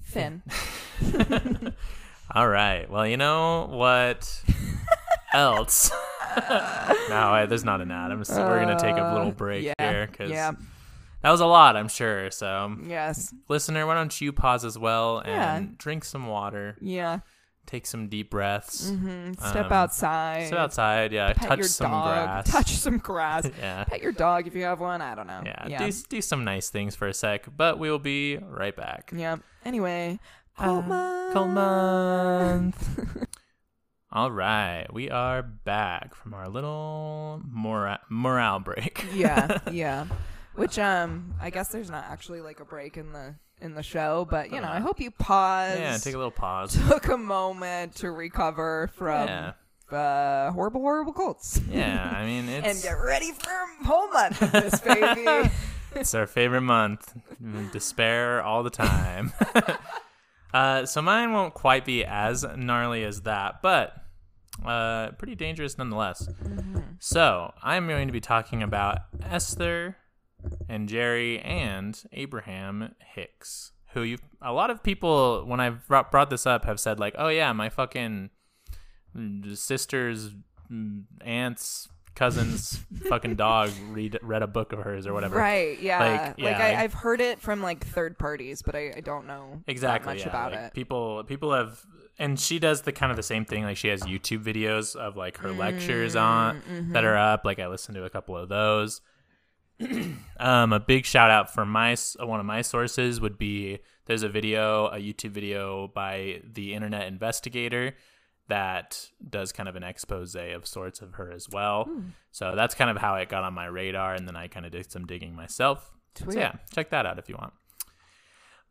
Finn. 0.00 0.42
All 2.34 2.48
right. 2.48 2.88
Well, 2.90 3.06
you 3.06 3.16
know 3.16 3.66
what 3.70 4.42
else 5.32 5.90
no, 7.08 7.16
I, 7.32 7.46
there's 7.48 7.64
not 7.64 7.80
an 7.80 7.90
ad. 7.90 8.10
I'm 8.12 8.20
s 8.20 8.30
we're 8.30 8.60
gonna 8.60 8.78
take 8.78 8.96
a 8.96 9.02
little 9.12 9.28
Uh, 9.28 9.32
break 9.32 9.64
yeah, 9.64 9.74
here 9.78 10.06
because 10.10 10.30
yeah. 10.30 10.52
that 11.22 11.30
was 11.30 11.40
a 11.40 11.46
lot. 11.46 11.76
I'm 11.76 11.88
sure. 11.88 12.30
So, 12.30 12.76
Yes. 12.86 13.34
listener, 13.48 13.86
why 13.86 13.94
don't 13.94 14.20
you 14.20 14.32
pause 14.32 14.64
as 14.64 14.78
well 14.78 15.18
and 15.18 15.28
Yeah. 15.66 15.74
drink 15.78 16.04
some 16.04 16.26
water, 16.28 16.76
Yeah. 16.80 17.20
Take 17.70 17.86
some 17.86 18.08
deep 18.08 18.30
breaths, 18.30 18.90
hmm 18.90 19.32
Step 19.34 19.66
Um, 19.66 19.72
outside. 19.72 20.48
sit 20.48 20.58
outside, 20.58 21.12
yeah, 21.12 21.32
Pet 21.34 21.48
touch 21.50 21.58
your 21.58 21.68
some 21.68 21.90
dog. 21.92 22.04
grass, 22.26 22.50
Touch 22.50 22.70
some 22.70 22.98
grass. 22.98 23.48
yeah. 23.60 23.84
Pet 23.84 24.02
your 24.02 24.10
dog 24.10 24.48
if 24.48 24.56
you 24.56 24.64
have 24.64 24.80
one. 24.80 25.00
I 25.00 25.14
don't 25.14 25.28
know. 25.28 25.42
Yeah, 25.44 25.68
Yeah. 25.68 25.86
Do, 25.86 25.92
do 26.08 26.20
some 26.20 26.42
nice 26.42 26.68
things 26.68 26.96
for 26.96 27.06
a 27.06 27.14
sec, 27.14 27.46
but 27.56 27.78
we 27.78 27.88
will 27.88 28.00
be 28.00 28.38
right 28.38 28.74
back. 28.74 29.12
yeah. 29.14 29.36
Anyway. 29.64 30.18
Uh, 30.58 30.64
Cult 30.64 30.86
month. 30.86 31.32
Cult 31.32 31.48
month. 31.50 33.26
All 34.12 34.32
right, 34.32 34.86
we 34.92 35.08
are 35.08 35.40
back 35.42 36.16
from 36.16 36.34
our 36.34 36.48
little 36.48 37.40
mora- 37.48 38.00
morale 38.08 38.58
break. 38.58 39.06
yeah. 39.14 39.58
Yeah. 39.70 40.06
Which 40.56 40.76
um, 40.80 41.34
I 41.40 41.50
guess 41.50 41.68
there's 41.68 41.88
not 41.90 42.04
actually 42.10 42.40
like 42.40 42.58
a 42.58 42.64
break 42.64 42.96
in 42.96 43.12
the 43.12 43.36
in 43.60 43.74
the 43.74 43.82
show, 43.82 44.26
but 44.30 44.50
you 44.52 44.60
know, 44.60 44.68
I 44.68 44.80
hope 44.80 45.00
you 45.00 45.10
paused. 45.10 45.78
yeah, 45.78 45.96
take 45.98 46.14
a 46.14 46.18
little 46.18 46.30
pause. 46.30 46.78
took 46.88 47.08
a 47.08 47.16
moment 47.18 47.96
to 47.96 48.10
recover 48.10 48.90
from 48.94 49.28
Yeah, 49.28 49.52
uh, 49.92 50.52
horrible, 50.52 50.80
horrible 50.80 51.12
colds. 51.12 51.60
yeah. 51.70 52.12
I 52.14 52.24
mean, 52.24 52.48
it's... 52.48 52.66
and 52.66 52.82
get 52.82 53.02
ready 53.02 53.32
for 53.32 53.50
whole 53.84 54.08
month 54.08 54.40
of 54.42 54.52
this 54.52 54.80
baby. 54.80 55.50
it's 55.94 56.14
our 56.14 56.26
favorite 56.26 56.62
month. 56.62 57.14
Despair 57.72 58.42
all 58.42 58.62
the 58.62 58.70
time. 58.70 59.32
uh, 60.54 60.86
so 60.86 61.02
mine 61.02 61.32
won't 61.32 61.54
quite 61.54 61.84
be 61.84 62.04
as 62.04 62.44
gnarly 62.56 63.04
as 63.04 63.22
that, 63.22 63.62
but 63.62 63.94
uh, 64.64 65.10
pretty 65.12 65.34
dangerous 65.34 65.78
nonetheless. 65.78 66.28
So 66.98 67.52
I'm 67.62 67.88
going 67.88 68.08
to 68.08 68.12
be 68.12 68.20
talking 68.20 68.62
about 68.62 68.98
Esther 69.22 69.96
and 70.68 70.88
Jerry 70.88 71.38
and 71.40 72.00
Abraham 72.12 72.94
Hicks, 73.14 73.72
who 73.94 74.02
you 74.02 74.18
a 74.42 74.52
lot 74.52 74.70
of 74.70 74.82
people 74.82 75.44
when 75.46 75.60
I've 75.60 75.86
brought, 75.88 76.10
brought 76.10 76.30
this 76.30 76.46
up 76.46 76.64
have 76.64 76.80
said 76.80 77.00
like, 77.00 77.14
oh 77.18 77.28
yeah, 77.28 77.52
my 77.52 77.68
fucking 77.68 78.30
mm, 79.16 79.56
sister's 79.56 80.30
mm, 80.70 81.04
aunts 81.24 81.88
cousins 82.16 82.80
fucking 83.08 83.36
dog 83.36 83.70
read 83.90 84.18
read 84.20 84.42
a 84.42 84.46
book 84.46 84.72
of 84.72 84.80
hers 84.80 85.06
or 85.06 85.14
whatever 85.14 85.36
right? 85.38 85.80
Yeah. 85.80 85.98
Like, 86.00 86.20
Like, 86.20 86.38
yeah, 86.38 86.58
I, 86.58 86.68
like- 86.70 86.78
I've 86.78 86.94
heard 86.94 87.20
it 87.20 87.40
from 87.40 87.62
like 87.62 87.86
third 87.86 88.18
parties, 88.18 88.62
but 88.62 88.74
I, 88.74 88.92
I 88.96 89.00
don't 89.00 89.26
know 89.26 89.62
exactly 89.66 90.14
much 90.14 90.22
yeah. 90.22 90.28
about 90.28 90.52
like, 90.52 90.60
it. 90.60 90.74
people 90.74 91.22
people 91.24 91.52
have 91.52 91.80
and 92.18 92.38
she 92.38 92.58
does 92.58 92.82
the 92.82 92.92
kind 92.92 93.10
of 93.10 93.16
the 93.16 93.22
same 93.22 93.44
thing 93.46 93.62
like 93.62 93.76
she 93.78 93.88
has 93.88 94.02
youtube 94.02 94.44
videos 94.44 94.94
of 94.96 95.16
like 95.16 95.38
her 95.38 95.52
lectures 95.52 96.16
on 96.16 96.60
Mm-hmm. 96.70 96.92
that 96.92 97.04
are 97.04 97.16
up 97.16 97.44
like 97.46 97.58
i 97.58 97.66
listened 97.66 97.94
to 97.94 98.04
a 98.04 98.10
couple 98.10 98.36
of 98.36 98.48
those 98.50 99.00
um 100.40 100.72
a 100.72 100.80
big 100.80 101.04
shout 101.04 101.30
out 101.30 101.52
for 101.52 101.64
my 101.64 101.96
one 102.20 102.40
of 102.40 102.46
my 102.46 102.62
sources 102.62 103.20
would 103.20 103.38
be 103.38 103.78
there's 104.06 104.22
a 104.22 104.28
video 104.28 104.86
a 104.88 104.96
youtube 104.98 105.30
video 105.30 105.88
by 105.94 106.40
the 106.52 106.74
internet 106.74 107.06
investigator 107.06 107.94
that 108.48 109.08
does 109.28 109.52
kind 109.52 109.68
of 109.68 109.76
an 109.76 109.82
expose 109.84 110.34
of 110.34 110.66
sorts 110.66 111.00
of 111.00 111.14
her 111.14 111.30
as 111.30 111.48
well 111.48 111.84
Hmm. 111.84 112.00
so 112.30 112.54
that's 112.56 112.74
kind 112.74 112.90
of 112.90 112.96
how 112.96 113.14
it 113.16 113.28
got 113.28 113.44
on 113.44 113.54
my 113.54 113.66
radar 113.66 114.14
and 114.14 114.26
then 114.26 114.36
i 114.36 114.48
kind 114.48 114.66
of 114.66 114.72
did 114.72 114.90
some 114.90 115.06
digging 115.06 115.34
myself 115.34 115.92
so 116.16 116.32
yeah, 116.32 116.54
check 116.74 116.90
that 116.90 117.06
out 117.06 117.20
if 117.20 117.28
you 117.28 117.36
want. 117.36 117.52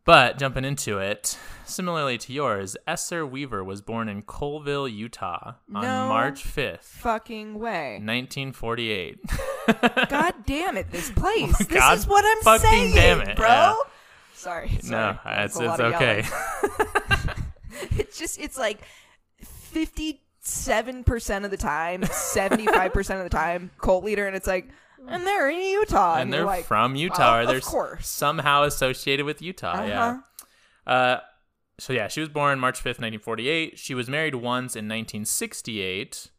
But 0.09 0.39
jumping 0.39 0.65
into 0.65 0.97
it, 0.97 1.37
similarly 1.65 2.17
to 2.17 2.33
yours, 2.33 2.75
Esther 2.87 3.27
Weaver 3.27 3.63
was 3.63 3.79
born 3.83 4.09
in 4.09 4.23
Coalville, 4.23 4.91
Utah 4.91 5.53
on 5.71 5.83
No. 5.83 6.07
March 6.07 6.43
5th, 6.43 6.79
Fucking 6.79 7.59
way. 7.59 8.01
1948. 8.03 9.19
God 10.09 10.33
damn 10.47 10.77
it, 10.77 10.89
this 10.91 11.11
place. 11.11 11.55
this 11.59 11.67
God 11.67 11.95
is 11.95 12.07
what 12.07 12.25
I'm 12.25 12.41
fucking 12.41 12.67
saying, 12.67 12.95
damn 12.95 13.21
it, 13.21 13.35
bro. 13.35 13.47
yeah. 13.47 13.75
Sorry, 14.33 14.71
no, 14.71 14.79
sorry. 14.79 15.03
Uh, 15.03 15.17
That's 15.25 15.55
it's, 15.59 15.69
it's 15.69 15.79
okay. 15.79 16.23
It's 17.99 18.17
just 18.17 18.39
it's 18.39 18.57
like 18.57 18.79
fifty 19.43 20.23
seven 20.39 21.03
percent 21.03 21.45
of 21.45 21.51
the 21.51 21.57
time, 21.57 22.03
seventy 22.05 22.65
five 22.65 22.93
percent 22.93 23.19
of 23.19 23.25
the 23.25 23.37
time, 23.37 23.69
cult 23.77 24.03
leader, 24.03 24.25
and 24.25 24.35
it's 24.35 24.47
like, 24.47 24.69
and 25.07 25.25
they're 25.25 25.49
in 25.49 25.59
Utah, 25.59 26.17
and 26.17 26.29
you're 26.29 26.39
they're 26.39 26.45
like, 26.45 26.65
from 26.65 26.95
Utah, 26.95 27.37
oh, 27.37 27.41
or 27.41 27.45
they're 27.45 27.57
of 27.57 27.63
course. 27.63 28.07
somehow 28.07 28.63
associated 28.63 29.25
with 29.25 29.41
Utah. 29.41 29.85
Yeah. 29.85 30.05
Uh-huh. 30.05 30.91
Uh, 30.91 31.19
so 31.79 31.93
yeah, 31.93 32.07
she 32.07 32.19
was 32.19 32.29
born 32.29 32.59
March 32.59 32.79
5th, 32.79 32.99
1948. 32.99 33.79
She 33.79 33.93
was 33.95 34.09
married 34.09 34.35
once 34.35 34.75
in 34.75 34.85
1968. 34.85 36.31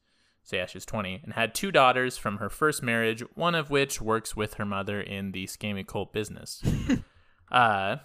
So 0.43 0.57
yeah, 0.57 0.67
she 0.67 0.77
was 0.77 0.85
20 0.85 1.21
and 1.25 1.35
had 1.35 1.55
two 1.55 1.71
daughters 1.71 2.19
from 2.19 2.39
her 2.39 2.51
first 2.51 2.83
marriage, 2.83 3.23
one 3.35 3.55
of 3.55 3.71
which 3.71 4.03
works 4.03 4.37
with 4.37 4.55
her 4.55 4.65
mother 4.65 5.01
in 5.01 5.33
the 5.33 5.47
scammy 5.47 5.87
cult 5.87 6.13
business. 6.13 6.63
uh, 7.53 7.97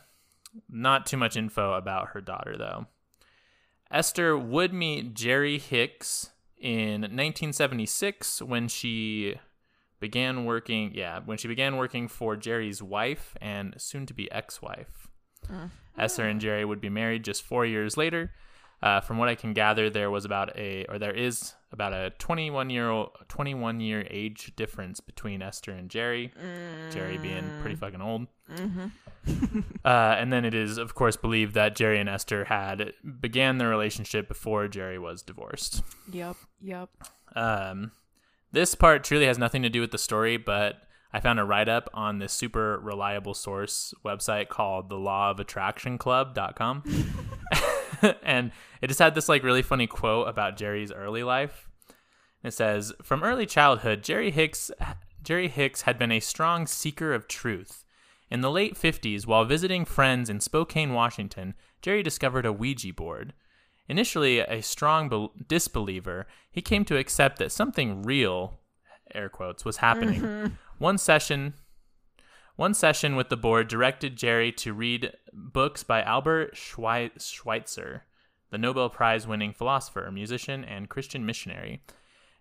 not 0.70 1.06
too 1.06 1.18
much 1.18 1.36
info 1.36 1.74
about 1.74 2.10
her 2.10 2.22
daughter 2.22 2.56
though. 2.58 2.86
Esther 3.92 4.38
would 4.38 4.74
meet 4.74 5.14
Jerry 5.14 5.58
Hicks 5.58 6.30
in 6.58 7.02
1976 7.02 8.42
when 8.42 8.68
she 8.68 9.36
began 10.06 10.46
working, 10.46 10.92
yeah, 10.94 11.20
when 11.26 11.40
she 11.40 11.48
began 11.48 11.78
working 11.78 12.08
for 12.08 12.36
Jerry's 12.36 12.84
wife 12.84 13.36
and 13.42 13.74
soon 13.78 14.06
to 14.06 14.14
be 14.14 14.32
ex-wife. 14.32 15.08
Esther 15.98 16.28
and 16.28 16.40
Jerry 16.40 16.64
would 16.64 16.80
be 16.80 16.90
married 16.90 17.24
just 17.24 17.42
four 17.42 17.66
years 17.66 17.98
later. 17.98 18.32
Uh, 18.84 19.00
from 19.02 19.18
what 19.18 19.30
I 19.30 19.36
can 19.36 19.54
gather, 19.54 19.90
there 19.90 20.12
was 20.12 20.24
about 20.24 20.56
a, 20.56 20.86
or 20.90 21.00
there 21.00 21.14
is 21.14 21.56
about 21.72 21.94
a 21.94 22.12
21 22.20 22.70
year 22.70 22.88
old, 22.88 23.10
21 23.30 23.80
year 23.80 24.06
age 24.12 24.54
difference 24.56 25.00
between 25.00 25.42
Esther 25.42 25.72
and 25.72 25.90
Jerry. 25.90 26.32
Jerry 26.92 27.18
being 27.18 27.50
pretty 27.62 27.76
fucking 27.76 28.02
old. 28.02 28.28
uh, 29.86 30.16
and 30.20 30.32
then 30.32 30.46
it 30.46 30.54
is, 30.54 30.78
of 30.78 30.94
course, 30.94 31.16
believed 31.16 31.56
that 31.56 31.76
Jerry 31.76 32.00
and 32.00 32.10
Esther 32.10 32.46
had 32.46 32.94
began 33.22 33.58
their 33.58 33.70
relationship 33.70 34.28
before 34.28 34.68
Jerry 34.68 35.00
was 35.00 35.24
divorced. 35.24 35.82
Yep, 36.12 36.36
yep. 36.62 36.90
Um, 37.36 37.92
this 38.56 38.74
part 38.74 39.04
truly 39.04 39.26
has 39.26 39.38
nothing 39.38 39.62
to 39.64 39.70
do 39.70 39.82
with 39.82 39.92
the 39.92 39.98
story, 39.98 40.38
but 40.38 40.82
I 41.12 41.20
found 41.20 41.40
a 41.40 41.44
write 41.44 41.70
up 41.70 41.90
on 41.94 42.20
this 42.20 42.32
super 42.32 42.80
reliable 42.80 43.34
source 43.34 43.94
website 44.04 44.48
called 44.48 44.90
the 44.90 44.96
law 44.96 45.30
of 45.30 45.40
attraction 45.40 45.98
club.com. 45.98 46.84
and 48.24 48.52
it 48.82 48.88
just 48.88 49.00
had 49.00 49.14
this 49.14 49.30
like 49.30 49.44
really 49.44 49.62
funny 49.62 49.88
quote 49.88 50.30
about 50.30 50.58
Jerry's 50.58 50.92
early 50.92 51.22
life. 51.22 51.70
It 52.44 52.54
says, 52.54 52.94
"From 53.04 53.24
early 53.24 53.46
childhood, 53.46 54.04
Jerry 54.04 54.32
Hicks 54.32 54.72
Jerry 55.22 55.50
Hicks 55.50 55.82
had 55.82 55.98
been 55.98 56.12
a 56.12 56.20
strong 56.20 56.66
seeker 56.66 57.14
of 57.14 57.28
truth. 57.28 57.84
In 58.30 58.42
the 58.42 58.52
late 58.52 58.76
50s, 58.76 59.28
while 59.28 59.44
visiting 59.44 59.84
friends 59.84 60.30
in 60.30 60.40
Spokane, 60.40 60.94
Washington, 60.94 61.56
Jerry 61.82 62.04
discovered 62.04 62.46
a 62.46 62.54
Ouija 62.54 62.94
board. 62.94 63.34
Initially 63.88 64.40
a 64.40 64.62
strong 64.62 65.10
bel 65.10 65.34
disbeliever, 65.48 66.26
he 66.52 66.62
came 66.62 66.86
to 66.86 66.98
accept 66.98 67.38
that 67.38 67.52
something 67.52 68.02
real, 68.02 68.60
air 69.14 69.30
quotes, 69.30 69.64
was 69.64 69.78
happening. 69.78 70.22
Mm-hmm. 70.22 70.54
One 70.78 70.98
session 70.98 71.54
one 72.56 72.74
session 72.74 73.18
with 73.18 73.28
the 73.28 73.36
board 73.36 73.68
directed 73.68 74.16
Jerry 74.16 74.50
to 74.54 74.74
read 74.74 75.12
books 75.34 75.84
by 75.84 76.02
Albert 76.02 76.56
Schwei- 76.56 77.12
Schweitzer, 77.22 78.04
the 78.50 78.58
Nobel 78.58 78.90
Prize 78.90 79.28
winning 79.28 79.52
philosopher, 79.52 80.10
musician, 80.10 80.64
and 80.64 80.88
Christian 80.88 81.26
missionary. 81.26 81.84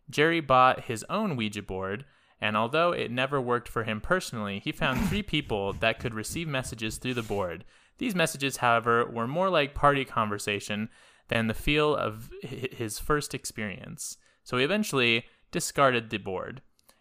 Jerry 0.09 0.38
bought 0.38 0.84
his 0.84 1.05
own 1.11 1.34
Ouija 1.34 1.62
board, 1.62 2.05
and 2.40 2.57
although 2.57 2.92
it 2.92 3.11
never 3.11 3.40
worked 3.40 3.68
for 3.68 3.82
him 3.82 4.01
personally, 4.01 4.61
he 4.61 4.70
found 4.70 5.01
three 5.09 5.22
people 5.34 5.72
that 5.72 5.99
could 5.99 6.14
receive 6.14 6.47
messages 6.47 6.97
through 6.97 7.14
the 7.14 7.22
board. 7.22 7.64
These 7.99 8.14
messages, 8.14 8.59
however, 8.59 9.05
were 9.05 9.26
more 9.26 9.51
like 9.51 9.74
party 9.74 10.05
conversation 10.05 10.90
than 11.28 11.46
the 11.46 11.54
feel 11.54 11.94
of 11.94 12.30
his 12.42 12.98
first 12.98 13.34
experience. 13.34 14.16
So 14.42 14.58
he 14.58 14.64
eventually 14.64 15.24
discarded 15.50 16.10
the 16.10 16.18
board. 16.18 16.60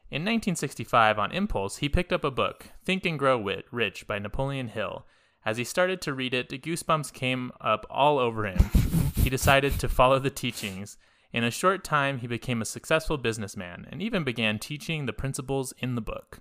In 0.09 0.21
1965, 0.21 1.17
on 1.17 1.31
impulse, 1.31 1.77
he 1.77 1.89
picked 1.89 2.13
up 2.13 2.23
a 2.23 2.31
book, 2.31 2.67
Think 2.85 3.05
and 3.05 3.17
Grow 3.17 3.37
Rich 3.71 4.07
by 4.07 4.19
Napoleon 4.19 4.67
Hill. 4.67 5.05
As 5.45 5.57
he 5.57 5.63
started 5.63 6.01
to 6.01 6.13
read 6.13 6.33
it, 6.33 6.49
goosebumps 6.49 7.11
came 7.11 7.51
up 7.59 7.85
all 7.89 8.19
over 8.19 8.45
him. 8.45 8.69
he 9.15 9.29
decided 9.29 9.79
to 9.79 9.89
follow 9.89 10.19
the 10.19 10.29
teachings. 10.29 10.97
In 11.33 11.43
a 11.43 11.51
short 11.51 11.83
time, 11.83 12.19
he 12.19 12.27
became 12.27 12.61
a 12.61 12.65
successful 12.65 13.17
businessman 13.17 13.87
and 13.91 14.01
even 14.01 14.23
began 14.23 14.59
teaching 14.59 15.05
the 15.05 15.13
principles 15.13 15.73
in 15.79 15.95
the 15.95 16.01
book. 16.01 16.39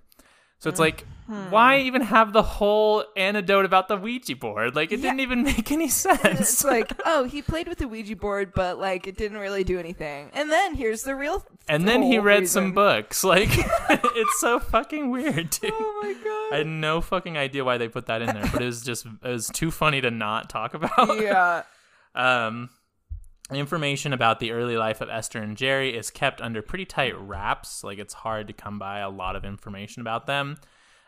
So 0.63 0.69
it's 0.69 0.79
like, 0.79 1.05
why 1.49 1.79
even 1.79 2.01
have 2.01 2.31
the 2.31 2.41
whole 2.41 3.03
anecdote 3.17 3.65
about 3.65 3.89
the 3.89 3.97
Ouija 3.97 4.33
board? 4.37 4.77
Like, 4.77 4.93
it 4.93 5.01
didn't 5.01 5.19
even 5.19 5.43
make 5.51 5.73
any 5.73 5.89
sense. 6.05 6.23
It's 6.23 6.63
like, 6.63 6.89
oh, 7.05 7.25
he 7.25 7.41
played 7.41 7.67
with 7.67 7.79
the 7.79 7.87
Ouija 7.89 8.15
board, 8.15 8.53
but 8.55 8.79
like 8.79 9.05
it 9.05 9.17
didn't 9.17 9.39
really 9.39 9.65
do 9.65 9.77
anything. 9.77 10.29
And 10.33 10.49
then 10.49 10.73
here's 10.75 11.03
the 11.03 11.15
real. 11.17 11.43
and 11.67 11.85
then 11.85 12.01
he 12.01 12.17
read 12.17 12.47
some 12.47 12.71
books. 12.71 13.25
Like, 13.33 13.49
it's 13.51 14.39
so 14.39 14.57
fucking 14.61 15.09
weird, 15.11 15.49
dude. 15.49 15.71
Oh 15.73 15.99
my 16.01 16.13
god. 16.13 16.55
I 16.55 16.57
had 16.59 16.67
no 16.67 17.01
fucking 17.01 17.37
idea 17.37 17.65
why 17.65 17.77
they 17.77 17.89
put 17.89 18.05
that 18.05 18.21
in 18.21 18.27
there, 18.27 18.47
but 18.53 18.61
it 18.61 18.65
was 18.65 18.83
just 18.83 19.05
it 19.05 19.27
was 19.27 19.47
too 19.49 19.69
funny 19.69 19.99
to 19.99 20.11
not 20.11 20.49
talk 20.49 20.73
about. 20.75 21.19
yeah. 21.21 21.63
Um, 22.15 22.69
information 23.51 24.13
about 24.13 24.39
the 24.39 24.51
early 24.51 24.77
life 24.77 25.01
of 25.01 25.09
Esther 25.09 25.39
and 25.39 25.57
Jerry 25.57 25.95
is 25.95 26.09
kept 26.09 26.41
under 26.41 26.61
pretty 26.61 26.85
tight 26.85 27.19
wraps. 27.19 27.83
Like 27.83 27.99
it's 27.99 28.13
hard 28.13 28.47
to 28.47 28.53
come 28.53 28.79
by 28.79 28.99
a 28.99 29.09
lot 29.09 29.35
of 29.35 29.43
information 29.45 30.01
about 30.01 30.25
them. 30.27 30.57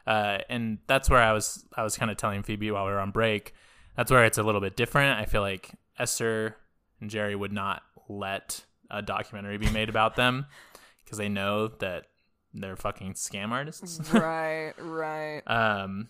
Uh, 0.06 0.40
and 0.50 0.80
that's 0.88 1.10
where 1.10 1.22
I 1.22 1.34
was 1.34 1.66
I 1.76 1.84
was 1.84 1.98
kind 1.98 2.12
of 2.12 2.18
telling 2.18 2.44
Phoebe 2.44 2.72
while 2.72 2.86
we 2.86 2.92
were 2.92 3.00
on 3.00 3.12
break. 3.12 3.54
That's 3.96 4.12
where 4.12 4.26
it's 4.26 4.38
a 4.38 4.44
little 4.44 4.62
bit 4.62 4.76
different. 4.76 5.20
I 5.20 5.26
feel 5.26 5.42
like 5.42 5.72
Esther 5.98 6.58
and 7.02 7.10
Jerry 7.10 7.36
would 7.36 7.54
not 7.54 7.82
let 8.10 8.66
a 8.92 9.02
documentary 9.02 9.58
be 9.58 9.70
made 9.72 9.90
about 9.90 10.16
them 10.16 10.46
because 11.04 11.18
they 11.18 11.30
know 11.30 11.70
that 11.80 12.06
they're 12.54 12.76
fucking 12.76 13.14
scam 13.14 13.52
artists. 13.52 14.00
right, 14.14 14.74
right. 14.80 15.42
Um, 15.48 16.10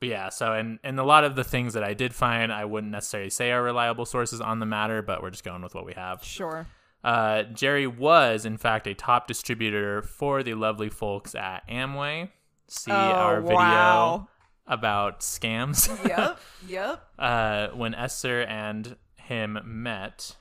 but 0.00 0.08
yeah, 0.08 0.28
so 0.28 0.52
and 0.52 0.78
and 0.84 0.98
a 0.98 1.04
lot 1.04 1.24
of 1.24 1.36
the 1.36 1.44
things 1.44 1.74
that 1.74 1.84
I 1.84 1.94
did 1.94 2.14
find, 2.14 2.52
I 2.52 2.64
wouldn't 2.64 2.92
necessarily 2.92 3.30
say 3.30 3.50
are 3.52 3.62
reliable 3.62 4.04
sources 4.06 4.40
on 4.40 4.58
the 4.60 4.66
matter, 4.66 5.02
but 5.02 5.22
we're 5.22 5.30
just 5.30 5.44
going 5.44 5.62
with 5.62 5.74
what 5.74 5.86
we 5.86 5.92
have. 5.94 6.22
Sure. 6.24 6.66
Uh, 7.02 7.42
Jerry 7.42 7.86
was, 7.86 8.46
in 8.46 8.56
fact, 8.56 8.86
a 8.86 8.94
top 8.94 9.26
distributor 9.26 10.00
for 10.02 10.42
the 10.42 10.54
lovely 10.54 10.88
folks 10.88 11.34
at 11.34 11.68
Amway. 11.68 12.30
See 12.68 12.90
Oh, 12.90 12.94
our 12.94 13.40
video 13.42 13.56
wow. 13.56 14.28
about 14.66 15.20
scams. 15.20 15.86
Yep, 16.08 16.40
yep. 16.68 17.04
uh, 17.18 17.68
when 17.68 17.94
Esther 17.94 18.40
and 18.42 18.96
him 19.16 19.58
met, 19.64 20.36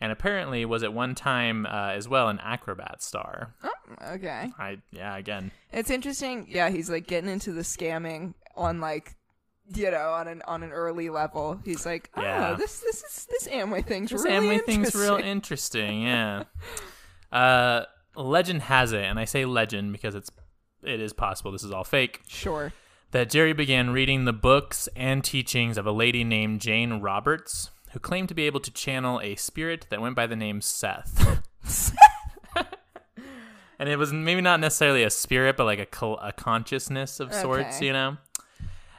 and 0.00 0.10
apparently 0.12 0.64
was 0.64 0.82
at 0.82 0.92
one 0.94 1.14
time 1.14 1.66
uh, 1.66 1.90
as 1.92 2.08
well 2.08 2.28
an 2.30 2.38
acrobat 2.42 3.02
star. 3.02 3.54
Okay. 4.08 4.50
I 4.58 4.78
yeah, 4.90 5.16
again, 5.16 5.50
It's 5.72 5.90
interesting. 5.90 6.46
Yeah, 6.48 6.70
he's 6.70 6.88
like 6.90 7.06
getting 7.06 7.28
into 7.30 7.52
the 7.52 7.62
scamming 7.62 8.32
on 8.56 8.80
like 8.80 9.14
you 9.74 9.90
know, 9.90 10.10
on 10.12 10.28
an 10.28 10.42
on 10.46 10.62
an 10.62 10.70
early 10.70 11.10
level. 11.10 11.60
He's 11.64 11.84
like, 11.84 12.10
oh, 12.16 12.22
Yeah. 12.22 12.54
this 12.54 12.80
this 12.80 13.02
is 13.02 13.26
this 13.28 13.48
Amway 13.48 13.84
thing's 13.84 14.10
This 14.10 14.22
really 14.24 14.58
Amway 14.58 14.64
thing's 14.64 14.94
real 14.94 15.16
interesting. 15.16 16.02
Yeah. 16.02 16.44
uh, 17.32 17.84
legend 18.14 18.62
has 18.62 18.92
it, 18.92 19.02
and 19.04 19.18
I 19.18 19.24
say 19.24 19.44
legend 19.44 19.92
because 19.92 20.14
it's 20.14 20.30
it 20.82 21.00
is 21.00 21.12
possible 21.12 21.50
this 21.52 21.64
is 21.64 21.72
all 21.72 21.84
fake. 21.84 22.20
Sure. 22.28 22.72
That 23.12 23.30
Jerry 23.30 23.52
began 23.52 23.90
reading 23.90 24.24
the 24.24 24.32
books 24.32 24.88
and 24.94 25.24
teachings 25.24 25.78
of 25.78 25.86
a 25.86 25.92
lady 25.92 26.22
named 26.22 26.60
Jane 26.60 27.00
Roberts, 27.00 27.70
who 27.92 27.98
claimed 27.98 28.28
to 28.28 28.34
be 28.34 28.46
able 28.46 28.60
to 28.60 28.70
channel 28.70 29.20
a 29.20 29.36
spirit 29.36 29.86
that 29.90 30.00
went 30.00 30.14
by 30.16 30.26
the 30.26 30.36
name 30.36 30.60
Seth. 30.60 31.42
and 33.78 33.88
it 33.88 33.96
was 33.96 34.12
maybe 34.12 34.40
not 34.40 34.60
necessarily 34.60 35.02
a 35.02 35.10
spirit, 35.10 35.56
but 35.56 35.64
like 35.64 35.78
a, 36.02 36.06
a 36.22 36.32
consciousness 36.32 37.20
of 37.20 37.32
sorts, 37.34 37.76
Okay. 37.76 37.86
you 37.86 37.92
know? 37.92 38.16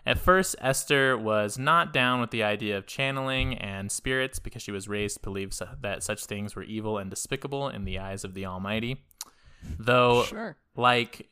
At 0.07 0.17
first, 0.19 0.55
Esther 0.61 1.17
was 1.17 1.57
not 1.59 1.91
down 1.91 2.21
with 2.21 2.31
the 2.31 2.41
idea 2.41 2.77
of 2.77 2.87
channeling 2.87 3.55
and 3.57 3.91
spirits 3.91 4.39
because 4.39 4.61
she 4.61 4.71
was 4.71 4.87
raised 4.87 5.17
to 5.17 5.21
believe 5.23 5.51
that 5.81 6.01
such 6.01 6.23
things 6.25 6.55
were 6.55 6.63
evil 6.63 6.97
and 6.97 7.09
despicable 7.09 7.67
in 7.67 7.83
the 7.83 7.99
eyes 7.99 8.23
of 8.23 8.33
the 8.33 8.45
Almighty. 8.45 9.03
Though, 9.77 10.23
Sure. 10.23 10.55
like, 10.77 11.27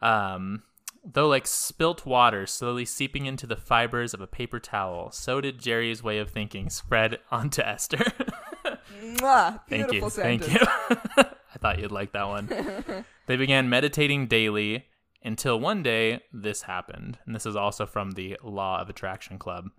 um, 0.00 0.64
though 1.04 1.28
like 1.28 1.46
spilt 1.46 2.04
water 2.04 2.44
slowly 2.44 2.84
seeping 2.84 3.26
into 3.26 3.46
the 3.46 3.54
fibers 3.56 4.14
of 4.14 4.20
a 4.20 4.26
paper 4.26 4.58
towel, 4.58 5.12
so 5.12 5.40
did 5.40 5.60
Jerry's 5.60 6.02
way 6.02 6.18
of 6.18 6.28
thinking 6.30 6.70
spread 6.70 7.20
onto 7.30 7.62
Esther. 7.62 8.04
Mwah, 9.00 9.60
Thank 9.68 9.92
you. 9.92 10.10
sentence. 10.10 10.46
Thank 10.48 10.52
you. 10.52 10.58
I 11.54 11.58
thought 11.60 11.78
you'd 11.78 11.92
like 11.92 12.10
that 12.14 12.26
one. 12.26 12.48
they 13.26 13.36
began 13.36 13.68
meditating 13.68 14.26
daily 14.26 14.86
until 15.24 15.58
one 15.58 15.82
day 15.82 16.20
this 16.32 16.62
happened. 16.62 17.18
And 17.26 17.34
this 17.34 17.46
is 17.46 17.56
also 17.56 17.86
from 17.86 18.12
the 18.12 18.38
Law 18.42 18.80
of 18.80 18.88
Attraction 18.88 19.38
Club. 19.38 19.70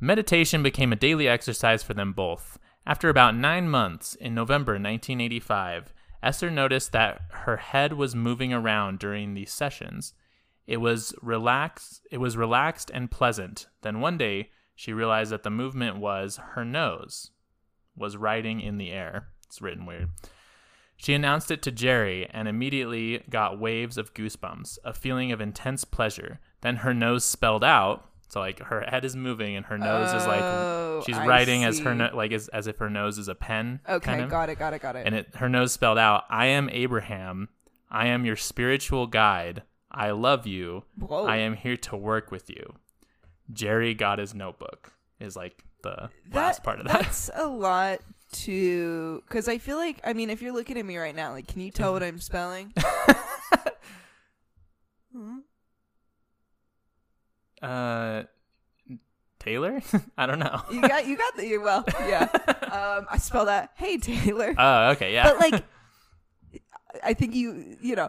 Meditation 0.00 0.62
became 0.62 0.92
a 0.92 0.96
daily 0.96 1.28
exercise 1.28 1.82
for 1.82 1.94
them 1.94 2.12
both. 2.12 2.58
After 2.86 3.08
about 3.08 3.36
nine 3.36 3.68
months, 3.68 4.14
in 4.16 4.34
November 4.34 4.72
1985, 4.72 5.94
Esther 6.22 6.50
noticed 6.50 6.92
that 6.92 7.20
her 7.30 7.56
head 7.56 7.92
was 7.92 8.14
moving 8.14 8.52
around 8.52 8.98
during 8.98 9.34
these 9.34 9.52
sessions. 9.52 10.14
It 10.66 10.78
was 10.78 11.14
relaxed. 11.22 12.06
It 12.10 12.18
was 12.18 12.36
relaxed 12.36 12.90
and 12.92 13.10
pleasant. 13.10 13.66
Then 13.82 14.00
one 14.00 14.18
day, 14.18 14.50
she 14.74 14.92
realized 14.92 15.30
that 15.32 15.42
the 15.42 15.50
movement 15.50 15.98
was 15.98 16.38
her 16.54 16.64
nose 16.64 17.30
was 17.96 18.16
riding 18.16 18.60
in 18.60 18.78
the 18.78 18.90
air. 18.90 19.28
It's 19.46 19.60
written 19.60 19.86
weird. 19.86 20.08
She 21.02 21.14
announced 21.14 21.50
it 21.50 21.62
to 21.62 21.72
Jerry 21.72 22.28
and 22.30 22.46
immediately 22.46 23.24
got 23.28 23.58
waves 23.58 23.98
of 23.98 24.14
goosebumps, 24.14 24.78
a 24.84 24.92
feeling 24.92 25.32
of 25.32 25.40
intense 25.40 25.84
pleasure. 25.84 26.38
Then 26.60 26.76
her 26.76 26.94
nose 26.94 27.24
spelled 27.24 27.64
out. 27.64 28.08
So 28.28 28.38
like 28.38 28.60
her 28.60 28.82
head 28.82 29.04
is 29.04 29.16
moving 29.16 29.56
and 29.56 29.66
her 29.66 29.76
nose 29.76 30.12
is 30.14 30.22
Oh, 30.24 30.98
like 31.00 31.04
she's 31.06 31.16
I 31.18 31.26
writing 31.26 31.64
as 31.64 31.80
her 31.80 31.92
no- 31.94 32.10
like 32.14 32.30
as, 32.30 32.46
as 32.48 32.68
if 32.68 32.78
her 32.78 32.88
nose 32.88 33.18
is 33.18 33.26
a 33.26 33.34
pen. 33.34 33.80
Okay, 33.88 34.04
kind 34.12 34.22
of. 34.22 34.30
got 34.30 34.48
it, 34.48 34.60
got 34.60 34.74
it, 34.74 34.80
got 34.80 34.94
it. 34.94 35.04
And 35.04 35.16
it 35.16 35.34
her 35.34 35.48
nose 35.48 35.72
spelled 35.72 35.98
out, 35.98 36.22
I 36.30 36.46
am 36.46 36.70
Abraham. 36.70 37.48
I 37.90 38.06
am 38.06 38.24
your 38.24 38.36
spiritual 38.36 39.08
guide. 39.08 39.62
I 39.90 40.12
love 40.12 40.46
you. 40.46 40.84
Whoa. 41.00 41.26
I 41.26 41.38
am 41.38 41.56
here 41.56 41.76
to 41.78 41.96
work 41.96 42.30
with 42.30 42.48
you. 42.48 42.74
Jerry 43.52 43.92
got 43.92 44.20
his 44.20 44.34
notebook. 44.34 44.92
Is 45.18 45.34
like 45.36 45.64
the 45.82 46.10
That- 46.30 46.34
last 46.36 46.62
part 46.62 46.78
of 46.78 46.86
that. 46.86 47.02
That's 47.02 47.28
a 47.34 47.46
lot 47.48 47.98
to 48.32 49.22
because 49.28 49.48
I 49.48 49.58
feel 49.58 49.76
like 49.76 50.00
I 50.04 50.12
mean 50.12 50.30
if 50.30 50.42
you're 50.42 50.52
looking 50.52 50.78
at 50.78 50.84
me 50.84 50.96
right 50.96 51.14
now, 51.14 51.32
like 51.32 51.46
can 51.46 51.60
you 51.60 51.70
tell 51.70 51.92
what 51.92 52.02
I'm 52.02 52.18
spelling? 52.20 52.72
Uh, 57.60 58.24
Tayler? 59.40 59.82
I 60.18 60.26
don't 60.26 60.38
know. 60.38 60.62
You 60.70 60.80
got 60.82 61.06
you 61.06 61.16
got 61.16 61.36
the 61.36 61.46
you- 61.46 61.60
well 61.62 61.84
yeah. 62.00 62.28
Um, 62.72 63.06
I 63.10 63.18
spell 63.18 63.44
that. 63.46 63.70
Hey 63.76 63.98
Tayler. 63.98 64.54
Oh, 64.56 64.90
okay, 64.92 65.12
yeah. 65.12 65.24
but 65.24 65.38
like, 65.38 65.62
I 67.04 67.12
think 67.14 67.34
you 67.34 67.76
you 67.82 67.94
know 67.96 68.08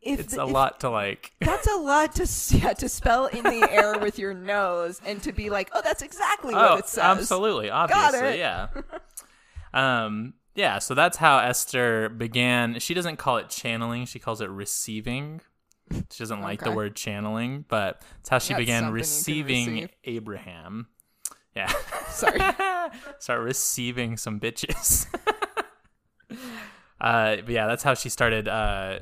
if 0.00 0.18
it's 0.20 0.34
the- 0.34 0.42
a 0.42 0.46
if- 0.46 0.52
lot 0.52 0.80
to 0.80 0.90
like. 0.90 1.32
That's 1.40 1.66
a 1.68 1.76
lot 1.76 2.14
to 2.16 2.56
yeah, 2.56 2.72
to 2.72 2.88
spell 2.88 3.26
in 3.26 3.44
the 3.44 3.68
air 3.70 3.98
with 3.98 4.18
your 4.18 4.32
nose 4.34 5.00
and 5.04 5.22
to 5.24 5.32
be 5.32 5.50
like, 5.50 5.68
oh, 5.74 5.82
that's 5.84 6.02
exactly 6.02 6.54
what 6.54 6.70
Oh, 6.70 6.76
it 6.76 6.88
says. 6.88 7.04
absolutely, 7.04 7.68
obviously, 7.70 8.28
it. 8.30 8.38
yeah. 8.38 8.68
Um, 9.74 10.34
yeah. 10.54 10.78
So 10.78 10.94
that's 10.94 11.16
how 11.18 11.38
Esther 11.38 12.08
began. 12.08 12.78
She 12.80 12.94
doesn't 12.94 13.16
call 13.16 13.36
it 13.38 13.48
channeling; 13.48 14.06
she 14.06 14.18
calls 14.18 14.40
it 14.40 14.50
receiving. 14.50 15.40
She 16.10 16.18
doesn't 16.22 16.42
like 16.42 16.62
the 16.62 16.70
word 16.72 16.96
channeling, 16.96 17.64
but 17.68 18.02
it's 18.20 18.28
how 18.28 18.38
she 18.38 18.52
That's 18.52 18.60
began 18.60 18.82
something 18.82 18.88
you 18.88 18.90
can 18.90 18.94
receiving 18.94 19.66
receive. 19.74 19.88
Abraham. 20.04 20.88
Yeah. 21.56 21.72
Sorry. 22.08 22.38
Start 23.18 23.40
receiving 23.40 24.16
some 24.18 24.38
bitches. 24.38 25.06
uh, 26.30 27.36
but 27.36 27.48
yeah, 27.48 27.66
that's 27.66 27.82
how 27.82 27.94
she 27.94 28.08
started 28.10 28.48
uh, 28.48 29.00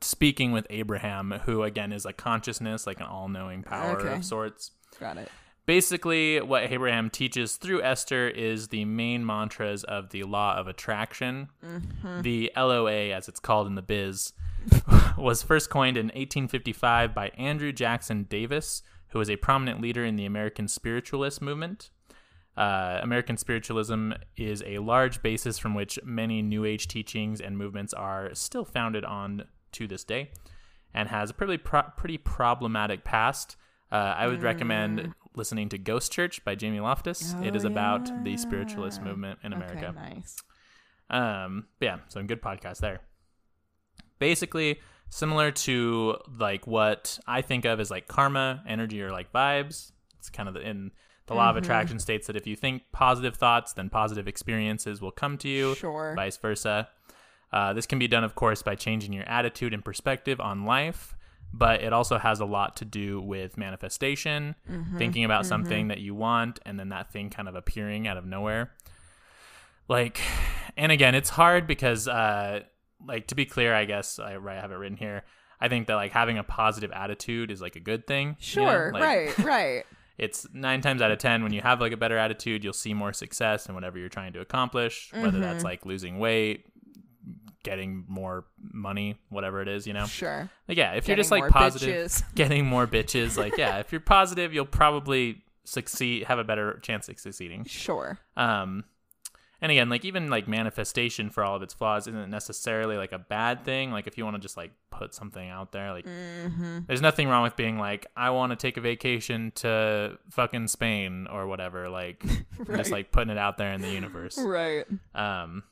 speaking 0.00 0.52
with 0.52 0.66
Abraham, 0.70 1.32
who 1.44 1.62
again 1.62 1.92
is 1.92 2.06
a 2.06 2.12
consciousness, 2.12 2.86
like 2.86 3.00
an 3.00 3.06
all-knowing 3.06 3.62
power 3.62 3.98
Okay. 4.00 4.14
of 4.14 4.24
sorts. 4.24 4.70
Got 5.00 5.16
it. 5.18 5.30
Basically, 5.68 6.40
what 6.40 6.72
Abraham 6.72 7.10
teaches 7.10 7.56
through 7.56 7.82
Esther 7.82 8.26
is 8.26 8.68
the 8.68 8.86
main 8.86 9.26
mantras 9.26 9.84
of 9.84 10.08
the 10.08 10.22
law 10.22 10.56
of 10.56 10.66
attraction. 10.66 11.50
The 12.22 12.50
LOA, 12.56 13.10
as 13.10 13.28
it's 13.28 13.38
called 13.38 13.66
in 13.66 13.74
the 13.74 13.82
biz, 13.82 14.32
was 15.18 15.42
first 15.42 15.68
coined 15.68 15.98
in 15.98 16.06
1855 16.06 17.14
by 17.14 17.28
Andrew 17.36 17.70
Jackson 17.70 18.22
Davis, 18.30 18.82
who 19.08 19.18
was 19.18 19.28
a 19.28 19.36
prominent 19.36 19.82
leader 19.82 20.06
in 20.06 20.16
the 20.16 20.24
American 20.24 20.68
spiritualist 20.68 21.42
movement. 21.42 21.90
Uh, 22.56 23.00
American 23.02 23.36
spiritualism 23.36 24.12
is 24.38 24.62
a 24.64 24.78
large 24.78 25.20
basis 25.20 25.58
from 25.58 25.74
which 25.74 25.98
many 26.02 26.40
New 26.40 26.64
Age 26.64 26.88
teachings 26.88 27.42
and 27.42 27.58
movements 27.58 27.92
are 27.92 28.34
still 28.34 28.64
founded 28.64 29.04
on 29.04 29.44
to 29.72 29.86
this 29.86 30.02
day, 30.02 30.30
and 30.94 31.10
has 31.10 31.28
a 31.28 31.34
pretty 31.34 31.58
pro- 31.58 31.82
pretty 31.94 32.16
problematic 32.16 33.04
past. 33.04 33.56
Uh, 33.92 34.14
I 34.16 34.26
would 34.26 34.42
recommend 34.42 35.14
listening 35.38 35.68
to 35.70 35.78
Ghost 35.78 36.12
Church 36.12 36.44
by 36.44 36.54
Jamie 36.54 36.80
Loftus. 36.80 37.34
it 37.42 37.56
is 37.56 37.64
Oh, 37.64 37.68
about 37.68 38.24
the 38.24 38.36
spiritualist 38.36 39.00
movement 39.00 39.38
in 39.42 39.52
America. 39.54 39.94
Okay, 39.96 40.14
nice. 40.14 40.36
Um, 41.08 41.66
but 41.78 41.86
yeah, 41.86 41.98
some 42.08 42.26
good 42.26 42.42
podcast 42.42 42.78
there. 42.80 43.00
Basically, 44.18 44.80
similar 45.10 45.50
to 45.50 46.16
like 46.38 46.66
what 46.66 47.18
I 47.26 47.40
think 47.40 47.64
of 47.64 47.80
as 47.80 47.90
like 47.90 48.08
karma, 48.08 48.62
energy, 48.68 49.00
or 49.00 49.10
like 49.10 49.32
vibes. 49.32 49.92
It's 50.18 50.28
kind 50.28 50.48
of 50.48 50.54
the, 50.54 50.60
in 50.68 50.90
the 51.26 51.34
law 51.34 51.50
of 51.50 51.56
attraction 51.56 51.98
states 51.98 52.26
that 52.26 52.36
if 52.36 52.46
you 52.46 52.56
think 52.56 52.82
positive 52.92 53.36
thoughts, 53.36 53.72
then 53.72 53.88
positive 53.88 54.26
experiences 54.26 55.00
will 55.00 55.12
come 55.12 55.38
to 55.38 55.48
you. 55.48 55.74
Sure. 55.76 56.14
Vice 56.16 56.36
versa. 56.36 56.88
Uh, 57.52 57.72
this 57.72 57.86
can 57.86 57.98
be 57.98 58.08
done, 58.08 58.24
of 58.24 58.34
course, 58.34 58.62
by 58.62 58.74
changing 58.74 59.12
your 59.12 59.24
attitude 59.24 59.72
and 59.72 59.84
perspective 59.84 60.40
on 60.40 60.64
life, 60.64 61.14
but 61.52 61.82
it 61.82 61.92
also 61.92 62.18
has 62.18 62.40
a 62.40 62.44
lot 62.44 62.76
to 62.76 62.84
do 62.84 63.20
with 63.20 63.56
manifestation, 63.56 64.54
mm-hmm. 64.70 64.98
thinking 64.98 65.24
about 65.24 65.42
mm-hmm. 65.42 65.48
something 65.48 65.88
that 65.88 65.98
you 65.98 66.14
want, 66.14 66.60
and 66.66 66.78
then 66.78 66.90
that 66.90 67.12
thing 67.12 67.30
kind 67.30 67.48
of 67.48 67.54
appearing 67.54 68.06
out 68.06 68.16
of 68.16 68.26
nowhere 68.26 68.72
like 69.88 70.20
and 70.76 70.92
again 70.92 71.14
it's 71.14 71.30
hard 71.30 71.66
because 71.66 72.06
uh 72.06 72.60
like 73.06 73.26
to 73.26 73.34
be 73.34 73.44
clear 73.44 73.74
i 73.74 73.84
guess 73.84 74.18
i, 74.18 74.36
I 74.36 74.54
have 74.54 74.70
it 74.70 74.76
written 74.76 74.96
here 74.96 75.24
i 75.60 75.68
think 75.68 75.86
that 75.88 75.94
like 75.94 76.12
having 76.12 76.38
a 76.38 76.44
positive 76.44 76.92
attitude 76.92 77.50
is 77.50 77.60
like 77.60 77.76
a 77.76 77.80
good 77.80 78.06
thing 78.06 78.36
you 78.52 78.62
know? 78.62 78.68
Sure. 78.68 78.92
Like, 78.92 79.02
right. 79.02 79.38
Right. 79.44 79.84
it's 80.18 80.46
nine 80.52 80.80
times 80.80 81.00
out 81.00 81.10
of 81.10 81.18
ten 81.18 81.42
when 81.42 81.52
you 81.52 81.62
have 81.62 81.80
like 81.80 81.92
a 81.92 81.96
better 81.96 82.18
attitude, 82.18 82.64
you'll 82.64 82.72
see 82.72 82.92
more 82.92 83.12
success 83.12 83.68
in 83.68 83.74
whatever 83.74 83.98
you're 83.98 84.08
trying 84.08 84.32
to 84.34 84.40
accomplish, 84.40 85.10
whether 85.14 85.38
that's 85.38 85.58
mm-hmm. 85.58 85.66
like 85.66 85.86
losing 85.86 86.18
weight, 86.18 86.66
getting 87.68 88.04
more 88.08 88.46
money, 88.72 89.16
whatever 89.28 89.60
it 89.60 89.68
is, 89.68 89.86
you 89.86 89.92
know. 89.92 90.06
Sure. 90.06 90.48
Like, 90.66 90.78
yeah, 90.78 90.92
if 90.92 91.06
you're 91.06 91.16
just 91.16 91.30
like 91.30 91.48
positive, 91.50 92.06
bitches. 92.10 92.22
getting 92.34 92.64
more 92.66 92.86
bitches, 92.86 93.36
like 93.36 93.56
yeah, 93.58 93.78
if 93.78 93.92
you're 93.92 94.00
positive, 94.00 94.54
you'll 94.54 94.64
probably 94.64 95.42
succeed, 95.64 96.24
have 96.24 96.38
a 96.38 96.44
better 96.44 96.78
chance 96.82 97.08
of 97.08 97.18
succeeding. 97.18 97.64
Sure. 97.64 98.18
Um, 98.36 98.84
and 99.60 99.72
again, 99.72 99.88
like 99.88 100.04
even 100.04 100.30
like 100.30 100.46
manifestation 100.46 101.30
for 101.30 101.42
all 101.42 101.56
of 101.56 101.62
its 101.62 101.74
flaws 101.74 102.06
isn't 102.06 102.30
necessarily 102.30 102.96
like 102.96 103.10
a 103.10 103.18
bad 103.18 103.64
thing. 103.64 103.90
Like 103.90 104.06
if 104.06 104.16
you 104.16 104.24
want 104.24 104.36
to 104.36 104.40
just 104.40 104.56
like 104.56 104.70
put 104.90 105.14
something 105.14 105.48
out 105.48 105.72
there, 105.72 105.92
like 105.92 106.06
Mm-hmm. 106.06 106.78
there's 106.86 107.02
nothing 107.02 107.28
wrong 107.28 107.42
with 107.42 107.56
being 107.56 107.76
like, 107.76 108.06
I 108.16 108.30
want 108.30 108.50
to 108.52 108.56
take 108.56 108.76
a 108.76 108.80
vacation 108.80 109.50
to 109.56 110.16
fucking 110.30 110.68
Spain 110.68 111.26
or 111.28 111.48
whatever. 111.48 111.88
Like 111.88 112.24
just 112.76 112.92
like 112.92 113.10
putting 113.10 113.30
it 113.30 113.38
out 113.38 113.58
there 113.58 113.72
in 113.72 113.80
the 113.82 113.90
universe. 113.90 114.38
Right. 114.38 114.86
Um, 115.12 115.64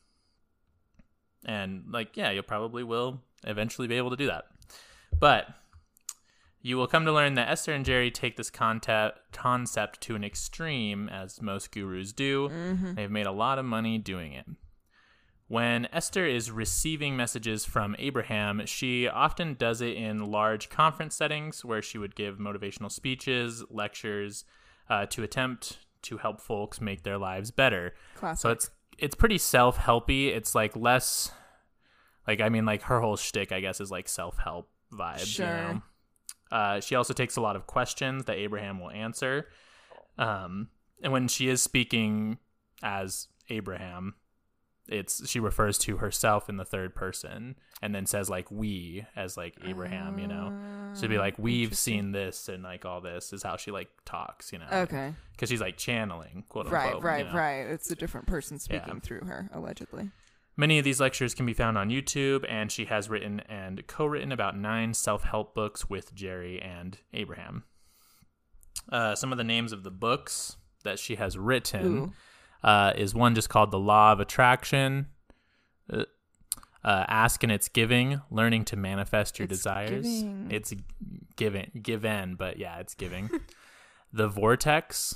and 1.47 1.85
like, 1.91 2.17
yeah, 2.17 2.31
you'll 2.31 2.43
probably 2.43 2.83
will 2.83 3.23
eventually 3.45 3.89
be 3.89 3.97
able 3.97 4.11
to 4.11 4.17
do 4.17 4.27
that. 4.27 4.45
But 5.19 5.47
you 6.61 6.77
will 6.77 6.89
come 6.89 7.05
to 7.05 7.13
learn 7.13 7.35
that 7.35 7.49
Esther 7.49 7.73
and 7.73 7.85
Jerry 7.85 8.11
take 8.11 8.37
this 8.37 8.51
concept 8.51 9.33
concept 9.33 10.01
to 10.03 10.17
an 10.17 10.25
extreme, 10.25 11.09
as 11.09 11.41
most 11.41 11.71
gurus 11.73 12.13
do. 12.13 12.49
They've 12.95 13.11
made 13.11 13.27
a 13.27 13.33
lot 13.33 13.59
of 13.59 13.65
money 13.65 13.99
doing 13.99 14.33
it. 14.33 14.47
When 15.49 15.87
Esther 15.93 16.27
is 16.27 16.51
receiving 16.51 17.17
messages 17.17 17.65
from 17.65 17.95
Abraham, 18.01 18.67
she 18.67 19.07
often 19.07 19.55
does 19.55 19.81
it 19.81 19.97
in 19.97 20.29
large 20.33 20.69
conference 20.69 21.15
settings 21.15 21.65
where 21.65 21.81
she 21.81 21.99
would 21.99 22.17
give 22.17 22.39
motivational 22.39 22.91
speeches, 22.91 23.63
lectures, 23.71 24.45
uh, 24.91 25.07
to 25.07 25.23
attempt 25.23 25.79
to 26.03 26.19
help 26.19 26.41
folks 26.41 26.81
make 26.81 27.05
their 27.05 27.17
lives 27.17 27.53
better. 27.53 27.95
Classic. 28.17 28.43
So 28.43 28.51
it's 28.51 28.71
it's 28.99 29.15
pretty 29.15 29.39
self 29.39 29.79
helpy. 29.79 30.29
It's 30.35 30.55
like 30.55 30.77
less 30.77 31.31
like 32.27 32.41
I 32.41 32.49
mean 32.49 32.65
like 32.65 32.83
her 32.83 33.01
whole 33.01 33.17
shtick 33.17 33.53
I 33.53 33.61
guess 33.61 33.81
is 33.81 33.91
like 33.91 34.09
self 34.09 34.39
help 34.39 34.69
vibes. 34.93 35.27
Sure. 35.27 35.47
You 35.47 35.53
know? 35.53 35.83
Uh, 36.51 36.81
she 36.81 36.95
also 36.95 37.13
takes 37.13 37.37
a 37.37 37.41
lot 37.41 37.57
of 37.57 37.67
questions 37.67 38.25
that 38.27 38.37
Abraham 38.37 38.81
will 38.81 38.91
answer. 38.91 39.49
Um, 40.17 40.69
and 41.03 41.13
when 41.13 41.29
she 41.29 41.49
is 41.49 41.61
speaking 41.61 42.39
as 42.83 43.29
Abraham, 43.51 44.15
it's 44.89 45.29
she 45.29 45.41
refers 45.41 45.79
to 45.79 45.97
herself 45.97 46.49
in 46.49 46.57
the 46.57 46.65
third 46.65 46.95
person 46.95 47.57
and 47.83 47.95
then 47.95 48.07
says 48.07 48.31
like 48.31 48.51
we 48.51 49.05
as 49.17 49.37
like 49.37 49.57
Abraham, 49.65 50.19
you 50.19 50.27
know. 50.29 50.53
So 50.95 51.01
it'd 51.01 51.11
be 51.11 51.19
like 51.19 51.39
we've 51.39 51.77
seen 51.77 52.13
this 52.13 52.49
and 52.49 52.63
like 52.63 52.85
all 52.85 53.01
this 53.01 53.33
is 53.33 53.43
how 53.43 53.57
she 53.57 53.71
like 53.71 53.89
talks, 54.05 54.53
you 54.53 54.59
know. 54.59 54.67
Okay. 54.71 55.13
Because 55.33 55.49
she's 55.49 55.61
like 55.61 55.77
channeling, 55.77 56.45
quote 56.49 56.69
Right, 56.69 56.87
unquote. 56.87 57.03
right, 57.03 57.27
you 57.27 57.33
know? 57.33 57.39
right. 57.39 57.61
It's 57.67 57.91
a 57.91 57.97
different 57.97 58.27
person 58.27 58.59
speaking 58.59 58.95
Yeah. 58.95 59.01
through 59.01 59.25
her, 59.27 59.51
allegedly. 59.53 60.11
Many 60.59 60.79
of 60.79 60.85
these 60.85 61.01
lectures 61.01 61.35
can 61.35 61.45
be 61.45 61.53
found 61.53 61.77
on 61.77 61.91
YouTube, 61.91 62.47
and 62.49 62.73
she 62.73 62.87
has 62.87 63.11
written 63.11 63.41
and 63.41 63.87
co 63.87 64.07
written 64.07 64.33
about 64.33 64.57
nine 64.57 64.95
self 64.95 65.25
help 65.25 65.55
books 65.55 65.91
with 65.91 66.15
Jerry 66.15 66.63
and 66.63 66.97
Abraham. 67.13 67.65
Uh, 68.91 69.15
some 69.15 69.33
of 69.33 69.39
the 69.39 69.45
names 69.45 69.73
of 69.73 69.83
the 69.83 69.91
books 69.91 70.57
that 70.85 70.99
she 70.99 71.17
has 71.17 71.37
written 71.37 71.87
Ooh. 71.99 72.13
Uh, 72.67 72.93
is 72.97 73.15
one 73.15 73.35
just 73.35 73.49
called 73.49 73.71
The 73.71 73.79
Law 73.79 74.13
of 74.13 74.21
Attraction, 74.21 75.07
uh, 75.91 76.03
uh, 76.85 77.05
Ask 77.09 77.43
and 77.43 77.51
It's 77.53 77.69
Giving, 77.69 78.21
Learning 78.31 78.65
to 78.67 78.77
Manifest 78.77 79.39
Your 79.39 79.49
desires. 79.49 79.91
It's 79.91 80.09
Desires. 80.09 80.23
giving. 80.23 80.51
It's 80.51 80.75
given, 81.37 81.71
given, 81.83 82.35
but 82.35 82.59
yeah, 82.59 82.79
it's 82.79 82.95
giving. 82.95 83.31
the 84.13 84.29
Vortex, 84.29 85.15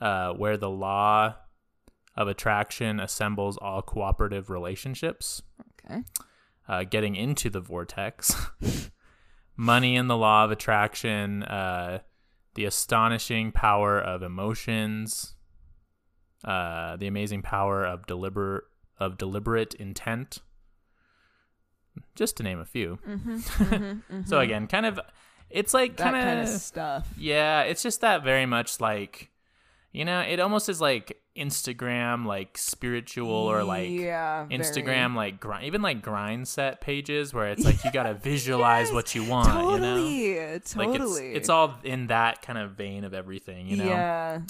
uh, 0.00 0.32
where 0.34 0.56
the 0.56 0.70
law 0.70 1.34
of 2.16 2.28
attraction 2.28 3.00
assembles 3.00 3.56
all 3.56 3.80
cooperative 3.82 4.50
relationships 4.50 5.42
Okay. 5.84 6.02
uh, 6.68 6.84
getting 6.84 7.16
into 7.16 7.48
the 7.48 7.60
vortex, 7.60 8.34
money 9.56 9.96
and 9.96 10.10
the 10.10 10.16
law 10.16 10.44
of 10.44 10.50
attraction, 10.50 11.42
uh, 11.44 12.00
the 12.54 12.64
astonishing 12.66 13.50
power 13.50 13.98
of 13.98 14.22
emotions, 14.22 15.36
uh, 16.44 16.96
the 16.96 17.06
amazing 17.06 17.42
power 17.42 17.84
of 17.84 18.06
deliberate 18.06 18.64
of 18.98 19.18
deliberate 19.18 19.74
intent, 19.74 20.38
just 22.14 22.36
to 22.38 22.42
name 22.42 22.58
a 22.60 22.64
few. 22.64 22.98
So 24.26 24.38
again, 24.40 24.66
kind 24.66 24.86
of, 24.86 25.00
it's 25.50 25.74
like 25.74 25.96
Mm-hmm. 25.96 26.10
Kind 26.10 26.40
of 26.40 26.48
stuff. 26.48 27.08
yeah, 27.18 27.62
it's 27.62 27.82
just 27.82 28.00
that 28.02 28.22
very 28.24 28.46
much 28.46 28.80
like, 28.80 29.30
you 29.92 30.04
know, 30.04 30.20
it 30.20 30.40
almost 30.40 30.68
is 30.68 30.80
like 30.80 31.18
Instagram, 31.36 32.24
like 32.26 32.56
spiritual 32.56 33.30
or 33.30 33.62
like 33.64 33.90
yeah, 33.90 34.44
very- 34.46 34.58
Instagram, 34.60 35.14
like 35.16 35.40
grind, 35.40 35.64
even 35.66 35.82
like 35.82 36.00
grind 36.02 36.46
set 36.48 36.80
pages 36.80 37.34
where 37.34 37.48
it's 37.48 37.64
like 37.64 37.82
you 37.84 37.90
gotta 37.92 38.14
visualize 38.22 38.86
Yes, 38.88 38.94
what 38.94 39.14
you 39.14 39.24
want, 39.24 39.48
you 39.48 39.54
know. 39.80 39.96
Totally, 39.96 40.38
Like 40.38 40.62
totally. 40.98 41.28
it's 41.30 41.36
it's 41.38 41.48
all 41.48 41.74
in 41.84 42.06
that 42.08 42.40
kind 42.42 42.58
of 42.58 42.72
vein 42.72 43.04
of 43.04 43.12
everything, 43.14 43.66
you 43.66 43.76
know. 43.78 43.84
Yeah. 43.86 44.40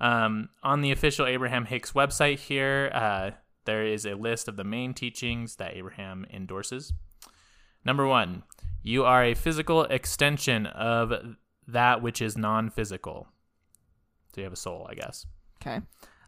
Um, 0.00 0.48
on 0.62 0.80
the 0.80 0.92
official 0.92 1.26
Abraham 1.26 1.66
Hicks 1.66 1.92
website 1.92 2.38
here, 2.38 2.90
uh, 2.94 3.30
there 3.66 3.84
is 3.84 4.06
a 4.06 4.14
list 4.14 4.48
of 4.48 4.56
the 4.56 4.64
main 4.64 4.94
teachings 4.94 5.56
that 5.56 5.76
Abraham 5.76 6.26
endorses. 6.32 6.92
Number 7.84 8.06
one, 8.06 8.42
you 8.82 9.04
are 9.04 9.22
a 9.24 9.34
physical 9.34 9.84
extension 9.84 10.66
of 10.66 11.12
that 11.68 12.02
which 12.02 12.22
is 12.22 12.36
non-physical. 12.36 13.28
So 14.34 14.40
you 14.40 14.44
have 14.44 14.52
a 14.52 14.56
soul, 14.56 14.86
I 14.90 14.94
guess. 14.94 15.26
Okay. 15.60 15.80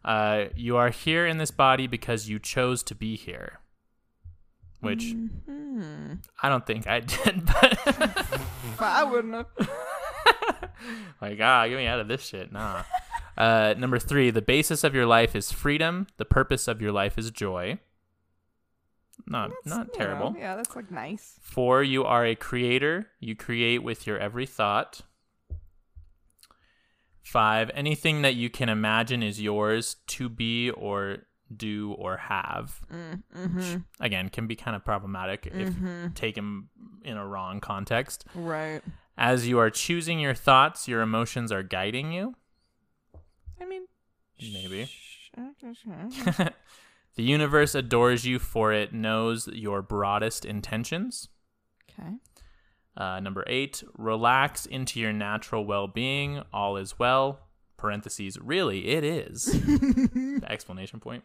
Uh, 0.05 0.47
you 0.55 0.77
are 0.77 0.91
here 0.91 1.27
in 1.27 1.39
this 1.39 1.51
body 1.51 1.87
because 1.87 2.29
you 2.29 2.39
chose 2.39 2.83
to 2.85 2.95
be 2.95 3.17
here. 3.17 3.61
Which 4.81 5.15
Hmm. 5.47 6.15
I 6.43 6.49
don't 6.49 6.67
think 6.67 6.87
I 6.89 7.01
did, 7.01 7.47
but 7.47 7.79
But 7.85 8.83
I 8.85 9.05
wouldn't 9.05 9.35
have. 9.35 9.47
like, 11.21 11.39
ah, 11.41 11.67
get 11.69 11.77
me 11.77 11.87
out 11.87 12.01
of 12.01 12.09
this 12.09 12.27
shit. 12.27 12.53
Nah. 12.53 12.83
Uh, 13.37 13.75
number 13.79 13.99
three, 13.99 14.31
the 14.31 14.43
basis 14.43 14.85
of 14.85 14.95
your 14.95 15.07
life 15.07 15.35
is 15.35 15.51
freedom. 15.53 16.07
The 16.19 16.25
purpose 16.25 16.69
of 16.69 16.81
your 16.83 16.93
life 16.93 17.17
is 17.19 17.31
joy. 17.31 17.79
Not 19.27 19.51
not 19.65 19.79
You 19.79 19.85
know, 19.85 19.85
terrible. 19.95 20.37
yeah, 20.39 20.57
that's 20.57 20.75
like 20.75 20.91
nice. 20.91 21.39
Four, 21.41 21.83
you 21.83 22.05
are 22.05 22.25
a 22.27 22.35
creator. 22.35 23.07
You 23.21 23.37
create 23.37 23.83
with 23.83 24.07
your 24.07 24.19
every 24.19 24.47
thought. 24.47 25.03
Five, 27.23 27.71
anything 27.75 28.23
that 28.23 28.35
you 28.35 28.51
can 28.51 28.69
imagine 28.69 29.23
is 29.23 29.41
yours 29.41 29.97
to 30.09 30.29
be 30.29 30.71
or 30.71 31.19
do 31.57 31.93
or 31.99 32.17
have. 32.17 32.81
Mm-hmm. 32.93 33.57
Which, 33.57 33.79
again, 34.01 34.29
can 34.29 34.47
be 34.47 34.57
kind 34.57 34.75
of 34.75 34.85
problematic 34.85 35.47
if 35.53 35.73
taken 36.15 36.69
in 37.05 37.17
a 37.17 37.27
wrong 37.27 37.61
context. 37.61 38.25
Right. 38.35 38.83
As 39.17 39.47
you 39.47 39.59
are 39.61 39.71
choosing 39.71 40.19
your 40.19 40.35
thoughts, 40.35 40.89
your 40.89 41.01
emotions 41.01 41.53
are 41.53 41.63
guiding 41.63 42.13
you. 42.13 42.35
I 43.63 43.65
mean, 43.65 43.87
maybe. 44.53 44.91
the 47.15 47.23
universe 47.23 47.75
adores 47.75 48.27
you 48.27 48.39
for 48.39 48.73
it 48.73 48.93
knows 48.93 49.47
your 49.47 49.83
broadest 49.83 50.45
intentions. 50.45 51.29
okay. 51.89 52.17
Uh, 52.97 53.21
number 53.21 53.45
eight, 53.47 53.83
relax 53.97 54.67
into 54.67 55.01
your 55.01 55.13
natural 55.13 55.65
well 55.65 55.87
being. 55.87 56.43
All 56.53 56.77
is 56.77 56.99
well. 56.99 57.41
Parentheses, 57.79 58.39
really, 58.39 58.89
it 58.89 59.05
is. 59.05 59.45
The 59.45 60.45
explanation 60.49 61.01
point. 61.01 61.25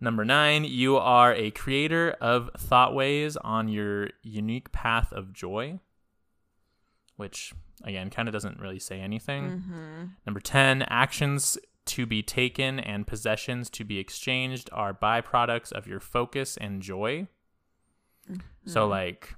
number 0.00 0.24
nine, 0.24 0.64
you 0.64 0.96
are 0.98 1.34
a 1.34 1.50
creator 1.50 2.12
of 2.20 2.50
thoughtways 2.56 3.36
on 3.42 3.68
your 3.68 4.10
unique 4.22 4.70
path 4.70 5.12
of 5.12 5.32
joy, 5.32 5.80
which, 7.16 7.52
again, 7.84 8.10
kind 8.10 8.28
of 8.28 8.32
doesn't 8.32 8.60
really 8.60 8.78
say 8.78 9.00
anything. 9.00 9.44
Mm-hmm. 9.44 10.04
Number 10.26 10.40
10, 10.40 10.82
actions 10.82 11.58
to 11.86 12.04
be 12.04 12.22
taken 12.22 12.80
and 12.80 13.06
possessions 13.06 13.70
to 13.70 13.84
be 13.84 13.98
exchanged 13.98 14.68
are 14.72 14.92
byproducts 14.92 15.72
of 15.72 15.86
your 15.86 16.00
focus 16.00 16.56
and 16.56 16.82
joy. 16.82 17.28
So, 18.66 18.82
mm-hmm. 18.82 18.90
like, 18.90 19.34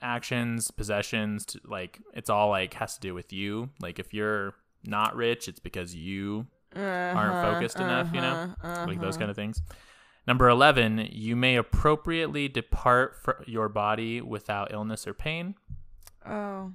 actions, 0.00 0.70
possessions, 0.70 1.44
to, 1.46 1.60
like, 1.64 2.00
it's 2.14 2.30
all 2.30 2.48
like 2.50 2.74
has 2.74 2.94
to 2.94 3.00
do 3.00 3.12
with 3.12 3.32
you. 3.32 3.70
Like, 3.80 3.98
if 3.98 4.14
you're 4.14 4.54
not 4.84 5.16
rich, 5.16 5.48
it's 5.48 5.58
because 5.58 5.94
you 5.94 6.46
aren't 6.74 7.16
uh-huh, 7.16 7.54
focused 7.54 7.78
enough, 7.78 8.14
you 8.14 8.20
know? 8.20 8.54
Uh-huh, 8.62 8.86
like 8.86 9.00
those 9.00 9.14
uh-huh. 9.14 9.20
kind 9.20 9.30
of 9.30 9.36
things. 9.36 9.62
Number 10.26 10.48
11, 10.48 11.08
you 11.10 11.34
may 11.34 11.56
appropriately 11.56 12.46
depart 12.46 13.16
your 13.46 13.68
body 13.68 14.20
without 14.20 14.72
illness 14.72 15.06
or 15.06 15.14
pain. 15.14 15.56
Oh. 16.26 16.72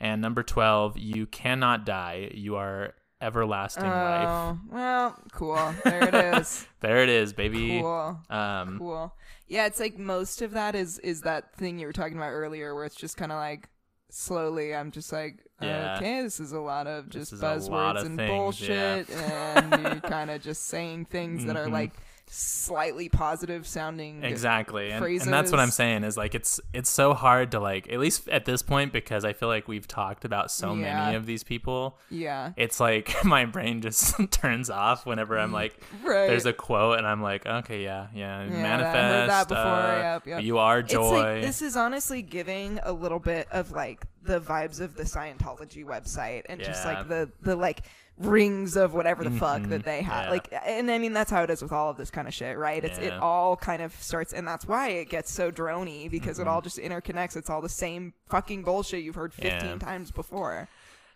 And 0.00 0.20
number 0.22 0.42
12, 0.42 0.96
you 0.98 1.26
cannot 1.26 1.84
die. 1.84 2.30
You 2.34 2.56
are 2.56 2.94
everlasting 3.20 3.82
life. 3.84 4.28
Oh. 4.28 4.58
Well, 4.70 5.16
cool. 5.32 5.74
There 5.84 6.08
it 6.08 6.14
is. 6.40 6.66
There 6.80 6.98
it 7.02 7.08
is, 7.08 7.32
baby. 7.32 7.80
cool. 7.80 8.20
Um, 8.30 8.78
Cool. 8.78 9.12
Yeah, 9.48 9.66
it's 9.66 9.80
like 9.80 9.98
most 9.98 10.42
of 10.42 10.52
that 10.52 10.74
is 10.74 10.98
is 11.00 11.22
that 11.22 11.54
thing 11.56 11.78
you 11.78 11.86
were 11.86 11.92
talking 11.92 12.16
about 12.18 12.30
earlier, 12.30 12.74
where 12.74 12.84
it's 12.84 12.94
just 12.94 13.16
kind 13.16 13.32
of 13.32 13.38
like 13.38 13.68
slowly 14.10 14.74
I'm 14.74 14.90
just 14.90 15.10
like, 15.12 15.38
Yeah. 15.60 15.96
okay, 15.96 16.22
this 16.22 16.38
is 16.38 16.52
a 16.52 16.60
lot 16.60 16.86
of 16.86 17.08
just 17.08 17.32
is 17.32 17.40
a 17.42 17.46
lot 17.46 17.96
buzzwords 17.96 18.00
of 18.00 18.06
and 18.06 18.16
things, 18.18 18.30
bullshit, 18.30 19.10
and 19.10 19.82
you're 19.82 20.00
kind 20.00 20.30
of 20.30 20.42
just 20.42 20.66
saying 20.66 21.06
things 21.06 21.44
that 21.46 21.56
are 21.56 21.66
Mhm. 21.68 21.72
like 21.72 21.92
slightly 22.30 23.08
positive 23.08 23.66
sounding. 23.66 24.22
exactly 24.24 24.90
and, 24.90 25.04
and 25.04 25.32
that's 25.32 25.50
what 25.50 25.60
i'm 25.60 25.70
saying 25.70 26.04
is 26.04 26.16
like 26.16 26.34
it's 26.34 26.60
it's 26.72 26.90
so 26.90 27.14
hard 27.14 27.50
to 27.50 27.58
like 27.60 27.90
at 27.92 27.98
least 27.98 28.28
at 28.28 28.44
this 28.44 28.62
point 28.62 28.92
because 28.92 29.24
i 29.24 29.32
feel 29.32 29.48
like 29.48 29.66
we've 29.68 29.88
talked 29.88 30.24
about 30.24 30.50
so 30.50 30.74
Yeah. 30.74 31.04
many 31.04 31.16
of 31.16 31.26
these 31.26 31.42
people 31.42 31.98
Yeah, 32.10 32.52
it's 32.56 32.80
like 32.80 33.14
my 33.24 33.44
brain 33.44 33.80
just 33.80 34.14
turns 34.30 34.68
off 34.70 35.06
whenever 35.06 35.38
i'm 35.38 35.52
like 35.52 35.78
right. 36.04 36.26
there's 36.26 36.46
a 36.46 36.52
quote 36.52 36.98
and 36.98 37.06
i'm 37.06 37.22
like 37.22 37.46
okay 37.46 37.82
yeah 37.82 38.08
yeah, 38.14 38.44
Yeah, 38.44 38.50
manifest 38.50 39.28
that 39.28 39.48
before, 39.48 39.62
uh, 39.64 39.98
yep, 39.98 40.26
yep. 40.26 40.42
you 40.42 40.58
are 40.58 40.80
It's 40.80 40.92
joy 40.92 41.10
like 41.18 41.42
this 41.42 41.62
is 41.62 41.76
honestly 41.76 42.22
giving 42.22 42.78
a 42.82 42.92
little 42.92 43.18
bit 43.18 43.48
of 43.50 43.72
like 43.72 44.04
the 44.22 44.40
vibes 44.40 44.80
of 44.80 44.94
the 44.94 45.04
Scientology 45.04 45.84
website 45.84 46.42
and 46.48 46.60
just 46.60 46.84
like 46.84 47.08
the 47.08 47.30
the 47.40 47.56
like 47.56 47.80
rings 48.18 48.76
of 48.76 48.94
whatever 48.94 49.22
the 49.24 49.30
fuck 49.30 49.62
Mhm, 49.62 49.68
that 49.70 49.84
they 49.84 50.02
have. 50.02 50.24
yeah. 50.26 50.30
Like 50.30 50.48
and 50.66 50.90
I 50.90 50.98
mean 50.98 51.12
that's 51.12 51.30
how 51.30 51.42
it 51.44 51.50
is 51.50 51.62
with 51.62 51.72
all 51.72 51.90
of 51.90 51.96
this 51.96 52.10
kind 52.10 52.26
of 52.26 52.34
shit, 52.34 52.58
right? 52.58 52.84
It's 52.84 52.98
it 52.98 53.12
all 53.12 53.56
kind 53.56 53.80
of 53.82 53.94
starts 54.02 54.32
and 54.32 54.46
that's 54.46 54.66
why 54.66 54.88
it 54.88 55.08
gets 55.08 55.30
so 55.30 55.50
drony 55.52 56.10
because 56.10 56.38
Mm-hmm. 56.38 56.48
it 56.48 56.50
all 56.50 56.60
just 56.60 56.78
interconnects. 56.78 57.36
It's 57.36 57.48
all 57.50 57.60
the 57.62 57.68
same 57.68 58.14
fucking 58.28 58.62
bullshit 58.64 59.04
you've 59.04 59.14
heard 59.14 59.32
15 59.32 59.70
Yeah. 59.70 59.76
times 59.78 60.10
before. 60.10 60.68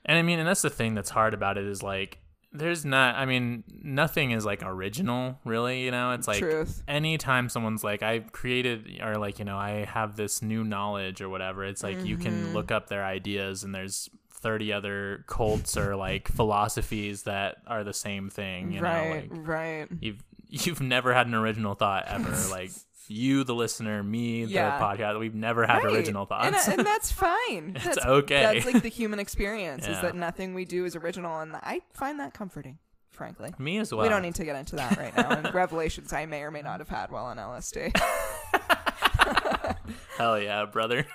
And 0.04 0.16
I 0.18 0.22
mean, 0.22 0.38
and 0.38 0.48
that's 0.48 0.62
the 0.62 0.70
thing 0.70 0.94
that's 0.94 1.10
hard 1.10 1.34
about 1.34 1.58
it 1.58 1.64
is 1.64 1.82
like, 1.82 2.18
there's 2.54 2.84
not, 2.84 3.14
I 3.14 3.24
mean, 3.24 3.64
nothing 3.82 4.32
is 4.32 4.44
like 4.44 4.62
original, 4.62 5.38
really. 5.44 5.84
You 5.84 5.90
know, 5.90 6.12
it's 6.12 6.28
like 6.28 6.38
Truth. 6.38 6.82
anytime 6.86 7.48
someone's 7.48 7.82
like, 7.82 8.02
I've 8.02 8.30
created, 8.30 9.00
or 9.02 9.14
like, 9.16 9.38
you 9.38 9.44
know, 9.46 9.56
I 9.56 9.86
have 9.86 10.16
this 10.16 10.42
new 10.42 10.62
knowledge 10.62 11.22
or 11.22 11.28
whatever, 11.30 11.64
it's 11.64 11.82
like 11.82 12.04
you 12.04 12.16
Mm-hmm. 12.16 12.22
can 12.24 12.52
look 12.52 12.70
up 12.70 12.88
their 12.88 13.04
ideas 13.04 13.64
and 13.64 13.74
there's 13.74 14.10
30 14.42 14.72
other 14.72 15.24
cults 15.26 15.76
or 15.76 15.96
like 15.96 16.28
philosophies 16.32 17.22
that 17.22 17.56
are 17.66 17.84
the 17.84 17.94
same 17.94 18.28
thing. 18.30 18.72
You 18.72 18.80
right, 18.80 19.30
know, 19.30 19.36
like 19.38 19.48
right. 19.48 19.88
you've, 20.00 20.22
you've 20.48 20.80
never 20.80 21.14
had 21.14 21.26
an 21.26 21.34
original 21.34 21.74
thought 21.74 22.04
ever. 22.08 22.30
like, 22.50 22.70
you, 23.08 23.42
the 23.44 23.54
listener, 23.54 24.02
me, 24.02 24.44
Yeah. 24.44 24.78
the 24.78 24.84
podcast, 24.84 25.18
we've 25.18 25.34
never 25.34 25.66
had 25.66 25.82
Right. 25.84 25.92
original 25.94 26.22
And, 26.30 26.54
thoughts. 26.54 26.68
and 26.68 26.86
that's 26.86 27.10
fine. 27.28 27.72
It's 27.76 27.84
that's, 27.84 28.06
okay. 28.06 28.42
That's 28.42 28.64
like 28.64 28.82
the 28.82 28.88
human 28.88 29.18
experience 29.18 29.86
is 29.88 30.00
that 30.00 30.14
nothing 30.14 30.54
we 30.54 30.64
do 30.64 30.84
is 30.84 30.94
original, 30.96 31.40
and 31.40 31.54
I 31.56 31.80
find 31.92 32.20
that 32.20 32.32
comforting, 32.32 32.78
frankly. 33.10 33.52
me 33.58 33.78
as 33.78 33.92
well. 33.92 34.02
We 34.04 34.08
don't 34.08 34.22
need 34.22 34.36
to 34.36 34.44
get 34.44 34.56
into 34.56 34.76
that 34.76 34.96
right 34.96 35.14
now. 35.16 35.30
And 35.30 35.52
revelations 35.52 36.12
I 36.12 36.26
may 36.26 36.42
or 36.42 36.50
may 36.50 36.62
not 36.62 36.78
have 36.80 36.88
had 36.88 37.10
while 37.10 37.24
on 37.26 37.36
LSD. 37.38 37.92
Hell 40.16 40.38
yeah, 40.40 40.64
brother. 40.66 41.06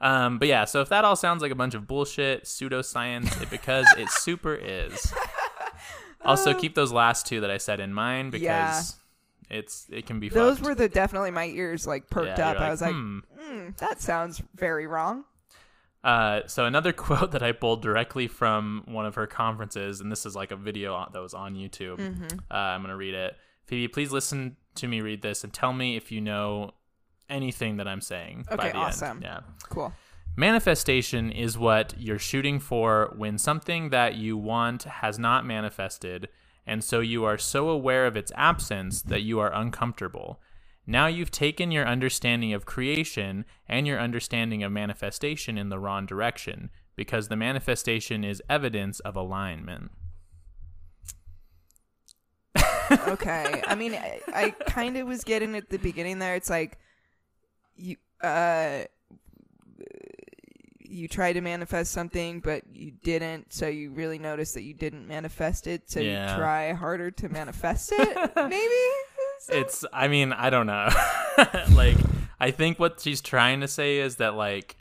Um, 0.00 0.38
but 0.38 0.48
yeah, 0.48 0.64
so 0.64 0.80
if 0.80 0.88
that 0.90 1.04
all 1.04 1.16
sounds 1.16 1.42
like 1.42 1.52
a 1.52 1.54
bunch 1.56 1.74
of 1.74 1.86
bullshit, 1.86 2.44
pseudoscience, 2.44 3.40
it, 3.42 3.50
because 3.50 3.86
it 3.98 4.08
super 4.10 4.54
is. 4.54 5.12
Also, 6.22 6.52
keep 6.52 6.74
those 6.74 6.92
last 6.92 7.26
two 7.26 7.40
that 7.40 7.50
I 7.50 7.56
said 7.56 7.80
in 7.80 7.94
mind 7.94 8.32
because 8.32 8.44
Yeah. 8.44 9.56
it's 9.58 9.86
it 9.90 10.04
can 10.04 10.20
be. 10.20 10.28
Those 10.28 10.58
fucked. 10.58 10.68
were 10.68 10.74
the 10.74 10.86
definitely 10.88 11.30
my 11.30 11.46
ears 11.46 11.86
like 11.86 12.10
perked 12.10 12.36
Yeah, 12.38 12.50
up. 12.50 12.56
you're 12.58 12.66
I 12.66 12.70
was 12.70 12.82
like, 12.82 12.92
hmm. 12.92 13.18
"Hmm, 13.38 13.68
that 13.78 14.02
sounds 14.02 14.42
very 14.54 14.86
wrong. 14.86 15.24
Uh, 16.04 16.40
so 16.46 16.66
another 16.66 16.92
quote 17.06 17.30
that 17.32 17.42
I 17.42 17.52
pulled 17.52 17.80
directly 17.80 18.28
from 18.28 18.82
one 18.86 19.06
of 19.06 19.14
her 19.14 19.26
conferences, 19.26 20.02
and 20.02 20.12
this 20.12 20.26
is 20.26 20.36
like 20.36 20.50
a 20.50 20.56
video 20.56 20.92
on- 20.94 21.08
that 21.14 21.22
was 21.22 21.32
on 21.32 21.54
YouTube. 21.54 21.96
Mm-hmm. 21.96 22.38
Uh, 22.50 22.54
I'm 22.54 22.82
gonna 22.82 22.96
read 22.96 23.14
it. 23.14 23.34
Phoebe, 23.64 23.88
please 23.88 24.12
listen 24.12 24.56
to 24.74 24.86
me 24.88 25.00
read 25.00 25.22
this 25.22 25.42
and 25.42 25.50
tell 25.54 25.72
me 25.72 25.96
if 25.96 26.12
you 26.12 26.20
know 26.20 26.72
anything 27.30 27.76
that 27.78 27.88
I'm 27.88 28.00
saying. 28.00 28.46
by 28.48 28.54
Okay, 28.54 28.72
the 28.72 28.76
awesome. 28.76 29.18
End. 29.18 29.22
Yeah. 29.22 29.40
Cool. 29.68 29.92
Manifestation 30.36 31.30
is 31.30 31.58
what 31.58 31.94
you're 31.98 32.18
shooting 32.18 32.60
for 32.60 33.12
when 33.16 33.36
something 33.36 33.90
that 33.90 34.14
you 34.14 34.36
want 34.36 34.84
has 34.84 35.18
not 35.18 35.44
manifested, 35.44 36.28
and 36.66 36.84
so 36.84 37.00
you 37.00 37.24
are 37.24 37.38
so 37.38 37.68
aware 37.68 38.06
of 38.06 38.16
its 38.16 38.32
absence 38.36 39.02
that 39.02 39.22
you 39.22 39.40
are 39.40 39.52
uncomfortable. 39.52 40.40
Now 40.86 41.06
you've 41.06 41.30
taken 41.30 41.70
your 41.70 41.86
understanding 41.86 42.52
of 42.52 42.64
creation 42.64 43.44
and 43.68 43.86
your 43.86 44.00
understanding 44.00 44.62
of 44.62 44.72
manifestation 44.72 45.58
in 45.58 45.68
the 45.68 45.78
wrong 45.78 46.06
direction, 46.06 46.70
because 46.96 47.28
the 47.28 47.36
manifestation 47.36 48.24
is 48.24 48.42
evidence 48.48 49.00
of 49.00 49.16
alignment. 49.16 49.90
Okay. 53.08 53.62
I 53.66 53.74
mean, 53.76 53.94
I, 53.94 54.20
I 54.34 54.50
kind 54.50 54.96
of 54.96 55.06
was 55.06 55.22
getting 55.22 55.54
at 55.54 55.70
the 55.70 55.78
beginning 55.78 56.18
there. 56.18 56.34
It's 56.34 56.50
like 56.50 56.78
you 57.80 57.96
uh 58.22 58.84
you 60.82 61.06
try 61.06 61.32
to 61.32 61.40
manifest 61.40 61.92
something 61.92 62.40
but 62.40 62.62
you 62.74 62.90
didn't 63.02 63.52
so 63.52 63.66
you 63.68 63.90
really 63.92 64.18
notice 64.18 64.52
that 64.52 64.62
you 64.62 64.74
didn't 64.74 65.06
manifest 65.06 65.66
it 65.66 65.88
so 65.90 66.00
Yeah. 66.00 66.32
you 66.32 66.36
try 66.38 66.72
harder 66.72 67.10
to 67.12 67.28
manifest 67.40 67.92
it 67.92 68.32
maybe 68.36 68.74
It's, 69.48 69.86
I 69.90 70.08
mean, 70.08 70.34
I 70.34 70.50
don't 70.50 70.66
know. 70.66 70.90
like, 71.72 71.96
I 72.38 72.50
think 72.50 72.78
what 72.78 73.00
she's 73.00 73.22
trying 73.22 73.60
to 73.62 73.68
say 73.68 73.96
is 73.98 74.16
that, 74.16 74.34
like, 74.34 74.76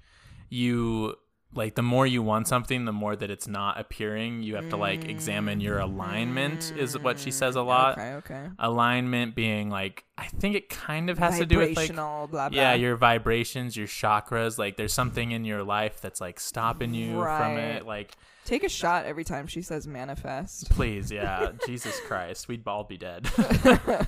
you, 0.49 1.15
like, 1.53 1.73
the 1.75 1.81
more 1.81 2.05
you 2.05 2.21
want 2.21 2.47
something, 2.47 2.85
the 2.85 2.93
more 2.93 3.15
that 3.15 3.31
it's 3.31 3.47
not 3.47 3.79
appearing. 3.79 4.43
You 4.43 4.55
have 4.55 4.69
to, 4.69 4.77
like, 4.77 5.05
examine 5.09 5.59
your 5.61 5.79
alignment, 5.79 6.71
is 6.77 6.97
what 6.97 7.17
she 7.19 7.31
says 7.31 7.55
a 7.55 7.61
lot. 7.63 7.97
okay 7.97 8.13
okay 8.15 8.49
Alignment 8.59 9.33
being, 9.35 9.69
like, 9.69 10.03
I 10.17 10.27
think 10.27 10.55
it 10.55 10.69
kind 10.69 11.09
of 11.09 11.17
has 11.17 11.39
to 11.39 11.45
do 11.45 11.57
with, 11.57 11.69
like, 11.69 11.75
vibrational 11.75 12.27
blah 12.27 12.49
blah 12.49 12.61
yeah, 12.61 12.73
your 12.73 12.95
vibrations, 12.95 13.75
your 13.75 13.87
chakras. 13.87 14.57
Like, 14.57 14.77
there's 14.77 14.93
something 14.93 15.31
in 15.31 15.43
your 15.45 15.63
life 15.63 16.01
that's, 16.01 16.21
like, 16.21 16.39
stopping 16.39 16.93
you 16.93 17.13
from 17.13 17.19
Right. 17.19 17.57
it. 17.57 17.85
Like, 17.85 18.15
take 18.45 18.63
a 18.63 18.69
shot 18.69 19.05
every 19.05 19.23
time 19.23 19.47
she 19.47 19.61
says 19.61 19.87
manifest 19.87 20.69
Please, 20.71 21.11
yeah. 21.11 21.51
Jesus 21.65 21.99
Christ, 22.07 22.47
we'd 22.47 22.67
all 22.67 22.83
be 22.83 22.97
dead. 22.97 23.27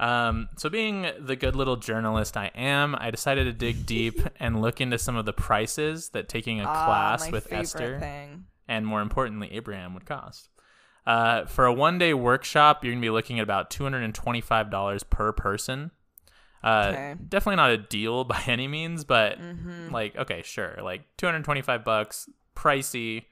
um, 0.00 0.48
so, 0.56 0.68
being 0.68 1.06
the 1.18 1.34
good 1.36 1.56
little 1.56 1.76
journalist 1.76 2.36
I 2.36 2.50
am, 2.54 2.94
I 2.98 3.10
decided 3.10 3.44
to 3.44 3.52
dig 3.52 3.84
deep 3.86 4.20
and 4.40 4.60
look 4.62 4.80
into 4.80 4.98
some 4.98 5.16
of 5.16 5.24
the 5.26 5.32
prices 5.32 6.10
that 6.10 6.28
taking 6.28 6.60
a 6.60 6.64
Ah, 6.64 6.84
class 6.84 7.30
with 7.32 7.52
Esther 7.52 7.98
thing. 7.98 8.44
and, 8.68 8.86
more 8.86 9.00
importantly, 9.02 9.50
Abraham 9.52 9.94
would 9.94 10.06
cost. 10.06 10.48
Uh, 11.06 11.46
for 11.46 11.64
a 11.64 11.72
one 11.72 11.96
day 11.98 12.12
workshop, 12.14 12.84
you're 12.84 12.92
going 12.92 13.00
to 13.02 13.06
be 13.06 13.10
looking 13.10 13.38
at 13.38 13.42
about 13.42 13.70
$225 13.70 15.10
per 15.10 15.32
person. 15.32 15.90
Uh, 16.62 16.88
Okay. 16.92 17.14
Definitely 17.28 17.56
not 17.56 17.70
a 17.70 17.78
deal 17.78 18.24
by 18.32 18.42
any 18.46 18.68
means, 18.68 19.04
but 19.04 19.40
Mm-hmm. 19.40 19.92
like, 19.92 20.16
okay, 20.16 20.42
sure. 20.44 20.76
Like 20.82 21.02
225 21.16 21.84
bucks, 21.84 22.28
pricey. 22.54 23.24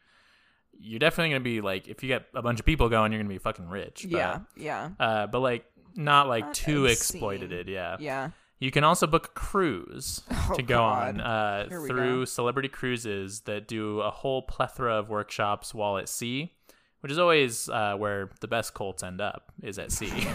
You're 0.78 0.98
definitely 0.98 1.30
going 1.30 1.40
to 1.42 1.44
be 1.44 1.60
like, 1.60 1.88
if 1.88 2.02
you 2.02 2.08
get 2.08 2.26
a 2.34 2.42
bunch 2.42 2.60
of 2.60 2.66
people 2.66 2.88
going, 2.88 3.10
you're 3.12 3.18
going 3.20 3.28
to 3.28 3.34
be 3.34 3.38
fucking 3.38 3.68
rich. 3.68 4.02
But, 4.10 4.16
yeah 4.18 4.38
yeah 4.56 4.90
Uh, 5.00 5.26
but 5.26 5.40
like, 5.40 5.64
not 5.96 6.28
like 6.28 6.44
Not 6.46 6.54
too 6.54 6.84
obscene. 6.86 6.92
exploited. 6.92 7.68
Yeah. 7.68 7.96
yeah 7.98 8.30
You 8.58 8.70
can 8.70 8.84
also 8.84 9.06
book 9.06 9.26
a 9.26 9.38
cruise 9.38 10.22
Oh, 10.30 10.54
to 10.54 10.62
go 10.62 10.82
on 10.82 11.20
uh, 11.20 11.66
through 11.68 12.20
go. 12.20 12.24
Celebrity 12.24 12.68
Cruises 12.68 13.40
that 13.40 13.66
do 13.68 14.00
a 14.00 14.10
whole 14.10 14.42
plethora 14.42 14.94
of 14.94 15.08
workshops 15.08 15.74
while 15.74 15.98
at 15.98 16.08
sea, 16.08 16.52
which 17.00 17.10
is 17.12 17.18
always 17.18 17.68
uh, 17.68 17.94
where 17.96 18.30
the 18.40 18.48
best 18.48 18.74
Colts 18.74 19.02
end 19.02 19.20
up 19.20 19.52
is 19.62 19.78
at 19.78 19.90
sea. 19.92 20.12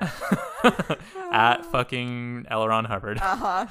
at 1.32 1.64
fucking 1.66 2.46
L. 2.50 2.66
Ron 2.68 2.84
Hubbard. 2.86 3.18
uh-huh 3.20 3.66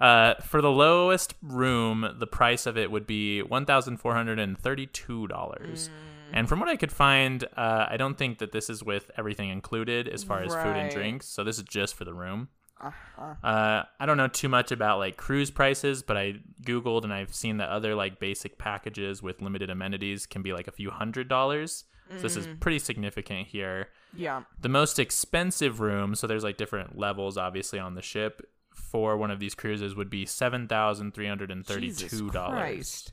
Uh, 0.00 0.34
for 0.42 0.60
the 0.60 0.70
lowest 0.70 1.34
room, 1.40 2.16
the 2.18 2.26
price 2.26 2.66
of 2.66 2.76
it 2.76 2.90
would 2.90 3.06
be 3.06 3.42
one 3.42 3.64
thousand 3.64 3.96
four 3.98 4.12
hundred 4.12 4.40
and 4.40 4.58
thirty-two 4.58 5.28
dollars. 5.28 5.88
And 6.32 6.48
from 6.48 6.60
what 6.60 6.68
I 6.68 6.76
could 6.76 6.92
find, 6.92 7.44
uh, 7.56 7.86
I 7.88 7.96
don't 7.96 8.16
think 8.18 8.38
that 8.38 8.52
this 8.52 8.68
is 8.70 8.82
with 8.82 9.10
everything 9.16 9.50
included 9.50 10.08
as 10.08 10.24
far 10.24 10.42
as 10.42 10.52
food 10.54 10.76
and 10.76 10.90
drinks. 10.90 11.26
So 11.26 11.44
this 11.44 11.58
is 11.58 11.64
just 11.64 11.94
for 11.94 12.04
the 12.04 12.14
room. 12.14 12.48
uh-huh 12.80 13.34
Uh, 13.42 13.82
I 14.00 14.06
don't 14.06 14.16
know 14.16 14.28
too 14.28 14.48
much 14.48 14.72
about 14.72 14.98
like 14.98 15.16
cruise 15.16 15.50
prices, 15.50 16.02
but 16.02 16.16
I 16.16 16.34
googled 16.64 17.04
and 17.04 17.12
I've 17.12 17.34
seen 17.34 17.58
that 17.58 17.68
other 17.68 17.94
like 17.94 18.18
basic 18.18 18.58
packages 18.58 19.22
with 19.22 19.40
limited 19.40 19.70
amenities 19.70 20.26
can 20.26 20.42
be 20.42 20.52
like 20.52 20.66
a 20.68 20.72
few 20.72 20.90
hundred 20.90 21.28
dollars. 21.28 21.84
So 22.16 22.22
this 22.22 22.36
is 22.36 22.46
pretty 22.60 22.78
significant 22.80 23.46
here. 23.48 23.88
yeah 24.14 24.42
The 24.60 24.68
most 24.68 24.98
expensive 24.98 25.80
room, 25.80 26.14
so 26.14 26.26
there's 26.26 26.44
like 26.44 26.58
different 26.58 26.98
levels 26.98 27.38
obviously 27.38 27.78
on 27.78 27.94
the 27.94 28.02
ship 28.02 28.42
for 28.74 29.16
one 29.16 29.30
of 29.30 29.38
these 29.40 29.54
cruises 29.54 29.94
would 29.94 30.10
be 30.10 30.26
seven 30.26 30.68
thousand 30.68 31.14
three 31.14 31.26
hundred 31.28 31.50
and 31.50 31.64
thirty-two 31.66 32.30
dollars. 32.30 33.10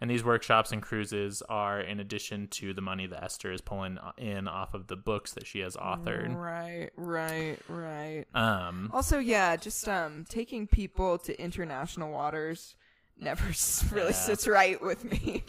And 0.00 0.10
these 0.10 0.24
workshops 0.24 0.72
and 0.72 0.80
cruises 0.80 1.42
are 1.48 1.78
in 1.78 2.00
addition 2.00 2.48
to 2.52 2.72
the 2.72 2.80
money 2.80 3.06
that 3.06 3.22
Esther 3.22 3.52
is 3.52 3.60
pulling 3.60 3.98
in 4.16 4.48
off 4.48 4.72
of 4.72 4.86
the 4.86 4.96
books 4.96 5.32
that 5.34 5.46
she 5.46 5.58
has 5.60 5.76
authored. 5.76 6.34
Right, 6.34 6.88
right, 6.96 7.58
right. 7.68 8.24
Um, 8.34 8.90
Also, 8.94 9.18
yeah, 9.18 9.56
just 9.56 9.86
um 9.88 10.24
taking 10.28 10.66
people 10.66 11.18
to 11.18 11.38
international 11.38 12.10
waters 12.10 12.76
never 13.18 13.44
really 13.94 14.06
Yeah. 14.08 14.12
sits 14.12 14.48
right 14.48 14.80
with 14.82 15.04
me. 15.04 15.44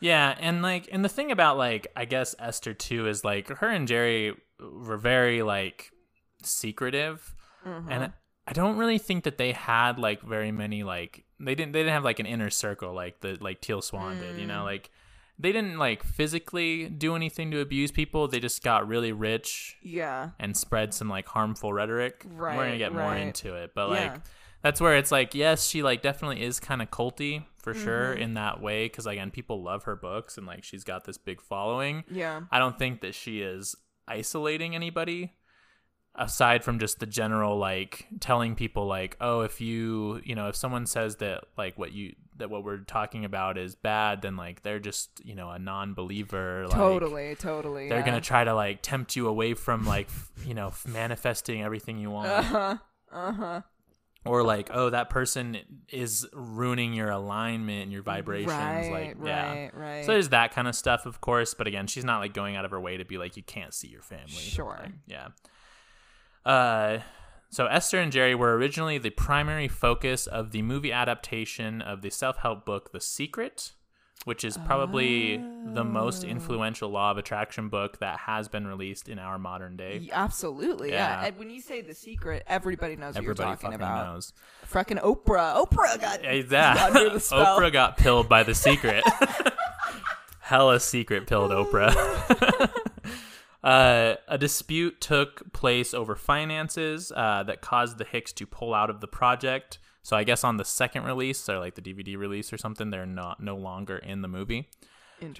Yeah, 0.00 0.34
and 0.40 0.60
like, 0.60 0.88
and 0.90 1.04
the 1.04 1.08
thing 1.08 1.30
about 1.30 1.56
like, 1.56 1.86
I 1.94 2.04
guess 2.04 2.34
Esther 2.40 2.74
too 2.74 3.06
is 3.06 3.22
like 3.24 3.46
her 3.48 3.68
and 3.68 3.86
Jerry 3.86 4.34
were 4.60 4.96
very 4.98 5.42
like 5.42 5.92
secretive, 6.42 7.34
and 7.64 8.12
I 8.46 8.52
don't 8.52 8.76
really 8.76 8.98
think 8.98 9.24
that 9.24 9.38
they 9.38 9.52
had 9.52 9.98
like 9.98 10.20
very 10.20 10.52
many 10.52 10.82
like 10.82 11.24
they 11.44 11.54
didn't 11.54 11.72
they 11.72 11.80
didn't 11.80 11.92
have 11.94 12.04
like 12.04 12.18
an 12.18 12.26
inner 12.26 12.50
circle 12.50 12.92
like 12.92 13.20
the 13.20 13.36
like 13.40 13.60
Teal 13.60 13.82
Swan 13.82 14.18
did, 14.18 14.38
you 14.38 14.46
know, 14.46 14.62
Mm. 14.62 14.64
like 14.64 14.90
they 15.38 15.50
didn't 15.50 15.78
like 15.78 16.02
physically 16.04 16.88
do 16.88 17.16
anything 17.16 17.50
to 17.50 17.60
abuse 17.60 17.90
people. 17.90 18.28
They 18.28 18.38
just 18.40 18.62
got 18.62 18.86
really 18.86 19.10
rich 19.12 19.76
Yeah. 19.82 20.30
and 20.38 20.56
spread 20.56 20.94
some 20.94 21.08
like 21.08 21.26
harmful 21.26 21.72
rhetoric. 21.72 22.24
We're 22.24 22.50
gonna 22.50 22.58
Right, 22.70 22.78
get 22.78 22.92
more 22.92 23.14
into 23.16 23.54
it, 23.56 23.72
but 23.74 23.90
Yeah. 23.90 24.12
like 24.12 24.20
that's 24.62 24.80
where 24.80 24.96
it's 24.96 25.10
like 25.12 25.34
yes, 25.34 25.66
she 25.68 25.82
like 25.82 26.02
definitely 26.02 26.42
is 26.42 26.60
kind 26.60 26.80
of 26.82 26.90
culty 26.90 27.44
for 27.56 27.74
sure 27.74 28.12
Mm-hmm. 28.14 28.22
in 28.22 28.34
that 28.34 28.60
way 28.60 28.86
because 28.86 29.06
again, 29.06 29.30
people 29.30 29.62
love 29.62 29.84
her 29.84 29.96
books 29.96 30.38
and 30.38 30.46
like 30.46 30.62
she's 30.64 30.84
got 30.84 31.04
this 31.04 31.18
big 31.18 31.40
following. 31.40 32.04
Yeah. 32.10 32.42
I 32.50 32.58
don't 32.58 32.78
think 32.78 33.00
that 33.00 33.14
she 33.14 33.40
is 33.40 33.74
isolating 34.06 34.74
anybody 34.74 35.32
aside 36.16 36.62
from 36.62 36.78
just 36.78 37.00
the 37.00 37.06
general 37.06 37.58
like 37.58 38.06
telling 38.20 38.54
people 38.54 38.86
like 38.86 39.16
oh 39.20 39.40
if 39.40 39.60
you 39.60 40.20
you 40.24 40.34
know 40.34 40.48
if 40.48 40.54
someone 40.54 40.86
says 40.86 41.16
that 41.16 41.42
like 41.56 41.76
what 41.76 41.92
you 41.92 42.14
that 42.36 42.48
what 42.50 42.62
we're 42.64 42.78
talking 42.78 43.24
about 43.24 43.58
is 43.58 43.74
bad 43.74 44.22
then 44.22 44.36
like 44.36 44.62
they're 44.62 44.78
just 44.78 45.20
you 45.24 45.34
know 45.34 45.50
a 45.50 45.58
non-believer 45.58 46.66
like 46.68 46.76
totally, 46.76 47.34
totally. 47.34 47.88
they're 47.88 47.98
yeah. 47.98 48.04
gonna 48.06 48.20
try 48.20 48.44
to 48.44 48.54
like 48.54 48.80
tempt 48.80 49.16
you 49.16 49.26
away 49.26 49.54
from 49.54 49.84
like 49.84 50.06
f- 50.06 50.30
you 50.46 50.54
know 50.54 50.68
f- 50.68 50.86
manifesting 50.86 51.62
everything 51.62 51.98
you 51.98 52.10
want 52.10 52.28
Uh-huh. 52.28 52.76
Uh-huh. 53.12 53.60
or 54.24 54.42
like 54.44 54.70
oh 54.72 54.90
that 54.90 55.10
person 55.10 55.56
is 55.88 56.26
ruining 56.32 56.94
your 56.94 57.10
alignment 57.10 57.82
and 57.84 57.92
your 57.92 58.02
vibrations 58.02 58.52
Right, 58.52 58.90
like 58.90 59.14
right, 59.18 59.26
yeah 59.26 59.70
right. 59.72 60.04
so 60.04 60.12
there's 60.12 60.28
that 60.28 60.52
kind 60.52 60.68
of 60.68 60.74
stuff 60.76 61.06
of 61.06 61.20
course 61.20 61.54
but 61.54 61.66
again 61.66 61.86
she's 61.88 62.04
not 62.04 62.18
like 62.20 62.34
going 62.34 62.54
out 62.56 62.64
of 62.64 62.70
her 62.70 62.80
way 62.80 62.96
to 62.98 63.04
be 63.04 63.18
like 63.18 63.36
you 63.36 63.42
can't 63.42 63.74
see 63.74 63.88
your 63.88 64.02
family 64.02 64.28
Sure. 64.28 64.78
Like, 64.80 64.92
yeah 65.06 65.28
uh 66.46 66.98
so 67.50 67.66
Esther 67.66 68.00
and 68.00 68.10
Jerry 68.10 68.34
were 68.34 68.56
originally 68.56 68.98
the 68.98 69.10
primary 69.10 69.68
focus 69.68 70.26
of 70.26 70.50
the 70.50 70.62
movie 70.62 70.90
adaptation 70.92 71.80
of 71.80 72.02
the 72.02 72.10
self-help 72.10 72.64
book 72.66 72.90
The 72.92 73.00
Secret 73.00 73.72
which 74.24 74.42
is 74.42 74.56
probably 74.64 75.36
the 75.36 75.80
Oh. 75.82 75.84
most 75.84 76.24
influential 76.24 76.88
law 76.88 77.10
of 77.10 77.18
attraction 77.18 77.68
book 77.68 77.98
that 77.98 78.20
has 78.20 78.48
been 78.48 78.66
released 78.66 79.06
in 79.06 79.18
our 79.18 79.38
modern 79.38 79.76
day. 79.76 80.08
Absolutely, 80.10 80.92
yeah. 80.92 81.20
Yeah. 81.20 81.26
And 81.26 81.36
when 81.38 81.50
you 81.50 81.60
say 81.60 81.82
the 81.82 81.92
secret, 81.94 82.42
everybody 82.46 82.96
knows 82.96 83.16
Everybody 83.18 83.50
what 83.50 83.62
you're 83.62 83.72
talking 83.72 83.74
about. 83.74 84.14
knows. 84.14 84.32
Frickin' 84.72 84.98
Oprah. 85.02 85.62
Oprah 85.66 86.00
got 86.00 86.22
Hey, 86.24 86.40
that 86.40 86.78
under 86.96 87.10
the 87.10 87.20
spell. 87.20 87.58
Oprah 87.58 87.70
got 87.70 87.98
pilled 87.98 88.26
by 88.26 88.42
the 88.44 88.54
secret. 88.54 89.04
Hella 90.40 90.80
secret 90.80 91.26
pilled 91.26 91.50
Oprah. 91.50 92.70
uh, 93.64 94.16
a 94.28 94.36
dispute 94.36 95.00
took 95.00 95.52
place 95.54 95.94
over 95.94 96.14
finances 96.14 97.10
uh, 97.16 97.42
that 97.44 97.62
caused 97.62 97.96
the 97.96 98.04
Hicks 98.04 98.32
to 98.34 98.46
pull 98.46 98.74
out 98.74 98.90
of 98.90 99.00
the 99.00 99.08
project. 99.08 99.78
So 100.02 100.18
I 100.18 100.24
guess 100.24 100.44
on 100.44 100.58
the 100.58 100.66
second 100.66 101.04
release, 101.04 101.48
or 101.48 101.58
like 101.58 101.74
the 101.74 101.80
DVD 101.80 102.18
release 102.18 102.52
or 102.52 102.58
something, 102.58 102.90
they're 102.90 103.06
not 103.06 103.40
no 103.40 103.56
longer 103.56 103.96
in 103.96 104.20
the 104.20 104.28
movie. 104.28 104.68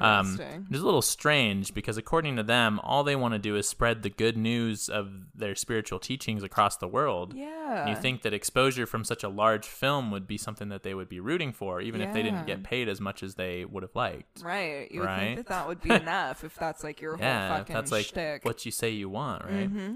Um, 0.01 0.39
it's 0.71 0.81
a 0.81 0.85
little 0.85 1.03
strange 1.03 1.75
because 1.75 1.97
according 1.97 2.37
to 2.37 2.43
them, 2.43 2.81
all 2.83 3.05
they 3.05 3.17
want 3.17 3.35
to 3.35 3.39
do 3.39 3.57
is 3.57 3.69
spread 3.69 4.03
the 4.03 4.11
good 4.11 4.37
news 4.37 4.89
of 4.89 5.11
their 5.35 5.55
spiritual 5.55 5.99
teachings 5.99 6.43
across 6.43 6.77
the 6.77 6.89
world. 6.89 7.35
yeah. 7.35 7.81
And 7.81 7.89
you 7.91 7.97
think 7.97 8.23
that 8.23 8.33
exposure 8.33 8.87
from 8.87 9.03
such 9.05 9.25
a 9.25 9.29
large 9.29 9.67
film 9.67 10.11
would 10.13 10.27
be 10.27 10.39
something 10.39 10.69
that 10.69 10.83
they 10.85 10.95
would 10.95 11.09
be 11.09 11.19
rooting 11.21 11.53
for, 11.53 11.81
even 11.81 12.01
if 12.01 12.13
they 12.13 12.23
didn't 12.23 12.47
get 12.47 12.63
paid 12.63 12.89
as 12.89 13.01
much 13.01 13.23
as 13.23 13.35
they 13.35 13.65
would 13.65 13.83
have 13.83 13.95
liked. 13.97 14.43
Right. 14.43 14.91
You 14.93 15.01
would 15.01 15.07
Right? 15.07 15.35
think 15.35 15.37
that 15.39 15.49
that 15.49 15.67
would 15.67 15.81
be 15.81 15.91
enough 15.95 16.45
if 16.45 16.55
that's 16.55 16.85
like 16.85 17.01
your 17.01 17.17
whole 17.17 17.27
Yeah, 17.27 17.53
if 17.53 17.59
fucking 17.61 17.75
that's 17.75 17.91
like 17.93 18.07
shtick. 18.07 18.45
what 18.45 18.65
you 18.65 18.71
say 18.71 18.91
you 18.91 19.09
want, 19.09 19.45
right? 19.45 19.69
hmm 19.69 19.95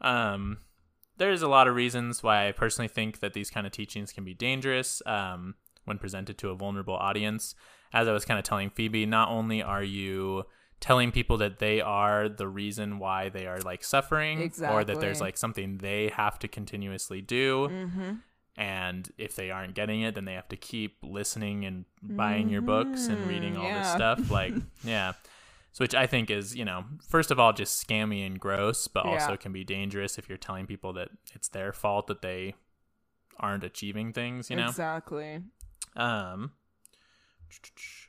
Um, 0.00 0.58
there's 1.16 1.42
a 1.42 1.48
lot 1.48 1.66
of 1.68 1.74
reasons 1.74 2.22
why 2.22 2.48
I 2.48 2.52
personally 2.52 2.88
think 2.88 3.20
that 3.20 3.32
these 3.32 3.50
kind 3.50 3.66
of 3.66 3.72
teachings 3.72 4.12
can 4.12 4.24
be 4.24 4.34
dangerous 4.34 5.02
um, 5.06 5.54
when 5.88 5.98
presented 5.98 6.38
to 6.38 6.50
a 6.50 6.54
vulnerable 6.54 6.94
audience. 6.94 7.54
As 7.92 8.06
I 8.06 8.12
was 8.12 8.24
kind 8.24 8.38
of 8.38 8.44
telling 8.44 8.70
Phoebe, 8.70 9.06
not 9.06 9.30
only 9.30 9.62
are 9.62 9.82
you 9.82 10.44
telling 10.80 11.10
people 11.10 11.36
that 11.38 11.58
they 11.58 11.80
are 11.80 12.28
the 12.28 12.46
reason 12.46 12.98
why 13.00 13.28
they 13.28 13.46
are 13.46 13.58
like 13.58 13.82
suffering 13.82 14.38
or 14.76 14.84
that 14.84 15.00
there's 15.00 15.20
like 15.20 15.36
something 15.36 15.78
they 15.78 16.08
have 16.14 16.38
to 16.38 16.46
continuously 16.46 17.20
do 17.20 17.68
hmm 17.68 18.12
and 18.56 19.10
if 19.18 19.36
they 19.36 19.50
aren't 19.52 19.74
getting 19.74 20.02
it 20.02 20.14
then 20.16 20.24
they 20.24 20.34
have 20.34 20.48
to 20.48 20.56
keep 20.56 20.96
listening 21.02 21.64
and 21.64 21.84
buying 22.02 22.48
your 22.48 22.60
books 22.62 23.08
and 23.08 23.24
reading 23.26 23.56
all 23.56 23.72
this 23.72 23.86
Mm-hmm. 23.86 23.96
stuff 23.96 24.30
like 24.30 24.52
yeah 24.84 25.12
so 25.72 25.82
which 25.84 25.94
i 25.94 26.06
think 26.06 26.30
is 26.30 26.54
you 26.56 26.64
know 26.64 26.84
first 27.08 27.30
of 27.32 27.38
all 27.40 27.52
just 27.52 27.84
scammy 27.86 28.24
and 28.26 28.38
gross 28.40 28.86
but 28.88 29.04
also 29.04 29.36
can 29.36 29.52
be 29.52 29.64
dangerous 29.64 30.18
if 30.18 30.28
you're 30.28 30.38
telling 30.38 30.66
people 30.66 30.92
that 30.92 31.08
it's 31.34 31.48
their 31.48 31.72
fault 31.72 32.06
that 32.08 32.22
they 32.22 32.54
aren't 33.38 33.62
achieving 33.64 34.12
things 34.12 34.48
you 34.50 34.56
know 34.56 34.68
Exactly. 34.68 35.40
Um 35.96 36.52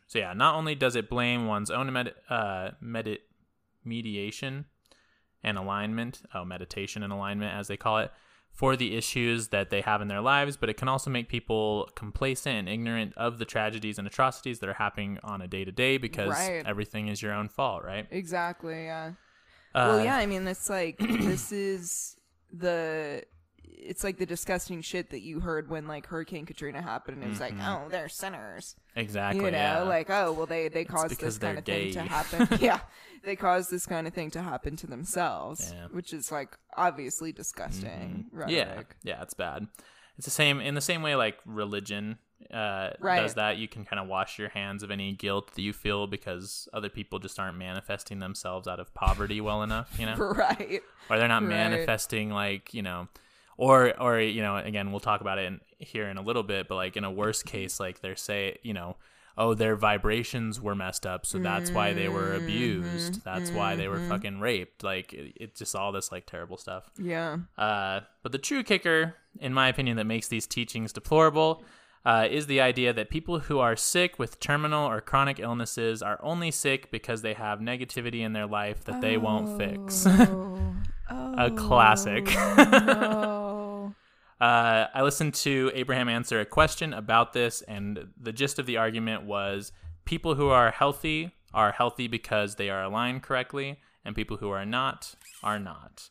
so 0.08 0.20
yeah 0.20 0.34
not 0.34 0.56
only 0.56 0.76
does 0.76 0.96
it 0.96 1.10
blame 1.10 1.46
one's 1.48 1.70
own 1.72 1.92
med- 1.94 2.14
uh 2.30 2.72
medi- 2.82 3.20
mediation 3.86 4.66
and 5.44 5.58
alignment 5.58 6.22
oh 6.34 6.44
meditation 6.46 7.04
and 7.04 7.14
alignment 7.14 7.54
as 7.54 7.68
they 7.68 7.78
call 7.78 8.00
it 8.00 8.12
for 8.52 8.76
the 8.76 8.96
issues 8.98 9.50
that 9.50 9.70
they 9.70 9.80
have 9.82 10.02
in 10.02 10.08
their 10.08 10.20
lives 10.22 10.58
but 10.58 10.70
it 10.70 10.76
can 10.76 10.88
also 10.90 11.10
make 11.10 11.30
people 11.30 11.90
complacent 11.96 12.58
and 12.58 12.68
ignorant 12.70 13.14
of 13.16 13.38
the 13.38 13.46
tragedies 13.46 13.98
and 13.98 14.06
atrocities 14.08 14.60
that 14.60 14.68
are 14.70 14.74
happening 14.74 15.18
on 15.24 15.42
a 15.42 15.48
day 15.48 15.64
to 15.64 15.72
day 15.72 15.98
because 15.98 16.30
Right. 16.30 16.64
everything 16.66 17.08
is 17.08 17.22
your 17.22 17.32
own 17.34 17.48
fault 17.48 17.84
right 17.84 18.08
Exactly. 18.12 18.84
Yeah. 18.86 19.12
uh, 19.76 19.86
well, 19.96 20.04
yeah. 20.04 20.18
I 20.18 20.26
mean, 20.26 20.46
it's 20.48 20.70
like 20.70 20.98
this 20.98 21.52
is 21.52 22.18
the. 22.52 23.24
It's 23.72 24.04
like 24.04 24.18
the 24.18 24.26
disgusting 24.26 24.82
shit 24.82 25.10
that 25.12 25.22
you 25.22 25.40
heard 25.40 25.70
when 25.70 25.88
like 25.88 26.08
Hurricane 26.08 26.46
Katrina 26.46 26.82
happened, 26.82 27.18
and 27.18 27.26
it 27.26 27.30
was 27.30 27.40
like, 27.40 27.54
oh, 27.62 27.88
they're 27.90 28.10
sinners. 28.10 28.76
exactly 28.96 29.46
you 29.46 29.52
know, 29.52 29.58
yeah. 29.58 29.82
like 29.84 30.10
oh, 30.10 30.32
well, 30.34 30.46
they 30.46 30.68
they 30.68 30.86
caused 30.86 31.20
this 31.20 31.38
kind 31.38 31.58
of 31.58 31.66
thing 31.66 31.92
to 31.94 32.02
happen. 32.02 32.48
yeah, 32.62 32.80
they 33.24 33.36
caused 33.36 33.72
this 33.72 33.86
kind 33.86 34.06
of 34.08 34.14
thing 34.14 34.32
to 34.32 34.42
happen 34.42 34.76
to 34.78 34.88
themselves, 34.88 35.74
Yeah. 35.76 35.88
which 35.92 36.14
is 36.14 36.32
like 36.32 36.58
obviously 36.78 37.32
disgusting. 37.32 38.26
yeah 38.48 38.64
rhetoric. 38.70 38.96
yeah 39.04 39.22
it's 39.22 39.34
bad 39.34 39.68
it's 40.18 40.26
the 40.26 40.32
same 40.32 40.60
in 40.62 40.76
the 40.76 40.82
same 40.82 41.02
way 41.02 41.16
like 41.16 41.38
religion 41.46 42.18
uh 42.54 42.92
Right. 43.00 43.22
does 43.22 43.34
that 43.36 43.58
you 43.58 43.68
can 43.68 43.84
kind 43.86 44.00
of 44.00 44.08
wash 44.08 44.40
your 44.40 44.50
hands 44.50 44.82
of 44.84 44.92
any 44.92 45.12
guilt 45.14 45.54
that 45.56 45.62
you 45.62 45.74
feel 45.74 46.08
because 46.08 46.68
other 46.74 46.90
people 46.90 47.20
just 47.20 47.40
aren't 47.40 47.58
manifesting 47.58 48.20
themselves 48.20 48.68
out 48.68 48.80
of 48.80 48.94
poverty 48.94 49.42
well 49.42 49.62
enough 49.64 49.98
you 50.00 50.06
know 50.06 50.16
right. 50.18 50.82
or 51.10 51.18
they're 51.18 51.28
not 51.28 51.42
Right. 51.42 51.50
manifesting 51.50 52.30
like 52.30 52.74
you 52.74 52.82
know 52.82 53.08
or 53.60 53.94
or 54.02 54.20
you 54.20 54.42
know 54.42 54.56
again 54.58 54.90
we'll 54.92 55.00
talk 55.02 55.22
about 55.22 55.38
it 55.38 55.46
in, 55.46 55.60
here 55.80 56.08
in 56.10 56.18
a 56.18 56.22
little 56.22 56.44
bit 56.44 56.68
but 56.70 56.76
like 56.76 56.96
in 56.98 57.04
a 57.04 57.12
worst 57.12 57.46
case 57.46 57.80
like 57.80 58.00
they're 58.02 58.16
say 58.16 58.58
you 58.64 58.74
know 58.74 58.96
oh 59.38 59.54
their 59.54 59.76
vibrations 59.76 60.60
were 60.62 60.76
messed 60.76 61.06
up 61.06 61.26
so 61.26 61.38
that's 61.40 61.70
why 61.72 61.94
they 61.94 62.08
were 62.10 62.30
Mm-hmm. 62.34 62.44
abused 62.46 63.24
that's 63.24 63.52
why 63.52 63.76
they 63.76 63.88
were 63.88 64.00
fucking 64.08 64.40
raped 64.40 64.84
like 64.84 65.14
it, 65.14 65.34
it's 65.36 65.60
just 65.60 65.76
all 65.76 65.92
this 65.92 66.12
like 66.12 66.26
terrible 66.26 66.58
stuff 66.58 66.90
Yeah. 66.98 67.38
uh, 67.58 68.02
but 68.24 68.32
the 68.32 68.38
true 68.38 68.64
kicker, 68.64 69.16
in 69.40 69.54
my 69.54 69.68
opinion, 69.70 69.98
that 69.98 70.06
makes 70.06 70.28
these 70.28 70.46
teachings 70.48 70.92
deplorable 70.94 71.64
uh, 72.06 72.28
is 72.30 72.48
the 72.48 72.62
idea 72.62 72.94
that 72.94 73.10
people 73.10 73.40
who 73.40 73.60
are 73.60 73.76
sick 73.76 74.18
with 74.18 74.40
terminal 74.40 74.88
or 74.88 75.02
chronic 75.02 75.40
illnesses 75.40 76.02
are 76.02 76.20
only 76.24 76.52
sick 76.52 76.92
because 76.92 77.22
they 77.22 77.34
have 77.34 77.60
negativity 77.60 78.22
in 78.22 78.34
their 78.34 78.48
life 78.48 78.84
that 78.86 79.02
they 79.02 79.18
won't 79.18 79.58
fix. 79.58 80.06
Oh. 80.08 80.76
a 81.38 81.52
classic. 81.52 82.26
no. 82.58 83.96
Uh, 84.40 84.88
I 84.94 85.02
listened 85.02 85.34
to 85.34 85.70
Abraham 85.74 86.08
answer 86.08 86.40
a 86.40 86.46
question 86.46 86.94
about 86.94 87.34
this, 87.34 87.62
and 87.64 88.08
the 88.18 88.32
gist 88.32 88.58
of 88.58 88.66
the 88.66 88.78
argument 88.78 89.24
was 89.24 89.74
people 90.06 90.36
who 90.36 90.48
are 90.48 90.72
healthy 90.72 91.36
are 91.54 91.74
healthy 91.74 92.08
because 92.08 92.56
they 92.56 92.70
are 92.70 92.84
aligned 92.84 93.22
correctly, 93.22 93.82
and 94.06 94.16
people 94.16 94.38
who 94.38 94.50
are 94.50 94.66
not 94.66 95.16
are 95.44 95.60
not. 95.60 96.10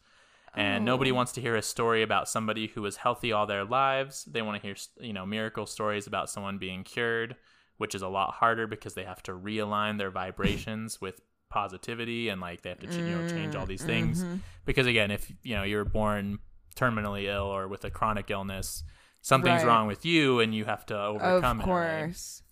And 0.58 0.84
nobody 0.84 1.10
hmm. 1.10 1.16
wants 1.16 1.32
to 1.32 1.40
hear 1.40 1.54
a 1.54 1.62
story 1.62 2.02
about 2.02 2.28
somebody 2.28 2.66
who 2.66 2.82
was 2.82 2.96
healthy 2.96 3.32
all 3.32 3.46
their 3.46 3.64
lives. 3.64 4.24
They 4.24 4.42
want 4.42 4.60
to 4.60 4.66
hear, 4.66 4.76
you 4.98 5.12
know, 5.12 5.24
miracle 5.24 5.66
stories 5.66 6.06
about 6.08 6.30
someone 6.30 6.58
being 6.58 6.82
cured, 6.82 7.36
which 7.76 7.94
is 7.94 8.02
a 8.02 8.08
lot 8.08 8.34
harder 8.34 8.66
because 8.66 8.94
they 8.94 9.04
have 9.04 9.22
to 9.24 9.32
realign 9.32 9.98
their 9.98 10.10
vibrations 10.10 11.00
with 11.00 11.20
positivity 11.48 12.28
and 12.28 12.40
like 12.40 12.62
they 12.62 12.68
have 12.70 12.80
to 12.80 12.86
ch- 12.86 12.96
you 12.96 13.16
know 13.16 13.26
change 13.28 13.54
all 13.54 13.64
mm, 13.64 13.68
these 13.68 13.82
things. 13.82 14.22
Mm-hmm. 14.22 14.36
Because 14.64 14.86
again, 14.86 15.10
if 15.10 15.32
you 15.42 15.54
know 15.54 15.62
you're 15.62 15.84
born 15.84 16.40
terminally 16.76 17.24
ill 17.24 17.44
or 17.44 17.68
with 17.68 17.84
a 17.84 17.90
chronic 17.90 18.30
illness, 18.30 18.82
something's 19.22 19.62
Right. 19.62 19.68
wrong 19.68 19.86
with 19.86 20.04
you 20.04 20.40
and 20.40 20.54
you 20.54 20.64
have 20.64 20.84
to 20.86 21.00
overcome 21.00 21.60
Of 21.60 21.68
it. 21.68 21.70
right? 21.70 22.00
course. 22.04 22.42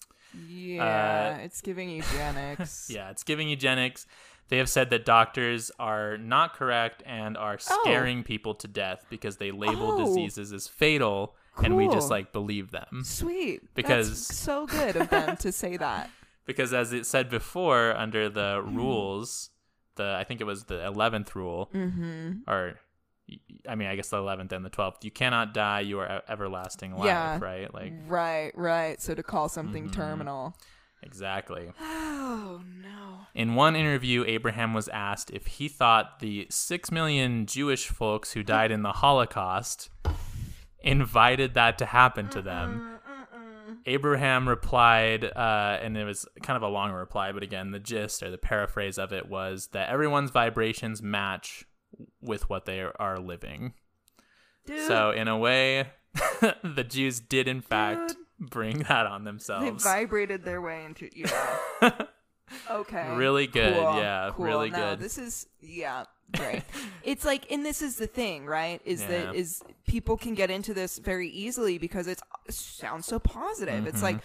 Yeah, 0.48 1.38
Uh, 1.38 1.42
it's 1.42 1.60
giving 1.60 1.90
eugenics. 1.90 2.88
Yeah, 2.90 3.10
it's 3.10 3.22
giving 3.22 3.48
eugenics. 3.48 4.06
They 4.48 4.58
have 4.58 4.68
said 4.68 4.90
that 4.90 5.04
doctors 5.04 5.70
are 5.78 6.16
not 6.18 6.54
correct 6.54 7.02
and 7.04 7.36
are 7.36 7.58
scaring 7.58 8.22
people 8.22 8.54
to 8.56 8.68
death 8.68 9.04
because 9.10 9.38
they 9.38 9.50
label 9.50 9.92
Oh. 9.92 10.06
diseases 10.06 10.52
as 10.52 10.68
fatal 10.68 11.34
and 11.62 11.76
we 11.76 11.88
just 11.88 12.10
like 12.10 12.32
believe 12.32 12.70
them. 12.70 13.02
Sweet. 13.04 13.74
Because- 13.74 14.08
That's 14.10 14.38
so 14.38 14.66
good 14.66 14.94
of 14.96 15.10
them 15.10 15.36
to 15.38 15.50
say 15.52 15.76
that. 15.86 16.10
Because 16.44 16.72
as 16.72 16.92
it 16.92 17.06
said 17.06 17.28
before 17.28 17.96
under 17.96 18.28
the 18.28 18.62
rules, 18.64 19.50
the 19.96 20.14
I 20.18 20.22
think 20.24 20.40
it 20.40 20.44
was 20.44 20.64
the 20.64 20.74
11th 20.76 21.34
rule 21.34 21.70
Mm-hmm. 21.74 22.48
or 22.48 22.74
I 23.68 23.74
mean, 23.74 23.88
I 23.88 23.96
guess 23.96 24.10
the 24.10 24.18
11th 24.18 24.52
and 24.52 24.64
the 24.64 24.70
12th. 24.70 25.02
You 25.02 25.10
cannot 25.10 25.52
die. 25.52 25.80
You 25.80 25.98
are 25.98 26.22
everlasting 26.28 26.92
life, 26.94 27.06
Yeah. 27.06 27.40
right? 27.40 27.74
Like, 27.74 27.92
Right, 28.06 28.52
right. 28.56 29.02
So 29.02 29.16
to 29.16 29.24
call 29.24 29.48
something 29.48 29.86
Mm-hmm. 29.86 30.00
terminal. 30.00 30.56
exactly. 31.02 31.72
Oh 32.28 32.60
no. 32.82 33.05
In 33.36 33.54
one 33.54 33.76
interview, 33.76 34.24
Abraham 34.26 34.72
was 34.72 34.88
asked 34.88 35.30
if 35.30 35.46
he 35.46 35.68
thought 35.68 36.20
the 36.20 36.46
6 36.48 36.90
million 36.90 37.44
Jewish 37.44 37.86
folks 37.86 38.32
who 38.32 38.42
died 38.42 38.70
in 38.70 38.80
the 38.82 38.92
Holocaust 38.92 39.90
invited 40.80 41.52
that 41.52 41.76
to 41.76 41.84
happen 41.84 42.30
to 42.30 42.40
them. 42.40 42.98
Abraham 43.84 44.48
replied, 44.48 45.24
uh, 45.24 45.78
and 45.82 45.98
it 45.98 46.04
was 46.04 46.24
kind 46.42 46.56
of 46.56 46.62
a 46.62 46.68
long 46.68 46.92
reply, 46.92 47.30
but 47.30 47.42
again, 47.42 47.72
the 47.72 47.78
gist 47.78 48.22
or 48.22 48.30
the 48.30 48.38
paraphrase 48.38 48.96
of 48.96 49.12
it 49.12 49.28
was 49.28 49.68
that 49.72 49.90
everyone's 49.90 50.30
vibrations 50.30 51.02
match 51.02 51.66
with 52.22 52.48
what 52.48 52.64
they 52.64 52.80
are 52.80 53.18
living. 53.18 53.74
Dude, 54.64 54.86
So, 54.86 55.10
in 55.10 55.28
a 55.28 55.36
way, 55.36 55.88
the 56.64 56.86
Jews 56.88 57.20
did, 57.20 57.48
in 57.48 57.60
fact, 57.60 58.16
Dude. 58.40 58.50
bring 58.50 58.78
that 58.84 59.06
on 59.06 59.24
themselves. 59.24 59.84
they 59.84 59.90
vibrated 59.90 60.42
their 60.42 60.62
way 60.62 60.86
into 60.86 61.10
yeah. 61.14 62.06
Okay. 62.70 63.14
Really 63.16 63.46
good, 63.46 63.74
Cool, 63.74 63.96
yeah, 63.98 64.30
cool. 64.34 64.44
really 64.46 64.70
No, 64.70 64.78
good. 64.90 65.00
This 65.00 65.18
is 65.18 65.46
yeah, 65.60 66.04
great. 66.34 66.62
it's 67.02 67.24
like 67.24 67.50
and 67.50 67.64
this 67.64 67.82
is 67.82 67.96
the 67.96 68.06
thing, 68.06 68.46
right? 68.46 68.80
Is 68.84 69.00
Yeah. 69.02 69.08
that 69.08 69.34
is 69.34 69.62
people 69.86 70.16
can 70.16 70.34
get 70.34 70.50
into 70.50 70.74
this 70.74 70.98
very 70.98 71.28
easily 71.28 71.78
because 71.78 72.06
it's 72.06 72.22
it 72.46 72.54
sounds 72.54 73.06
so 73.06 73.18
positive. 73.18 73.86
It's 73.86 73.96
Mm-hmm. 73.96 74.04
like 74.04 74.18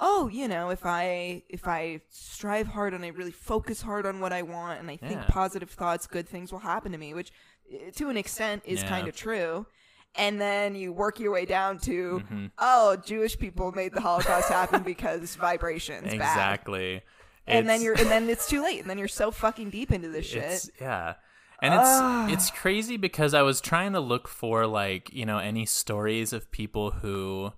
oh, 0.00 0.28
you 0.28 0.46
know, 0.46 0.70
if 0.70 0.86
I 0.86 1.42
if 1.48 1.66
I 1.66 2.00
strive 2.08 2.68
hard 2.68 2.94
and 2.94 3.04
I 3.04 3.08
really 3.08 3.32
focus 3.32 3.82
hard 3.82 4.06
on 4.06 4.20
what 4.20 4.32
I 4.32 4.42
want 4.42 4.78
and 4.80 4.88
I 4.90 4.96
think 4.96 5.12
Yeah. 5.20 5.24
positive 5.28 5.70
thoughts, 5.70 6.06
good 6.06 6.28
things 6.28 6.52
will 6.52 6.60
happen 6.60 6.92
to 6.92 6.98
me, 6.98 7.14
which 7.14 7.32
eh, 7.72 7.90
to 7.96 8.08
an 8.08 8.16
extent 8.16 8.62
is 8.64 8.80
Yeah. 8.82 8.88
kind 8.88 9.08
of 9.08 9.16
true. 9.16 9.66
And 10.14 10.40
then 10.40 10.74
you 10.74 10.92
work 10.92 11.18
your 11.20 11.32
way 11.32 11.44
down 11.44 11.78
to, 11.80 12.20
Mm-hmm. 12.24 12.46
oh, 12.58 12.96
Jewish 13.04 13.38
people 13.38 13.72
made 13.72 13.92
the 13.92 14.00
Holocaust 14.00 14.48
happen 14.48 14.82
because 14.84 15.34
vibrations 15.36 16.04
bad 16.04 16.14
exactly. 16.14 17.02
And 17.48 17.68
then 17.68 17.82
you're 17.82 17.94
and 17.98 18.10
then 18.10 18.28
it's 18.28 18.48
too 18.48 18.62
late 18.62 18.80
and 18.80 18.88
then 18.90 18.98
you're 18.98 19.08
so 19.08 19.30
fucking 19.30 19.70
deep 19.70 19.90
into 19.92 20.08
this 20.08 20.26
shit 20.26 20.44
It's, 20.44 20.70
yeah. 20.80 21.14
And 21.60 21.74
it's 21.74 22.32
it's 22.34 22.50
crazy 22.52 22.96
because 22.96 23.34
I 23.34 23.42
was 23.42 23.60
trying 23.60 23.92
to 23.94 24.00
look 24.00 24.28
for 24.28 24.66
like, 24.66 25.12
you 25.12 25.26
know, 25.26 25.38
any 25.38 25.66
stories 25.66 26.32
of 26.32 26.50
people 26.52 26.92
who 26.92 27.52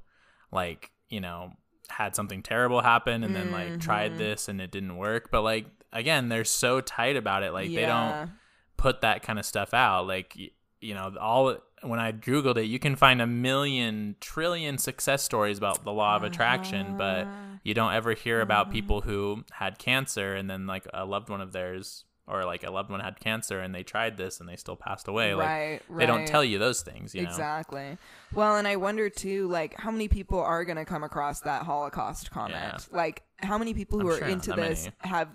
like, 0.50 0.90
you 1.08 1.20
know, 1.20 1.52
had 1.90 2.16
something 2.16 2.42
terrible 2.42 2.80
happen 2.80 3.22
and 3.24 3.34
then 3.36 3.50
like 3.50 3.68
Mm-hmm. 3.72 3.78
tried 3.80 4.16
this 4.16 4.48
and 4.48 4.60
it 4.60 4.70
didn't 4.70 4.96
work, 4.96 5.30
but 5.30 5.42
like 5.42 5.66
again, 5.92 6.28
they're 6.30 6.44
so 6.44 6.80
tight 6.80 7.16
about 7.16 7.42
it 7.42 7.52
like 7.52 7.68
they 7.74 7.84
don't 7.86 8.30
put 8.78 9.02
that 9.02 9.22
kind 9.22 9.38
of 9.38 9.44
stuff 9.44 9.74
out 9.74 10.06
like 10.06 10.34
you 10.80 10.94
know, 10.94 11.12
all 11.20 11.56
when 11.82 11.98
I 12.00 12.12
googled 12.12 12.56
it, 12.56 12.64
you 12.64 12.78
can 12.78 12.96
find 12.96 13.20
a 13.20 13.26
million 13.26 14.16
trillion 14.20 14.78
success 14.78 15.22
stories 15.22 15.58
about 15.58 15.84
the 15.84 15.92
law 15.92 16.16
of 16.16 16.22
attraction, 16.22 16.94
but 16.96 17.26
Uh-huh. 17.26 17.49
You 17.62 17.74
don't 17.74 17.92
ever 17.92 18.14
hear 18.14 18.40
about 18.40 18.70
people 18.70 19.02
who 19.02 19.44
had 19.52 19.78
cancer 19.78 20.34
and 20.34 20.48
then 20.50 20.66
like 20.66 20.86
a 20.94 21.04
loved 21.04 21.28
one 21.28 21.40
of 21.40 21.52
theirs 21.52 22.04
or 22.26 22.44
like 22.44 22.62
a 22.62 22.70
loved 22.70 22.90
one 22.90 23.00
had 23.00 23.18
cancer 23.18 23.58
and 23.58 23.74
they 23.74 23.82
tried 23.82 24.16
this 24.16 24.38
and 24.38 24.48
they 24.48 24.54
still 24.56 24.76
passed 24.76 25.08
away. 25.08 25.32
Right, 25.32 25.80
like 25.88 25.98
they 25.98 26.06
don't 26.06 26.26
tell 26.26 26.44
you 26.44 26.58
those 26.58 26.80
things, 26.82 27.12
you 27.14 27.22
know. 27.22 27.28
exactly 27.28 27.98
well 28.32 28.56
and 28.56 28.68
i 28.68 28.76
wonder 28.76 29.10
too 29.10 29.48
like 29.48 29.74
how 29.80 29.90
many 29.90 30.06
people 30.06 30.38
are 30.38 30.64
going 30.64 30.76
to 30.76 30.84
come 30.84 31.02
across 31.02 31.40
that 31.40 31.62
holocaust 31.64 32.30
comment 32.30 32.54
Yeah. 32.62 32.96
like 32.96 33.24
how 33.38 33.58
many 33.58 33.74
people 33.74 33.98
who 33.98 34.08
I'm 34.10 34.14
are 34.14 34.18
sure 34.18 34.28
into 34.28 34.52
this 34.52 34.84
many. 34.84 35.10
have 35.12 35.28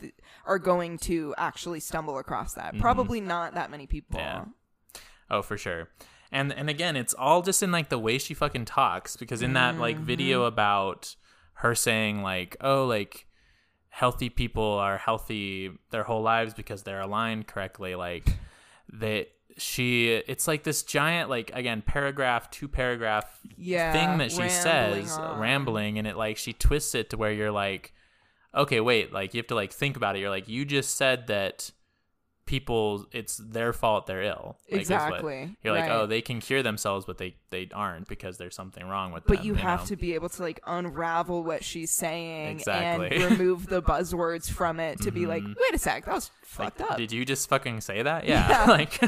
are 0.46 0.60
going 0.60 0.98
to 1.00 1.36
actually 1.38 1.82
stumble 1.82 2.18
across 2.18 2.54
that 2.54 2.78
probably 2.80 3.20
not 3.20 3.56
that 3.56 3.70
many 3.70 3.86
people 3.88 4.20
Mm-hmm. 4.20 4.50
Yeah. 4.50 5.02
Oh, 5.30 5.42
for 5.42 5.58
sure. 5.58 5.90
And 6.32 6.54
and 6.54 6.70
again, 6.70 6.96
it's 6.96 7.14
all 7.16 7.42
just 7.42 7.64
in 7.64 7.72
like 7.72 7.90
the 7.90 7.98
way 8.00 8.18
she 8.20 8.34
fucking 8.36 8.66
talks 8.66 9.18
because 9.18 9.42
in 9.42 9.54
that 9.54 9.78
like 9.80 9.98
video 9.98 10.40
Mm-hmm. 10.42 10.48
about 10.54 11.16
her 11.56 11.76
saying 11.76 12.22
like, 12.22 12.56
"Oh, 12.61 12.86
like 12.86 13.26
healthy 13.90 14.30
people 14.30 14.64
are 14.64 14.98
healthy 14.98 15.72
their 15.91 16.03
whole 16.03 16.22
lives 16.22 16.53
because 16.53 16.84
they're 16.84 17.02
aligned 17.02 17.48
correctly." 17.48 17.95
Like 17.95 18.27
that 18.94 19.27
she 19.57 20.10
it's 20.10 20.48
like 20.49 20.64
this 20.64 20.84
giant 20.84 21.30
like 21.30 21.49
again 21.53 21.82
paragraph 21.82 22.52
two 22.52 22.68
paragraph 22.68 23.40
Yeah, 23.56 23.94
thing 23.94 24.18
that 24.18 24.32
she 24.32 24.49
says 24.49 25.18
on. 25.18 25.40
rambling 25.40 25.98
and 25.98 26.06
it 26.06 26.18
like 26.18 26.36
she 26.38 26.52
twists 26.52 26.94
it 26.94 27.10
to 27.11 27.18
where 27.18 27.32
you're 27.32 27.52
like 27.52 27.94
okay 28.53 28.82
wait 28.82 29.14
like 29.14 29.34
you 29.34 29.40
have 29.40 29.48
to 29.48 29.56
like 29.56 29.72
think 29.72 29.95
about 29.95 30.18
it 30.18 30.19
you're 30.19 30.30
like 30.30 30.49
you 30.49 30.65
just 30.65 30.98
said 30.98 31.27
that 31.27 31.72
people 32.46 33.08
it's 33.12 33.38
their 33.38 33.74
fault 33.74 34.06
they're 34.06 34.22
ill 34.22 34.56
Like, 34.72 34.82
Exactly, 34.82 35.58
you're 35.64 35.74
like 35.74 35.90
right. 35.90 35.92
oh 35.92 36.06
they 36.06 36.22
can 36.22 36.40
cure 36.40 36.62
themselves 36.62 37.06
but 37.06 37.18
they 37.18 37.36
they 37.50 37.68
aren't 37.74 38.08
because 38.08 38.38
there's 38.38 38.56
something 38.56 38.86
wrong 38.88 39.12
with 39.12 39.24
them. 39.24 39.36
but 39.36 39.38
them 39.40 39.48
you 39.48 39.56
have 39.56 39.80
know? 39.82 39.86
to 39.88 39.96
be 39.96 40.14
able 40.14 40.30
to 40.30 40.42
like 40.44 40.60
unravel 40.68 41.44
what 41.44 41.64
she's 41.64 41.90
saying 41.92 42.58
Exactly. 42.60 43.10
and 43.16 43.32
remove 43.32 43.66
the 43.68 43.82
buzzwords 43.82 44.50
from 44.50 44.80
it 44.80 45.02
to 45.02 45.12
be 45.12 45.26
like 45.26 45.42
Mm-hmm. 45.44 45.54
wait 45.60 45.74
a 45.74 45.80
sec 45.80 46.06
that 46.06 46.14
was 46.14 46.30
like, 46.60 46.74
fucked 46.76 46.82
up 46.92 46.98
did 46.98 47.12
you 47.12 47.26
just 47.26 47.50
fucking 47.50 47.82
say 47.82 48.04
that 48.04 48.26
yeah, 48.28 48.48
Yeah. 48.48 48.66
like 48.72 49.00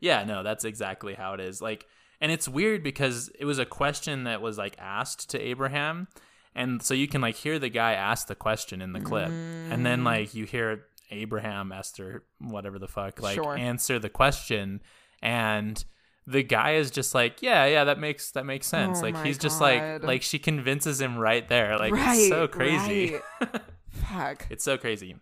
yeah 0.00 0.24
no 0.24 0.42
that's 0.42 0.64
exactly 0.66 1.14
how 1.14 1.32
it 1.32 1.40
is 1.40 1.62
like 1.62 1.86
and 2.20 2.30
it's 2.30 2.46
weird 2.48 2.82
because 2.82 3.30
it 3.38 3.46
was 3.46 3.58
a 3.58 3.64
question 3.66 4.24
that 4.24 4.42
was 4.42 4.58
like 4.58 4.76
asked 4.78 5.30
to 5.30 5.40
abraham 5.40 6.06
and 6.54 6.82
so 6.82 6.92
you 6.94 7.08
can 7.08 7.20
like 7.22 7.34
hear 7.34 7.58
the 7.58 7.68
guy 7.70 7.94
ask 7.94 8.26
the 8.28 8.34
question 8.34 8.82
in 8.82 8.92
the 8.92 9.00
clip 9.00 9.28
and 9.28 9.84
then 9.86 10.00
Mm. 10.02 10.04
like 10.04 10.34
you 10.34 10.44
hear 10.44 10.84
abraham 11.14 11.72
esther 11.72 12.24
whatever 12.38 12.78
the 12.78 12.88
fuck 12.88 13.20
like 13.22 13.34
Sure. 13.34 13.56
answer 13.56 13.98
the 13.98 14.08
question 14.08 14.82
and 15.22 15.84
the 16.26 16.42
guy 16.42 16.74
is 16.74 16.90
just 16.90 17.14
like 17.14 17.42
yeah 17.42 17.66
yeah 17.66 17.84
that 17.84 17.98
makes 17.98 18.30
that 18.32 18.46
makes 18.46 18.66
sense 18.66 18.98
Oh 18.98 19.02
like 19.02 19.24
he's 19.24 19.38
just 19.38 19.60
like 19.60 20.02
like 20.02 20.22
she 20.22 20.38
convinces 20.38 21.00
him 21.00 21.16
right 21.18 21.46
there 21.48 21.76
like 21.78 21.92
right 21.92 22.18
it's 22.18 22.28
so 22.28 22.48
crazy 22.48 23.16
right. 23.40 23.62
fuck 23.90 24.46
it's 24.50 24.64
so 24.64 24.76
crazy. 24.78 25.16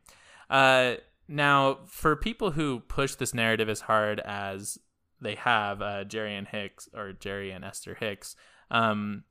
Uh, 0.50 0.96
now, 1.28 1.78
for 1.86 2.14
people 2.14 2.50
who 2.50 2.80
push 2.80 3.14
this 3.14 3.32
narrative 3.32 3.68
as 3.70 3.80
hard 3.82 4.20
as 4.20 4.76
they 5.20 5.34
have, 5.36 5.80
uh, 5.80 6.04
Jerry 6.04 6.34
and 6.36 6.46
Hicks, 6.46 6.88
or 6.94 7.12
Jerry 7.12 7.50
and 7.52 7.64
Esther 7.64 7.94
Hicks, 7.98 8.36
um, 8.70 9.24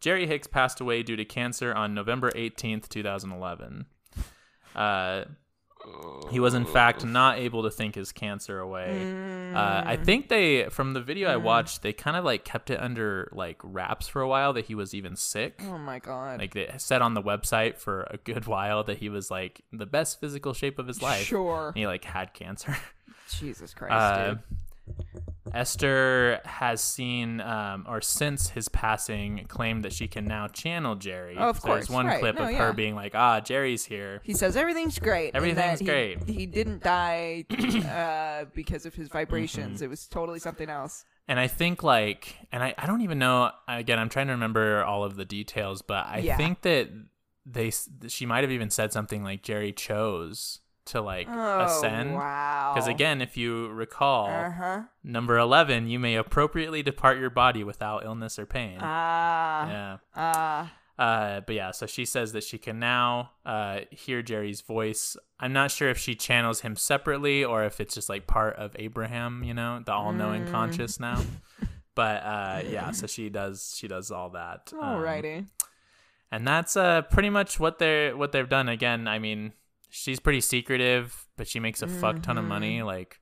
Jerry 0.00 0.26
Hicks 0.26 0.46
passed 0.46 0.80
away 0.80 1.02
due 1.02 1.16
to 1.16 1.24
cancer 1.24 1.72
on 1.72 1.94
November 1.94 2.30
18th, 2.32 2.88
2011. 2.90 3.86
Uh, 4.74 5.24
he 6.30 6.40
was, 6.40 6.54
in 6.54 6.64
fact, 6.66 7.04
not 7.04 7.38
able 7.38 7.62
to 7.62 7.70
think 7.70 7.94
his 7.94 8.10
cancer 8.12 8.58
away. 8.58 9.52
Uh, 9.54 9.82
I 9.86 9.96
think 9.96 10.28
they, 10.28 10.64
from 10.70 10.92
the 10.92 11.00
video 11.00 11.28
I 11.30 11.36
watched, 11.36 11.82
they 11.82 11.92
kind 11.92 12.16
of 12.16 12.24
like 12.24 12.44
kept 12.44 12.68
it 12.70 12.80
under 12.80 13.28
like 13.32 13.58
wraps 13.62 14.08
for 14.08 14.20
a 14.22 14.28
while 14.28 14.52
that 14.54 14.64
he 14.66 14.74
was 14.74 14.92
even 14.94 15.14
sick. 15.16 15.60
oh 15.64 15.78
my 15.78 15.98
god 16.00 16.40
Like 16.40 16.52
they 16.54 16.72
said 16.78 17.00
on 17.00 17.14
the 17.14 17.22
website 17.22 17.78
for 17.78 18.02
a 18.10 18.16
good 18.16 18.46
while 18.46 18.82
that 18.84 18.98
he 18.98 19.08
was 19.08 19.30
like 19.30 19.62
the 19.72 19.86
best 19.86 20.18
physical 20.20 20.52
shape 20.52 20.78
of 20.78 20.86
his 20.88 21.00
life. 21.00 21.24
sure 21.26 21.68
And 21.68 21.76
he 21.76 21.86
like 21.86 22.04
had 22.04 22.34
cancer. 22.34 22.76
jesus 23.30 23.72
christ 23.72 23.92
Uh, 23.92 24.28
dude 24.34 24.38
Esther 25.56 26.40
has 26.44 26.80
seen, 26.80 27.40
um, 27.40 27.84
or 27.88 28.00
since 28.00 28.50
his 28.50 28.68
passing, 28.68 29.44
claimed 29.48 29.84
that 29.84 29.92
she 29.92 30.06
can 30.08 30.24
now 30.26 30.48
channel 30.48 30.94
Jerry. 30.96 31.36
Oh, 31.38 31.50
Of 31.50 31.60
So 31.60 31.68
There's 31.68 31.86
course, 31.86 31.94
one 31.94 32.06
right. 32.06 32.20
clip 32.20 32.36
No, 32.36 32.44
of 32.44 32.50
yeah. 32.52 32.58
her 32.58 32.72
being 32.72 32.94
like, 32.94 33.14
"Ah, 33.14 33.40
Jerry's 33.40 33.84
here." 33.84 34.20
He 34.22 34.34
says 34.34 34.56
everything's 34.56 34.98
great. 34.98 35.34
Everything's 35.34 35.78
that 35.78 35.84
he- 35.84 35.84
great. 35.86 36.22
He 36.28 36.46
didn't 36.46 36.82
die 36.82 37.44
uh, 37.50 38.44
because 38.54 38.86
of 38.86 38.94
his 38.94 39.08
Mm-hmm. 39.08 39.18
vibrations. 39.18 39.82
It 39.82 39.88
was 39.90 40.06
totally 40.06 40.38
something 40.38 40.68
else. 40.68 41.04
And 41.28 41.40
I 41.40 41.46
think 41.48 41.82
like, 41.82 42.36
and 42.52 42.62
I, 42.62 42.74
I 42.78 42.86
don't 42.86 43.00
even 43.00 43.18
know. 43.18 43.50
Again, 43.66 43.98
I'm 43.98 44.08
trying 44.08 44.26
to 44.28 44.32
remember 44.34 44.84
all 44.84 45.02
of 45.04 45.16
the 45.16 45.24
details, 45.24 45.82
but 45.82 46.06
I 46.06 46.18
Yeah. 46.18 46.36
think 46.36 46.62
that 46.62 46.88
they 47.44 47.72
she 48.08 48.26
might 48.26 48.42
have 48.44 48.50
even 48.52 48.70
said 48.70 48.92
something 48.92 49.22
like 49.24 49.42
Jerry 49.42 49.72
chose 49.72 50.60
to 50.86 51.00
like 51.00 51.28
Oh 51.30 51.60
ascend. 51.64 52.14
wow! 52.14 52.72
Because 52.74 52.88
again, 52.88 53.20
if 53.20 53.36
you 53.36 53.68
recall, 53.68 54.26
uh 54.28 54.50
huh. 54.50 54.80
number 55.04 55.36
11, 55.38 55.88
you 55.88 55.98
may 55.98 56.16
appropriately 56.16 56.82
depart 56.82 57.18
your 57.18 57.30
body 57.30 57.62
without 57.64 58.04
illness 58.04 58.38
or 58.38 58.46
pain. 58.46 58.78
Ah 58.80 59.68
yeah. 59.68 59.96
ah. 60.14 60.72
Uh, 60.98 61.40
but 61.40 61.54
yeah, 61.54 61.72
so 61.72 61.84
she 61.84 62.06
says 62.06 62.32
that 62.32 62.42
she 62.42 62.56
can 62.56 62.78
now 62.78 63.32
uh, 63.44 63.80
hear 63.90 64.22
Jerry's 64.22 64.62
voice. 64.62 65.14
I'm 65.38 65.52
not 65.52 65.70
sure 65.70 65.90
if 65.90 65.98
she 65.98 66.14
channels 66.14 66.60
him 66.62 66.74
separately 66.74 67.44
or 67.44 67.64
if 67.64 67.80
it's 67.82 67.94
just 67.94 68.08
like 68.08 68.26
part 68.26 68.56
of 68.56 68.74
Abraham, 68.78 69.44
you 69.44 69.52
know, 69.52 69.82
the 69.84 69.92
all-knowing 69.92 70.46
Mm. 70.46 70.50
conscious 70.50 70.98
now. 70.98 71.20
But 71.94 72.22
uh, 72.24 72.62
yeah, 72.68 72.90
so 72.92 73.06
she 73.06 73.28
does 73.30 73.74
she 73.78 73.88
does 73.88 74.10
all 74.10 74.28
that. 74.30 74.70
Um, 74.74 74.78
Alrighty. 74.80 75.46
and 76.30 76.46
that's 76.46 76.76
uh 76.76 77.02
pretty 77.02 77.30
much 77.30 77.58
what 77.60 77.78
they're 77.78 78.14
what 78.16 78.32
they've 78.32 78.48
done 78.48 78.68
again 78.68 79.06
i 79.08 79.18
mean 79.18 79.52
she's 79.96 80.20
pretty 80.20 80.40
secretive 80.40 81.26
but 81.36 81.48
she 81.48 81.58
makes 81.60 81.82
a 81.82 81.86
fuck 81.88 82.22
ton 82.22 82.38
of 82.38 82.44
money 82.44 82.78
Mm-hmm. 82.78 82.86
like 82.86 83.20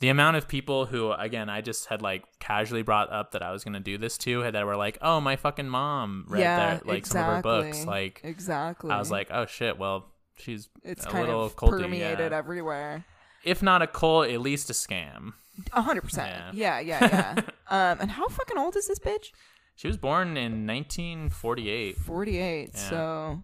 the 0.00 0.08
amount 0.08 0.36
of 0.36 0.48
people 0.48 0.86
who 0.86 1.12
again 1.12 1.48
i 1.48 1.60
just 1.60 1.86
had 1.86 2.02
like 2.02 2.24
casually 2.40 2.82
brought 2.82 3.12
up 3.12 3.32
that 3.32 3.42
i 3.42 3.52
was 3.52 3.64
gonna 3.64 3.80
do 3.80 3.98
this 3.98 4.18
to 4.18 4.40
had 4.40 4.54
that 4.54 4.66
were 4.66 4.76
like 4.76 4.98
oh 5.02 5.20
my 5.20 5.36
fucking 5.36 5.68
mom 5.68 6.24
read 6.28 6.40
yeah, 6.40 6.56
their, 6.56 6.80
like 6.84 6.98
exactly. 6.98 7.02
some 7.10 7.28
of 7.28 7.36
her 7.36 7.42
books 7.42 7.84
like 7.84 8.20
exactly. 8.24 8.90
i 8.90 8.98
was 8.98 9.10
like 9.10 9.28
oh 9.30 9.46
shit 9.46 9.78
well 9.78 10.06
she's 10.36 10.68
it's 10.82 11.04
a 11.04 11.08
kind 11.08 11.26
little 11.26 11.44
of 11.44 11.56
culty, 11.56 11.82
permeated 11.82 12.30
yeah. 12.30 12.38
everywhere. 12.38 13.04
if 13.44 13.62
not 13.62 13.82
a 13.82 13.86
cult 13.86 14.28
at 14.28 14.40
least 14.40 14.70
a 14.70 14.72
scam 14.72 15.32
A 15.72 15.82
hundred 15.82 16.02
percent. 16.02 16.54
Yeah, 16.54 16.78
yeah, 16.78 16.98
yeah. 17.02 17.34
um, 17.68 17.98
and 18.00 18.10
how 18.12 18.28
fucking 18.28 18.56
old 18.56 18.76
is 18.76 18.86
this 18.86 19.00
bitch? 19.00 19.32
She 19.74 19.88
was 19.88 19.96
born 19.96 20.36
in 20.36 20.66
1948. 20.68 21.96
Forty-eight. 21.96 22.70
Yeah. 22.74 22.90
So 22.90 23.42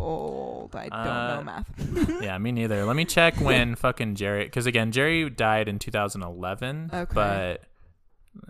old. 0.00 0.74
I 0.76 0.88
don't 0.88 0.92
Uh, 0.92 1.36
know 1.36 1.42
math. 1.44 2.20
yeah, 2.22 2.36
me 2.38 2.52
neither. 2.52 2.84
Let 2.84 2.96
me 2.96 3.04
check 3.04 3.36
when 3.40 3.74
fucking 3.74 4.14
Jerry, 4.14 4.44
because 4.44 4.66
again, 4.66 4.92
Jerry 4.92 5.28
died 5.30 5.68
in 5.68 5.78
2011. 5.78 6.90
Okay. 6.92 7.12
But 7.14 7.62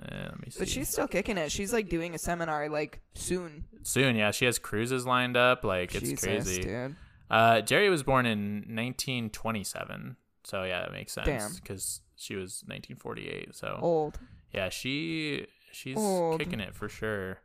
eh, 0.02 0.22
let 0.24 0.40
me 0.40 0.51
see. 0.51 0.59
but 0.59 0.68
she's 0.68 0.89
still 0.89 1.09
kicking 1.09 1.39
it. 1.39 1.51
She's 1.52 1.72
like 1.72 1.89
doing 1.89 2.14
a 2.14 2.18
seminar 2.18 2.68
like 2.68 3.01
soon. 3.14 3.64
soon. 3.82 4.16
Yeah, 4.16 4.31
she 4.31 4.44
has 4.44 4.59
cruises 4.59 5.06
lined 5.06 5.36
up. 5.36 5.64
Like 5.64 5.94
it's 5.94 6.09
Jesus, 6.09 6.20
crazy. 6.24 6.62
dude. 6.62 6.97
Uh, 7.31 7.60
Jerry 7.60 7.89
was 7.90 8.02
born 8.02 8.27
in 8.27 8.64
1927. 8.68 10.16
So 10.44 10.64
yeah, 10.64 10.81
that 10.81 10.93
makes 10.93 11.12
sense 11.12 11.27
Damn. 11.27 11.52
because 11.55 12.01
she 12.16 12.35
was 12.35 12.62
1948. 12.66 13.55
So 13.55 13.78
Old. 13.81 14.18
yeah, 14.52 14.68
she 14.68 15.47
she's 15.72 15.97
Old. 15.97 16.40
kicking 16.40 16.60
it 16.60 16.74
for 16.74 16.89
sure. 16.89 17.39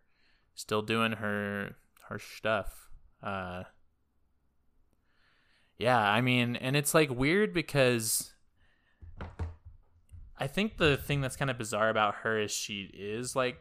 Still 0.55 0.81
doing 0.81 1.13
her 1.13 1.75
her 2.09 2.19
stuff. 2.19 2.89
Uh 3.21 3.63
Yeah, 5.77 5.99
I 5.99 6.21
mean, 6.21 6.55
and 6.55 6.75
it's 6.75 6.93
like 6.93 7.09
weird 7.09 7.53
because 7.53 8.33
I 10.37 10.47
think 10.47 10.77
the 10.77 10.97
thing 10.97 11.21
that's 11.21 11.35
kind 11.35 11.51
of 11.51 11.57
bizarre 11.57 11.89
about 11.89 12.15
her 12.23 12.39
is 12.39 12.51
she 12.51 12.89
is 12.93 13.35
like 13.35 13.57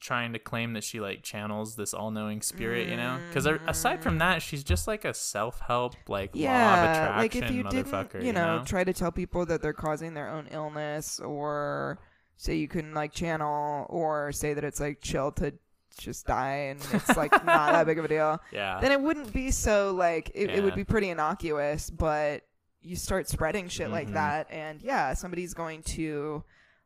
trying 0.00 0.32
to 0.32 0.38
claim 0.38 0.72
that 0.72 0.82
she 0.82 0.98
like 0.98 1.22
channels 1.22 1.76
this 1.76 1.92
all-knowing 1.92 2.40
spirit, 2.40 2.88
you 2.88 2.96
know? 2.96 3.18
Cuz 3.32 3.46
aside 3.46 4.02
from 4.02 4.12
mm-hmm. 4.12 4.18
that, 4.20 4.42
she's 4.42 4.64
just 4.64 4.88
like 4.88 5.04
a 5.04 5.12
self-help 5.12 5.94
like 6.08 6.34
law 6.34 6.40
of 6.40 6.90
attraction 6.90 7.16
like 7.18 7.36
if 7.36 7.50
you 7.50 7.64
motherfucker, 7.64 8.12
didn't, 8.12 8.22
you 8.22 8.26
you 8.28 8.32
know, 8.32 8.62
try 8.64 8.82
to 8.82 8.92
tell 8.92 9.12
people 9.12 9.44
that 9.46 9.60
they're 9.62 9.72
causing 9.72 10.14
their 10.14 10.28
own 10.28 10.48
illness, 10.50 11.20
or 11.20 11.98
say 12.38 12.54
you 12.54 12.66
can 12.66 12.94
like 12.94 13.12
channel, 13.12 13.86
or 13.90 14.32
say 14.32 14.54
that 14.54 14.64
it's 14.64 14.80
like 14.80 15.00
chill 15.02 15.30
to 15.32 15.52
just 15.98 16.26
die 16.26 16.68
and 16.70 16.80
it's 16.92 17.16
like 17.16 17.32
not 17.44 17.72
that 17.72 17.86
big 17.86 17.98
of 17.98 18.04
a 18.04 18.08
deal, 18.08 18.40
yeah. 18.52 18.78
then 18.80 18.92
it 18.92 19.00
wouldn't 19.00 19.32
be 19.32 19.50
so 19.50 19.92
like 19.94 20.30
it, 20.34 20.50
it 20.50 20.62
would 20.64 20.74
be 20.74 20.84
pretty 20.84 21.10
innocuous. 21.10 21.90
But 21.90 22.42
you 22.82 22.96
start 22.96 23.28
spreading 23.28 23.68
shit 23.68 23.90
like 23.90 24.08
Mhm. 24.08 24.14
that, 24.14 24.46
and 24.50 24.80
yeah, 24.82 25.12
somebody's 25.14 25.52
going 25.54 25.82
to 25.82 26.42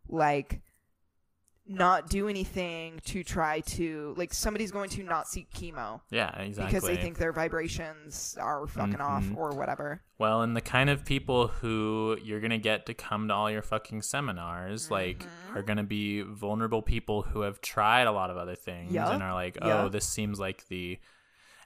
like 0.09 0.61
not 1.67 2.11
do 2.11 2.29
anything 2.29 3.01
to 3.07 3.25
try 3.25 3.61
to 3.61 4.15
like 4.19 4.35
somebody's 4.35 4.71
going 4.71 4.91
to 4.91 5.03
not 5.03 5.27
seek 5.27 5.51
chemo 5.53 5.99
yeah, 6.11 6.29
exactly. 6.39 6.67
because 6.67 6.87
they 6.87 6.97
think 6.97 7.17
their 7.17 7.33
vibrations 7.33 8.37
are 8.39 8.67
fucking 8.67 9.01
off 9.01 9.25
Mhm. 9.25 9.37
or 9.37 9.51
whatever. 9.53 10.03
Well, 10.19 10.43
and 10.43 10.55
the 10.55 10.61
kind 10.61 10.91
of 10.91 11.07
people 11.07 11.49
who 11.49 12.19
you're 12.23 12.41
gonna 12.41 12.59
get 12.59 12.85
to 12.87 12.95
come 12.95 13.29
to 13.29 13.35
all 13.35 13.51
your 13.51 13.63
fucking 13.63 14.03
seminars, 14.03 14.91
like, 14.91 15.21
Mm-hmm. 15.21 15.57
are 15.57 15.63
gonna 15.63 15.85
be 15.85 16.21
vulnerable 16.21 16.83
people 16.83 17.23
who 17.23 17.41
have 17.41 17.63
tried 17.63 18.07
a 18.07 18.13
lot 18.13 18.29
of 18.31 18.37
other 18.37 18.57
things 18.57 18.93
Yeah. 18.93 19.11
and 19.11 19.23
are 19.23 19.33
like, 19.33 19.57
oh, 19.63 19.69
Yeah. 19.85 19.89
this 19.89 20.07
seems 20.07 20.39
like 20.39 20.69
the, 20.69 20.99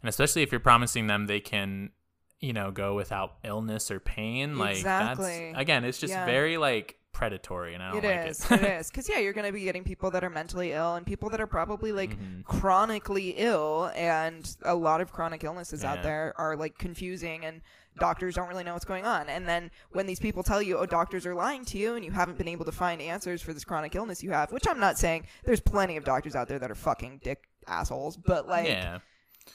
and 0.01 0.09
especially 0.09 0.43
if 0.43 0.53
you're 0.53 0.61
promising 0.61 1.09
them 1.09 1.27
they 1.27 1.41
can, 1.41 1.91
you 2.39 2.53
know, 2.53 2.71
go 2.71 2.95
without 2.95 3.39
illness 3.43 3.91
or 3.91 3.99
pain, 3.99 4.59
like 4.59 4.77
Exactly. 4.77 5.51
that's 5.51 5.61
again, 5.61 5.85
it's 5.85 5.99
just 5.99 6.13
Yeah. 6.13 6.25
very 6.25 6.57
like 6.57 6.98
predatory, 7.19 7.75
and 7.75 7.83
I 7.83 7.93
don't 7.93 8.05
It 8.05 8.09
like 8.23 8.31
is. 8.31 8.51
it. 8.51 8.63
it 8.63 8.63
is. 8.81 8.91
Because, 8.91 9.09
yeah, 9.09 9.19
you're 9.19 9.33
going 9.33 9.47
to 9.47 9.53
be 9.53 9.65
getting 9.65 9.83
people 9.85 10.11
that 10.13 10.23
are 10.23 10.31
mentally 10.31 10.73
ill 10.73 10.95
and 10.95 11.05
people 11.05 11.29
that 11.31 11.41
are 11.41 11.47
probably 11.47 11.93
like 11.93 12.11
Mm-hmm. 12.19 12.43
chronically 12.43 13.31
ill. 13.37 13.91
And 13.95 14.49
a 14.63 14.75
lot 14.75 15.01
of 15.01 15.13
chronic 15.13 15.43
illnesses 15.45 15.85
out 15.85 16.03
there 16.03 16.33
are 16.39 16.57
like 16.57 16.79
confusing 16.79 17.45
and 17.45 17.61
doctors 17.99 18.37
don't 18.37 18.49
really 18.49 18.63
know 18.65 18.73
what's 18.75 18.85
going 18.85 19.05
on. 19.05 19.29
And 19.29 19.49
then 19.49 19.71
when 19.91 20.07
these 20.07 20.21
people 20.21 20.43
tell 20.45 20.63
you, 20.63 20.79
oh, 20.79 20.87
doctors 20.87 21.27
are 21.27 21.35
lying 21.35 21.65
to 21.67 21.79
you 21.79 21.97
and 21.97 22.05
you 22.05 22.13
haven't 22.13 22.39
been 22.39 22.49
able 22.49 22.65
to 22.65 22.73
find 22.73 23.03
answers 23.03 23.43
for 23.43 23.53
this 23.53 23.65
chronic 23.65 23.95
illness 23.97 24.23
you 24.23 24.31
have, 24.31 24.53
which 24.53 24.69
I'm 24.69 24.79
not 24.79 24.97
saying 24.99 25.27
there's 25.45 25.61
plenty 25.61 25.97
of 25.97 26.05
doctors 26.05 26.37
out 26.37 26.47
there 26.49 26.61
that 26.61 26.71
are 26.71 26.77
fucking 26.77 27.21
dick 27.25 27.49
assholes, 27.67 28.17
but 28.17 28.47
like, 28.49 28.69
yeah, 28.69 29.01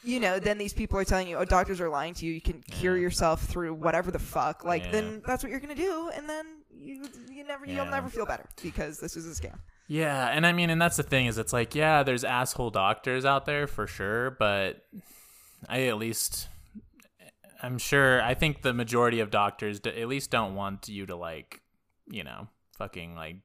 you 0.04 0.20
know, 0.20 0.40
then 0.40 0.58
these 0.58 0.74
people 0.74 0.98
are 1.00 1.06
telling 1.06 1.28
you, 1.28 1.38
oh, 1.38 1.46
doctors 1.46 1.80
are 1.80 1.88
lying 1.90 2.14
to 2.16 2.26
you. 2.26 2.34
You 2.34 2.42
can 2.42 2.62
cure 2.64 2.96
Yeah. 2.98 3.04
yourself 3.04 3.44
through 3.46 3.76
whatever 3.76 4.12
the 4.12 4.20
fuck. 4.20 4.66
Like, 4.66 4.84
Yeah. 4.86 4.92
then 4.92 5.22
that's 5.26 5.42
what 5.44 5.52
you're 5.52 5.60
gonna 5.62 5.76
do, 5.76 6.10
and 6.14 6.28
then 6.28 6.63
you 6.76 7.04
you 7.32 7.44
never 7.46 7.66
you'll 7.66 7.86
never 7.86 8.10
feel 8.10 8.26
better 8.26 8.46
because 8.62 9.00
this 9.00 9.16
is 9.18 9.26
a 9.28 9.42
scam. 9.42 9.60
Yeah, 9.88 10.28
and 10.28 10.46
I 10.46 10.54
mean, 10.54 10.70
and 10.70 10.82
that's 10.82 10.98
the 10.98 11.04
thing 11.04 11.26
is, 11.26 11.38
it's 11.38 11.52
like, 11.54 11.76
yeah, 11.76 12.04
there's 12.04 12.24
asshole 12.24 12.70
doctors 12.70 13.26
out 13.26 13.46
there 13.46 13.68
for 13.68 13.86
sure, 13.86 14.32
but 14.32 14.82
I 15.68 15.84
at 15.88 15.98
least, 15.98 16.48
I'm 17.62 17.78
sure, 17.78 18.22
I 18.22 18.34
think 18.34 18.62
the 18.62 18.74
majority 18.74 19.20
of 19.20 19.30
doctors 19.30 19.80
d- 19.82 19.90
at 20.02 20.08
least 20.08 20.32
don't 20.32 20.56
want 20.56 20.88
you 20.88 21.06
to 21.08 21.16
like, 21.16 21.62
you 22.10 22.24
know, 22.24 22.48
fucking 22.78 23.16
like 23.16 23.38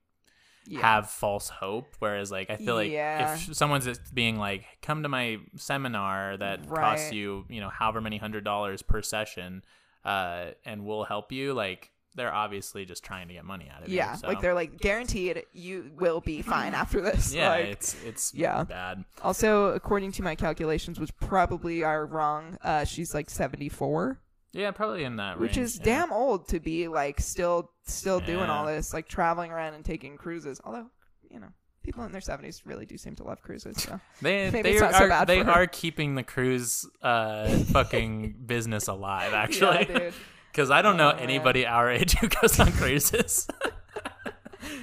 Yeah. 0.64 0.80
have 0.80 1.10
false 1.10 1.48
hope. 1.48 1.94
Whereas, 1.98 2.30
like, 2.30 2.50
I 2.50 2.56
feel 2.56 2.74
like 2.76 2.90
Yeah. 2.92 3.34
if 3.34 3.56
someone's 3.56 3.98
being 4.12 4.36
like, 4.38 4.64
come 4.82 5.02
to 5.02 5.09
my 5.09 5.38
seminar 5.56 6.36
that 6.36 6.68
costs 6.68 7.12
you, 7.12 7.46
you 7.48 7.60
know, 7.60 7.68
however 7.68 8.00
many 8.00 8.18
hundred 8.18 8.44
dollars 8.44 8.80
per 8.82 9.02
session, 9.02 9.64
uh, 10.05 10.52
and 10.64 10.84
we'll 10.84 11.05
help 11.05 11.32
you, 11.32 11.52
like, 11.52 11.90
they're 12.19 12.35
obviously 12.35 12.85
just 12.85 13.05
trying 13.05 13.28
to 13.28 13.35
get 13.35 13.45
money 13.45 13.69
out 13.74 13.82
of 13.82 13.89
it. 13.89 13.93
Yeah, 13.93 14.12
you. 14.12 14.19
so. 14.19 14.27
like 14.28 14.40
they're 14.40 14.55
like 14.55 14.78
guaranteed 14.78 15.43
you 15.53 15.90
will 15.99 16.20
be 16.20 16.43
fine 16.43 16.74
after 16.74 17.01
this. 17.01 17.35
yeah, 17.35 17.51
Like, 17.51 17.66
it's 17.66 17.97
it's 18.05 18.35
yeah. 18.35 18.65
bad. 18.65 19.05
also 19.23 19.66
according 19.73 20.12
to 20.12 20.23
my 20.23 20.35
calculations, 20.35 20.99
which 21.01 21.16
probably 21.19 21.82
are 21.85 22.05
wrong. 22.07 22.59
Uh, 22.62 22.85
she's 22.85 23.15
like 23.15 23.31
seventy 23.31 23.69
four, 23.69 24.20
Yeah, 24.53 24.70
probably 24.73 25.05
in 25.05 25.16
that 25.16 25.39
range. 25.39 25.40
which 25.40 25.57
range, 25.57 25.66
is 25.66 25.78
yeah. 25.78 25.85
damn 25.85 26.12
old 26.12 26.49
to 26.49 26.61
be 26.61 26.89
like 26.89 27.20
still 27.20 27.70
still 27.85 28.20
doing 28.20 28.51
all 28.51 28.66
this, 28.66 28.93
like 28.93 29.09
traveling 29.09 29.51
around 29.53 29.74
and 29.74 29.85
taking 29.85 30.16
cruises. 30.16 30.61
Although 30.65 30.90
you 31.31 31.40
know. 31.40 31.49
People 31.85 32.05
in 32.05 32.12
their 32.12 32.20
seventies 32.20 32.66
really 32.66 32.85
do 32.85 32.99
seem 32.99 33.15
to 33.16 33.24
love 33.24 33.40
cruises. 33.40 33.82
So 33.82 33.99
They 34.20 34.51
Maybe 34.51 34.62
they 34.62 34.73
it's 34.74 34.82
are 34.82 34.93
so 34.93 35.09
bad 35.09 35.27
they 35.27 35.40
are 35.40 35.66
keeping 35.66 36.16
the 36.16 36.23
cruise 36.23 36.85
uh 37.01 37.49
fucking 37.49 38.35
business 38.47 38.89
alive 38.89 39.32
actually. 39.32 39.86
Yeah, 39.89 40.11
Cuz 40.54 40.70
I 40.70 40.82
don't 40.82 40.96
know 40.96 41.12
Oh, 41.14 41.22
anybody 41.22 41.66
our 41.66 41.90
age 41.90 42.14
who 42.18 42.28
goes 42.28 42.58
on 42.60 42.72
cruises. 42.80 43.46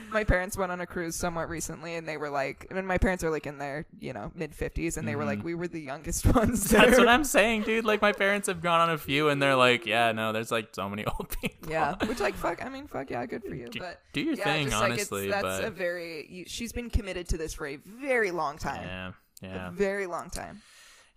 my 0.09 0.23
parents 0.23 0.55
went 0.57 0.71
on 0.71 0.79
a 0.79 0.85
cruise 0.87 1.15
somewhat 1.15 1.49
recently 1.49 1.95
and 1.95 2.07
they 2.07 2.15
were 2.15 2.29
like 2.29 2.65
I 2.71 2.73
mean 2.73 2.85
my 2.85 2.97
parents 2.97 3.23
are 3.25 3.29
like 3.29 3.45
in 3.45 3.57
their 3.57 3.85
you 3.99 4.13
know 4.13 4.31
mid 4.33 4.53
50s 4.53 4.95
and 4.97 5.05
they 5.05 5.15
were 5.17 5.25
like 5.25 5.43
we 5.43 5.53
were 5.53 5.67
the 5.67 5.81
youngest 5.81 6.25
ones 6.35 6.65
Mm-hmm. 6.65 6.77
That's 6.85 6.97
what 6.97 7.09
I'm 7.09 7.25
saying, 7.25 7.63
dude. 7.63 7.83
Like 7.83 8.01
my 8.01 8.13
parents 8.13 8.47
have 8.47 8.61
gone 8.61 8.79
on 8.79 8.89
a 8.89 8.97
few 8.97 9.27
and 9.29 9.41
they're 9.41 9.55
like, 9.55 9.85
yeah, 9.85 10.13
no, 10.13 10.31
there's 10.31 10.51
like 10.51 10.69
so 10.73 10.87
many 10.87 11.03
old 11.19 11.35
people. 11.41 11.69
yeah 11.69 11.95
which 12.05 12.19
like 12.21 12.35
fuck 12.35 12.63
i 12.65 12.69
mean 12.69 12.87
fuck 12.87 13.09
yeah 13.09 13.25
good 13.25 13.43
for 13.43 13.53
you 13.55 13.67
but 13.77 13.99
do 14.13 14.21
your 14.21 14.35
yeah, 14.35 14.43
thing, 14.45 14.67
just, 14.69 14.79
like, 14.81 14.91
honestly, 14.91 15.25
it's, 15.25 15.33
that's 15.35 15.59
but- 15.59 15.65
a 15.65 15.71
very 15.71 16.25
you, 16.29 16.45
she's 16.47 16.71
been 16.71 16.89
committed 16.89 17.27
to 17.29 17.37
this 17.37 17.53
for 17.53 17.67
a 17.67 17.75
very 17.77 18.31
long 18.31 18.57
time 18.57 18.83
Yeah. 18.87 19.11
Yeah. 19.41 19.67
a 19.67 19.71
very 19.71 20.05
long 20.05 20.29
time 20.29 20.61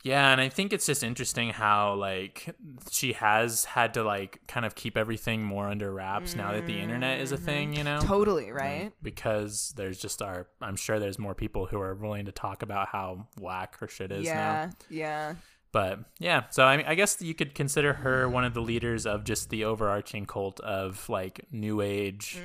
Yeah, 0.09 0.31
and 0.33 0.41
I 0.41 0.49
think 0.49 0.73
it's 0.73 0.87
just 0.87 1.03
interesting 1.03 1.51
how 1.51 1.95
like 1.95 2.55
she 2.91 3.13
has 3.13 3.65
had 3.67 3.95
to 3.95 4.03
like 4.03 4.41
kind 4.49 4.65
of 4.65 4.75
keep 4.75 4.97
everything 4.97 5.43
more 5.43 5.69
under 5.69 5.93
wraps 5.93 6.35
now 6.35 6.53
that 6.53 6.67
the 6.67 6.79
internet 6.81 7.21
is 7.21 7.33
a 7.33 7.37
thing, 7.37 7.75
you 7.75 7.85
know? 7.85 8.01
totally 8.01 8.51
right 8.51 8.93
because 9.03 9.75
there's 9.77 9.99
just 10.01 10.23
our 10.23 10.47
I'm 10.61 10.77
sure 10.77 10.99
there's 10.99 11.19
more 11.19 11.35
people 11.35 11.67
who 11.67 11.79
are 11.81 11.95
willing 11.95 12.25
to 12.27 12.33
talk 12.33 12.63
about 12.63 12.89
how 12.89 13.27
whack 13.39 13.79
her 13.81 13.89
shit 13.89 14.11
is 14.13 14.25
now. 14.27 14.33
yeah 14.33 14.71
yeah 14.89 15.35
But 15.73 16.01
yeah, 16.19 16.45
so 16.51 16.65
I 16.65 16.77
mean 16.79 16.87
I 16.87 16.95
guess 16.95 17.21
you 17.21 17.35
could 17.35 17.55
consider 17.55 17.93
her 17.93 18.29
one 18.29 18.45
of 18.45 18.55
the 18.55 18.63
leaders 18.63 19.05
of 19.07 19.25
just 19.25 19.51
the 19.51 19.65
overarching 19.65 20.25
cult 20.27 20.59
of 20.61 21.09
like 21.09 21.45
new 21.53 21.81
age 21.83 22.39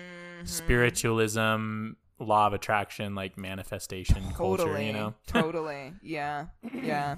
Mm-hmm. 0.44 0.48
spiritualism, 0.48 1.92
law 2.20 2.48
of 2.48 2.54
attraction, 2.54 3.16
like 3.16 3.38
manifestation 3.38 4.22
totally 4.36 4.58
culture, 4.58 4.82
you 4.82 4.92
know. 4.94 5.14
totally 5.28 5.94
yeah 6.02 6.48
yeah 6.74 7.16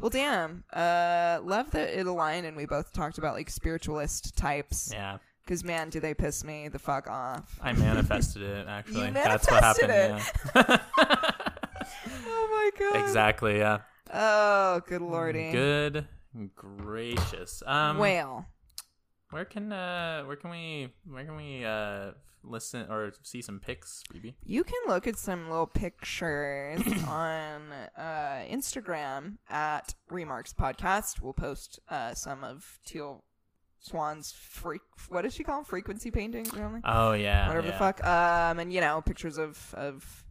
well 0.00 0.10
damn 0.10 0.64
uh 0.72 1.38
love 1.42 1.70
that 1.72 1.98
it 1.98 2.06
aligned 2.06 2.46
and 2.46 2.56
we 2.56 2.66
both 2.66 2.92
talked 2.92 3.18
about 3.18 3.34
like 3.34 3.50
spiritualist 3.50 4.36
types 4.36 4.90
Yeah. 4.92 5.18
Because 5.44 5.64
man, 5.64 5.90
do 5.90 5.98
they 5.98 6.14
piss 6.14 6.44
me 6.44 6.68
the 6.68 6.78
fuck 6.78 7.08
off? 7.08 7.58
I 7.60 7.72
manifested 7.72 8.42
it 8.42 8.68
actually. 8.68 9.06
You 9.06 9.12
That's 9.12 9.50
what 9.50 9.62
happened. 9.64 10.22
Yeah. 10.54 10.78
Oh 12.26 12.48
my 12.50 12.70
god. 12.78 13.02
exactly, 13.02 13.58
yeah. 13.58 13.80
Oh, 14.12 14.80
good 14.86 15.00
lordy. 15.00 15.50
Good 15.50 16.06
gracious. 16.54 17.62
Um 17.66 17.98
Whale. 17.98 18.46
Where 19.30 19.44
can 19.44 19.72
uh 19.72 20.22
where 20.24 20.36
can 20.36 20.50
we 20.50 20.88
where 21.08 21.24
can 21.24 21.36
we 21.36 21.64
uh 21.64 22.12
listen 22.42 22.86
or 22.90 23.12
see 23.22 23.42
some 23.42 23.60
pics, 23.60 24.02
BB? 24.12 24.34
You 24.44 24.64
can 24.64 24.80
look 24.86 25.06
at 25.06 25.16
some 25.18 25.48
little 25.48 25.66
pictures 25.66 26.80
on 27.08 27.72
uh, 27.96 28.44
Instagram 28.50 29.38
at 29.48 29.94
Remarks 30.08 30.52
Podcast. 30.52 31.20
We'll 31.20 31.32
post 31.32 31.80
uh, 31.88 32.14
some 32.14 32.44
of 32.44 32.78
Teal 32.84 33.24
Swan's 33.80 34.32
freak. 34.32 34.82
What 35.08 35.22
does 35.22 35.34
she 35.34 35.42
call 35.42 35.56
them? 35.56 35.64
Frequency 35.64 36.10
paintings, 36.10 36.52
really? 36.52 36.80
Oh 36.84 37.12
yeah. 37.12 37.48
Whatever 37.48 37.66
yeah. 37.66 37.72
the 37.72 37.78
fuck. 37.78 38.04
Um, 38.04 38.58
and 38.58 38.72
you 38.72 38.80
know, 38.80 39.00
pictures 39.00 39.38
of 39.38 39.74
of 39.74 40.24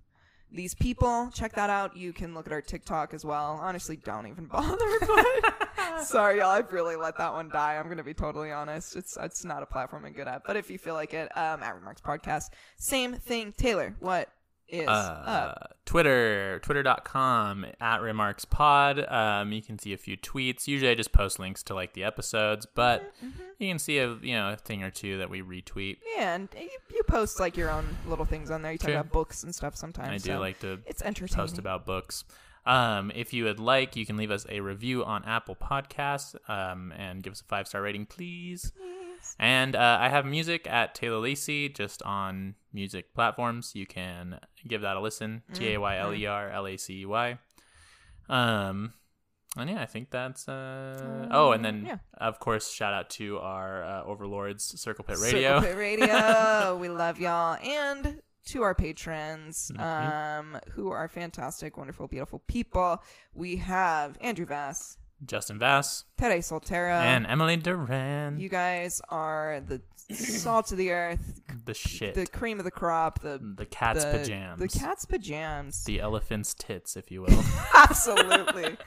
these 0.52 0.74
people. 0.74 1.30
Check 1.34 1.54
that 1.54 1.70
out. 1.70 1.96
You 1.96 2.14
can 2.14 2.34
look 2.34 2.48
at 2.48 2.54
our 2.54 2.62
TikTok 2.62 3.14
as 3.14 3.24
well. 3.24 3.60
Honestly, 3.62 3.98
don't 3.98 4.28
even 4.28 4.46
bother. 4.52 4.78
But 5.02 6.04
Sorry, 6.04 6.40
y'all. 6.40 6.50
I've 6.50 6.72
really 6.72 6.96
let 6.96 7.18
that 7.18 7.34
one 7.34 7.50
die. 7.50 7.78
I'm 7.78 7.88
gonna 7.90 8.04
be 8.04 8.14
totally 8.14 8.52
honest. 8.52 8.96
It's 8.96 9.18
it's 9.22 9.44
not 9.46 9.64
a 9.64 9.66
platform 9.66 10.06
I'm 10.06 10.14
good 10.14 10.28
at. 10.28 10.44
But 10.46 10.58
if 10.58 10.70
you 10.70 10.78
feel 10.78 10.94
like 10.94 11.14
it, 11.14 11.36
um, 11.38 11.64
at 11.64 11.76
Remarks 11.76 12.02
Podcast, 12.02 12.50
same 12.78 13.14
thing. 13.14 13.54
Tayler, 13.54 13.96
what 14.00 14.30
is 14.70 14.88
uh, 14.88 14.92
up? 14.92 15.76
Twitter, 15.86 16.60
twitter.com 16.64 17.66
at 17.82 18.02
remarks 18.02 18.46
pod. 18.46 19.00
Um, 19.12 19.52
you 19.52 19.62
can 19.62 19.80
see 19.80 19.94
a 19.94 19.98
few 19.98 20.16
tweets. 20.18 20.68
Usually 20.68 20.92
I 20.92 20.96
just 20.96 21.12
post 21.12 21.40
links 21.40 21.64
to 21.64 21.74
like 21.74 21.94
the 21.94 22.04
episodes, 22.04 22.66
but 22.66 23.12
Mm-hmm, 23.26 23.42
you 23.58 23.68
can 23.70 23.80
see 23.80 23.98
a 23.98 24.16
you 24.22 24.36
know 24.36 24.52
a 24.52 24.56
thing 24.56 24.84
or 24.84 24.92
two 24.92 25.18
that 25.18 25.30
we 25.30 25.42
retweet. 25.42 25.98
Yeah, 26.16 26.36
and 26.36 26.48
you, 26.56 26.70
you 26.94 27.04
post 27.04 27.40
like 27.40 27.58
your 27.58 27.70
own 27.72 27.86
little 28.08 28.26
things 28.26 28.52
on 28.52 28.62
there. 28.62 28.72
You 28.72 28.78
talk 28.78 28.88
True. 28.90 28.96
about 29.00 29.12
books 29.12 29.44
and 29.44 29.54
stuff 29.54 29.76
sometimes. 29.76 30.10
I 30.10 30.18
do 30.18 30.34
so 30.34 30.40
like 30.40 30.60
to 30.60 30.80
it's 30.86 31.02
entertaining. 31.02 31.36
post 31.36 31.58
about 31.58 31.86
books. 31.86 32.24
Um, 32.66 33.12
if 33.16 33.34
you 33.34 33.46
would 33.46 33.60
like, 33.60 33.96
you 33.96 34.06
can 34.06 34.16
leave 34.18 34.30
us 34.32 34.46
a 34.50 34.60
review 34.60 35.04
on 35.04 35.24
Apple 35.26 35.56
Podcasts 35.56 36.36
um, 36.48 36.94
and 36.96 37.24
give 37.24 37.34
us 37.34 37.42
a 37.42 37.46
five 37.46 37.68
star 37.68 37.82
rating, 37.82 38.06
please. 38.06 38.72
And 39.40 39.76
uh, 39.76 39.98
I 40.02 40.10
have 40.10 40.26
music 40.26 40.68
at 40.70 40.96
Tayler 40.96 41.22
Lacey 41.22 41.70
just 41.70 42.02
on 42.04 42.56
music 42.74 43.14
platforms. 43.14 43.72
You 43.74 43.86
can 43.86 44.40
give 44.68 44.82
that 44.82 44.98
a 44.98 45.00
listen. 45.00 45.44
T 45.54 45.74
A 45.74 45.80
Y 45.80 45.98
L 45.98 46.14
E 46.14 46.26
R 46.26 46.50
L 46.50 46.68
A 46.68 46.78
C 46.78 47.02
E 47.02 47.06
Y. 47.06 47.38
Um, 48.28 48.94
and 49.58 49.70
yeah, 49.70 49.82
I 49.82 49.86
think 49.86 50.12
that's. 50.12 50.48
Uh... 50.48 51.28
oh, 51.32 51.52
and 51.54 51.66
then 51.66 51.84
yeah. 51.86 51.98
of 52.18 52.40
course, 52.40 52.72
shout 52.72 52.94
out 52.94 53.10
to 53.12 53.40
our 53.40 53.84
uh, 53.84 54.04
overlords, 54.04 54.64
Circle 54.80 55.06
Pit 55.06 55.18
Radio. 55.22 55.60
Circle 55.60 55.70
Pit 55.70 55.78
Radio. 55.78 56.78
we 56.82 56.90
love 56.90 57.20
y'all. 57.20 57.58
And 57.64 58.22
to 58.48 58.62
our 58.64 58.76
patrons, 58.76 59.72
Mm-hmm. 59.76 60.54
um, 60.56 60.62
who 60.72 60.90
are 60.92 61.08
fantastic, 61.08 61.78
wonderful, 61.78 62.08
beautiful 62.08 62.40
people. 62.48 63.02
We 63.34 63.58
have 63.58 64.18
Andrew 64.22 64.46
Vass, 64.46 64.98
Justin 65.26 65.60
Vass 65.60 66.06
Tere 66.18 66.40
Soltera. 66.40 67.02
and 67.02 67.26
Emily 67.28 67.58
Duran. 67.58 68.40
you 68.40 68.50
guys 68.50 69.02
are 69.10 69.62
the 69.66 69.82
salt 70.14 70.72
of 70.72 70.78
the 70.78 70.92
earth, 70.92 71.42
the 71.66 71.74
shit. 71.74 72.16
the 72.16 72.26
cream 72.26 72.58
of 72.60 72.66
the 72.66 72.72
crop, 72.72 73.20
the 73.22 73.40
the 73.58 73.66
cat's 73.66 74.04
the, 74.06 74.12
pajamas. 74.12 74.60
The 74.74 74.80
cat's 74.80 75.06
pajamas. 75.06 75.84
the 75.84 76.00
elephant's 76.00 76.54
tits, 76.54 76.96
if 76.98 77.12
you 77.12 77.22
will. 77.28 77.44
Absolutely. 77.76 78.78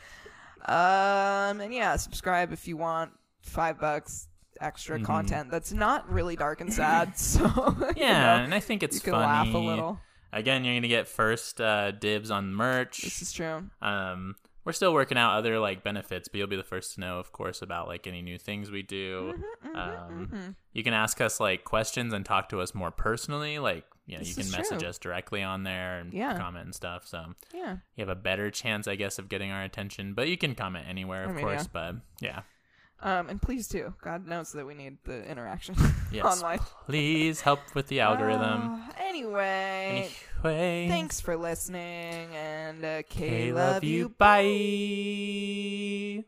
um, 0.67 1.61
and 1.61 1.73
yeah, 1.73 1.97
subscribe 1.97 2.53
if 2.53 2.67
you 2.69 2.77
want 2.77 3.13
five 3.41 3.79
bucks 3.81 4.29
extra 4.61 4.97
Mm-hmm. 4.97 5.07
content 5.07 5.51
that's 5.51 5.73
not 5.73 6.09
really 6.11 6.37
dark 6.37 6.61
and 6.61 6.73
sad. 6.73 7.13
So 7.19 7.45
yeah, 7.97 8.37
know, 8.39 8.45
and 8.45 8.55
I 8.55 8.61
think 8.61 8.83
it's 8.83 8.97
you 8.97 9.01
can 9.03 9.13
funny. 9.15 9.25
laugh 9.25 9.55
a 9.55 9.59
little. 9.59 10.01
Again, 10.33 10.65
you're 10.65 10.75
gonna 10.75 10.89
get 10.89 11.09
first 11.09 11.61
uh, 11.61 11.91
dibs 11.91 12.31
on 12.31 12.55
merch. 12.55 13.03
This 13.03 13.21
is 13.23 13.33
true. 13.33 13.65
Um, 13.83 14.37
we're 14.65 14.73
still 14.73 14.93
working 14.95 15.19
out 15.19 15.37
other 15.37 15.59
like 15.59 15.83
benefits, 15.83 16.29
but 16.29 16.39
you'll 16.39 16.47
be 16.47 16.57
the 16.57 16.63
first 16.63 16.95
to 16.95 17.01
know, 17.01 17.19
of 17.19 17.33
course, 17.33 17.63
about 17.63 17.89
like 17.89 18.07
any 18.07 18.23
new 18.23 18.39
things 18.39 18.71
we 18.71 18.83
do. 18.83 19.35
Mm-hmm, 19.65 19.77
um, 19.77 20.57
You 20.73 20.83
can 20.85 20.95
ask 20.95 21.21
us 21.21 21.41
like 21.41 21.65
questions 21.65 22.13
and 22.13 22.25
talk 22.25 22.49
to 22.51 22.61
us 22.61 22.75
more 22.75 22.91
personally. 22.91 23.59
Like, 23.59 23.85
you 24.07 24.15
know, 24.15 24.21
This 24.21 24.37
you 24.37 24.43
can 24.45 24.53
message 24.53 24.81
true. 24.81 24.89
us 24.89 24.99
directly 24.99 25.43
on 25.43 25.63
there 25.65 25.99
and 25.99 26.13
Yeah. 26.13 26.37
comment 26.39 26.65
and 26.67 26.75
stuff. 26.75 27.07
So 27.07 27.35
Yeah. 27.55 27.77
you 27.97 28.03
have 28.03 28.09
a 28.09 28.15
better 28.21 28.51
chance, 28.51 28.87
I 28.89 28.95
guess, 28.97 29.19
of 29.19 29.29
getting 29.29 29.51
our 29.51 29.63
attention. 29.63 30.15
But 30.15 30.29
you 30.29 30.37
can 30.37 30.55
comment 30.55 30.87
anywhere, 30.89 31.25
of 31.25 31.31
I 31.31 31.33
mean, 31.35 31.45
course. 31.45 31.63
yeah. 31.63 31.69
But 31.73 31.95
yeah, 32.21 32.43
Um, 33.03 33.29
and 33.29 33.43
please 33.43 33.67
too. 33.69 33.95
God 34.03 34.27
knows 34.29 34.53
that 34.53 34.65
we 34.67 34.75
need 34.75 34.99
the 35.05 35.25
interaction 35.29 35.75
yes, 36.13 36.25
online. 36.25 36.61
please 36.87 37.41
help 37.41 37.59
with 37.75 37.89
the 37.89 38.01
algorithm. 38.01 38.81
Uh, 38.93 38.93
anyway, 39.09 40.09
anyway, 40.45 40.87
thanks 40.89 41.21
for 41.21 41.37
listening, 41.37 42.35
and 42.35 42.85
uh, 42.85 43.03
Kay, 43.09 43.29
Hey, 43.29 43.53
love, 43.53 43.75
love 43.75 43.85
you. 43.85 43.99
you. 43.99 44.09
Bye. 46.23 46.25